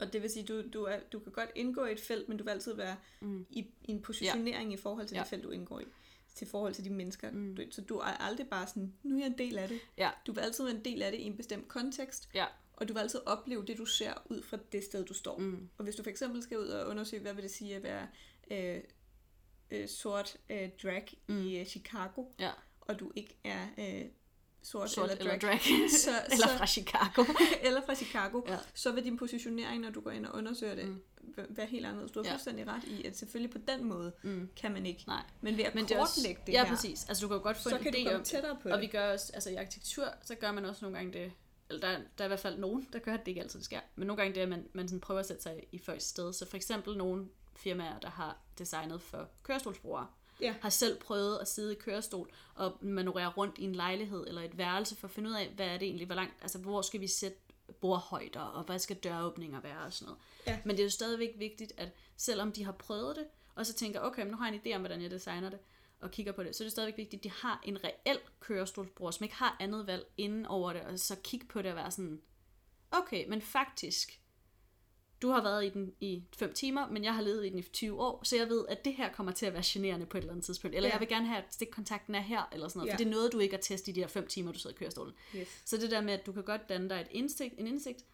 Og 0.00 0.12
det 0.12 0.22
vil 0.22 0.30
sige, 0.30 0.44
du, 0.46 0.62
du, 0.72 0.84
er, 0.84 0.98
du 1.12 1.18
kan 1.18 1.32
godt 1.32 1.50
indgå 1.54 1.84
i 1.84 1.92
et 1.92 2.00
felt, 2.00 2.28
men 2.28 2.38
du 2.38 2.44
vil 2.44 2.50
altid 2.50 2.74
være 2.74 2.96
Mm. 3.20 3.46
i, 3.50 3.58
i 3.60 3.90
en 3.90 4.02
positionering 4.02 4.70
ja. 4.70 4.74
i 4.74 4.80
forhold 4.80 5.06
til 5.06 5.14
ja. 5.14 5.20
Det 5.20 5.28
felt, 5.28 5.44
du 5.44 5.50
indgår 5.50 5.80
i. 5.80 5.84
Til 6.34 6.46
forhold 6.46 6.74
til 6.74 6.84
de 6.84 6.90
mennesker. 6.90 7.30
Mm. 7.30 7.56
Du, 7.56 7.62
så 7.70 7.80
du 7.80 7.98
er 7.98 8.04
aldrig 8.04 8.48
bare 8.48 8.66
sådan, 8.66 8.94
nu 9.02 9.14
er 9.16 9.18
jeg 9.20 9.26
en 9.26 9.38
del 9.38 9.58
af 9.58 9.68
det. 9.68 9.80
Ja. 9.98 10.10
Du 10.26 10.32
vil 10.32 10.40
altid 10.40 10.64
være 10.64 10.74
en 10.74 10.84
del 10.84 11.02
af 11.02 11.12
det 11.12 11.18
i 11.18 11.24
en 11.24 11.36
bestemt 11.36 11.68
kontekst. 11.68 12.28
Ja. 12.34 12.46
Og 12.72 12.88
du 12.88 12.92
vil 12.92 13.00
altid 13.00 13.20
opleve 13.26 13.66
det, 13.66 13.78
du 13.78 13.84
ser 13.86 14.12
ud 14.30 14.42
fra 14.42 14.58
det 14.72 14.84
sted, 14.84 15.04
du 15.04 15.14
står. 15.14 15.38
Mm. 15.38 15.68
Og 15.78 15.84
hvis 15.84 15.94
du 15.96 16.02
for 16.02 16.10
eksempel 16.10 16.42
skal 16.42 16.58
ud 16.58 16.66
og 16.66 16.88
undersøge, 16.88 17.22
hvad 17.22 17.34
vil 17.34 17.42
det 17.42 17.50
sige 17.50 17.76
at 17.76 17.82
være 17.82 18.08
øh, 18.50 18.80
øh, 19.70 19.88
sort 19.88 20.36
øh, 20.50 20.70
drag 20.82 21.06
Mm. 21.26 21.46
i 21.46 21.58
øh, 21.58 21.66
Chicago, 21.66 22.24
Ja. 22.38 22.50
og 22.80 23.00
du 23.00 23.12
ikke 23.16 23.36
er 23.44 23.66
øh, 23.78 24.04
sort, 24.62 24.90
Sort 24.90 25.10
eller 25.10 25.24
drag, 25.24 25.32
eller 25.34 25.48
drag. 25.48 25.60
så, 26.04 26.10
eller 26.32 26.46
så, 26.48 26.56
fra 26.58 26.66
Chicago. 26.66 27.24
eller 27.66 27.80
fra 27.86 27.94
Chicago, 27.94 28.42
Ja. 28.46 28.58
så 28.74 28.92
vil 28.92 29.04
din 29.04 29.16
positionering, 29.16 29.82
når 29.82 29.90
du 29.90 30.00
går 30.00 30.10
ind 30.10 30.26
og 30.26 30.34
undersøger 30.38 30.74
det, 30.74 30.88
Mm. 30.88 31.02
være 31.48 31.66
helt 31.66 31.86
anderledes. 31.86 32.12
Du 32.12 32.18
har 32.20 32.24
Ja. 32.24 32.32
fuldstændig 32.32 32.66
ret 32.68 32.84
i, 32.84 33.04
at 33.04 33.16
selvfølgelig 33.18 33.50
på 33.52 33.58
den 33.68 33.84
måde 33.84 34.12
Mm. 34.22 34.48
kan 34.56 34.72
man 34.72 34.86
ikke. 34.86 35.04
Nej. 35.06 35.22
Men 35.40 35.56
ved 35.56 35.64
at 35.64 35.74
Men 35.74 35.84
det 35.84 35.96
er 35.96 36.00
også, 36.00 36.14
kortlægge 36.14 36.40
det 36.46 36.52
ja, 36.52 36.64
her, 36.64 36.70
præcis. 36.74 37.08
Altså, 37.08 37.22
du 37.22 37.28
kan 37.28 37.36
jo 37.36 37.42
godt 37.42 37.56
få 37.56 37.68
så 37.68 37.76
en 37.76 37.82
kan 37.82 37.92
du 37.92 37.98
idé 37.98 38.02
komme 38.04 38.18
om, 38.18 38.24
tættere 38.24 38.56
på 38.62 38.68
Og 38.68 38.78
vi 38.78 38.84
det. 38.84 38.92
gør 38.92 39.12
også, 39.12 39.30
altså 39.34 39.50
i 39.50 39.54
arkitektur, 39.54 40.04
så 40.22 40.34
gør 40.34 40.52
man 40.52 40.64
også 40.64 40.84
nogle 40.84 40.96
gange 40.98 41.12
det, 41.12 41.32
eller 41.70 41.80
der, 41.88 41.98
der 41.98 42.24
er 42.24 42.24
i 42.24 42.28
hvert 42.28 42.40
fald 42.40 42.58
nogen, 42.58 42.88
der 42.92 42.98
gør 42.98 43.12
det, 43.12 43.20
det 43.20 43.28
ikke 43.28 43.40
altid 43.40 43.58
det 43.58 43.64
sker, 43.64 43.80
men 43.96 44.06
nogle 44.06 44.22
gange 44.22 44.34
det 44.34 44.40
er, 44.40 44.44
at 44.44 44.48
man, 44.48 44.66
man 44.72 44.88
sådan 44.88 45.00
prøver 45.00 45.20
at 45.20 45.26
sætte 45.26 45.42
sig 45.42 45.62
i 45.72 45.78
folks 45.78 46.04
sted. 46.04 46.32
Så 46.32 46.46
for 46.46 46.56
eksempel 46.56 46.96
nogle 46.96 47.28
firmaer, 47.56 47.98
der 47.98 48.10
har 48.10 48.36
designet 48.58 49.02
for 49.02 49.28
kørestolsbrugere, 49.42 50.06
Ja. 50.40 50.54
har 50.60 50.70
selv 50.70 51.00
prøvet 51.00 51.38
at 51.38 51.48
sidde 51.48 51.72
i 51.72 51.76
kørestol 51.76 52.30
og 52.54 52.76
manøvrere 52.80 53.28
rundt 53.28 53.58
i 53.58 53.64
en 53.64 53.74
lejlighed 53.74 54.26
eller 54.26 54.42
et 54.42 54.58
værelse 54.58 54.96
for 54.96 55.08
at 55.08 55.14
finde 55.14 55.30
ud 55.30 55.34
af, 55.34 55.52
hvad 55.56 55.66
er 55.66 55.78
det 55.78 55.86
egentlig, 55.86 56.06
hvor 56.06 56.14
langt, 56.14 56.34
altså 56.42 56.58
hvor 56.58 56.82
skal 56.82 57.00
vi 57.00 57.06
sætte 57.06 57.38
bordhøjder, 57.80 58.40
og 58.40 58.64
hvad 58.64 58.78
skal 58.78 58.96
døråbninger 58.96 59.60
være 59.60 59.80
og 59.80 59.92
sådan 59.92 60.06
noget. 60.06 60.20
Ja. 60.46 60.58
Men 60.64 60.76
det 60.76 60.82
er 60.82 60.84
jo 60.84 60.90
stadigvæk 60.90 61.34
vigtigt, 61.38 61.72
at 61.76 61.88
selvom 62.16 62.52
de 62.52 62.64
har 62.64 62.72
prøvet 62.72 63.16
det, 63.16 63.26
og 63.54 63.66
så 63.66 63.74
tænker, 63.74 64.00
okay, 64.00 64.22
men 64.22 64.30
nu 64.30 64.36
har 64.36 64.46
jeg 64.46 64.54
en 64.54 64.60
idé 64.66 64.74
om, 64.74 64.80
hvordan 64.80 65.02
jeg 65.02 65.10
designer 65.10 65.50
det, 65.50 65.58
og 66.00 66.10
kigger 66.10 66.32
på 66.32 66.42
det, 66.42 66.56
så 66.56 66.62
er 66.62 66.66
det 66.66 66.72
stadigvæk 66.72 66.96
vigtigt, 66.96 67.20
at 67.20 67.24
de 67.24 67.30
har 67.30 67.60
en 67.64 67.84
reel 67.84 68.18
kørestolsbruger, 68.40 69.10
som 69.10 69.24
ikke 69.24 69.36
har 69.36 69.56
andet 69.60 69.86
valg 69.86 70.06
inden 70.16 70.46
over 70.46 70.72
det, 70.72 70.82
og 70.82 70.98
så 70.98 71.16
kigge 71.24 71.46
på 71.46 71.62
det 71.62 71.70
og 71.70 71.76
være 71.76 71.90
sådan, 71.90 72.22
okay, 72.90 73.28
men 73.28 73.42
faktisk, 73.42 74.20
du 75.22 75.28
har 75.28 75.42
været 75.42 75.64
i 75.64 75.68
den 75.68 75.92
i 76.00 76.22
5 76.36 76.52
timer, 76.54 76.88
men 76.90 77.04
jeg 77.04 77.14
har 77.14 77.22
levet 77.22 77.46
i 77.46 77.48
den 77.48 77.58
i 77.58 77.62
20 77.62 78.00
år, 78.00 78.20
så 78.24 78.36
jeg 78.36 78.48
ved, 78.48 78.64
at 78.68 78.84
det 78.84 78.94
her 78.94 79.12
kommer 79.12 79.32
til 79.32 79.46
at 79.46 79.52
være 79.52 79.62
generende 79.66 80.06
på 80.06 80.16
et 80.18 80.20
eller 80.20 80.32
andet 80.32 80.44
tidspunkt. 80.44 80.76
Eller 80.76 80.88
Ja. 80.88 80.92
jeg 80.94 81.00
vil 81.00 81.08
gerne 81.08 81.26
have, 81.26 81.38
at 81.38 81.54
stikkontakten 81.54 82.14
er 82.14 82.20
her, 82.20 82.48
eller 82.52 82.68
sådan 82.68 82.78
noget. 82.78 82.88
Ja. 82.88 82.92
For 82.94 82.96
det 82.98 83.06
er 83.06 83.10
noget, 83.10 83.32
du 83.32 83.38
ikke 83.38 83.54
har 83.54 83.62
testet 83.62 83.88
i 83.88 83.92
de 83.94 84.00
her 84.00 84.06
5 84.08 84.26
timer, 84.26 84.52
du 84.52 84.58
sidder 84.58 84.76
i 84.76 84.78
kørestolen. 84.78 85.14
Yes. 85.36 85.62
Så 85.64 85.76
det 85.76 85.90
der 85.90 86.00
med, 86.00 86.12
at 86.14 86.26
du 86.26 86.32
kan 86.32 86.42
godt 86.44 86.68
danne 86.68 86.88
dig 86.88 87.00
et 87.00 87.06
indsigt, 87.10 87.54
en 87.58 87.66
indsigt, 87.66 88.04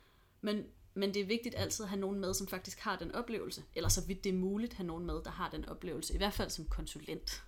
men, 0.41 0.65
men 0.95 1.15
det 1.15 1.23
er 1.23 1.27
vigtigt 1.27 1.55
altid 1.59 1.85
at 1.85 1.89
have 1.89 2.01
nogen 2.01 2.21
med, 2.21 2.35
som 2.35 2.47
faktisk 2.49 2.79
har 2.79 2.97
den 2.99 3.13
oplevelse. 3.13 3.63
Eller 3.75 3.89
så 3.89 4.07
vidt 4.07 4.25
det 4.25 4.31
er 4.31 4.37
muligt, 4.37 4.75
have 4.75 4.87
nogen 4.87 5.07
med, 5.07 5.15
der 5.25 5.31
har 5.31 5.51
den 5.51 5.69
oplevelse. 5.69 6.15
I 6.15 6.17
hvert 6.17 6.33
fald 6.35 6.51
som 6.51 6.65
konsulent 6.67 7.43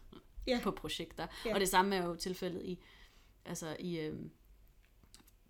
Ja. 0.46 0.60
på 0.62 0.70
projekter. 0.70 1.26
Ja. 1.44 1.54
Og 1.54 1.60
det 1.60 1.68
samme 1.68 1.96
er 1.96 2.04
jo 2.06 2.14
tilfældet 2.14 2.62
i, 2.64 2.78
altså 3.44 3.76
i 3.80 3.98
øhm, 3.98 4.30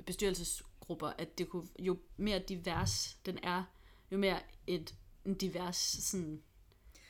bestyrelsesgrupper, 0.07 1.07
at 1.19 1.39
det 1.39 1.49
kunne, 1.49 1.69
jo 1.79 1.99
mere 2.17 2.39
divers 2.39 3.17
den 3.27 3.39
er, 3.43 3.63
jo 4.13 4.19
mere 4.19 4.39
et, 4.67 4.95
en 5.25 5.35
divers 5.35 5.77
sådan, 5.77 6.43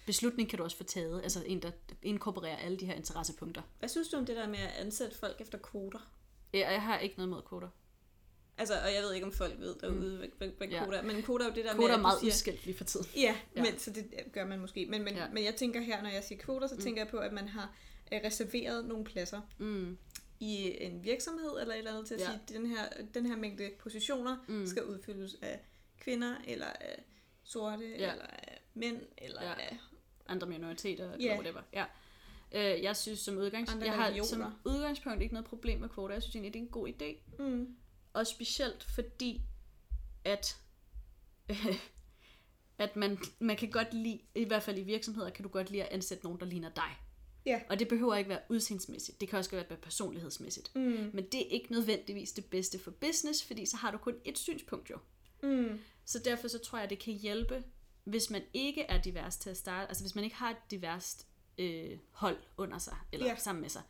beslutning 0.07 0.49
kan 0.49 0.57
du 0.59 0.65
også 0.65 0.77
få 0.77 0.85
taget. 0.85 1.23
Altså 1.23 1.43
en, 1.47 1.63
der 1.63 1.71
inkorporerer 2.03 2.57
alle 2.57 2.77
de 2.77 2.87
her 2.87 2.95
interessepunkter. 2.95 3.63
Hvad 3.79 3.89
synes 3.89 4.09
du 4.09 4.17
om 4.17 4.27
det 4.27 4.37
der 4.37 4.49
med 4.49 4.59
at 4.59 4.71
ansætte 4.79 5.19
folk 5.19 5.41
efter 5.41 5.59
kvoter? 5.59 6.13
Ja, 6.55 6.71
jeg 6.73 6.83
har 6.83 6.99
ikke 6.99 7.17
noget 7.17 7.29
mod 7.29 7.43
kvoter. 7.43 7.69
Altså, 8.59 8.75
og 8.81 8.95
jeg 8.95 9.03
ved 9.03 9.15
ikke, 9.15 9.27
om 9.27 9.33
folk 9.33 9.59
ved 9.61 9.75
derude, 9.81 10.17
hvad, 10.19 10.29
hvad, 10.39 10.49
hvad 10.59 10.69
Ja. 10.69 10.83
kvoter 10.85 10.99
er, 10.99 11.03
men 11.03 11.23
kvoter 11.23 11.45
er 11.45 11.49
jo 11.51 11.55
det 11.55 11.65
der 11.65 11.73
med, 11.75 11.79
Kvoter 11.81 11.95
er 11.95 12.01
meget 12.01 12.21
siger, 12.21 12.31
udskilt 12.33 12.65
lige 12.67 12.77
for 12.77 12.85
tiden. 12.85 13.07
Ja, 13.17 13.37
Ja. 13.57 13.63
Men, 13.63 13.79
så 13.79 13.91
det 13.91 14.11
gør 14.33 14.45
man 14.47 14.61
måske. 14.61 14.87
Men, 14.87 15.05
men, 15.05 15.15
Ja. 15.15 15.29
men 15.33 15.45
jeg 15.45 15.55
tænker 15.57 15.81
her, 15.81 16.03
når 16.03 16.11
jeg 16.11 16.25
siger 16.25 16.39
kvoter, 16.39 16.67
så 16.67 16.75
Mm. 16.75 16.81
tænker 16.81 17.01
jeg 17.03 17.09
på, 17.11 17.17
at 17.19 17.33
man 17.33 17.49
har 17.49 17.75
øh, 18.13 18.21
reserveret 18.25 18.85
nogle 18.85 19.05
pladser 19.05 19.41
Mm. 19.59 19.99
i 20.41 20.77
en 20.81 21.05
virksomhed 21.05 21.61
eller 21.61 21.75
et 21.75 21.79
eller 21.79 21.93
andet 21.93 22.07
til 22.07 22.15
at 22.15 22.21
Ja. 22.21 22.27
sige, 22.27 22.41
at 22.43 22.49
den 22.49 22.67
her, 22.67 22.83
den 23.15 23.27
her 23.27 23.37
mængde 23.37 23.71
positioner 23.79 24.37
Mm. 24.49 24.55
mm. 24.55 24.67
skal 24.67 24.85
udfyldes 24.85 25.37
af 25.43 25.61
kvinder, 26.01 26.37
eller 26.47 26.67
af 26.67 27.05
sorte, 27.45 27.89
Ja. 27.99 28.13
eller 28.13 28.27
af 28.27 28.63
mænd, 28.75 29.01
eller 29.19 29.43
Ja. 29.43 29.55
af... 29.55 29.79
andre 30.27 30.47
minoriteter, 30.47 31.13
eller 31.13 31.27
Ja. 31.27 31.35
whatever. 31.35 31.63
Ja. 31.73 31.85
Øh, 32.53 32.83
jeg 32.83 32.97
synes 32.97 33.19
som, 33.19 33.37
udgangs... 33.37 33.73
Andre 33.73 33.87
jeg 33.87 33.95
har 33.95 34.25
som 34.25 34.55
udgangspunkt 34.65 35.23
ikke 35.23 35.35
noget 35.35 35.49
problem 35.49 35.81
med 35.81 35.89
kvoter. 35.89 36.15
Jeg 36.15 36.23
synes 36.23 36.35
egentlig, 36.35 36.55
det 36.55 36.59
er 36.61 36.65
en 36.65 36.71
god 36.71 36.89
idé. 36.89 37.43
Mm. 37.43 37.77
Og 38.13 38.27
specielt 38.27 38.85
fordi, 38.85 39.41
at 40.25 40.57
at 42.79 42.97
man, 42.97 43.19
man 43.39 43.57
kan 43.57 43.71
godt 43.71 43.95
lide, 43.95 44.21
i 44.35 44.45
hvert 44.45 44.63
fald 44.63 44.79
i 44.79 44.83
virksomheder, 44.83 45.31
kan 45.31 45.43
du 45.43 45.49
godt 45.49 45.71
lide 45.71 45.83
at 45.83 45.89
ansætte 45.93 46.25
nogen, 46.25 46.41
der 46.41 46.47
ligner 46.47 46.69
dig. 46.69 46.97
Ja. 47.47 47.61
Og 47.71 47.79
det 47.79 47.89
behøver 47.89 48.15
ikke 48.15 48.31
være 48.31 48.41
udseendsmæssigt. 48.49 49.21
Det 49.21 49.29
kan 49.29 49.39
også 49.39 49.51
godt 49.51 49.71
være 49.71 49.79
personlighedsmæssigt. 49.79 50.75
Mm. 50.77 51.11
Men 51.13 51.25
det 51.33 51.41
er 51.41 51.51
ikke 51.51 51.73
nødvendigvis 51.73 52.33
det 52.33 52.45
bedste 52.45 52.79
for 52.79 52.91
business, 52.91 53.45
fordi 53.45 53.67
så 53.67 53.77
har 53.77 53.91
du 53.91 53.99
kun 53.99 54.15
et 54.25 54.39
synspunkt 54.39 54.91
jo. 54.91 54.99
Mm. 55.43 55.81
Så 56.05 56.19
derfor 56.19 56.49
så 56.49 56.59
tror 56.59 56.79
jeg, 56.79 56.91
det 56.91 56.99
kan 56.99 57.15
hjælpe, 57.15 57.65
hvis 58.05 58.31
man 58.31 58.43
ikke 58.53 58.83
er 58.83 59.03
divers 59.03 59.37
til 59.37 59.51
at 59.51 59.57
starte, 59.57 59.89
altså 59.89 60.05
hvis 60.05 60.15
man 60.15 60.25
ikke 60.25 60.37
har 60.37 60.51
et 60.51 60.71
diverst 60.71 61.27
øh, 61.59 61.99
hold 62.11 62.39
under 62.57 62.79
sig, 62.79 62.97
eller 63.13 63.29
yeah. 63.29 63.41
sammen 63.41 63.63
med 63.63 63.71
sig, 63.71 63.83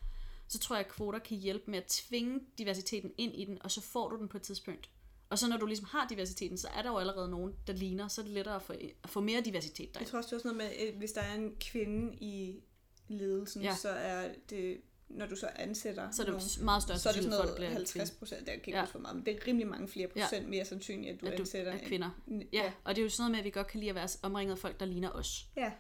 så 0.49 0.59
tror 0.59 0.77
jeg, 0.77 0.85
at 0.85 0.93
kvoter 0.93 1.19
kan 1.19 1.37
hjælpe 1.37 1.71
med 1.71 1.79
at 1.79 1.87
tvinge 1.87 2.41
diversiteten 2.59 3.13
ind 3.19 3.35
i 3.35 3.45
den, 3.45 3.63
og 3.63 3.71
så 3.71 3.81
får 3.81 4.09
du 4.09 4.17
den 4.17 4.29
på 4.29 4.37
et 4.37 4.43
tidspunkt. 4.43 4.91
Og 5.31 5.39
så 5.39 5.49
når 5.49 5.57
du 5.57 5.67
ligesom 5.67 5.87
har 5.91 6.07
diversiteten, 6.09 6.59
så 6.59 6.69
er 6.69 6.83
der 6.83 6.91
jo 6.91 6.99
allerede 6.99 7.31
nogen, 7.31 7.55
der 7.67 7.73
ligner, 7.73 8.09
så 8.09 8.21
er 8.21 8.25
det 8.25 8.35
lettere 8.35 8.57
at 8.57 8.63
få, 8.63 8.73
at 9.03 9.11
få 9.11 9.21
mere 9.21 9.41
diversitet 9.41 9.95
der. 9.95 10.01
Jeg 10.01 10.09
tror 10.09 10.19
også, 10.19 10.31
det 10.31 10.37
er 10.37 10.49
sådan 10.49 10.57
noget 10.57 10.73
med, 10.79 10.89
at 10.89 10.95
hvis 10.95 11.13
der 11.13 11.21
er 11.21 11.35
en 11.35 11.57
kvinde 11.61 12.17
i 12.21 12.63
ledelsen, 13.09 13.63
ja. 13.63 13.75
så 13.75 13.89
er 13.89 14.35
det, 14.51 14.81
når 15.09 15.27
du 15.27 15.37
så 15.37 15.49
ansætter 15.55 16.11
Så 16.11 16.23
er 16.23 16.27
det 16.27 16.35
nogen, 16.35 16.65
meget 16.65 16.83
større 16.83 16.99
så 16.99 17.09
er 17.09 17.13
det 17.13 17.23
sådan 17.23 17.37
for, 17.39 17.43
at 17.43 17.49
noget 17.59 17.67
en 17.71 17.77
50 17.77 17.93
kvinde. 17.93 18.19
procent, 18.19 18.41
der 18.41 18.53
kan 18.53 18.55
ikke 18.57 18.71
Ja. 18.71 18.79
ja. 18.79 18.85
for 18.85 18.99
meget, 18.99 19.17
men 19.17 19.27
det 19.27 19.37
er 19.37 19.47
rimelig 19.47 19.69
mange 19.69 19.89
flere 19.89 20.09
Ja. 20.17 20.23
procent 20.23 20.49
mere 20.49 20.65
sandsynligt, 20.65 21.15
at 21.15 21.21
du, 21.21 21.27
at 21.27 21.33
du 21.39 21.43
ansætter 21.43 21.73
er 21.73 21.79
kvinder. 21.89 22.11
En, 22.27 22.43
Ja, 22.53 22.73
og 22.85 22.95
det 22.97 23.01
er 23.03 23.05
jo 23.05 23.11
sådan 23.11 23.23
noget 23.23 23.31
med, 23.31 23.39
at 23.39 23.45
vi 23.45 23.51
godt 23.51 23.67
kan 23.67 23.81
lide 23.81 23.89
at 23.91 23.95
være 23.95 24.09
omringet 24.23 24.53
af 24.53 24.59
folk, 24.59 24.81
der 24.81 24.87
ligner 24.87 25.11
os. 25.11 25.47
ja. 25.57 25.73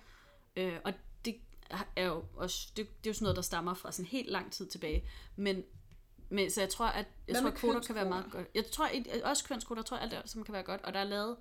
Øh, 0.56 0.78
og 0.84 0.92
det 1.24 1.36
er 1.96 2.06
jo 2.06 2.24
også, 2.34 2.68
det, 2.76 2.86
det 2.88 3.06
er 3.06 3.10
jo 3.10 3.14
sådan 3.14 3.24
noget, 3.24 3.36
der 3.36 3.42
stammer 3.42 3.74
fra 3.74 3.92
sådan 3.92 4.06
helt 4.08 4.30
lang 4.30 4.52
tid 4.52 4.66
tilbage. 4.66 5.08
Men, 5.36 5.62
men 6.28 6.50
så 6.50 6.60
jeg 6.60 6.68
tror, 6.70 6.86
at 6.86 6.96
jeg 6.96 7.32
Hvad 7.32 7.40
tror, 7.42 7.48
at 7.48 7.54
kvoter 7.54 7.80
kan 7.80 7.94
være 7.94 8.08
meget 8.08 8.24
godt. 8.32 8.46
Jeg 8.54 8.66
tror 8.70 8.88
i- 8.88 9.20
også 9.24 9.44
kønskvoter, 9.44 9.80
jeg 9.82 9.86
tror 9.86 9.96
alt 9.96 10.10
det, 10.12 10.22
som 10.24 10.44
kan 10.44 10.52
være 10.54 10.62
godt. 10.62 10.80
Og 10.80 10.94
der 10.94 11.00
er 11.00 11.04
lavet, 11.04 11.36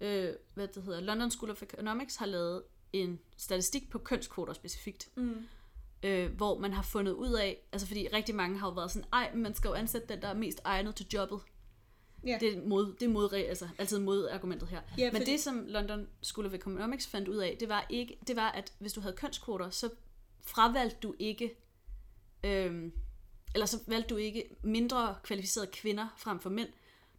øh, 0.00 0.34
hvad 0.54 0.68
det 0.68 0.82
hedder, 0.82 1.00
London 1.00 1.30
School 1.30 1.50
of 1.50 1.62
Economics 1.62 2.16
har 2.16 2.26
lavet 2.26 2.62
en 2.92 3.20
statistik 3.36 3.90
på 3.90 3.98
kønskvoter 3.98 4.52
specifikt. 4.52 5.08
Mm. 5.16 5.48
Øh, 6.02 6.32
hvor 6.32 6.58
man 6.58 6.72
har 6.72 6.82
fundet 6.82 7.12
ud 7.12 7.32
af, 7.32 7.56
altså 7.72 7.86
fordi 7.86 8.08
rigtig 8.12 8.34
mange 8.34 8.58
har 8.58 8.66
jo 8.68 8.72
været 8.74 8.90
sådan, 8.90 9.08
ej, 9.12 9.34
man 9.34 9.54
skal 9.54 9.68
jo 9.68 9.74
ansætte 9.74 10.08
den, 10.08 10.22
der 10.22 10.28
er 10.28 10.34
mest 10.34 10.60
egnet 10.64 10.94
til 10.94 11.06
jobbet. 11.14 11.40
Ja. 12.26 12.38
Det 12.40 12.54
er, 12.58 12.60
mod, 12.66 12.94
det 13.00 13.02
er 13.06 13.08
mod, 13.10 13.32
altså, 13.32 13.68
altid 13.78 13.98
modargumentet 13.98 14.68
her. 14.68 14.80
Ja, 14.98 15.10
Men 15.12 15.20
fordi- 15.20 15.32
det, 15.32 15.40
som 15.40 15.64
London 15.66 16.06
School 16.22 16.46
of 16.46 16.52
Economics 16.54 17.06
fandt 17.06 17.28
ud 17.28 17.36
af, 17.36 17.56
det 17.60 17.68
var, 17.68 17.86
ikke, 17.90 18.18
det 18.28 18.36
var, 18.36 18.48
at 18.50 18.72
hvis 18.78 18.92
du 18.92 19.00
havde 19.00 19.16
kønskvoter, 19.16 19.70
så 19.70 19.90
fravalgte 20.46 20.96
du 21.02 21.14
ikke, 21.18 21.54
øhm, 22.44 22.92
eller 23.54 23.66
så 23.66 23.78
valgte 23.86 24.08
du 24.08 24.16
ikke 24.16 24.44
mindre 24.62 25.16
kvalificerede 25.22 25.70
kvinder 25.72 26.08
frem 26.16 26.40
for 26.40 26.50
mænd. 26.50 26.68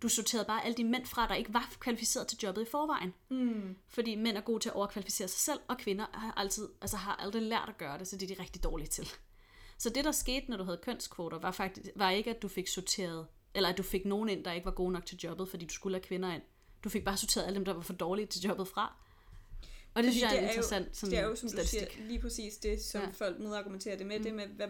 Du 0.01 0.09
sorterede 0.09 0.45
bare 0.45 0.65
alle 0.65 0.77
de 0.77 0.83
mænd 0.83 1.05
fra, 1.05 1.27
der 1.27 1.35
ikke 1.35 1.53
var 1.53 1.73
kvalificeret 1.79 2.27
til 2.27 2.37
jobbet 2.43 2.61
i 2.61 2.65
forvejen. 2.71 3.13
Mm. 3.29 3.75
Fordi 3.87 4.15
mænd 4.15 4.37
er 4.37 4.41
gode 4.41 4.59
til 4.59 4.69
at 4.69 4.75
overkvalificere 4.75 5.27
sig 5.27 5.39
selv, 5.39 5.59
og 5.67 5.77
kvinder 5.77 6.05
har, 6.13 6.33
altid, 6.37 6.69
altså 6.81 6.97
har 6.97 7.15
aldrig 7.15 7.41
lært 7.41 7.69
at 7.69 7.77
gøre 7.77 7.97
det, 7.99 8.07
så 8.07 8.17
det 8.17 8.31
er 8.31 8.35
de 8.35 8.41
rigtig 8.41 8.63
dårlige 8.63 8.87
til. 8.87 9.09
Så 9.77 9.89
det, 9.89 10.05
der 10.05 10.11
skete, 10.11 10.49
når 10.49 10.57
du 10.57 10.63
havde 10.63 10.79
kønskvoter, 10.83 11.39
var, 11.39 11.51
faktisk, 11.51 11.87
var 11.95 12.09
ikke, 12.11 12.29
at 12.29 12.41
du 12.41 12.47
fik 12.47 12.67
sorteret, 12.67 13.27
eller 13.53 13.69
at 13.69 13.77
du 13.77 13.83
fik 13.83 14.05
nogen 14.05 14.29
ind, 14.29 14.43
der 14.43 14.51
ikke 14.53 14.65
var 14.65 14.71
gode 14.71 14.91
nok 14.91 15.05
til 15.05 15.17
jobbet, 15.17 15.49
fordi 15.49 15.65
du 15.65 15.73
skulle 15.73 15.95
have 15.95 16.03
kvinder 16.03 16.33
ind. 16.33 16.41
Du 16.83 16.89
fik 16.89 17.03
bare 17.05 17.17
sorteret 17.17 17.45
alle 17.45 17.55
dem, 17.55 17.65
der 17.65 17.73
var 17.73 17.81
for 17.81 17.93
dårlige 17.93 18.25
til 18.25 18.41
jobbet 18.41 18.67
fra. 18.67 18.95
Og 19.93 20.03
det 20.03 20.11
synes 20.11 20.23
jeg 20.23 20.35
er 20.35 20.41
en 20.41 20.47
interessant 20.47 20.97
sådan, 20.97 21.11
det 21.11 21.19
er 21.19 21.25
jo, 21.27 21.35
som 21.35 21.49
statistik. 21.49 21.87
du 21.87 21.93
siger, 21.93 22.07
lige 22.07 22.19
præcis 22.19 22.57
det, 22.57 22.81
som 22.81 23.01
Ja. 23.01 23.07
folk 23.09 23.39
modargumenterer 23.39 23.97
det 23.97 24.07
med, 24.07 24.17
mm. 24.17 24.23
det 24.23 24.33
med, 24.33 24.47
hvad 24.47 24.67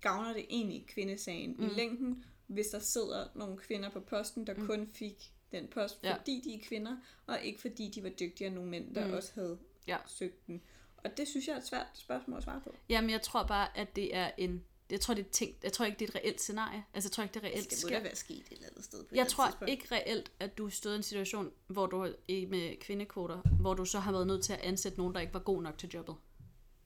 gavner 0.00 0.32
det 0.32 0.46
egentlig 0.50 0.86
kvindesagen. 0.88 1.54
Mm. 1.58 1.64
i 1.64 1.68
længden, 1.68 2.24
hvis 2.48 2.66
der 2.66 2.78
sidder 2.78 3.26
nogle 3.34 3.56
kvinder 3.58 3.88
på 3.90 4.00
posten, 4.00 4.46
der 4.46 4.54
mm. 4.54 4.66
kun 4.66 4.88
fik 4.94 5.32
den 5.52 5.68
post, 5.68 5.98
Ja. 6.02 6.14
fordi 6.16 6.40
de 6.44 6.54
er 6.54 6.58
kvinder, 6.68 6.96
og 7.26 7.40
ikke 7.42 7.60
fordi 7.60 7.88
de 7.94 8.02
var 8.02 8.08
dygtigere 8.08 8.46
end 8.46 8.54
nogle 8.54 8.70
mænd, 8.70 8.94
der 8.94 9.06
Mm. 9.06 9.12
også 9.12 9.32
havde 9.34 9.58
Ja. 9.86 9.96
søgt 10.06 10.46
den. 10.46 10.62
Og 10.96 11.16
det 11.16 11.28
synes 11.28 11.48
jeg 11.48 11.54
er 11.54 11.58
et 11.58 11.66
svært 11.66 11.86
spørgsmål 11.94 12.36
at 12.38 12.44
svare 12.44 12.60
på. 12.60 12.74
Jamen, 12.88 13.10
jeg 13.10 13.22
tror 13.22 13.42
bare, 13.42 13.78
at 13.78 13.96
det 13.96 14.16
er 14.16 14.30
en... 14.38 14.64
Jeg 14.90 15.00
tror, 15.00 15.14
det 15.14 15.26
er 15.26 15.30
tænkt, 15.30 15.64
jeg 15.64 15.72
tror 15.72 15.84
ikke, 15.84 15.98
det 15.98 16.04
er 16.04 16.08
et 16.08 16.14
reelt 16.14 16.40
scenarie. 16.40 16.84
Altså, 16.94 17.08
jeg 17.08 17.12
tror 17.12 17.22
ikke, 17.22 17.34
det 17.34 17.42
reelt 17.42 17.70
Det 17.70 17.78
sker. 17.78 17.88
må 17.90 17.94
da 17.96 18.02
være 18.02 18.14
sket 18.16 18.36
et 18.36 18.46
eller 18.52 18.66
andet 18.68 18.84
sted 18.84 19.04
på 19.04 19.14
Jeg 19.14 19.28
tror 19.28 19.46
tidspunkt. 19.46 19.70
ikke 19.70 19.94
reelt, 19.94 20.32
at 20.40 20.58
du 20.58 20.70
stod 20.70 20.92
i 20.92 20.96
en 20.96 21.02
situation, 21.02 21.52
hvor 21.66 21.86
du 21.86 22.00
er 22.02 22.46
med 22.48 22.80
kvindekvoter, 22.80 23.40
hvor 23.60 23.74
du 23.74 23.84
så 23.84 23.98
har 23.98 24.12
været 24.12 24.26
nødt 24.26 24.44
til 24.44 24.52
at 24.52 24.58
ansætte 24.60 24.98
nogen, 24.98 25.14
der 25.14 25.20
ikke 25.20 25.34
var 25.34 25.40
god 25.40 25.62
nok 25.62 25.78
til 25.78 25.88
jobbet. 25.94 26.16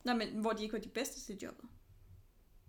Nej, 0.04 0.14
men 0.16 0.28
hvor 0.28 0.50
de 0.52 0.62
ikke 0.62 0.72
var 0.72 0.78
de 0.78 0.88
bedste 0.88 1.20
til 1.20 1.38
jobbet. 1.42 1.64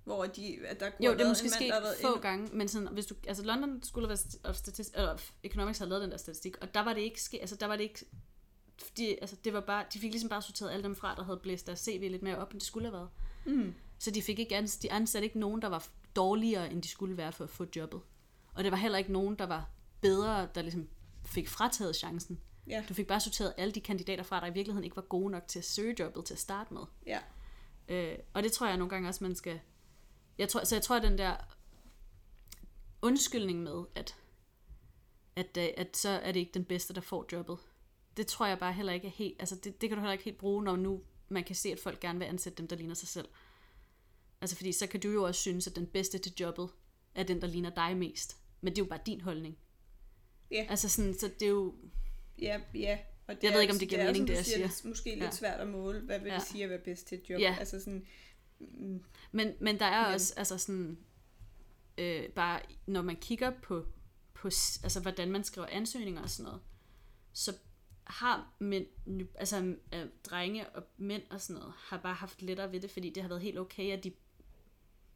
Hvor 0.04 0.26
de, 0.26 0.60
at 0.68 0.80
der 0.80 0.90
kunne 0.90 1.06
Jo, 1.06 1.14
det 1.14 1.22
er 1.22 1.28
måske 1.28 1.44
mand, 1.44 1.54
sket 1.54 1.74
få 2.02 2.14
ind- 2.14 2.22
gange, 2.22 2.50
men 2.56 2.68
sådan, 2.68 2.88
hvis 2.88 3.06
du, 3.06 3.16
altså 3.28 3.44
London 3.44 3.84
School 3.84 4.06
of, 4.12 4.20
of 4.44 4.56
Statist, 4.56 4.96
eller 4.96 5.18
Economics 5.44 5.80
har 5.80 5.86
lavet 5.86 6.02
den 6.02 6.12
der 6.12 6.18
statistik, 6.18 6.58
og 6.62 6.74
der 6.74 6.80
var 6.80 6.94
det 6.94 7.02
ikke, 7.02 7.22
ske, 7.22 7.40
altså 7.42 7.56
der 7.56 7.66
var 7.66 7.76
det 7.76 7.84
ikke, 7.84 8.06
fordi, 8.82 9.18
altså 9.22 9.36
det 9.44 9.54
var 9.54 9.60
bare, 9.62 9.86
de 9.94 10.00
fik 10.00 10.12
ligesom 10.12 10.30
bare 10.30 10.42
sorteret 10.42 10.72
alle 10.72 10.84
dem 10.84 10.96
fra, 10.96 11.16
der 11.16 11.24
havde 11.24 11.38
blæst 11.38 11.68
deres 11.68 11.80
CV 11.80 12.08
lidt 12.12 12.24
mere 12.24 12.38
op, 12.38 12.52
end 12.52 12.60
det 12.60 12.68
skulle 12.68 12.86
have 12.88 12.94
været. 12.94 13.10
Mm. 13.46 13.74
Så 14.00 14.12
de 14.12 14.22
fik 14.22 14.40
ikke 14.40 14.56
ans, 14.58 14.78
de 14.78 14.92
ansatte 14.92 15.26
ikke 15.26 15.40
nogen, 15.40 15.62
der 15.62 15.68
var 15.68 15.88
dårligere, 16.16 16.72
end 16.72 16.82
de 16.82 16.88
skulle 16.88 17.18
være 17.18 17.32
for 17.32 17.44
at 17.44 17.50
få 17.50 17.66
jobbet. 17.76 18.02
Og 18.54 18.64
det 18.64 18.72
var 18.72 18.78
heller 18.78 18.98
ikke 18.98 19.12
nogen, 19.12 19.36
der 19.36 19.46
var 19.46 19.70
bedre, 20.02 20.48
der 20.56 20.62
ligesom 20.62 20.88
fik 21.26 21.50
frataget 21.50 21.96
chancen. 21.96 22.40
Ja. 22.68 22.84
Du 22.90 22.94
fik 22.94 23.08
bare 23.08 23.20
sorteret 23.20 23.54
alle 23.58 23.72
de 23.72 23.82
kandidater 23.82 24.24
fra, 24.24 24.40
der 24.40 24.48
i 24.48 24.54
virkeligheden 24.54 24.84
ikke 24.84 24.96
var 24.96 25.02
gode 25.02 25.32
nok 25.32 25.48
til 25.48 25.60
at 25.60 25.66
søge 25.66 25.96
jobbet 26.00 26.26
til 26.26 26.34
at 26.34 26.40
starte 26.40 26.74
med. 26.74 26.82
Ja. 27.08 27.20
Øh, 27.88 28.18
og 28.34 28.44
det 28.44 28.52
tror 28.52 28.68
jeg 28.68 28.78
nogle 28.78 28.90
gange 28.90 29.10
også, 29.10 29.24
man 29.24 29.36
skal... 29.36 29.60
Jeg 30.38 30.50
tror, 30.50 30.64
så 30.64 30.76
jeg 30.76 30.82
tror, 30.84 30.96
at 30.96 31.04
den 31.04 31.18
der 31.18 31.36
undskyldning 33.02 33.64
med, 33.64 33.84
at, 33.96 34.16
at, 35.36 35.58
øh, 35.58 35.68
at 35.78 35.98
så 35.98 36.10
er 36.10 36.32
det 36.32 36.40
ikke 36.40 36.52
den 36.54 36.66
bedste, 36.66 36.94
der 36.94 37.02
får 37.02 37.26
jobbet. 37.32 37.58
Det 38.18 38.28
tror 38.28 38.46
jeg 38.48 38.60
bare 38.60 38.74
heller 38.74 38.94
ikke 38.94 39.08
er 39.08 39.12
helt... 39.12 39.36
Altså, 39.40 39.56
det, 39.56 39.82
det 39.82 39.90
kan 39.90 39.98
du 39.98 40.02
heller 40.02 40.12
ikke 40.12 40.24
helt 40.24 40.38
bruge, 40.38 40.64
når 40.64 40.76
nu 40.76 41.02
man 41.30 41.44
kan 41.44 41.56
se, 41.56 41.72
at 41.72 41.80
folk 41.80 42.00
gerne 42.00 42.20
vil 42.20 42.26
ansætte 42.26 42.58
dem, 42.58 42.68
der 42.68 42.76
ligner 42.76 42.96
sig 42.96 43.08
selv. 43.08 43.28
Altså, 44.42 44.56
fordi 44.56 44.72
så 44.72 44.88
kan 44.88 45.00
du 45.00 45.10
jo 45.12 45.24
også 45.24 45.42
synes, 45.42 45.68
at 45.68 45.76
den 45.76 45.88
bedste 45.88 46.18
til 46.18 46.34
jobbet 46.40 46.70
er 47.16 47.24
den, 47.24 47.42
der 47.42 47.48
ligner 47.48 47.70
dig 47.70 47.98
mest. 47.98 48.38
Men 48.62 48.74
det 48.76 48.82
er 48.82 48.86
jo 48.86 48.90
bare 48.90 49.00
din 49.06 49.22
holdning. 49.22 49.58
Ja. 50.52 50.66
Altså 50.70 50.90
sådan, 50.90 51.14
så 51.20 51.28
det 51.40 51.46
er 51.46 51.50
jo... 51.50 51.76
Ja, 52.42 52.62
ja. 52.76 52.98
Og 53.28 53.36
det 53.36 53.44
Jeg 53.44 53.50
er, 53.50 53.54
ved 53.54 53.62
ikke, 53.62 53.74
om 53.74 53.80
det 53.80 53.90
giver 53.90 54.02
er, 54.02 54.06
mening, 54.06 54.18
som 54.18 54.28
det 54.28 54.36
jeg 54.36 54.46
siger. 54.46 54.56
siger. 54.58 54.68
Lidt, 54.68 54.86
måske 54.86 55.10
lidt 55.10 55.24
Ja. 55.24 55.32
svært 55.32 55.60
at 55.60 55.68
måle, 55.68 56.00
hvad 56.00 56.20
vil 56.20 56.28
Ja. 56.30 56.36
det 56.36 56.44
sige 56.48 56.64
at 56.64 56.70
være 56.70 56.80
bedst 56.80 57.08
til 57.08 57.18
et 57.18 57.30
job. 57.30 57.40
Ja. 57.40 57.56
Altså 57.60 57.80
sådan, 57.80 58.06
mm, 58.72 59.04
Men, 59.32 59.54
men 59.60 59.80
der 59.80 59.86
er 59.86 60.06
Men- 60.06 60.14
også, 60.14 60.34
altså 60.38 60.58
sådan, 60.58 60.98
øh, 61.98 62.30
bare 62.30 62.60
når 62.86 63.02
man 63.02 63.16
kigger 63.16 63.52
på, 63.64 63.86
på, 64.34 64.48
altså 64.84 65.00
hvordan 65.02 65.32
man 65.32 65.44
skriver 65.44 65.68
ansøgninger 65.72 66.22
og 66.22 66.30
sådan 66.30 66.44
noget, 66.44 66.62
så 67.34 67.54
har 68.04 68.54
mænd, 68.60 68.86
nu- 69.06 69.28
altså 69.36 69.76
øh, 69.94 70.06
drenge 70.30 70.70
og 70.70 70.84
mænd 70.98 71.24
og 71.30 71.42
sådan 71.42 71.60
noget, 71.60 71.74
har 71.78 71.98
bare 71.98 72.14
haft 72.14 72.42
lettere 72.42 72.72
ved 72.72 72.80
det, 72.82 72.92
fordi 72.92 73.10
det 73.10 73.24
har 73.24 73.28
været 73.30 73.42
helt 73.42 73.60
okay, 73.60 73.92
at 73.98 74.04
de 74.04 74.12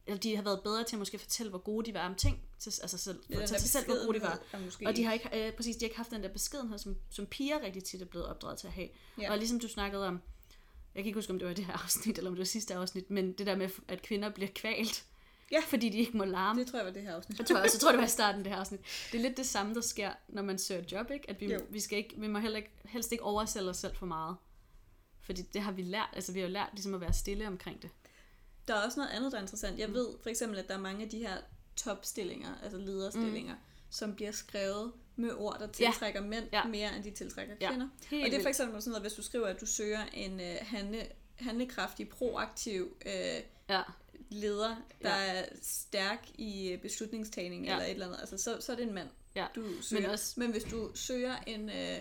eller 0.09 0.19
de 0.19 0.35
har 0.35 0.43
været 0.43 0.61
bedre 0.63 0.83
til 0.83 0.95
at 0.95 0.99
måske 0.99 1.17
fortælle, 1.19 1.49
hvor 1.49 1.59
gode 1.59 1.85
de 1.85 1.93
var 1.93 2.05
om 2.09 2.15
ting, 2.15 2.41
til, 2.59 2.73
altså 2.81 2.97
selv, 2.97 3.23
til 3.23 3.35
der 3.37 3.45
sig 3.45 3.59
selv, 3.59 3.85
hvor 3.85 4.05
gode 4.05 4.19
de 4.19 4.23
var. 4.23 4.39
Og 4.87 4.95
de 4.95 5.03
har 5.03 5.13
ikke, 5.13 5.47
øh, 5.47 5.53
præcis, 5.53 5.75
de 5.75 5.83
har 5.83 5.87
ikke 5.87 5.97
haft 5.97 6.11
den 6.11 6.23
der 6.23 6.29
beskedenhed, 6.29 6.77
som, 6.77 6.95
som 7.09 7.25
piger 7.25 7.61
rigtig 7.61 7.83
tit 7.83 8.01
er 8.01 8.05
blevet 8.05 8.27
opdraget 8.27 8.59
til 8.59 8.67
at 8.67 8.73
have. 8.73 8.89
Ja. 9.17 9.23
Ja. 9.23 9.31
Og 9.31 9.37
ligesom 9.37 9.59
du 9.59 9.67
snakkede 9.67 10.07
om, 10.07 10.21
jeg 10.97 11.03
kan 11.03 11.09
ikke 11.09 11.17
huske, 11.17 11.33
om 11.33 11.39
det 11.39 11.47
var 11.47 11.53
det 11.53 11.65
her 11.65 11.73
afsnit, 11.83 12.17
eller 12.17 12.29
om 12.29 12.35
det 12.35 12.39
var 12.39 12.45
sidste 12.45 12.75
afsnit, 12.75 13.09
men 13.11 13.31
det 13.33 13.45
der 13.45 13.55
med, 13.55 13.69
at 13.87 14.01
kvinder 14.01 14.29
bliver 14.29 14.49
kvalt, 14.55 15.05
Ja. 15.51 15.59
fordi 15.67 15.89
de 15.89 15.97
ikke 15.97 16.17
må 16.17 16.23
larme. 16.25 16.59
Det 16.59 16.67
tror 16.67 16.79
jeg 16.79 16.85
var 16.85 16.91
det 16.93 17.01
her 17.01 17.15
afsnit. 17.15 17.39
Jeg 17.39 17.47
tror, 17.47 17.57
også, 17.57 17.75
jeg 17.77 17.81
tror, 17.81 17.91
det 17.91 17.99
var 17.99 18.05
i 18.05 18.09
starten 18.09 18.43
det 18.43 18.51
her 18.51 18.59
afsnit. 18.59 18.79
Det 19.11 19.17
er 19.17 19.21
lidt 19.21 19.37
det 19.37 19.45
samme, 19.45 19.73
der 19.75 19.81
sker, 19.81 20.11
når 20.27 20.41
man 20.41 20.57
søger 20.59 20.83
job, 20.91 21.11
ikke? 21.11 21.29
At 21.29 21.41
vi, 21.41 21.53
Jo. 21.53 21.59
vi, 21.69 21.79
skal 21.79 21.97
ikke, 21.97 22.15
vi 22.17 22.27
må 22.27 22.39
heller 22.39 22.57
ikke, 22.57 22.71
helst 22.85 23.11
ikke 23.11 23.23
oversælge 23.23 23.69
os 23.69 23.77
selv 23.77 23.95
for 23.95 24.05
meget. 24.05 24.35
Fordi 25.21 25.41
det 25.41 25.61
har 25.61 25.71
vi 25.71 25.81
lært, 25.81 26.09
altså 26.13 26.31
vi 26.33 26.39
har 26.39 26.47
jo 26.47 26.53
lært 26.53 26.69
ligesom 26.73 26.93
at 26.93 27.01
være 27.01 27.13
stille 27.13 27.47
omkring 27.47 27.81
det. 27.81 27.89
Der 28.67 28.75
er 28.75 28.85
også 28.85 28.99
noget 28.99 29.11
andet, 29.11 29.31
der 29.31 29.37
er 29.37 29.41
interessant. 29.41 29.79
Jeg 29.79 29.93
ved 29.93 30.07
for 30.23 30.29
eksempel, 30.29 30.59
at 30.59 30.67
der 30.67 30.73
er 30.73 30.79
mange 30.79 31.03
af 31.03 31.09
de 31.09 31.17
her 31.19 31.37
topstillinger, 31.75 32.49
altså 32.63 32.77
lederstillinger, 32.77 33.53
mm. 33.53 33.61
som 33.89 34.15
bliver 34.15 34.31
skrevet 34.31 34.91
med 35.17 35.31
ord, 35.37 35.57
der 35.59 35.67
tiltrækker 35.67 36.21
ja. 36.21 36.27
mænd 36.27 36.45
Ja. 36.53 36.63
mere, 36.65 36.95
end 36.95 37.03
de 37.03 37.11
tiltrækker 37.11 37.55
Ja. 37.61 37.69
kvinder. 37.69 37.87
Helt 38.09 38.25
og 38.25 38.31
det 38.31 38.37
er 38.37 38.41
for 38.41 38.49
eksempel 38.49 38.81
sådan 38.81 38.91
noget, 38.91 39.03
hvis 39.03 39.13
du 39.13 39.21
skriver, 39.21 39.47
at 39.47 39.61
du 39.61 39.65
søger 39.65 40.05
en 40.13 40.39
øh, 40.39 40.55
handle, 40.61 41.07
handlekraftig, 41.35 42.09
proaktiv 42.09 42.97
øh, 43.05 43.41
Ja, 43.69 43.81
leder, 44.29 44.75
der 45.01 45.15
Ja. 45.23 45.33
er 45.39 45.45
stærk 45.61 46.27
i 46.37 46.69
øh, 46.71 46.81
beslutningstagning 46.81 47.65
Ja. 47.65 47.71
eller 47.71 47.85
et 47.85 47.91
eller 47.91 48.05
andet, 48.05 48.19
altså, 48.19 48.37
så, 48.37 48.57
så 48.61 48.71
er 48.71 48.75
det 48.75 48.83
en 48.87 48.93
mand, 48.93 49.09
ja. 49.35 49.47
du 49.55 49.81
søger. 49.81 50.01
Men, 50.01 50.11
også- 50.11 50.39
Men 50.39 50.51
hvis 50.51 50.63
du 50.63 50.91
søger 50.95 51.35
en, 51.47 51.69
øh, 51.69 51.97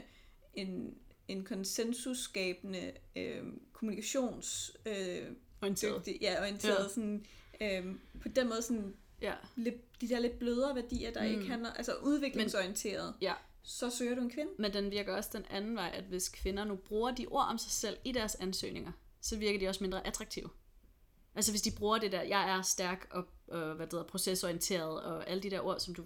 en, 0.55 0.95
en 1.29 1.45
konsensusskabende 1.45 2.93
øh, 3.17 3.43
kommunikations... 3.73 4.73
Øh, 4.87 5.23
Orienteret. 5.63 5.97
dygtig, 6.07 6.19
ja, 6.21 6.41
orienteret, 6.41 6.83
Ja. 6.85 6.89
sådan, 6.89 7.25
øhm, 7.61 8.01
på 8.23 8.29
den 8.29 8.49
måde 8.49 8.63
sådan, 8.63 8.95
Ja, 9.27 9.35
lidt, 9.57 10.01
de 10.01 10.09
der 10.09 10.19
lidt 10.19 10.39
blødere 10.39 10.75
værdier, 10.75 11.13
der 11.13 11.23
mm. 11.23 11.29
ikke 11.35 11.47
handler, 11.47 11.73
altså 11.73 11.95
udviklingsorienteret, 12.03 13.15
ja. 13.21 13.35
så 13.63 13.91
søger 13.91 14.15
du 14.15 14.21
en 14.21 14.31
kvinde. 14.31 14.51
Men 14.59 14.73
den 14.73 14.91
virker 14.91 15.17
også 15.17 15.31
den 15.33 15.45
anden 15.51 15.77
vej, 15.77 15.91
at 15.95 16.05
hvis 16.05 16.29
kvinder 16.29 16.65
nu 16.65 16.77
bruger 16.77 17.11
de 17.11 17.27
ord 17.27 17.47
om 17.51 17.59
sig 17.59 17.71
selv 17.73 17.97
i 18.05 18.13
deres 18.13 18.35
ansøgninger, 18.35 18.93
så 19.21 19.37
virker 19.37 19.59
de 19.59 19.69
også 19.69 19.85
mindre 19.85 20.07
attraktive. 20.07 20.49
Altså 21.35 21.53
hvis 21.53 21.63
de 21.63 21.71
bruger 21.71 21.99
det 21.99 22.13
der, 22.13 22.23
jeg 22.23 22.51
er 22.51 22.63
stærk 22.63 23.07
og, 23.11 23.25
og 23.47 23.75
hvad 23.75 23.87
det 23.87 23.93
hedder, 23.93 24.07
procesorienteret 24.07 25.03
og 25.03 25.31
alle 25.31 25.43
de 25.43 25.51
der 25.51 25.61
ord, 25.61 25.81
som 25.81 25.95
du 25.95 26.05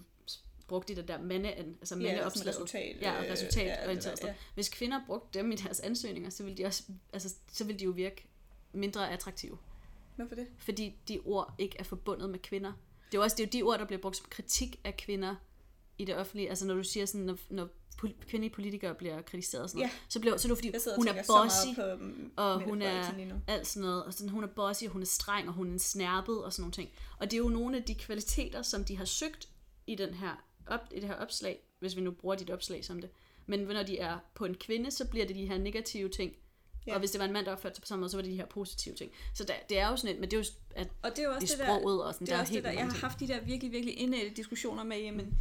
brugt 0.68 0.90
i 0.90 0.94
det 0.94 1.08
der 1.08 1.22
mande, 1.22 1.48
altså 1.52 1.94
Ja, 1.94 2.02
mandeopslaget. 2.02 2.32
sådan 2.32 2.48
resultat, 2.48 2.96
Ja, 3.00 3.18
og 3.18 3.24
øh, 3.26 3.32
resultatorienteret. 3.32 4.20
ja, 4.22 4.26
Ja, 4.26 4.32
ja. 4.32 4.34
Hvis 4.54 4.68
kvinder 4.68 5.00
brugte 5.06 5.38
dem 5.38 5.52
i 5.52 5.56
deres 5.56 5.80
ansøgninger, 5.80 6.30
så 6.30 6.42
ville 6.42 6.56
de, 6.56 6.64
også, 6.64 6.82
altså, 7.12 7.34
så 7.52 7.64
ville 7.64 7.78
de 7.78 7.84
jo 7.84 7.90
virke 7.90 8.28
mindre 8.72 9.10
attraktive. 9.10 9.58
Hvorfor 10.16 10.34
det? 10.34 10.46
Fordi 10.58 10.96
de 11.08 11.20
ord 11.24 11.54
ikke 11.58 11.76
er 11.78 11.84
forbundet 11.84 12.30
med 12.30 12.38
kvinder. 12.38 12.72
Det 13.12 13.18
er 13.18 13.22
også 13.22 13.36
det 13.36 13.42
er 13.42 13.46
jo 13.46 13.64
de 13.64 13.70
ord, 13.70 13.78
der 13.78 13.84
bliver 13.84 14.00
brugt 14.00 14.16
som 14.16 14.26
kritik 14.30 14.80
af 14.84 14.96
kvinder 14.96 15.34
i 15.98 16.04
det 16.04 16.16
offentlige. 16.16 16.48
Altså 16.48 16.66
når 16.66 16.74
du 16.74 16.82
siger 16.84 17.06
sådan, 17.06 17.26
når, 17.26 17.36
når 17.50 17.68
kvindelige 18.26 18.54
politikere 18.54 18.94
bliver 18.94 19.22
kritiseret 19.22 19.62
og 19.62 19.70
sådan 19.70 19.78
noget, 19.78 19.92
Ja. 19.92 19.98
så, 20.08 20.20
bliver, 20.20 20.36
så 20.36 20.48
er 20.48 20.50
det 20.54 20.58
fordi, 20.58 20.72
hun 20.96 21.08
er 21.08 21.22
bossy, 21.26 21.66
på 21.76 22.42
og 22.42 22.60
hun 22.62 22.82
er 22.82 23.24
nu. 23.26 23.34
alt 23.46 23.66
sådan 23.66 23.88
noget, 23.88 24.04
og 24.04 24.14
sådan, 24.14 24.28
hun 24.28 24.44
er 24.44 24.48
bossy, 24.48 24.84
og 24.84 24.90
hun 24.90 25.02
er 25.02 25.06
streng, 25.06 25.48
og 25.48 25.54
hun 25.54 25.74
er 25.74 25.78
snærpet 25.78 26.44
og 26.44 26.52
sådan 26.52 26.62
nogle 26.62 26.72
ting. 26.72 26.90
Og 27.18 27.30
det 27.30 27.32
er 27.32 27.38
jo 27.38 27.48
nogle 27.48 27.76
af 27.76 27.82
de 27.82 27.94
kvaliteter, 27.94 28.62
som 28.62 28.84
de 28.84 28.96
har 28.96 29.04
søgt 29.04 29.48
i, 29.86 29.94
den 29.94 30.14
her 30.14 30.44
op, 30.66 30.80
i 30.94 31.00
det 31.00 31.08
her 31.08 31.14
opslag, 31.16 31.58
hvis 31.78 31.96
vi 31.96 32.00
nu 32.00 32.10
bruger 32.10 32.34
dit 32.34 32.50
opslag 32.50 32.84
som 32.84 33.00
det. 33.00 33.10
Men 33.46 33.60
når 33.60 33.82
de 33.82 33.98
er 33.98 34.18
på 34.34 34.44
en 34.44 34.54
kvinde, 34.54 34.90
så 34.90 35.08
bliver 35.08 35.26
det 35.26 35.36
de 35.36 35.46
her 35.46 35.58
negative 35.58 36.08
ting. 36.08 36.32
Ja. 36.86 36.92
Og 36.94 36.98
hvis 36.98 37.10
det 37.10 37.18
var 37.18 37.24
en 37.26 37.32
mand, 37.32 37.46
der 37.46 37.52
opførte 37.52 37.74
sig 37.74 37.82
på 37.82 37.86
samme 37.86 38.00
måde, 38.00 38.10
så 38.10 38.16
var 38.16 38.22
det 38.22 38.30
de 38.30 38.36
her 38.36 38.46
positive 38.46 38.94
ting. 38.94 39.12
Så 39.34 39.44
der, 39.44 39.54
det 39.68 39.78
er 39.78 39.88
jo 39.88 39.96
sådan 39.96 40.14
et, 40.14 40.20
men 40.20 40.30
det 40.30 40.36
er 40.36 40.40
jo, 40.40 40.44
at 40.74 40.88
Og 41.02 41.10
det 41.10 41.18
er 41.18 41.22
jo 41.28 41.34
også 41.34 41.44
i 41.44 41.48
det 41.48 41.58
der, 41.58 41.78
sproget 41.78 42.04
og 42.04 42.14
sådan, 42.14 42.26
det 42.26 42.32
er 42.32 42.36
der 42.36 42.38
er 42.38 42.42
også 42.42 42.52
helt 42.52 42.64
det 42.64 42.72
der, 42.72 42.78
jeg 42.78 42.88
har 42.88 42.98
haft 42.98 43.20
de 43.20 43.28
der 43.28 43.40
virkelig, 43.40 43.72
virkelig 43.72 43.98
indætte 43.98 44.30
diskussioner 44.30 44.84
med, 44.84 44.98
jamen, 45.00 45.38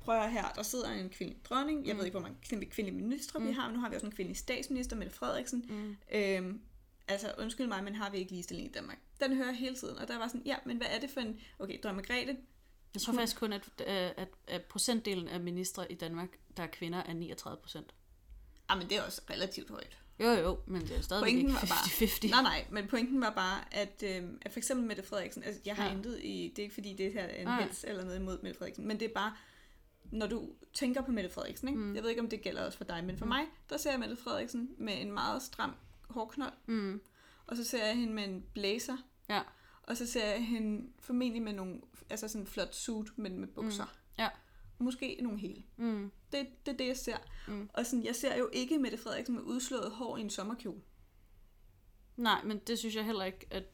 prøv 0.00 0.28
her, 0.28 0.52
der 0.56 0.62
sidder 0.62 0.90
en 0.90 1.10
kvindelig 1.10 1.44
dronning, 1.44 1.86
jeg 1.86 1.94
Mm. 1.94 1.98
ved 1.98 2.04
ikke, 2.06 2.18
hvor 2.18 2.28
mange 2.28 2.38
kvindelige, 2.48 2.70
kvindelige 2.72 3.02
ministre 3.02 3.38
mm. 3.38 3.48
vi 3.48 3.52
har, 3.52 3.66
men 3.66 3.74
nu 3.74 3.80
har 3.80 3.88
vi 3.88 3.94
også 3.94 4.06
en 4.06 4.12
kvindelig 4.12 4.36
statsminister, 4.38 4.96
Mette 4.96 5.14
Frederiksen. 5.14 5.64
Mm. 5.68 5.96
Øhm, 6.12 6.60
altså, 7.08 7.32
undskyld 7.38 7.66
mig, 7.66 7.84
men 7.84 7.94
har 7.94 8.10
vi 8.10 8.18
ikke 8.18 8.30
ligestilling 8.32 8.68
i 8.68 8.72
Danmark? 8.72 8.98
Den 9.20 9.36
hører 9.36 9.46
jeg 9.48 9.56
hele 9.56 9.76
tiden, 9.76 9.98
og 9.98 10.08
der 10.08 10.18
var 10.18 10.26
sådan, 10.28 10.42
ja, 10.46 10.56
men 10.66 10.76
hvad 10.76 10.86
er 10.90 11.00
det 11.00 11.10
for 11.10 11.20
en, 11.20 11.40
okay, 11.58 11.78
dronning 11.82 12.06
Margrethe, 12.08 12.36
Jeg 12.94 13.02
tror 13.02 13.12
faktisk 13.12 13.36
kun, 13.36 13.52
at, 13.52 13.68
at, 13.80 14.14
at, 14.16 14.28
at 14.48 14.62
procentdelen 14.64 15.28
af 15.28 15.40
ministre 15.40 15.92
i 15.92 15.94
Danmark, 15.94 16.28
der 16.56 16.62
er 16.62 16.66
kvinder, 16.66 16.98
er 16.98 17.12
39 17.12 17.62
procent. 17.62 17.94
ah, 18.68 18.78
men 18.78 18.88
det 18.88 18.96
er 18.96 19.02
også 19.02 19.22
relativt 19.30 19.70
højt. 19.70 19.98
Jo, 20.20 20.30
jo, 20.30 20.58
men 20.66 20.82
det 20.82 20.96
er 20.96 21.00
stadigvæk 21.00 21.24
Pointen 21.32 21.40
ikke 21.48 21.52
var 21.52 21.60
bare- 21.60 21.88
50-50. 22.28 22.30
Nej, 22.30 22.42
nej, 22.42 22.64
men 22.70 22.86
pointen 22.88 23.20
var 23.20 23.30
bare, 23.30 23.74
at, 23.74 24.02
øh, 24.06 24.22
at 24.42 24.52
for 24.52 24.58
eksempel 24.60 24.86
Mette 24.86 25.02
Frederiksen, 25.02 25.42
altså 25.42 25.60
jeg 25.64 25.76
har 25.76 25.84
ja. 25.84 25.90
Ja. 25.90 25.96
intet 25.96 26.18
i, 26.22 26.52
det 26.56 26.58
er 26.58 26.62
ikke 26.62 26.74
fordi 26.74 26.92
det 26.94 27.12
her 27.12 27.22
er 27.22 27.40
en 27.40 27.46
Nej. 27.46 27.62
hets 27.62 27.84
eller 27.88 28.04
noget 28.04 28.18
imod 28.18 28.38
Mette 28.42 28.58
Frederiksen, 28.58 28.88
men 28.88 29.00
det 29.00 29.10
er 29.10 29.14
bare, 29.14 29.32
når 30.04 30.26
du 30.26 30.48
tænker 30.74 31.02
på 31.02 31.12
Mette 31.12 31.30
Frederiksen, 31.30 31.68
ikke? 31.68 31.80
Mm. 31.80 31.94
jeg 31.94 32.02
ved 32.02 32.10
ikke 32.10 32.22
om 32.22 32.28
det 32.28 32.42
gælder 32.42 32.64
også 32.64 32.78
for 32.78 32.84
dig, 32.84 33.04
men 33.04 33.18
for 33.18 33.24
mm. 33.24 33.28
mig, 33.28 33.44
der 33.70 33.76
ser 33.76 33.90
jeg 33.90 34.00
Mette 34.00 34.16
Frederiksen 34.16 34.70
med 34.78 35.00
en 35.00 35.12
meget 35.12 35.42
stram 35.42 35.74
hårknold, 36.10 36.52
Mm. 36.66 37.00
og 37.46 37.56
så 37.56 37.64
ser 37.64 37.86
jeg 37.86 37.96
hende 37.96 38.12
med 38.14 38.24
en 38.24 38.44
blazer, 38.54 38.96
Ja. 39.28 39.40
og 39.82 39.96
så 39.96 40.06
ser 40.06 40.26
jeg 40.26 40.44
hende 40.46 40.88
formentlig 41.00 41.42
med 41.42 41.52
nogle, 41.52 41.80
altså 42.10 42.28
sådan 42.28 42.40
en 42.40 42.46
flot 42.46 42.74
suit, 42.74 43.18
men 43.18 43.38
med 43.38 43.48
bukser. 43.48 43.84
Mm. 43.84 43.90
Ja. 44.18 44.28
Måske 44.78 45.18
nogle 45.22 45.38
hele. 45.38 45.62
Mm. 45.76 46.10
Det, 46.32 46.46
det 46.66 46.72
er 46.72 46.76
det, 46.76 46.86
jeg 46.86 46.96
ser. 46.96 47.16
Mm. 47.48 47.70
Og 47.74 47.86
sådan, 47.86 48.04
jeg 48.04 48.16
ser 48.16 48.36
jo 48.36 48.50
ikke 48.52 48.78
Mette 48.78 48.98
Frederiksen 48.98 49.34
med 49.34 49.42
udslået 49.42 49.90
hår 49.90 50.16
i 50.16 50.20
en 50.20 50.30
sommerkjole. 50.30 50.80
Nej, 52.16 52.42
men 52.44 52.58
det 52.58 52.78
synes 52.78 52.94
jeg 52.94 53.04
heller 53.04 53.24
ikke, 53.24 53.46
at... 53.50 53.64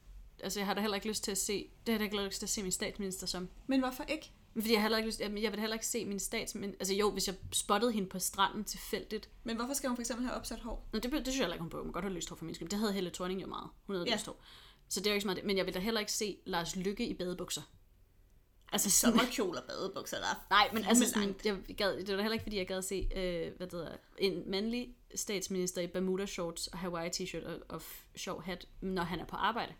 Altså, 0.43 0.59
jeg 0.59 0.67
har 0.67 0.73
da 0.73 0.81
heller 0.81 0.95
ikke 0.95 1.07
lyst 1.07 1.23
til 1.23 1.31
at 1.31 1.37
se... 1.37 1.69
Det 1.85 1.87
har 1.87 1.93
jeg 1.93 1.99
da 1.99 2.03
ikke 2.03 2.25
lyst 2.25 2.39
til 2.39 2.45
at 2.45 2.49
se 2.49 2.63
min 2.63 2.71
statsminister 2.71 3.27
som. 3.27 3.49
Men 3.67 3.79
hvorfor 3.79 4.03
ikke? 4.03 4.31
Fordi 4.53 4.73
jeg 4.73 4.81
heller 4.81 4.97
ikke 4.97 5.09
lyst... 5.09 5.19
Jamen, 5.19 5.43
jeg 5.43 5.51
vil 5.51 5.59
heller 5.59 5.75
ikke 5.75 5.87
se 5.87 6.05
min 6.05 6.19
statsminister... 6.19 6.77
Altså 6.79 6.93
jo, 6.93 7.11
hvis 7.11 7.27
jeg 7.27 7.35
spottede 7.51 7.91
hende 7.91 8.09
på 8.09 8.19
stranden 8.19 8.63
tilfældigt. 8.63 9.29
Men 9.43 9.55
hvorfor 9.55 9.73
skal 9.73 9.89
hun 9.89 9.97
for 9.97 10.01
eksempel 10.01 10.25
have 10.25 10.37
opsat 10.37 10.59
hår? 10.59 10.89
Nå, 10.93 10.99
det, 10.99 11.11
det 11.11 11.21
synes 11.25 11.37
jeg 11.37 11.43
heller 11.43 11.53
ikke, 11.53 11.61
hun 11.61 11.69
bør. 11.69 11.77
Hun 11.77 11.87
må 11.87 11.93
godt 11.93 12.05
have 12.05 12.13
lyst 12.13 12.29
hår 12.29 12.35
for 12.35 12.45
min 12.45 12.55
skyld. 12.55 12.69
Det 12.69 12.79
havde 12.79 12.93
Helle 12.93 13.09
Thorning 13.09 13.41
jo 13.41 13.47
meget. 13.47 13.69
Hun 13.87 13.95
havde 13.95 14.09
ja. 14.09 14.15
lyst 14.15 14.25
hår. 14.25 14.41
Så 14.89 14.99
det 14.99 15.07
er 15.07 15.11
jo 15.11 15.15
ikke 15.15 15.21
så 15.21 15.27
meget 15.27 15.37
det. 15.37 15.45
Men 15.45 15.57
jeg 15.57 15.65
vil 15.65 15.73
da 15.73 15.79
heller 15.79 15.99
ikke 15.99 16.11
se 16.11 16.37
Lars 16.45 16.75
Lykke 16.75 17.07
i 17.07 17.13
badebukser. 17.13 17.61
Altså. 18.71 18.89
Sommerkjole 18.89 19.59
og 19.61 19.63
badebukser, 19.67 20.17
der 20.17 20.25
er 20.25 20.45
Nej, 20.49 20.69
men 20.73 20.85
altså 20.85 21.05
sådan, 21.09 21.21
langt. 21.23 21.45
jeg 21.45 21.75
gad, 21.77 21.97
det 21.97 22.07
var 22.09 22.15
da 22.15 22.21
heller 22.21 22.33
ikke, 22.33 22.43
fordi 22.43 22.57
jeg 22.57 22.67
gad 22.67 22.77
at 22.77 22.83
se, 22.83 23.09
øh, 23.15 23.57
hvad 23.57 23.67
det 23.67 23.71
hedder, 23.79 23.95
en 24.17 24.51
mandlig 24.51 24.95
statsminister 25.15 25.81
i 25.81 25.87
Bermuda 25.87 26.25
shorts 26.25 26.67
og 26.67 26.77
Hawaii 26.79 27.09
t-shirt 27.09 27.45
og, 27.47 27.59
og 27.69 27.81
sjov 28.15 28.43
hat, 28.43 28.67
når 28.81 29.03
han 29.03 29.19
er 29.19 29.25
på 29.25 29.35
arbejde. 29.35 29.73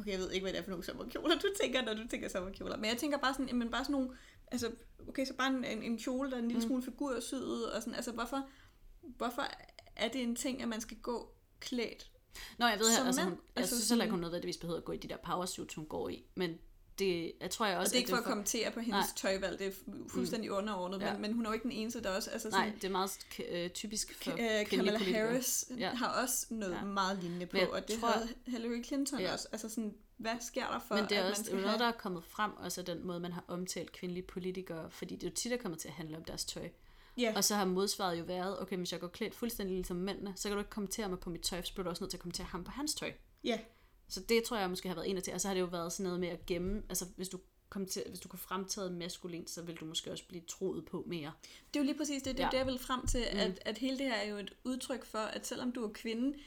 Okay, 0.00 0.10
jeg 0.10 0.18
ved 0.18 0.30
ikke, 0.30 0.44
hvad 0.44 0.52
det 0.52 0.58
er 0.58 0.62
for 0.62 0.70
nogle 0.70 0.84
sommerkjoler, 0.84 1.34
du 1.34 1.46
tænker, 1.62 1.82
når 1.82 1.94
du 1.94 2.08
tænker 2.10 2.28
sommerkjoler. 2.28 2.76
Men 2.76 2.84
jeg 2.84 2.96
tænker 2.98 3.18
bare 3.18 3.34
sådan, 3.34 3.48
jamen 3.48 3.70
bare 3.70 3.84
sådan 3.84 3.92
nogle, 3.92 4.10
altså, 4.52 4.70
okay, 5.08 5.24
så 5.26 5.34
bare 5.34 5.48
en, 5.48 5.64
en, 5.64 5.82
en 5.82 5.98
kjole, 5.98 6.30
der 6.30 6.36
er 6.36 6.40
en 6.40 6.48
lille 6.48 6.62
smule 6.62 6.82
figursyet, 6.82 7.72
og 7.72 7.82
sådan, 7.82 7.94
altså 7.94 8.12
hvorfor, 8.12 8.48
hvorfor 9.02 9.42
er 9.96 10.08
det 10.08 10.22
en 10.22 10.36
ting, 10.36 10.62
at 10.62 10.68
man 10.68 10.80
skal 10.80 10.96
gå 10.96 11.34
klædt? 11.60 12.10
Nå, 12.58 12.66
jeg 12.66 12.78
ved, 12.78 12.96
Som 12.96 13.06
altså, 13.06 13.20
mand? 13.20 13.30
hun, 13.30 13.40
jeg 13.56 13.60
Altså 13.62 13.76
synes 13.76 13.88
heller 13.88 14.04
ikke, 14.04 14.12
hun 14.12 14.20
nødvendigvis 14.20 14.56
behøver 14.56 14.78
at 14.78 14.84
gå 14.84 14.92
i 14.92 14.96
de 14.96 15.08
der 15.08 15.16
powersuits, 15.16 15.74
hun 15.74 15.86
går 15.86 16.08
i, 16.08 16.24
men 16.34 16.58
det, 16.98 17.32
jeg 17.40 17.50
tror 17.50 17.66
jeg 17.66 17.74
Og 17.76 17.80
også, 17.80 17.90
det 17.90 17.96
er 17.96 17.98
ikke 18.00 18.10
for 18.10 18.16
at 18.16 18.24
kommentere 18.24 18.70
på 18.70 18.80
hendes 18.80 19.06
Nej. 19.24 19.32
tøjvalg, 19.32 19.58
det 19.58 19.66
er 19.66 19.70
fu- 19.70 20.08
fuldstændig 20.08 20.50
underordnet, 20.52 21.00
Ja. 21.00 21.12
men, 21.12 21.22
men 21.22 21.32
hun 21.32 21.44
er 21.46 21.50
jo 21.50 21.52
ikke 21.54 21.62
den 21.62 21.72
eneste, 21.72 22.02
der 22.02 22.10
også, 22.10 22.30
altså 22.30 22.48
Nej, 22.48 22.64
sådan, 22.66 22.74
det 22.76 22.84
er 22.84 22.90
meget 22.92 23.18
øh, 23.48 23.70
typisk 23.70 24.24
for 24.24 24.32
øh, 24.32 24.66
Kamala. 24.66 24.98
Harris 24.98 25.64
Ja. 25.78 25.90
har 25.94 26.22
også 26.22 26.46
noget 26.50 26.72
Ja. 26.74 26.84
meget 26.84 27.18
lignende 27.22 27.46
på, 27.46 27.58
og 27.72 27.88
det 27.88 28.00
tror- 28.00 28.08
havde 28.08 28.28
Hillary 28.46 28.84
Clinton 28.84 29.20
Ja. 29.20 29.32
også. 29.32 29.48
Altså 29.52 29.68
sådan, 29.68 29.94
hvad 30.16 30.32
sker 30.40 30.66
der 30.66 30.78
for, 30.88 30.94
Men 30.94 31.04
det 31.04 31.12
er 31.18 31.22
at 31.22 31.30
også 31.30 31.50
noget, 31.50 31.68
have... 31.68 31.78
der 31.78 31.86
er 31.86 31.92
kommet 31.92 32.24
frem, 32.24 32.50
også 32.56 32.82
den 32.82 33.06
måde, 33.06 33.20
man 33.20 33.32
har 33.32 33.44
omtalt 33.48 33.92
kvindelige 33.92 34.24
politikere, 34.26 34.90
fordi 34.90 35.14
det 35.14 35.22
er 35.22 35.30
jo 35.30 35.34
tit, 35.34 35.50
der 35.50 35.56
kommer 35.58 35.78
til 35.78 35.88
at 35.88 35.94
handle 35.94 36.16
om 36.16 36.24
deres 36.24 36.44
tøj. 36.44 36.68
Ja. 37.18 37.32
Og 37.36 37.44
så 37.44 37.54
har 37.54 37.64
modsvaret 37.64 38.18
jo 38.18 38.24
været, 38.24 38.60
okay, 38.60 38.76
hvis 38.76 38.92
jeg 38.92 39.00
går 39.00 39.08
klædt 39.08 39.34
fuldstændig 39.34 39.74
ligesom 39.76 39.96
mændene, 39.96 40.32
så 40.36 40.48
kan 40.48 40.52
du 40.56 40.58
ikke 40.58 40.70
kommentere 40.70 41.08
mig 41.08 41.18
på 41.18 41.30
mit 41.30 41.40
tøj, 41.40 41.62
så 41.62 41.72
bliver 41.74 41.84
du 41.84 41.90
også 41.90 42.04
nødt 42.04 42.10
til 42.10 42.16
at 42.16 42.20
kommentere 42.22 42.46
ham 42.46 42.64
på 42.64 42.70
hans 42.70 42.94
tøj. 42.94 43.12
Ja, 43.44 43.58
Så 44.08 44.20
det 44.20 44.44
tror 44.44 44.56
jeg 44.58 44.70
måske 44.70 44.88
har 44.88 44.94
været 44.94 45.10
en 45.10 45.16
af 45.16 45.22
til. 45.22 45.32
Og 45.34 45.40
så 45.40 45.48
har 45.48 45.54
det 45.54 45.60
jo 45.60 45.66
været 45.66 45.92
sådan 45.92 46.04
noget 46.04 46.20
med 46.20 46.28
at 46.28 46.46
gemme, 46.46 46.82
altså 46.88 47.06
hvis 47.16 47.28
du 47.28 47.38
kom 47.68 47.86
til, 47.86 48.02
hvis 48.08 48.20
du 48.20 48.28
kunne 48.28 48.38
fremtræde 48.38 48.90
maskulint, 48.90 49.50
så 49.50 49.62
vil 49.62 49.74
du 49.74 49.84
måske 49.84 50.12
også 50.12 50.24
blive 50.28 50.42
troet 50.48 50.84
på 50.84 51.04
mere. 51.06 51.32
Det 51.74 51.80
er 51.80 51.82
jo 51.82 51.86
lige 51.86 51.96
præcis 51.98 52.22
det, 52.22 52.36
det, 52.36 52.42
er 52.42 52.46
Ja. 52.46 52.50
det 52.50 52.58
jeg 52.58 52.66
vil 52.66 52.78
frem 52.78 53.06
til, 53.06 53.24
mm. 53.32 53.38
at, 53.38 53.58
at 53.64 53.78
hele 53.78 53.98
det 53.98 54.06
her 54.06 54.14
er 54.14 54.28
jo 54.28 54.36
et 54.36 54.54
udtryk 54.64 55.04
for, 55.04 55.18
at 55.18 55.46
selvom 55.46 55.72
du 55.72 55.84
er 55.84 55.92
kvinde, 55.92 56.38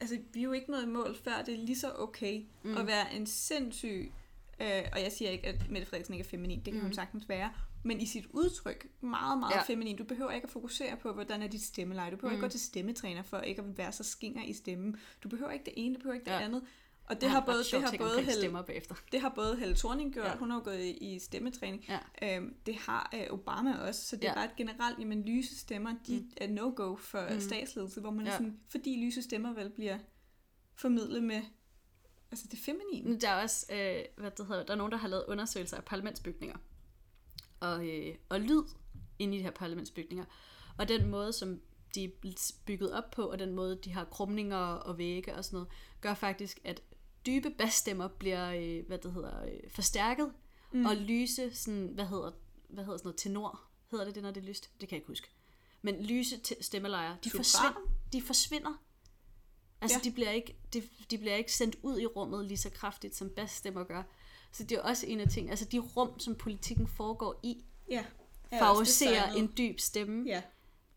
altså 0.00 0.18
vi 0.32 0.40
er 0.40 0.44
jo 0.44 0.52
ikke 0.52 0.70
noget 0.70 0.88
mål 0.88 1.16
før, 1.24 1.42
det 1.46 1.54
er 1.54 1.58
lige 1.58 1.78
så 1.78 1.92
okay 1.98 2.44
mm. 2.62 2.76
at 2.76 2.86
være 2.86 3.14
en 3.14 3.26
sindssyg, 3.26 4.12
øh, 4.60 4.82
og 4.92 5.02
jeg 5.02 5.12
siger 5.12 5.30
ikke, 5.30 5.46
at 5.46 5.70
Mette 5.70 5.86
Frederiksen 5.86 6.14
ikke 6.14 6.24
er 6.24 6.28
feminin, 6.28 6.58
det 6.58 6.64
kan 6.72 6.74
mm. 6.74 6.80
hun 6.80 6.94
sagtens 6.94 7.28
være, 7.28 7.52
men 7.82 8.00
i 8.00 8.06
sit 8.06 8.26
udtryk 8.30 8.86
meget, 9.00 9.38
meget. 9.38 9.54
Ja. 9.54 9.62
feminin. 9.62 9.96
Du 9.96 10.04
behøver 10.04 10.30
ikke 10.30 10.44
at 10.44 10.50
fokusere 10.50 10.96
på, 10.96 11.12
hvordan 11.12 11.42
er 11.42 11.46
dit 11.46 11.62
stemmeleje. 11.62 12.10
Du 12.10 12.16
behøver 12.16 12.30
mm. 12.32 12.36
ikke 12.36 12.46
gå 12.46 12.50
til 12.50 12.60
stemmetræner 12.60 13.22
for 13.22 13.38
ikke 13.40 13.62
at 13.62 13.78
være 13.78 13.92
så 13.92 14.04
skinger 14.04 14.44
i 14.44 14.52
stemmen. 14.52 14.96
Du 15.24 15.28
behøver 15.28 15.52
ikke 15.52 15.64
det 15.64 15.74
ene, 15.76 15.94
du 15.94 15.98
behøver 15.98 16.14
ikke 16.14 16.24
det 16.24 16.30
Ja. 16.32 16.44
andet. 16.44 16.62
Og 17.06 17.20
det 17.20 17.30
har, 17.30 17.44
både, 17.44 17.58
det 17.58 17.82
har 17.82 17.94
både 17.98 18.16
Helle, 18.16 18.32
stemmer 18.32 18.62
bagefter. 18.62 18.94
det 19.12 19.20
har 19.20 19.28
både 19.28 19.56
Helle 19.56 19.74
Thorning 19.76 20.14
gjort, 20.14 20.26
ja. 20.26 20.36
Hun 20.36 20.50
har 20.50 20.58
jo 20.58 20.64
gået 20.64 20.84
i, 20.84 21.18
stemmetræning. 21.18 21.84
Ja. 21.88 22.36
Øhm, 22.36 22.54
det 22.66 22.76
har 22.76 23.10
øh, 23.14 23.26
Obama 23.30 23.78
også, 23.78 24.06
så 24.06 24.16
det 24.16 24.24
er 24.24 24.28
Ja. 24.28 24.34
bare 24.34 24.44
et 24.44 24.56
generelt, 24.56 24.98
jamen 24.98 25.24
lyse 25.24 25.58
stemmer, 25.58 25.94
de 26.06 26.16
mm. 26.20 26.30
er 26.36 26.48
no-go 26.48 26.96
for 26.96 27.26
mm. 27.34 27.40
statsledelse, 27.40 28.00
hvor 28.00 28.10
man 28.10 28.26
ja. 28.26 28.32
Sådan, 28.32 28.60
fordi 28.68 29.04
lyse 29.06 29.22
stemmer 29.22 29.52
vel 29.52 29.70
bliver 29.70 29.98
formidlet 30.74 31.22
med, 31.22 31.42
altså 32.30 32.46
det 32.50 32.58
feminine. 32.58 33.20
Der 33.20 33.28
er 33.28 33.42
også, 33.42 33.66
øh, 33.72 34.04
hvad 34.16 34.30
det 34.30 34.46
hedder, 34.46 34.64
der 34.64 34.72
er 34.72 34.76
nogen, 34.78 34.92
der 34.92 34.98
har 34.98 35.08
lavet 35.08 35.24
undersøgelser 35.28 35.76
af 35.76 35.84
parlamentsbygninger. 35.84 36.56
Og, 37.60 37.88
øh, 37.88 38.14
og 38.28 38.40
lyd 38.40 38.62
inde 39.18 39.34
i 39.36 39.38
de 39.38 39.42
her 39.42 39.50
parlamentsbygninger. 39.50 40.24
Og 40.78 40.88
den 40.88 41.06
måde, 41.10 41.32
som 41.32 41.60
de 41.94 42.04
er 42.04 42.08
bygget 42.66 42.92
op 42.92 43.10
på, 43.10 43.22
og 43.22 43.38
den 43.38 43.52
måde, 43.52 43.76
de 43.84 43.92
har 43.92 44.04
krumninger 44.04 44.56
og 44.56 44.98
vægge 44.98 45.34
og 45.34 45.44
sådan 45.44 45.56
noget, 45.56 45.68
gør 46.00 46.14
faktisk, 46.14 46.60
at 46.64 46.82
dybe 47.26 47.50
basstemmer 47.50 48.08
bliver, 48.08 48.50
øh, 48.50 48.86
hvad 48.86 48.98
det 48.98 49.12
hedder, 49.12 49.44
øh, 49.44 49.70
forstærket, 49.70 50.32
mm. 50.72 50.86
og 50.86 50.96
lyse, 50.96 51.54
sådan, 51.54 51.90
hvad 51.94 52.06
hedder, 52.06 52.32
hvad 52.68 52.84
hedder 52.84 52.98
sådan 52.98 53.06
noget, 53.08 53.18
tenor, 53.18 53.60
hedder 53.90 54.04
det 54.04 54.14
det, 54.14 54.22
når 54.22 54.30
det 54.30 54.40
er 54.42 54.44
lyst? 54.46 54.70
Det 54.80 54.88
kan 54.88 54.96
jeg 54.96 54.98
ikke 54.98 55.06
huske. 55.08 55.28
Men 55.82 56.02
lyse 56.02 56.36
te- 56.38 56.62
stemmelejer, 56.62 57.16
de 57.24 57.30
forsvinder. 57.30 57.80
De 58.12 58.22
forsvinder. 58.22 58.82
Altså, 59.80 59.98
Ja. 60.04 60.08
de, 60.10 60.14
bliver 60.14 60.30
ikke, 60.30 60.56
de, 60.72 60.82
de 61.10 61.18
bliver 61.18 61.34
ikke 61.36 61.52
sendt 61.52 61.76
ud 61.82 62.00
i 62.00 62.06
rummet 62.06 62.44
lige 62.44 62.58
så 62.58 62.70
kraftigt, 62.70 63.16
som 63.16 63.30
basstemmer 63.30 63.84
gør. 63.84 64.02
Så 64.52 64.64
det 64.64 64.78
er 64.78 64.82
også 64.82 65.06
en 65.06 65.20
af 65.20 65.28
ting, 65.28 65.50
altså 65.50 65.64
de 65.64 65.78
rum, 65.78 66.18
som 66.18 66.34
politikken 66.34 66.86
foregår 66.88 67.40
i, 67.42 67.64
Ja. 67.90 68.04
er 68.50 68.58
favoriserer 68.58 69.32
en 69.32 69.52
dyb 69.58 69.80
stemme. 69.80 70.24
Ja, 70.28 70.42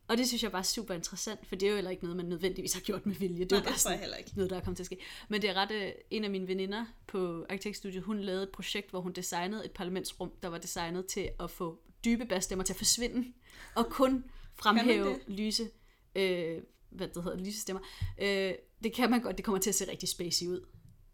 Og 0.07 0.17
det 0.17 0.27
synes 0.27 0.43
jeg 0.43 0.51
bare 0.51 0.59
er 0.59 0.63
super 0.63 0.93
interessant, 0.93 1.47
for 1.47 1.55
det 1.55 1.65
er 1.65 1.69
jo 1.69 1.75
heller 1.75 1.91
ikke 1.91 2.03
noget, 2.03 2.17
man 2.17 2.25
nødvendigvis 2.25 2.73
har 2.73 2.81
gjort 2.81 3.05
med 3.05 3.15
vilje. 3.15 3.39
Det 3.39 3.51
Nej, 3.51 3.57
er 3.57 3.61
det 3.61 3.69
bare 3.69 3.79
sådan 3.79 3.99
heller 3.99 4.17
ikke. 4.17 4.31
noget, 4.35 4.49
der 4.49 4.55
er 4.57 4.61
kommet 4.61 4.77
til 4.77 4.84
at 4.84 4.85
ske. 4.85 4.97
Men 5.29 5.41
det 5.41 5.49
er 5.49 5.53
ret, 5.53 5.71
øh, 5.71 5.91
en 6.09 6.23
af 6.23 6.29
mine 6.29 6.47
veninder 6.47 6.85
på 7.07 7.45
arkitektstudiet, 7.49 8.03
hun 8.03 8.19
lavede 8.19 8.43
et 8.43 8.49
projekt, 8.49 8.89
hvor 8.89 9.01
hun 9.01 9.11
designede 9.11 9.65
et 9.65 9.71
parlamentsrum, 9.71 10.31
der 10.41 10.47
var 10.47 10.57
designet 10.57 11.05
til 11.05 11.29
at 11.39 11.51
få 11.51 11.79
dybe 12.05 12.25
basstemmer 12.25 12.63
til 12.63 12.73
at 12.73 12.77
forsvinde, 12.77 13.34
og 13.75 13.85
kun 13.89 14.23
fremhæve 14.55 15.19
lyse, 15.27 15.69
øh, 16.15 16.61
hvad 16.89 17.07
det 17.07 17.23
hedder, 17.23 17.38
lyse 17.38 17.61
stemmer. 17.61 17.81
Øh, 18.21 18.53
det 18.84 18.93
kan 18.93 19.09
man 19.11 19.21
godt, 19.21 19.38
det 19.38 19.45
kommer 19.45 19.59
til 19.59 19.69
at 19.69 19.75
se 19.75 19.91
rigtig 19.91 20.09
spacey 20.09 20.45
ud. 20.45 20.65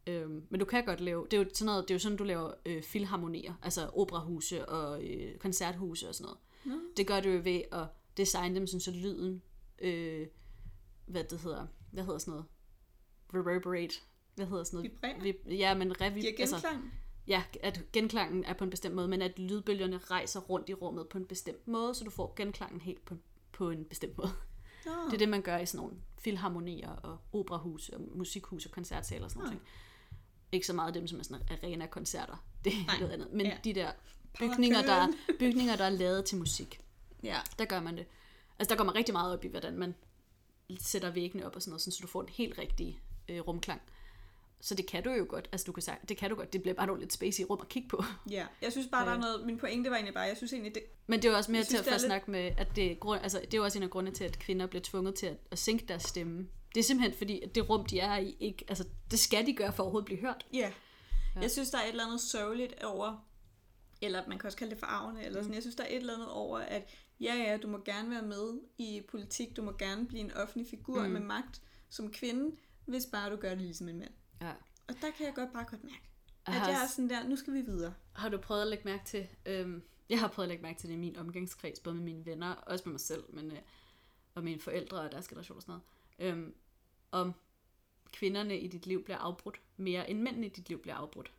Øhm, 0.08 0.44
men 0.50 0.60
du 0.60 0.66
kan 0.66 0.86
godt 0.86 1.02
lave, 1.02 1.26
det 1.32 1.34
er 1.34 1.44
jo 1.44 1.50
sådan, 1.54 1.66
noget, 1.66 1.84
det 1.84 1.92
er 1.92 1.96
jo 1.96 2.00
sådan 2.00 2.18
du 2.18 2.24
laver 2.24 2.52
øh, 2.66 2.84
filharmonier, 2.84 3.54
altså 3.62 3.90
operahuse 3.94 4.66
og 4.70 5.04
øh, 5.04 5.38
koncerthuse 5.38 6.10
og 6.10 6.16
sådan 6.16 6.26
noget. 6.26 6.40
Nå. 6.66 6.74
Det 6.98 7.08
gør 7.08 7.20
du 7.20 7.30
jo 7.30 7.42
ved 7.44 7.62
at 7.72 7.86
designe 8.18 8.56
dem 8.56 8.68
sådan, 8.68 8.80
så 8.80 8.92
lyden, 8.92 9.42
øh, 9.80 10.28
hvad 11.06 11.24
det 11.24 11.40
hedder, 11.40 11.68
hvad 11.92 12.04
hedder 12.04 12.20
sådan 12.20 12.32
noget, 12.32 12.46
reverberate, 13.34 13.94
hvad 14.36 14.46
hedder 14.46 14.64
sådan 14.64 14.78
noget? 14.78 14.92
Vibrerer? 14.92 15.20
Vib- 15.34 15.54
ja, 15.54 15.74
men 15.74 15.92
revi- 15.92 16.20
Giver 16.20 16.34
altså, 16.40 16.56
genklang. 16.56 16.94
ja, 17.28 17.44
at 17.62 17.82
genklangen 17.94 18.44
er 18.46 18.54
på 18.54 18.64
en 18.64 18.70
bestemt 18.70 18.96
måde, 18.96 19.08
men 19.08 19.22
at 19.22 19.40
lydbølgerne 19.40 19.98
rejser 19.98 20.40
rundt 20.40 20.70
i 20.70 20.74
rummet 20.74 21.08
på 21.10 21.18
en 21.18 21.26
bestemt 21.26 21.68
måde, 21.68 21.96
så 21.96 22.04
du 22.04 22.10
får 22.10 22.34
genklangen 22.36 22.82
helt 22.82 23.06
på, 23.06 23.16
på 23.52 23.70
en 23.70 23.86
bestemt 23.86 24.18
måde. 24.18 24.30
Nå. 24.86 24.92
Det 25.06 25.14
er 25.14 25.18
det, 25.18 25.30
man 25.30 25.42
gør 25.42 25.58
i 25.58 25.66
sådan 25.66 25.86
nogle 25.86 25.98
filharmonier 26.20 26.90
og 26.92 27.18
operahus 27.34 27.90
og 27.90 28.02
musikhus 28.16 28.66
og 28.66 28.72
koncertsaler 28.72 29.24
og 29.26 29.32
sådan 29.32 29.44
noget. 29.44 29.60
Ikke 30.52 30.68
så 30.68 30.74
meget 30.74 30.94
dem, 30.94 31.08
som 31.08 31.20
er 31.20 31.24
sådan 31.24 31.42
arena-koncerter. 31.52 32.46
Det 32.66 32.74
er 32.74 32.86
Nej. 32.88 33.00
noget 33.00 33.14
andet. 33.14 33.32
Men 33.34 33.46
Ja. 33.46 33.58
de 33.64 33.74
der 33.74 33.92
bygninger 34.40 34.82
der, 34.82 34.94
er- 34.94 35.08
bygninger, 35.40 35.76
der 35.76 35.84
er 35.84 35.90
lavet 35.90 36.26
til 36.26 36.38
musik, 36.38 36.80
Ja. 37.24 37.38
der 37.60 37.66
gør 37.66 37.80
man 37.80 37.98
det. 37.98 38.06
Altså, 38.60 38.70
der 38.70 38.78
går 38.78 38.84
man 38.84 38.96
rigtig 38.96 39.14
meget 39.14 39.34
op 39.34 39.46
i, 39.46 39.48
hvordan 39.48 39.78
man 39.78 39.96
sætter 40.80 41.10
væggene 41.10 41.46
op 41.46 41.56
og 41.56 41.62
sådan 41.62 41.72
noget, 41.72 41.82
sådan, 41.82 41.92
så 41.92 42.00
du 42.02 42.08
får 42.08 42.22
en 42.22 42.30
helt 42.30 42.58
rigtig 42.58 43.00
øh, 43.30 43.40
rumklang. 43.40 43.82
Så 44.62 44.76
det 44.76 44.86
kan 44.88 45.04
du 45.04 45.12
jo 45.12 45.26
godt. 45.30 45.50
Altså, 45.52 45.66
du 45.66 45.72
kan 45.72 45.84
sige, 45.84 45.98
det 46.10 46.18
kan 46.18 46.30
du 46.30 46.36
godt. 46.36 46.54
Det 46.54 46.62
bliver 46.62 46.74
bare 46.76 46.88
nogle 46.88 47.02
lidt 47.02 47.14
spacey 47.14 47.44
rum 47.50 47.60
at 47.62 47.68
kigge 47.70 47.90
på. 47.90 48.04
ja. 48.30 48.46
Jeg 48.62 48.72
synes 48.72 48.88
bare, 48.92 49.06
der 49.06 49.12
er 49.12 49.16
Øh. 49.16 49.22
noget... 49.22 49.46
Min 49.46 49.58
pointe 49.58 49.90
var 49.90 49.96
egentlig 49.96 50.14
bare, 50.14 50.24
jeg 50.24 50.38
synes 50.38 50.54
egentlig, 50.54 50.76
det... 50.76 50.84
Men 51.08 51.20
det 51.22 51.28
er 51.28 51.32
jo 51.32 51.38
også 51.38 51.52
mere 51.52 51.62
til 51.62 51.68
synes, 51.68 51.80
at 51.82 51.86
få 51.86 51.92
lidt- 51.92 52.02
snakke 52.02 52.32
med, 52.32 52.52
at 52.58 52.76
det 52.76 53.00
grund, 53.00 53.22
altså, 53.24 53.40
det 53.40 53.54
er 53.54 53.58
jo 53.58 53.64
også 53.64 53.78
en 53.80 53.84
af 53.84 53.90
grundene 53.90 54.16
til, 54.16 54.24
at 54.24 54.40
kvinder 54.40 54.68
bliver 54.68 54.82
tvunget 54.84 55.16
til 55.16 55.26
at, 55.26 55.38
at 55.52 55.60
sænke 55.60 55.86
deres 55.88 56.04
stemme. 56.04 56.48
Det 56.76 56.80
er 56.80 56.84
simpelthen 56.84 57.18
fordi, 57.18 57.42
at 57.42 57.56
det 57.56 57.70
rum, 57.70 57.86
de 57.86 58.00
er 58.00 58.18
i, 58.18 58.36
ikke, 58.40 58.66
altså, 58.68 58.86
det 59.12 59.20
skal 59.20 59.46
de 59.46 59.54
gøre 59.54 59.74
for 59.74 59.84
at 59.84 59.86
overhovedet 59.86 60.06
blive 60.06 60.20
hørt. 60.20 60.46
Ja. 60.54 60.72
Ja. 61.36 61.42
Jeg 61.42 61.52
synes, 61.52 61.70
der 61.70 61.78
er 61.78 61.84
et 61.84 61.90
eller 61.90 62.06
andet 62.06 62.22
sørgeligt 62.22 62.84
over... 62.84 63.26
Eller 64.02 64.24
man 64.28 64.40
kan 64.40 64.48
også 64.48 64.58
kalde 64.58 64.72
det 64.72 64.80
forarvende, 64.80 65.24
eller 65.24 65.42
sådan. 65.42 65.54
Jeg 65.54 65.64
synes, 65.64 65.76
der 65.76 65.84
er 65.84 65.88
et 65.88 65.96
eller 65.96 66.14
andet 66.14 66.30
over, 66.30 66.60
at 66.60 66.90
ja, 67.20 67.36
ja, 67.36 67.58
du 67.58 67.68
må 67.68 67.78
gerne 67.78 68.10
være 68.10 68.22
med 68.22 68.60
i 68.78 69.02
politik, 69.10 69.58
du 69.58 69.62
må 69.62 69.72
gerne 69.72 70.08
blive 70.08 70.22
en 70.22 70.32
offentlig 70.32 70.70
figur 70.70 71.04
mm. 71.04 71.10
Med 71.10 71.22
magt 71.22 71.62
som 71.90 72.12
kvinde, 72.12 72.56
hvis 72.86 73.06
bare 73.06 73.32
du 73.32 73.36
gør 73.36 73.50
det 73.50 73.62
ligesom 73.62 73.90
en 73.90 74.00
mand. 74.00 74.14
Ja. 74.42 74.54
Og 74.88 74.96
der 75.02 75.12
kan 75.18 75.26
jeg 75.26 75.36
godt 75.36 75.54
bare 75.54 75.66
godt 75.70 75.84
mærke, 75.84 76.10
at 76.46 76.54
har, 76.54 76.70
jeg 76.70 76.84
er 76.84 76.88
sådan 76.88 77.10
der, 77.10 77.28
nu 77.28 77.36
skal 77.36 77.54
vi 77.54 77.62
videre. 77.62 77.94
har 78.14 78.30
du 78.30 78.38
prøvet 78.38 78.62
at 78.62 78.68
lægge 78.68 78.84
mærke 78.86 79.06
til, 79.06 79.28
øhm, 79.46 79.84
jeg 80.10 80.20
har 80.20 80.28
prøvet 80.28 80.46
at 80.46 80.50
lægge 80.50 80.62
mærke 80.62 80.80
til 80.80 80.90
det 80.90 80.96
i 80.96 80.98
min 80.98 81.16
omgangskreds, 81.16 81.80
både 81.80 81.96
med 81.96 82.04
mine 82.04 82.26
venner, 82.26 82.54
også 82.54 82.84
med 82.86 82.92
mig 82.92 83.00
selv, 83.00 83.24
men, 83.30 83.52
øh, 83.52 83.58
og 84.36 84.44
mine 84.44 84.60
forældre 84.60 85.00
og 85.00 85.12
deres 85.12 85.28
generation 85.28 85.56
og 85.56 85.62
sådan 85.62 85.80
noget, 86.20 86.34
øhm, 86.34 86.56
om 87.12 87.34
kvinderne 88.12 88.60
i 88.60 88.68
dit 88.68 88.86
liv 88.86 89.04
bliver 89.04 89.18
afbrudt 89.18 89.62
mere 89.78 90.10
end 90.10 90.20
mændene 90.20 90.46
i 90.46 90.50
dit 90.50 90.70
liv 90.70 90.82
bliver 90.82 90.96
afbrudt, 90.96 91.34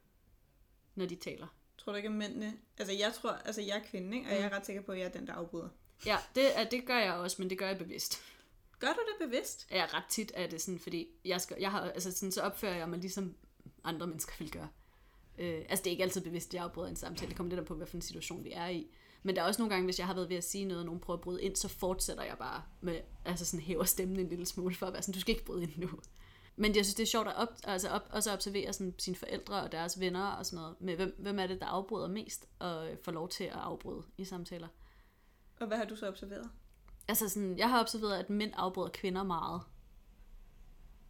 når 0.95 1.07
de 1.07 1.15
taler. 1.15 1.47
Tror 1.79 1.93
du 1.93 1.97
ikke, 1.97 2.09
at 2.09 2.15
mændene... 2.15 2.53
Altså, 2.79 2.95
jeg 2.95 3.13
tror... 3.15 3.31
Altså, 3.31 3.61
jeg 3.63 3.77
er 3.77 3.83
kvinde, 3.91 4.17
ikke? 4.17 4.29
Og 4.31 4.35
jeg 4.37 4.43
er 4.43 4.57
ret 4.57 4.67
sikker 4.67 4.83
på, 4.83 4.93
at 4.93 4.99
jeg 4.99 5.05
er 5.05 5.11
den, 5.11 5.27
der 5.27 5.33
afbryder. 5.33 5.69
Ja, 6.07 6.17
det, 6.35 6.59
er- 6.59 6.65
det 6.65 6.87
gør 6.87 6.99
jeg 6.99 7.13
også, 7.15 7.37
men 7.43 7.51
det 7.51 7.59
gør 7.59 7.67
jeg 7.69 7.79
bevidst. 7.79 8.21
Gør 8.79 8.89
du 8.93 9.01
det 9.21 9.29
bevidst? 9.29 9.67
Ja, 9.71 9.87
ret 9.95 10.05
tit 10.11 10.33
er 10.35 10.47
det 10.47 10.63
sådan, 10.63 10.79
fordi 10.79 11.09
jeg, 11.25 11.41
skal, 11.41 11.57
jeg 11.61 11.71
har, 11.71 11.81
altså 11.81 12.13
sådan, 12.13 12.33
så 12.33 12.41
opfører 12.41 12.77
jeg 12.77 12.89
mig 12.89 12.99
ligesom 12.99 13.35
andre 13.85 14.07
mennesker 14.07 14.33
vil 14.39 14.51
gøre. 14.51 14.69
Øh, 15.39 15.63
altså 15.69 15.83
det 15.83 15.87
er 15.87 15.91
ikke 15.91 16.03
altid 16.05 16.21
bevidst, 16.21 16.49
at 16.51 16.55
jeg 16.55 16.63
afbryder 16.65 16.89
en 16.89 16.97
samtale. 16.97 17.29
Det 17.29 17.37
kommer 17.37 17.51
lidt 17.51 17.61
an 17.61 17.67
på, 17.67 17.75
hvilken 17.75 18.03
situation 18.03 18.45
vi 18.45 18.53
er 18.53 18.69
i. 18.69 18.87
Men 19.23 19.37
der 19.37 19.43
er 19.43 19.47
også 19.47 19.61
nogle 19.63 19.75
gange, 19.75 19.85
hvis 19.85 19.99
jeg 19.99 20.07
har 20.07 20.15
været 20.15 20.29
ved 20.29 20.37
at 20.37 20.45
sige 20.45 20.65
noget, 20.65 20.81
og 20.81 20.87
nogen 20.87 21.01
prøver 21.01 21.17
at 21.19 21.21
bryde 21.21 21.43
ind, 21.43 21.57
så 21.57 21.69
fortsætter 21.69 22.23
jeg 22.25 22.39
bare 22.39 22.63
med, 22.81 23.01
altså 23.25 23.45
sådan 23.45 23.61
hæver 23.61 23.85
stemmen 23.85 24.21
en 24.21 24.29
lille 24.29 24.47
smule 24.47 24.75
for 24.75 24.87
at 24.87 24.93
være 24.93 25.03
sådan, 25.03 25.15
du 25.15 25.21
skal 25.21 25.35
ikke 25.35 25.45
bryde 25.45 25.63
ind 25.63 25.73
nu. 25.77 25.91
Men 26.57 26.77
jeg 26.77 26.85
synes, 26.85 26.95
det 26.95 27.03
er 27.03 27.07
sjovt 27.07 27.29
at 27.29 27.37
op, 27.37 27.49
altså 27.65 27.89
op, 27.89 28.09
også 28.11 28.31
at 28.31 28.35
observere 28.35 28.73
sådan, 28.73 28.95
sine 28.99 29.17
forældre 29.17 29.63
og 29.63 29.73
deres 29.73 30.01
venner 30.01 30.27
og 30.27 30.47
sådan 30.47 30.57
noget, 30.57 30.77
med 30.81 30.97
hvem, 30.97 31.17
hvem 31.19 31.39
er 31.39 31.47
det, 31.47 31.61
der 31.61 31.67
afbryder 31.67 32.09
mest, 32.09 32.47
og 32.59 32.89
får 33.03 33.13
lov 33.13 33.29
til 33.29 33.45
at 33.45 33.53
afbryde 33.53 34.03
i 34.19 34.25
samtaler. 34.25 34.69
Og 35.61 35.67
hvad 35.67 35.77
har 35.77 35.85
du 35.85 35.97
så 35.97 36.09
observeret? 36.09 36.51
Altså 37.09 37.29
sådan, 37.29 37.59
jeg 37.59 37.71
har 37.71 37.81
observeret, 37.81 38.19
at 38.19 38.31
mænd 38.31 38.53
afbryder 38.57 38.89
kvinder 38.89 39.23
meget. 39.23 39.61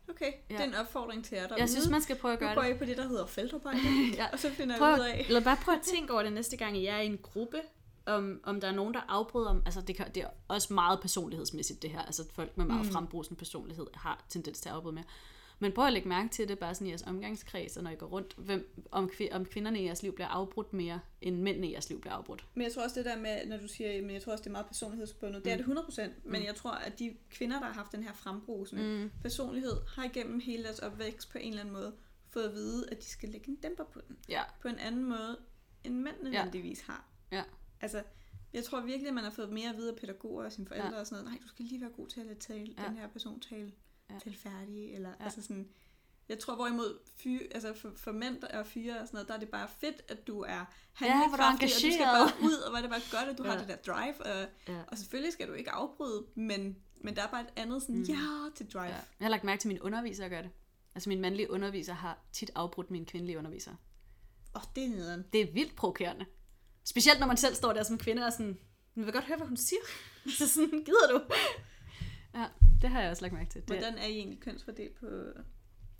Okay, 0.08 0.32
ja. 0.50 0.54
Det 0.54 0.60
er 0.60 0.68
en 0.68 0.74
opfordring 0.74 1.24
til 1.24 1.36
jer 1.36 1.46
derude. 1.46 1.60
Jeg 1.60 1.68
synes, 1.68 1.88
man 1.88 2.02
skal 2.02 2.16
prøve 2.16 2.34
at 2.34 2.40
Nu 2.40 2.46
gøre 2.46 2.54
går 2.54 2.62
det. 2.62 2.74
I 2.74 2.78
på 2.78 2.84
det, 2.84 2.96
der 2.96 3.08
hedder 3.08 3.26
feltarbejde, 3.26 3.78
Ja. 4.16 4.26
og 4.32 4.38
så 4.38 4.50
finder 4.50 4.78
Prøv, 4.78 4.88
jeg 4.88 5.00
ud 5.00 5.04
af... 5.04 5.24
eller 5.26 5.40
bare 5.40 5.56
prøv 5.64 5.74
at 5.74 5.80
tænke 5.94 6.12
over 6.12 6.22
det 6.22 6.32
næste 6.32 6.56
gang, 6.56 6.78
I 6.78 6.86
er 6.86 6.98
i 6.98 7.06
en 7.06 7.18
gruppe, 7.18 7.60
om, 8.06 8.40
om 8.44 8.60
der 8.60 8.68
er 8.68 8.72
nogen, 8.72 8.94
der 8.94 9.00
afbryder 9.08 9.50
om, 9.50 9.62
altså 9.64 9.80
det, 9.80 9.96
kan, 9.96 10.06
det 10.14 10.22
er 10.22 10.28
også 10.48 10.74
meget 10.74 11.00
personlighedsmæssigt 11.00 11.82
det 11.82 11.90
her, 11.90 12.02
altså 12.02 12.24
folk 12.32 12.56
med 12.56 12.64
meget 12.66 12.86
mm. 12.86 12.92
frembrusende 12.92 13.38
personlighed 13.38 13.86
har 13.94 14.24
tendens 14.28 14.60
til 14.60 14.68
at 14.68 14.74
afbryde 14.74 14.94
mere. 14.94 15.04
Men 15.58 15.72
prøv 15.72 15.86
at 15.86 15.92
lægge 15.92 16.08
mærke 16.08 16.28
til 16.28 16.48
det 16.48 16.58
bare 16.58 16.74
sådan 16.74 16.86
i 16.86 16.90
jeres 16.90 17.02
omgangskreds, 17.02 17.76
og 17.76 17.82
når 17.82 17.90
I 17.90 17.94
går 17.94 18.06
rundt, 18.06 18.34
hvem, 18.38 18.84
om, 18.90 19.10
om 19.32 19.44
kvinderne 19.46 19.80
i 19.80 19.84
jeres 19.84 20.02
liv 20.02 20.14
bliver 20.14 20.28
afbrudt 20.28 20.72
mere, 20.72 21.00
end 21.20 21.36
mændene 21.40 21.68
i 21.68 21.72
jeres 21.72 21.88
liv 21.88 22.00
bliver 22.00 22.14
afbrudt. 22.14 22.44
Men 22.54 22.62
jeg 22.64 22.72
tror 22.72 22.82
også 22.82 22.96
det 22.96 23.04
der 23.04 23.16
med, 23.18 23.46
når 23.46 23.56
du 23.56 23.68
siger, 23.68 24.02
men 24.02 24.10
jeg 24.10 24.22
tror 24.22 24.32
også, 24.32 24.42
det 24.42 24.48
er 24.48 24.52
meget 24.52 24.66
personlighedsbundet. 24.66 25.36
Mm. 25.38 25.42
Det 25.42 25.52
er 25.52 25.56
det 25.56 25.64
100%, 25.64 26.10
men 26.30 26.44
jeg 26.44 26.54
tror, 26.54 26.70
at 26.70 26.98
de 26.98 27.16
kvinder, 27.30 27.58
der 27.58 27.66
har 27.66 27.72
haft 27.74 27.92
den 27.92 28.02
her 28.02 28.12
frembrusende 28.12 28.82
mm. 29.04 29.10
personlighed, 29.22 29.72
har 29.88 30.04
igennem 30.04 30.40
hele 30.40 30.62
deres 30.64 30.78
opvækst 30.78 31.30
på 31.30 31.38
en 31.38 31.48
eller 31.48 31.60
anden 31.60 31.74
måde 31.74 31.94
fået 32.30 32.44
at 32.44 32.52
vide, 32.54 32.90
at 32.90 32.98
de 32.98 33.04
skal 33.06 33.28
lægge 33.28 33.48
en 33.48 33.56
dæmper 33.56 33.84
på 33.84 34.00
den. 34.08 34.16
Ja, 34.28 34.42
På 34.62 34.68
en 34.68 34.78
anden 34.78 35.04
måde, 35.04 35.38
end 35.84 35.94
mænd 35.94 36.14
nødvendigvis 36.22 36.80
har. 36.80 37.08
ja, 37.32 37.42
Altså, 37.80 38.02
jeg 38.52 38.64
tror 38.64 38.80
virkelig, 38.80 39.08
at 39.08 39.14
man 39.14 39.24
har 39.24 39.30
fået 39.30 39.50
mere 39.52 39.70
at 39.70 39.76
vide 39.76 39.90
af 39.90 39.96
pædagoger 39.96 40.44
og 40.44 40.52
sine 40.52 40.66
forældre 40.66 40.94
Ja. 40.94 41.00
og 41.00 41.06
sådan 41.06 41.24
noget. 41.24 41.38
Nej, 41.38 41.42
du 41.42 41.48
skal 41.48 41.64
lige 41.64 41.80
være 41.80 41.90
god 41.90 42.08
til 42.08 42.20
at 42.20 42.26
lade 42.26 42.38
tale, 42.38 42.74
Ja. 42.78 42.88
den 42.88 42.96
her 42.96 43.08
person 43.08 43.40
tale 43.40 43.72
Ja. 44.10 44.18
til 44.18 44.36
færdig. 44.38 44.94
Eller, 44.94 45.08
Ja. 45.20 45.24
altså 45.24 45.42
sådan, 45.42 45.68
jeg 46.28 46.38
tror 46.38 46.54
hvorimod 46.54 46.98
fyre, 47.16 47.40
altså 47.54 47.74
for, 47.74 47.92
for 47.96 48.12
mænd 48.12 48.42
og 48.42 48.66
fyre 48.66 49.00
og 49.00 49.06
sådan 49.06 49.16
noget, 49.16 49.28
der 49.28 49.34
er 49.34 49.38
det 49.38 49.48
bare 49.48 49.68
fedt, 49.80 50.02
at 50.08 50.26
du 50.26 50.40
er 50.40 50.64
handlekraftig, 50.92 51.66
og 51.66 51.72
du 51.82 51.92
skal 51.92 52.04
bare 52.04 52.30
ud, 52.42 52.52
og 52.54 52.70
hvor 52.70 52.80
det 52.80 52.90
bare 52.90 53.00
godt, 53.20 53.28
at 53.28 53.38
du 53.38 53.42
ja. 53.44 53.48
har 53.50 53.56
Ja. 53.56 53.60
det 53.64 53.68
der 53.86 53.92
drive. 53.92 54.26
Og, 54.26 54.48
ja. 54.68 54.82
og 54.88 54.98
selvfølgelig 54.98 55.32
skal 55.32 55.48
du 55.48 55.52
ikke 55.52 55.70
afbryde, 55.70 56.24
men, 56.34 56.76
men 57.00 57.16
der 57.16 57.22
er 57.22 57.26
bare 57.30 57.40
et 57.42 57.52
andet 57.56 57.82
sådan, 57.82 57.96
mm. 57.96 58.02
ja 58.02 58.50
til 58.56 58.66
drive. 58.72 58.82
ja. 58.84 58.88
Ja. 58.88 58.94
Jeg 58.94 59.24
har 59.24 59.28
lagt 59.28 59.44
mærke 59.44 59.60
til, 59.60 59.68
at 59.68 59.72
mine 59.72 59.84
undervisere 59.84 60.28
gør 60.28 60.42
det. 60.42 60.50
Altså 60.94 61.08
min 61.08 61.20
mandlige 61.20 61.50
underviser 61.50 61.92
har 61.94 62.18
tit 62.32 62.50
afbrudt 62.54 62.90
mine 62.90 63.06
kvindelige 63.06 63.38
undervisere. 63.38 63.76
Og 64.54 64.62
det 64.76 64.84
er 64.84 64.88
nederen. 64.88 65.24
Det 65.32 65.40
er 65.40 65.52
vildt 65.52 65.76
provokerende. 65.76 66.26
Specielt 66.84 67.20
når 67.20 67.26
man 67.26 67.36
selv 67.36 67.54
står 67.54 67.72
der 67.72 67.82
som 67.82 67.98
kvinde 67.98 68.26
og 68.26 68.32
sådan, 68.32 68.58
jeg 68.96 69.04
vil 69.04 69.12
godt 69.12 69.24
høre, 69.24 69.36
hvad 69.36 69.46
hun 69.46 69.56
siger. 69.56 69.80
Så 70.38 70.48
sådan, 70.48 70.70
gider 70.84 71.08
du? 71.12 71.20
Ja, 72.34 72.44
det 72.82 72.90
har 72.90 73.00
jeg 73.00 73.10
også 73.10 73.22
lagt 73.22 73.34
mærke 73.34 73.50
til. 73.50 73.60
Det, 73.60 73.70
Hvordan 73.70 73.98
er 73.98 74.06
I 74.06 74.12
egentlig 74.18 74.40
kønsfordelt 74.40 74.94
på, 74.94 75.06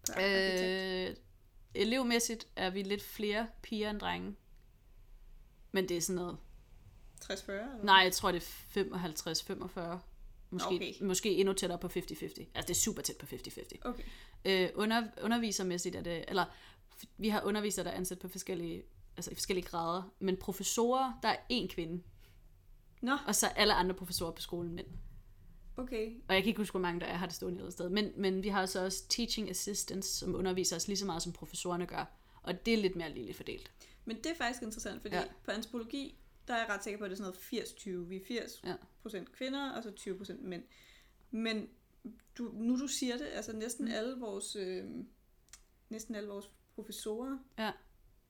på 0.06 0.12
arkitekt? 0.16 1.10
øh, 1.10 1.16
elevmæssigt 1.74 2.46
er 2.56 2.70
vi 2.70 2.82
lidt 2.82 3.02
flere 3.02 3.46
piger 3.62 3.90
end 3.90 4.00
drenge. 4.00 4.36
Men 5.72 5.88
det 5.88 5.96
er 5.96 6.00
sådan 6.00 6.16
noget... 6.16 6.36
60-40? 7.24 7.52
Eller? 7.52 7.84
Nej, 7.84 7.94
jeg 7.94 8.12
tror, 8.12 8.32
det 8.32 8.64
er 8.76 9.94
55-45. 9.94 9.98
Måske, 10.50 10.74
Okay. 10.74 10.92
måske 11.00 11.30
endnu 11.36 11.54
tættere 11.54 11.78
på 11.78 11.86
50-50. 11.86 12.00
Altså, 12.00 12.46
det 12.54 12.70
er 12.70 12.74
super 12.74 13.02
tæt 13.02 13.16
på 13.16 13.26
50-50. 13.26 13.60
Okay. 13.84 14.02
Øh, 14.44 14.68
under, 14.74 15.02
undervisermæssigt 15.22 15.96
er 15.96 16.02
det, 16.02 16.24
eller 16.28 16.44
vi 17.16 17.28
har 17.28 17.42
undervisere, 17.42 17.84
der 17.84 17.90
er 17.90 17.96
ansat 17.96 18.18
på 18.18 18.28
forskellige, 18.28 18.82
altså 19.16 19.30
i 19.30 19.34
forskellige 19.34 19.66
grader, 19.66 20.02
men 20.18 20.36
professorer, 20.36 21.18
der 21.22 21.28
er 21.28 21.36
én 21.52 21.66
kvinde, 21.68 22.02
Nå, 23.00 23.16
og 23.26 23.34
så 23.34 23.46
alle 23.46 23.74
andre 23.74 23.94
professorer 23.94 24.30
på 24.32 24.42
skolen 24.42 24.74
mænd. 24.74 24.86
Okay. 25.76 26.16
Og 26.28 26.34
jeg 26.34 26.42
kan 26.42 26.48
ikke 26.48 26.60
huske, 26.60 26.72
hvor 26.72 26.80
mange 26.80 27.00
der 27.00 27.06
er, 27.06 27.16
har 27.16 27.26
det 27.26 27.34
stående 27.34 27.64
et 27.66 27.72
sted. 27.72 27.88
Men, 27.88 28.12
men 28.16 28.42
vi 28.42 28.48
har 28.48 28.66
så 28.66 28.84
også 28.84 29.08
teaching 29.08 29.50
assistants, 29.50 30.08
som 30.08 30.34
underviser 30.34 30.76
os 30.76 30.88
lige 30.88 30.98
så 30.98 31.06
meget, 31.06 31.22
som 31.22 31.32
professorerne 31.32 31.86
gør. 31.86 32.04
Og 32.42 32.66
det 32.66 32.74
er 32.74 32.78
lidt 32.78 32.96
mere 32.96 33.10
ligeligt 33.14 33.36
fordelt. 33.36 33.70
Men 34.04 34.16
det 34.16 34.26
er 34.26 34.34
faktisk 34.34 34.62
interessant, 34.62 35.02
fordi 35.02 35.14
Ja. 35.16 35.24
på 35.44 35.50
antropologi, 35.50 36.18
der 36.48 36.54
er 36.54 36.58
jeg 36.58 36.68
ret 36.68 36.84
sikker 36.84 36.98
på, 36.98 37.04
at 37.04 37.10
det 37.10 37.20
er 37.20 37.22
sådan 37.24 37.34
noget 37.52 38.04
80-20. 38.04 38.08
Vi 38.08 38.16
er 38.16 38.20
80 38.28 38.60
Ja. 38.64 38.74
procent 39.02 39.32
kvinder, 39.32 39.70
og 39.70 39.82
så 39.82 39.90
20 39.90 40.16
procent 40.18 40.42
mænd. 40.42 40.62
Men 41.30 41.68
du, 42.38 42.50
nu 42.54 42.80
du 42.80 42.86
siger 42.86 43.16
det, 43.18 43.26
altså 43.32 43.52
næsten 43.56 43.84
mm. 43.84 43.92
alle 43.94 44.16
vores 44.18 44.56
øh, 44.56 44.84
næsten 45.88 46.14
alle 46.14 46.28
vores 46.28 46.50
professorer 46.74 47.38
Ja. 47.58 47.70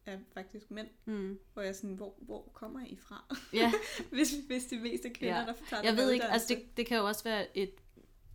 Er 0.07 0.19
faktisk 0.35 0.71
mænd, 0.71 0.89
Mm. 1.05 1.39
hvor 1.53 1.63
jeg 1.63 1.69
er 1.69 1.73
sådan, 1.73 1.95
hvor, 1.95 2.15
hvor 2.19 2.51
kommer 2.55 2.81
I 2.87 2.97
fra? 2.97 3.37
Ja, 3.53 3.73
hvis, 4.13 4.35
hvis 4.47 4.65
det 4.65 4.83
mest 4.83 5.05
er 5.05 5.11
kvinder, 5.15 5.41
Ja. 5.41 5.47
der 5.47 5.53
tager 5.71 5.83
jeg 5.83 5.97
ved 5.97 6.11
ikke, 6.11 6.25
altså 6.25 6.49
det, 6.55 6.77
det 6.77 6.87
kan 6.87 6.97
jo 6.99 7.07
også 7.07 7.25
være 7.25 7.59
et, 7.59 7.71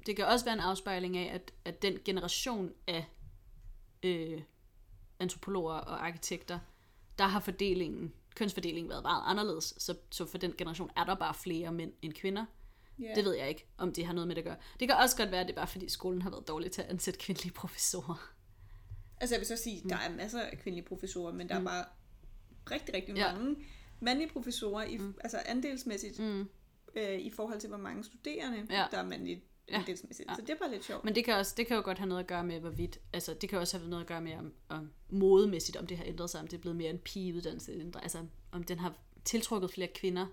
det 0.06 0.16
kan 0.16 0.26
også 0.26 0.46
være 0.46 0.54
en 0.54 0.60
afspejling 0.60 1.18
af, 1.18 1.34
at, 1.34 1.52
at 1.66 1.82
den 1.82 1.98
generation 2.06 2.74
af 2.88 3.06
øh, 4.04 4.41
antropologer 5.20 5.74
og 5.74 6.06
arkitekter, 6.08 6.60
der 7.18 7.26
har 7.26 7.40
fordelingen, 7.40 8.14
kønsfordelingen 8.36 8.90
været 8.90 9.04
meget 9.04 9.24
anderledes. 9.26 9.74
Så, 9.78 9.96
så 10.12 10.26
for 10.26 10.38
den 10.38 10.54
generation 10.58 10.90
er 10.96 11.04
der 11.04 11.16
bare 11.16 11.34
flere 11.34 11.72
mænd 11.72 11.94
end 12.02 12.14
kvinder. 12.14 12.46
Ja. 13.00 13.12
Det 13.16 13.26
ved 13.26 13.34
jeg 13.36 13.50
ikke, 13.50 13.66
om 13.78 13.94
det 13.94 14.06
har 14.06 14.14
noget 14.14 14.28
med 14.28 14.36
det 14.36 14.41
at 14.41 14.46
gøre. 14.46 14.58
Det 14.80 14.88
kan 14.88 14.98
også 14.98 15.18
godt 15.18 15.32
være, 15.32 15.41
at 15.41 15.48
det 15.48 15.54
er 15.54 15.56
bare 15.58 15.68
fordi 15.68 15.90
skolen 15.90 16.22
har 16.22 16.30
været 16.30 16.48
dårlig 16.48 16.72
til 16.72 16.82
at 16.82 16.88
ansætte 16.90 17.20
kvindelige 17.20 17.54
professorer. 17.54 18.32
Altså 19.20 19.36
jeg 19.36 19.40
vil 19.40 19.48
så 19.48 19.56
sige, 19.56 19.90
der 19.90 19.96
er 19.98 20.16
masser 20.16 20.41
af 20.41 20.58
kvindelige 20.58 20.88
professorer, 20.88 21.34
men 21.34 21.50
der 21.50 21.56
er 21.56 21.64
bare 21.64 21.86
rigtig, 22.72 22.94
rigtig 22.96 23.16
Ja. 23.16 23.34
mange 23.36 23.56
mandlige 24.02 24.30
professorer, 24.30 24.84
i, 24.86 25.00
altså 25.22 25.38
andelsmæssigt, 25.46 26.20
Mm. 26.20 26.50
øh, 26.96 27.20
i 27.20 27.30
forhold 27.30 27.60
til, 27.60 27.70
hvor 27.70 27.78
mange 27.78 28.04
studerende, 28.04 28.68
Ja. 28.70 28.86
der 28.91 28.98
er 28.98 29.06
mandlige 29.06 29.44
Ja. 29.70 29.78
andelsmæssigt. 29.80 30.30
Ja. 30.30 30.36
Så 30.36 30.41
det 30.41 30.50
er 30.50 30.56
bare 30.58 30.72
lidt 30.72 30.86
sjovt. 30.86 31.04
Men 31.06 31.16
det 31.16 31.26
kan, 31.26 31.34
også, 31.36 31.54
det 31.58 31.68
kan 31.68 31.76
jo 31.76 31.82
godt 31.84 31.98
have 31.98 32.08
noget 32.10 32.22
at 32.24 32.28
gøre 32.28 32.44
med, 32.44 32.60
hvorvidt, 32.60 33.00
altså 33.14 33.34
det 33.34 33.50
kan 33.50 33.60
også 33.60 33.78
have 33.78 33.90
noget 33.90 34.04
at 34.04 34.08
gøre 34.08 34.22
med, 34.22 34.34
om, 34.38 34.54
om 34.70 34.91
modemæssigt, 35.10 35.78
om 35.78 35.88
det 35.88 35.98
har 35.98 36.06
ændret 36.06 36.30
sig, 36.30 36.41
om 36.41 36.48
det 36.48 36.58
er 36.58 36.62
blevet 36.62 36.76
mere 36.76 36.90
en 36.90 36.98
pigeuddannelse, 37.00 37.91
altså 38.04 38.26
om 38.52 38.64
den 38.64 38.80
har 38.80 38.94
tiltrukket 39.26 39.72
flere 39.72 39.88
kvinder 39.96 40.28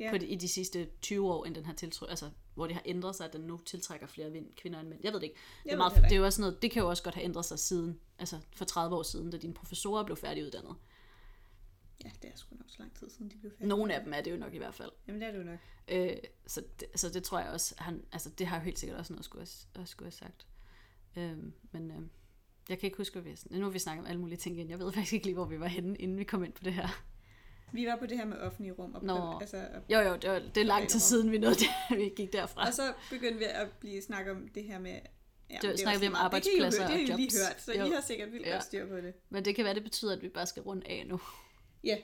Ja. 0.00 0.10
på 0.10 0.18
de, 0.18 0.26
i 0.26 0.36
de 0.36 0.48
sidste 0.48 0.88
20 1.02 1.32
år, 1.32 1.44
end 1.44 1.54
den 1.54 1.64
har 1.66 1.72
tiltrukket, 1.72 2.10
altså 2.10 2.30
hvor 2.54 2.66
det 2.66 2.74
har 2.74 2.82
ændret 2.84 3.16
sig, 3.16 3.26
at 3.26 3.32
den 3.32 3.40
nu 3.40 3.58
tiltrækker 3.58 4.06
flere 4.06 4.30
vind- 4.30 4.54
kvinder 4.56 4.80
end 4.80 4.88
mænd. 4.88 5.00
Jeg 5.04 5.12
ved 5.12 5.20
det 5.20 5.26
ikke. 5.26 5.38
Det, 5.64 5.72
er 5.72 5.76
meget, 5.76 5.94
det 5.94 6.02
det, 6.04 6.12
er 6.12 6.16
jo 6.16 6.24
også 6.24 6.40
noget, 6.40 6.62
det 6.62 6.70
kan 6.70 6.82
jo 6.82 6.88
også 6.88 7.02
godt 7.02 7.14
have 7.14 7.24
ændret 7.24 7.44
sig 7.44 7.58
siden, 7.58 8.00
altså 8.18 8.38
for 8.56 8.64
30 8.64 8.96
år 8.96 9.02
siden, 9.02 9.30
da 9.30 9.36
dine 9.36 9.54
professorer 9.54 10.04
blev 10.04 10.16
færdiguddannet. 10.16 10.76
Ja, 12.04 12.10
det 12.22 12.30
er 12.30 12.36
sgu 12.36 12.54
nok 12.56 12.64
så 12.70 12.76
lang 12.78 12.94
tid 12.98 13.10
siden, 13.10 13.30
de 13.30 13.36
blev 13.36 13.50
færdige. 13.52 13.68
Nogle 13.68 13.94
af 13.94 14.04
dem 14.04 14.12
er 14.12 14.20
det 14.20 14.30
jo 14.30 14.36
nok 14.36 14.54
i 14.54 14.58
hvert 14.58 14.74
fald. 14.74 14.90
Jamen, 15.06 15.20
det 15.20 15.28
er 15.28 15.32
det 15.32 15.38
jo 15.38 15.44
nok. 15.44 15.58
Øh, 15.88 16.16
så, 16.46 16.62
det, 16.80 16.88
så 17.00 17.08
det 17.08 17.22
tror 17.24 17.38
jeg 17.38 17.48
også, 17.50 17.74
han, 17.78 18.04
altså 18.12 18.30
det 18.30 18.46
har 18.46 18.56
jo 18.58 18.62
helt 18.62 18.78
sikkert 18.78 18.98
også 18.98 19.12
noget 19.12 19.20
at 19.20 19.24
skulle 19.24 19.46
have, 19.74 19.82
at 19.82 19.88
skulle 19.88 20.06
have 20.06 20.12
sagt. 20.12 20.46
Øh, 21.16 21.38
men 21.72 21.90
øh, 21.90 22.00
jeg 22.68 22.78
kan 22.78 22.86
ikke 22.86 22.96
huske, 22.96 23.20
hvad 23.20 23.32
vi 23.32 23.58
Nu 23.58 23.64
har 23.64 23.70
vi 23.70 23.78
snakket 23.78 24.00
om 24.02 24.06
alle 24.06 24.20
mulige 24.20 24.38
ting 24.38 24.56
igen. 24.56 24.70
Jeg 24.70 24.78
ved 24.78 24.92
faktisk 24.92 25.12
ikke 25.12 25.26
lige, 25.26 25.34
hvor 25.34 25.44
vi 25.44 25.60
var 25.60 25.66
henne, 25.66 25.96
inden 25.96 26.18
vi 26.18 26.24
kom 26.24 26.44
ind 26.44 26.52
på 26.52 26.64
det 26.64 26.72
her. 26.72 26.88
Vi 27.72 27.86
var 27.86 27.96
på 27.96 28.06
det 28.06 28.18
her 28.18 28.24
med 28.24 28.36
offentlige 28.38 28.72
rum. 28.72 28.94
Og 28.94 29.04
Nå. 29.04 29.38
altså, 29.40 29.56
og, 29.56 29.82
Jo, 29.90 29.98
jo, 30.00 30.16
det, 30.16 30.30
var, 30.30 30.38
det 30.38 30.56
er 30.60 30.64
lang 30.64 30.88
tid 30.88 31.00
siden, 31.00 31.32
vi 31.32 31.38
nåede 31.38 31.54
det, 31.54 31.68
vi 31.98 32.12
gik 32.16 32.32
derfra. 32.32 32.66
og 32.66 32.74
så 32.74 32.92
begyndte 33.10 33.38
vi 33.38 33.44
at 33.44 33.68
blive 33.80 34.02
snakket 34.02 34.32
om 34.34 34.48
det 34.48 34.64
her 34.64 34.78
med... 34.78 34.98
Ja, 35.50 35.58
Det 35.62 35.70
er 35.70 35.76
snakkede 35.76 35.86
også 35.86 36.00
vi 36.00 36.06
om 36.06 36.14
arbejdspladser 36.14 36.80
det 36.86 36.86
og 36.86 36.92
høre, 36.92 37.00
Det 37.00 37.08
har 37.10 37.16
I 37.18 37.20
lige 37.20 37.26
jobs. 37.36 37.48
hørt, 37.48 37.62
så 37.62 37.72
Jo. 37.74 37.86
I 37.86 37.90
har 37.90 38.00
sikkert 38.00 38.32
vildt 38.32 38.46
Ja. 38.46 38.52
godt 38.52 38.64
styr 38.64 38.88
på 38.88 38.96
det. 38.96 39.14
Men 39.30 39.44
det 39.44 39.56
kan 39.56 39.64
være, 39.64 39.74
det 39.74 39.82
betyder, 39.82 40.16
at 40.16 40.22
vi 40.22 40.28
bare 40.28 40.46
skal 40.46 40.62
runde 40.62 40.88
af 40.90 41.06
nu. 41.06 41.20
Ja, 41.84 41.96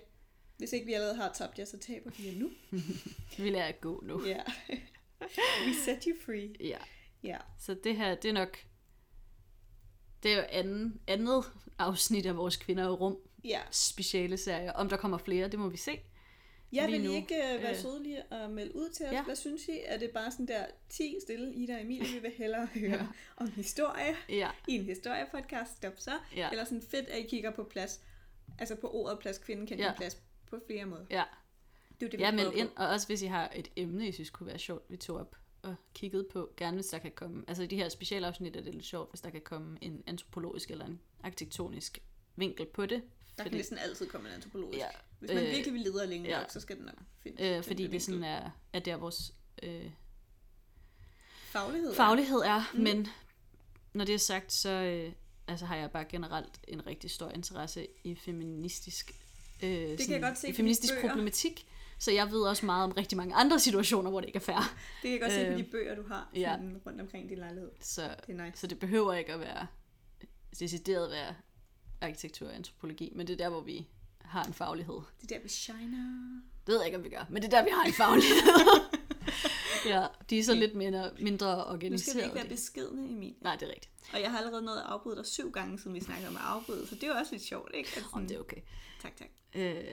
hvis 0.57 0.73
ikke 0.73 0.87
vi 0.87 0.93
allerede 0.93 1.17
har 1.17 1.33
tabt 1.33 1.59
jer, 1.59 1.65
så 1.65 1.79
taber 1.79 2.11
vi 2.19 2.27
jer 2.27 2.35
nu. 2.39 2.51
Vi 3.45 3.51
lader 3.51 3.65
at 3.65 3.81
gå 3.81 4.01
nu. 4.07 4.27
Ja. 4.27 4.41
We 5.67 5.75
set 5.85 6.05
you 6.05 6.17
free. 6.27 6.55
Ja. 6.61 6.79
Ja. 7.23 7.37
Så 7.61 7.77
det 7.85 7.97
her, 7.97 8.15
det 8.15 8.29
er 8.29 8.33
nok... 8.33 8.59
Det 10.23 10.33
er 10.33 10.37
jo 10.37 10.43
anden, 10.49 11.01
andet 11.07 11.45
afsnit 11.79 12.27
af 12.27 12.37
vores 12.37 12.57
Kvinder 12.57 12.85
i 12.85 12.89
Rum 12.89 13.17
Ja. 13.47 13.61
speciale 13.71 14.37
serie. 14.37 14.77
Om 14.77 14.89
der 14.89 14.97
kommer 14.97 15.19
flere, 15.19 15.49
det 15.49 15.59
må 15.59 15.69
vi 15.69 15.77
se. 15.77 16.01
Jeg 16.73 16.89
Lige 16.91 17.03
vil 17.03 17.11
I 17.11 17.15
ikke 17.15 17.35
uh, 17.57 17.63
være 17.63 17.71
Øh. 17.73 17.79
søde 17.79 18.03
lige 18.03 18.33
at 18.35 18.51
melde 18.51 18.77
ud 18.77 18.89
til 18.91 19.07
os. 19.07 19.13
Ja. 19.13 19.25
Hvad 19.25 19.37
synes 19.37 19.69
I? 19.69 19.79
Er 19.85 19.99
det 19.99 20.11
bare 20.11 20.31
sådan 20.31 20.47
der 20.49 20.67
10 20.89 21.15
stille 21.27 21.55
Ida 21.55 21.75
og 21.75 21.81
Emilie, 21.81 22.13
vi 22.13 22.19
vil 22.19 22.31
hellere 22.37 22.67
høre 22.75 23.09
om 23.37 23.51
historie 23.53 24.17
Ja, 24.29 24.51
i 24.69 24.73
en 24.75 24.85
historiepodcast? 24.85 25.77
Stop 25.77 25.93
så. 25.97 26.11
ja, 26.37 26.51
Eller 26.51 26.65
sådan 26.65 26.83
fedt, 26.83 27.09
at 27.09 27.19
I 27.19 27.23
kigger 27.29 27.51
på 27.51 27.65
plads. 27.65 28.01
Altså 28.59 28.75
på 28.75 28.91
ordet 28.91 29.19
plads, 29.19 29.39
kvinden 29.39 29.67
kan 29.67 29.79
Ja. 29.79 29.85
ja. 29.87 29.95
plads 29.97 30.23
på 30.51 30.61
flere 30.67 30.87
måder. 30.87 31.05
ja. 31.11 31.23
Det 32.01 32.07
er 32.07 32.11
det, 32.11 32.19
vi 32.19 32.25
Ja, 32.25 32.31
meld 32.33 32.53
ind, 32.55 32.69
og 32.77 32.89
også 32.89 33.07
hvis 33.07 33.23
I 33.23 33.27
har 33.27 33.53
et 33.55 33.71
emne, 33.77 34.09
I 34.09 34.13
synes 34.13 34.31
kunne 34.31 34.47
være 34.47 34.59
sjovt, 34.59 34.85
vi 34.91 34.97
tog 34.97 35.17
op 35.17 35.37
og 35.63 35.75
kiggede 35.95 36.27
på. 36.33 36.51
Gerne 36.57 36.75
hvis 36.77 36.87
der 36.87 36.99
kan 36.99 37.11
komme, 37.15 37.45
altså 37.49 37.63
i 37.63 37.67
de 37.67 37.77
her 37.77 37.89
specialafsnit 37.89 38.57
er 38.57 38.61
det 38.61 38.75
lidt 38.75 38.85
sjovt, 38.85 39.11
hvis 39.11 39.21
der 39.21 39.31
kan 39.31 39.41
komme 39.41 39.79
en 39.81 40.03
antropologisk 40.07 40.71
eller 40.71 40.85
en 40.87 41.01
arkitektonisk 41.23 41.99
vinkel 42.37 42.67
på 42.67 42.87
det. 42.87 43.03
Der 43.39 43.43
kan 43.45 43.53
næsten 43.53 43.79
altid 43.79 44.07
komme 44.07 44.29
en 44.29 44.35
antropologisk. 44.35 44.79
Ja, 44.79 44.87
Hvis 45.19 45.31
man 45.35 45.45
øh, 45.45 45.51
virkelig 45.51 45.73
vil 45.75 45.81
lede 45.83 46.07
længe 46.07 46.29
ja. 46.29 46.39
nok, 46.41 46.51
så 46.51 46.61
skal 46.61 46.77
den 46.77 46.85
nok 46.85 46.95
finde. 47.23 47.57
øh, 47.57 47.63
fordi 47.65 47.87
det 47.87 48.03
sådan 48.03 48.25
er, 48.25 48.51
er 48.73 48.79
der 48.81 48.97
vores 48.97 49.33
øh, 49.63 49.91
Faglighed. 51.51 51.91
er- 51.91 51.95
faglighed 51.95 52.39
er, 52.39 52.63
Mm. 52.73 52.79
mm. 52.79 52.85
men 52.85 53.09
når 53.93 54.05
det 54.05 54.15
er 54.15 54.19
sagt, 54.19 54.53
så 54.53 54.71
øh, 54.71 55.13
altså 55.49 55.67
har 55.67 55.77
jeg 55.77 55.91
bare 55.91 56.05
generelt 56.05 56.61
en 56.69 56.87
rigtig 56.87 57.11
stor 57.11 57.31
interesse 57.31 57.87
i 58.05 58.15
feministisk, 58.15 59.13
øh, 59.63 59.69
det 59.71 59.99
kan 59.99 60.11
jeg 60.11 60.21
godt 60.21 60.39
se 60.39 60.55
feministisk 60.55 60.95
problematik, 61.01 61.67
så 61.99 62.11
jeg 62.13 62.31
ved 62.31 62.41
også 62.41 62.67
meget 62.67 62.85
om 62.85 62.93
rigtig 62.93 63.17
mange 63.19 63.35
andre 63.35 63.61
situationer, 63.61 64.11
hvor 64.11 64.21
det 64.21 64.27
ikke 64.27 64.37
er 64.37 64.41
fair. 64.41 64.57
Det 64.57 65.03
kan 65.03 65.11
jeg 65.13 65.21
godt 65.21 65.33
se 65.33 65.45
på 65.47 65.53
Øh, 65.53 65.59
de 65.59 65.63
bøger, 65.65 65.95
du 65.95 66.03
har 66.09 66.31
ja. 66.35 66.51
sådan 66.53 66.81
rundt 66.87 67.01
omkring 67.01 67.29
din 67.29 67.39
lejlighed. 67.39 67.71
Så, 67.81 68.03
Det 68.27 68.41
er 68.41 68.45
nice. 68.45 68.59
så 68.61 68.67
det 68.67 68.79
behøver 68.79 69.15
ikke 69.15 69.33
at 69.33 69.41
være 69.41 69.67
decideret 70.59 71.11
være 71.11 71.35
arkitektur 72.01 72.49
og 72.49 72.55
antropologi, 72.55 73.13
men 73.15 73.27
det 73.27 73.33
er 73.33 73.37
der, 73.37 73.49
hvor 73.49 73.61
vi 73.61 73.89
har 74.21 74.45
en 74.45 74.53
faglighed. 74.55 74.95
Det 75.21 75.33
er 75.33 75.37
der, 75.37 75.43
vi 75.43 75.49
shiner. 75.49 76.41
Det 76.67 76.73
ved 76.73 76.77
jeg 76.77 76.87
ikke, 76.87 76.99
om 76.99 77.05
vi 77.05 77.09
gør, 77.09 77.27
men 77.31 77.43
det 77.43 77.53
er 77.53 77.59
der, 77.59 77.65
vi 77.65 77.71
har 77.73 77.85
en 77.85 77.93
faglighed. 77.93 78.37
ja, 79.93 80.07
de 80.31 80.39
er 80.39 80.45
så 80.45 80.55
lidt 80.55 80.75
mindre, 80.75 81.11
mindre 81.21 81.57
Nu 81.57 81.63
skal 81.63 81.71
vi 81.71 81.73
organiseret. 81.75 82.23
ikke 82.25 82.35
være 82.35 82.49
beskedne, 82.49 83.09
Emil. 83.11 83.35
Nej, 83.41 83.57
det 83.57 83.63
er 83.69 83.71
rigtigt. 83.75 83.91
Og 84.13 84.21
jeg 84.21 84.31
har 84.31 84.39
allerede 84.39 84.63
nået 84.63 84.77
at 84.79 84.83
afbryde 84.87 85.17
dig 85.17 85.27
syv 85.27 85.51
gange, 85.53 85.79
siden 85.79 85.95
vi 85.95 86.01
snakkede 86.01 86.29
om 86.29 86.37
at 86.37 86.43
afbryde, 86.43 86.87
så 86.87 86.95
det 86.95 87.03
er 87.05 87.09
jo 87.09 87.15
også 87.15 87.33
lidt 87.33 87.43
sjovt, 87.45 87.71
ikke? 87.75 87.91
At 87.97 88.03
Om 88.03 88.11
sådan, 88.11 88.29
det 88.29 88.35
er 88.37 88.41
okay. 88.41 88.61
Tak, 89.03 89.17
tak. 89.17 89.29
Øh, 89.55 89.85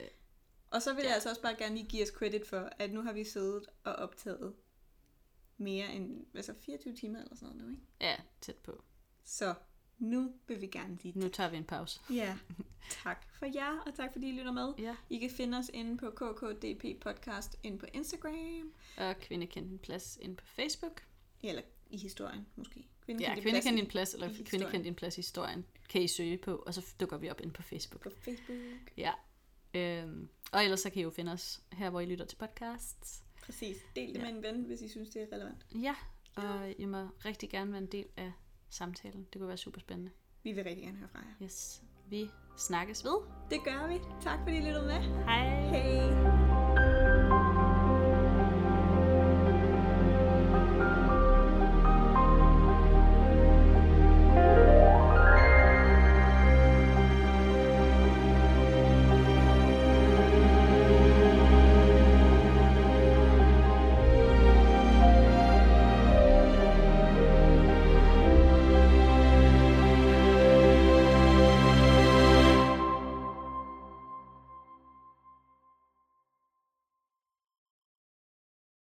Og 0.71 0.81
så 0.81 0.93
vil 0.93 1.01
Ja. 1.01 1.07
jeg 1.07 1.13
altså 1.13 1.29
også 1.29 1.41
bare 1.41 1.55
gerne 1.57 1.75
lige 1.75 1.87
give 1.87 2.03
os 2.03 2.09
credit 2.09 2.47
for, 2.47 2.69
at 2.79 2.93
nu 2.93 3.01
har 3.01 3.13
vi 3.13 3.23
siddet 3.23 3.65
og 3.83 3.93
optaget 3.95 4.53
mere 5.57 5.93
end 5.93 6.25
altså 6.35 6.53
24 6.65 6.95
timer 6.95 7.19
eller 7.19 7.35
sådan 7.35 7.47
noget 7.47 7.63
nu, 7.63 7.69
ikke? 7.71 7.83
ja, 8.01 8.15
tæt 8.41 8.55
på. 8.55 8.83
Så 9.25 9.53
nu 10.03 10.33
vil 10.47 10.61
vi 10.61 10.67
gerne 10.67 10.97
lige... 11.03 11.19
Nu 11.19 11.27
tager 11.29 11.49
vi 11.49 11.57
en 11.57 11.63
pause. 11.63 11.99
Ja, 12.09 12.37
tak 12.89 13.25
for 13.39 13.45
jer, 13.55 13.79
og 13.85 13.95
tak 13.95 14.11
fordi 14.13 14.29
I 14.29 14.31
lytter 14.31 14.51
med. 14.51 14.73
Ja. 14.79 14.95
I 15.09 15.17
kan 15.17 15.29
finde 15.29 15.57
os 15.57 15.69
inde 15.73 15.97
på 15.97 16.09
KKDP 16.09 17.01
Podcast 17.01 17.59
inde 17.63 17.77
på 17.77 17.85
Instagram, 17.93 18.73
Og 18.97 19.15
kvinde 19.19 19.47
kendte 19.47 19.71
en 19.71 19.79
plads 19.79 20.17
inde 20.21 20.35
på 20.35 20.45
Facebook. 20.45 21.01
eller 21.43 21.61
i 21.89 21.97
historien 21.97 22.47
måske. 22.55 22.87
Kvinde 23.05 23.23
Ja, 23.23 23.39
kvinde 23.39 23.61
kendte 23.61 23.81
en 23.81 23.87
plads, 23.87 24.13
eller 24.13 24.29
kvinde 24.45 24.71
kendte 24.71 24.87
en 24.89 24.95
plads 24.95 25.17
i 25.17 25.21
historien, 25.21 25.65
kan 25.89 26.01
I 26.01 26.07
søge 26.07 26.37
på, 26.37 26.55
og 26.55 26.73
så 26.73 26.93
dukker 26.99 27.17
vi 27.17 27.29
op 27.29 27.41
inde 27.41 27.53
på 27.53 27.61
Facebook. 27.61 28.01
på 28.01 28.09
Facebook. 28.09 28.91
Ja. 28.97 29.11
Øhm, 29.73 30.29
og 30.51 30.63
ellers 30.63 30.79
så 30.79 30.89
kan 30.89 30.99
I 30.99 31.03
jo 31.03 31.09
finde 31.09 31.31
os 31.31 31.61
her, 31.71 31.89
hvor 31.89 31.99
I 31.99 32.05
lytter 32.05 32.25
til 32.25 32.35
podcasts. 32.35 33.23
Præcis. 33.43 33.77
Del 33.95 34.07
det 34.13 34.15
Ja. 34.19 34.21
med 34.25 34.29
en 34.29 34.43
ven, 34.43 34.63
hvis 34.63 34.81
I 34.81 34.87
synes, 34.89 35.09
det 35.09 35.21
er 35.21 35.27
relevant. 35.35 35.65
Ja, 35.81 35.95
og 36.35 36.71
I 36.77 36.85
må 36.85 37.07
rigtig 37.25 37.49
gerne 37.49 37.71
være 37.71 37.81
en 37.81 37.87
del 37.91 38.05
af 38.17 38.31
samtalen. 38.73 39.27
Det 39.33 39.39
kunne 39.39 39.47
være 39.47 39.57
super 39.57 39.79
spændende. 39.79 40.11
Vi 40.43 40.51
vil 40.51 40.63
rigtig 40.63 40.83
gerne 40.85 40.97
høre 40.97 41.09
fra 41.09 41.19
jer. 41.19 41.45
Yes. 41.45 41.83
Vi 42.09 42.29
snakkes 42.57 43.03
ved. 43.03 43.17
Det 43.49 43.59
gør 43.63 43.87
vi. 43.87 43.99
Tak 44.21 44.39
fordi 44.39 44.57
I 44.57 44.59
lyttede 44.59 44.85
med. 44.85 45.23
Hej. 45.25 45.67
Hej. 45.69 46.42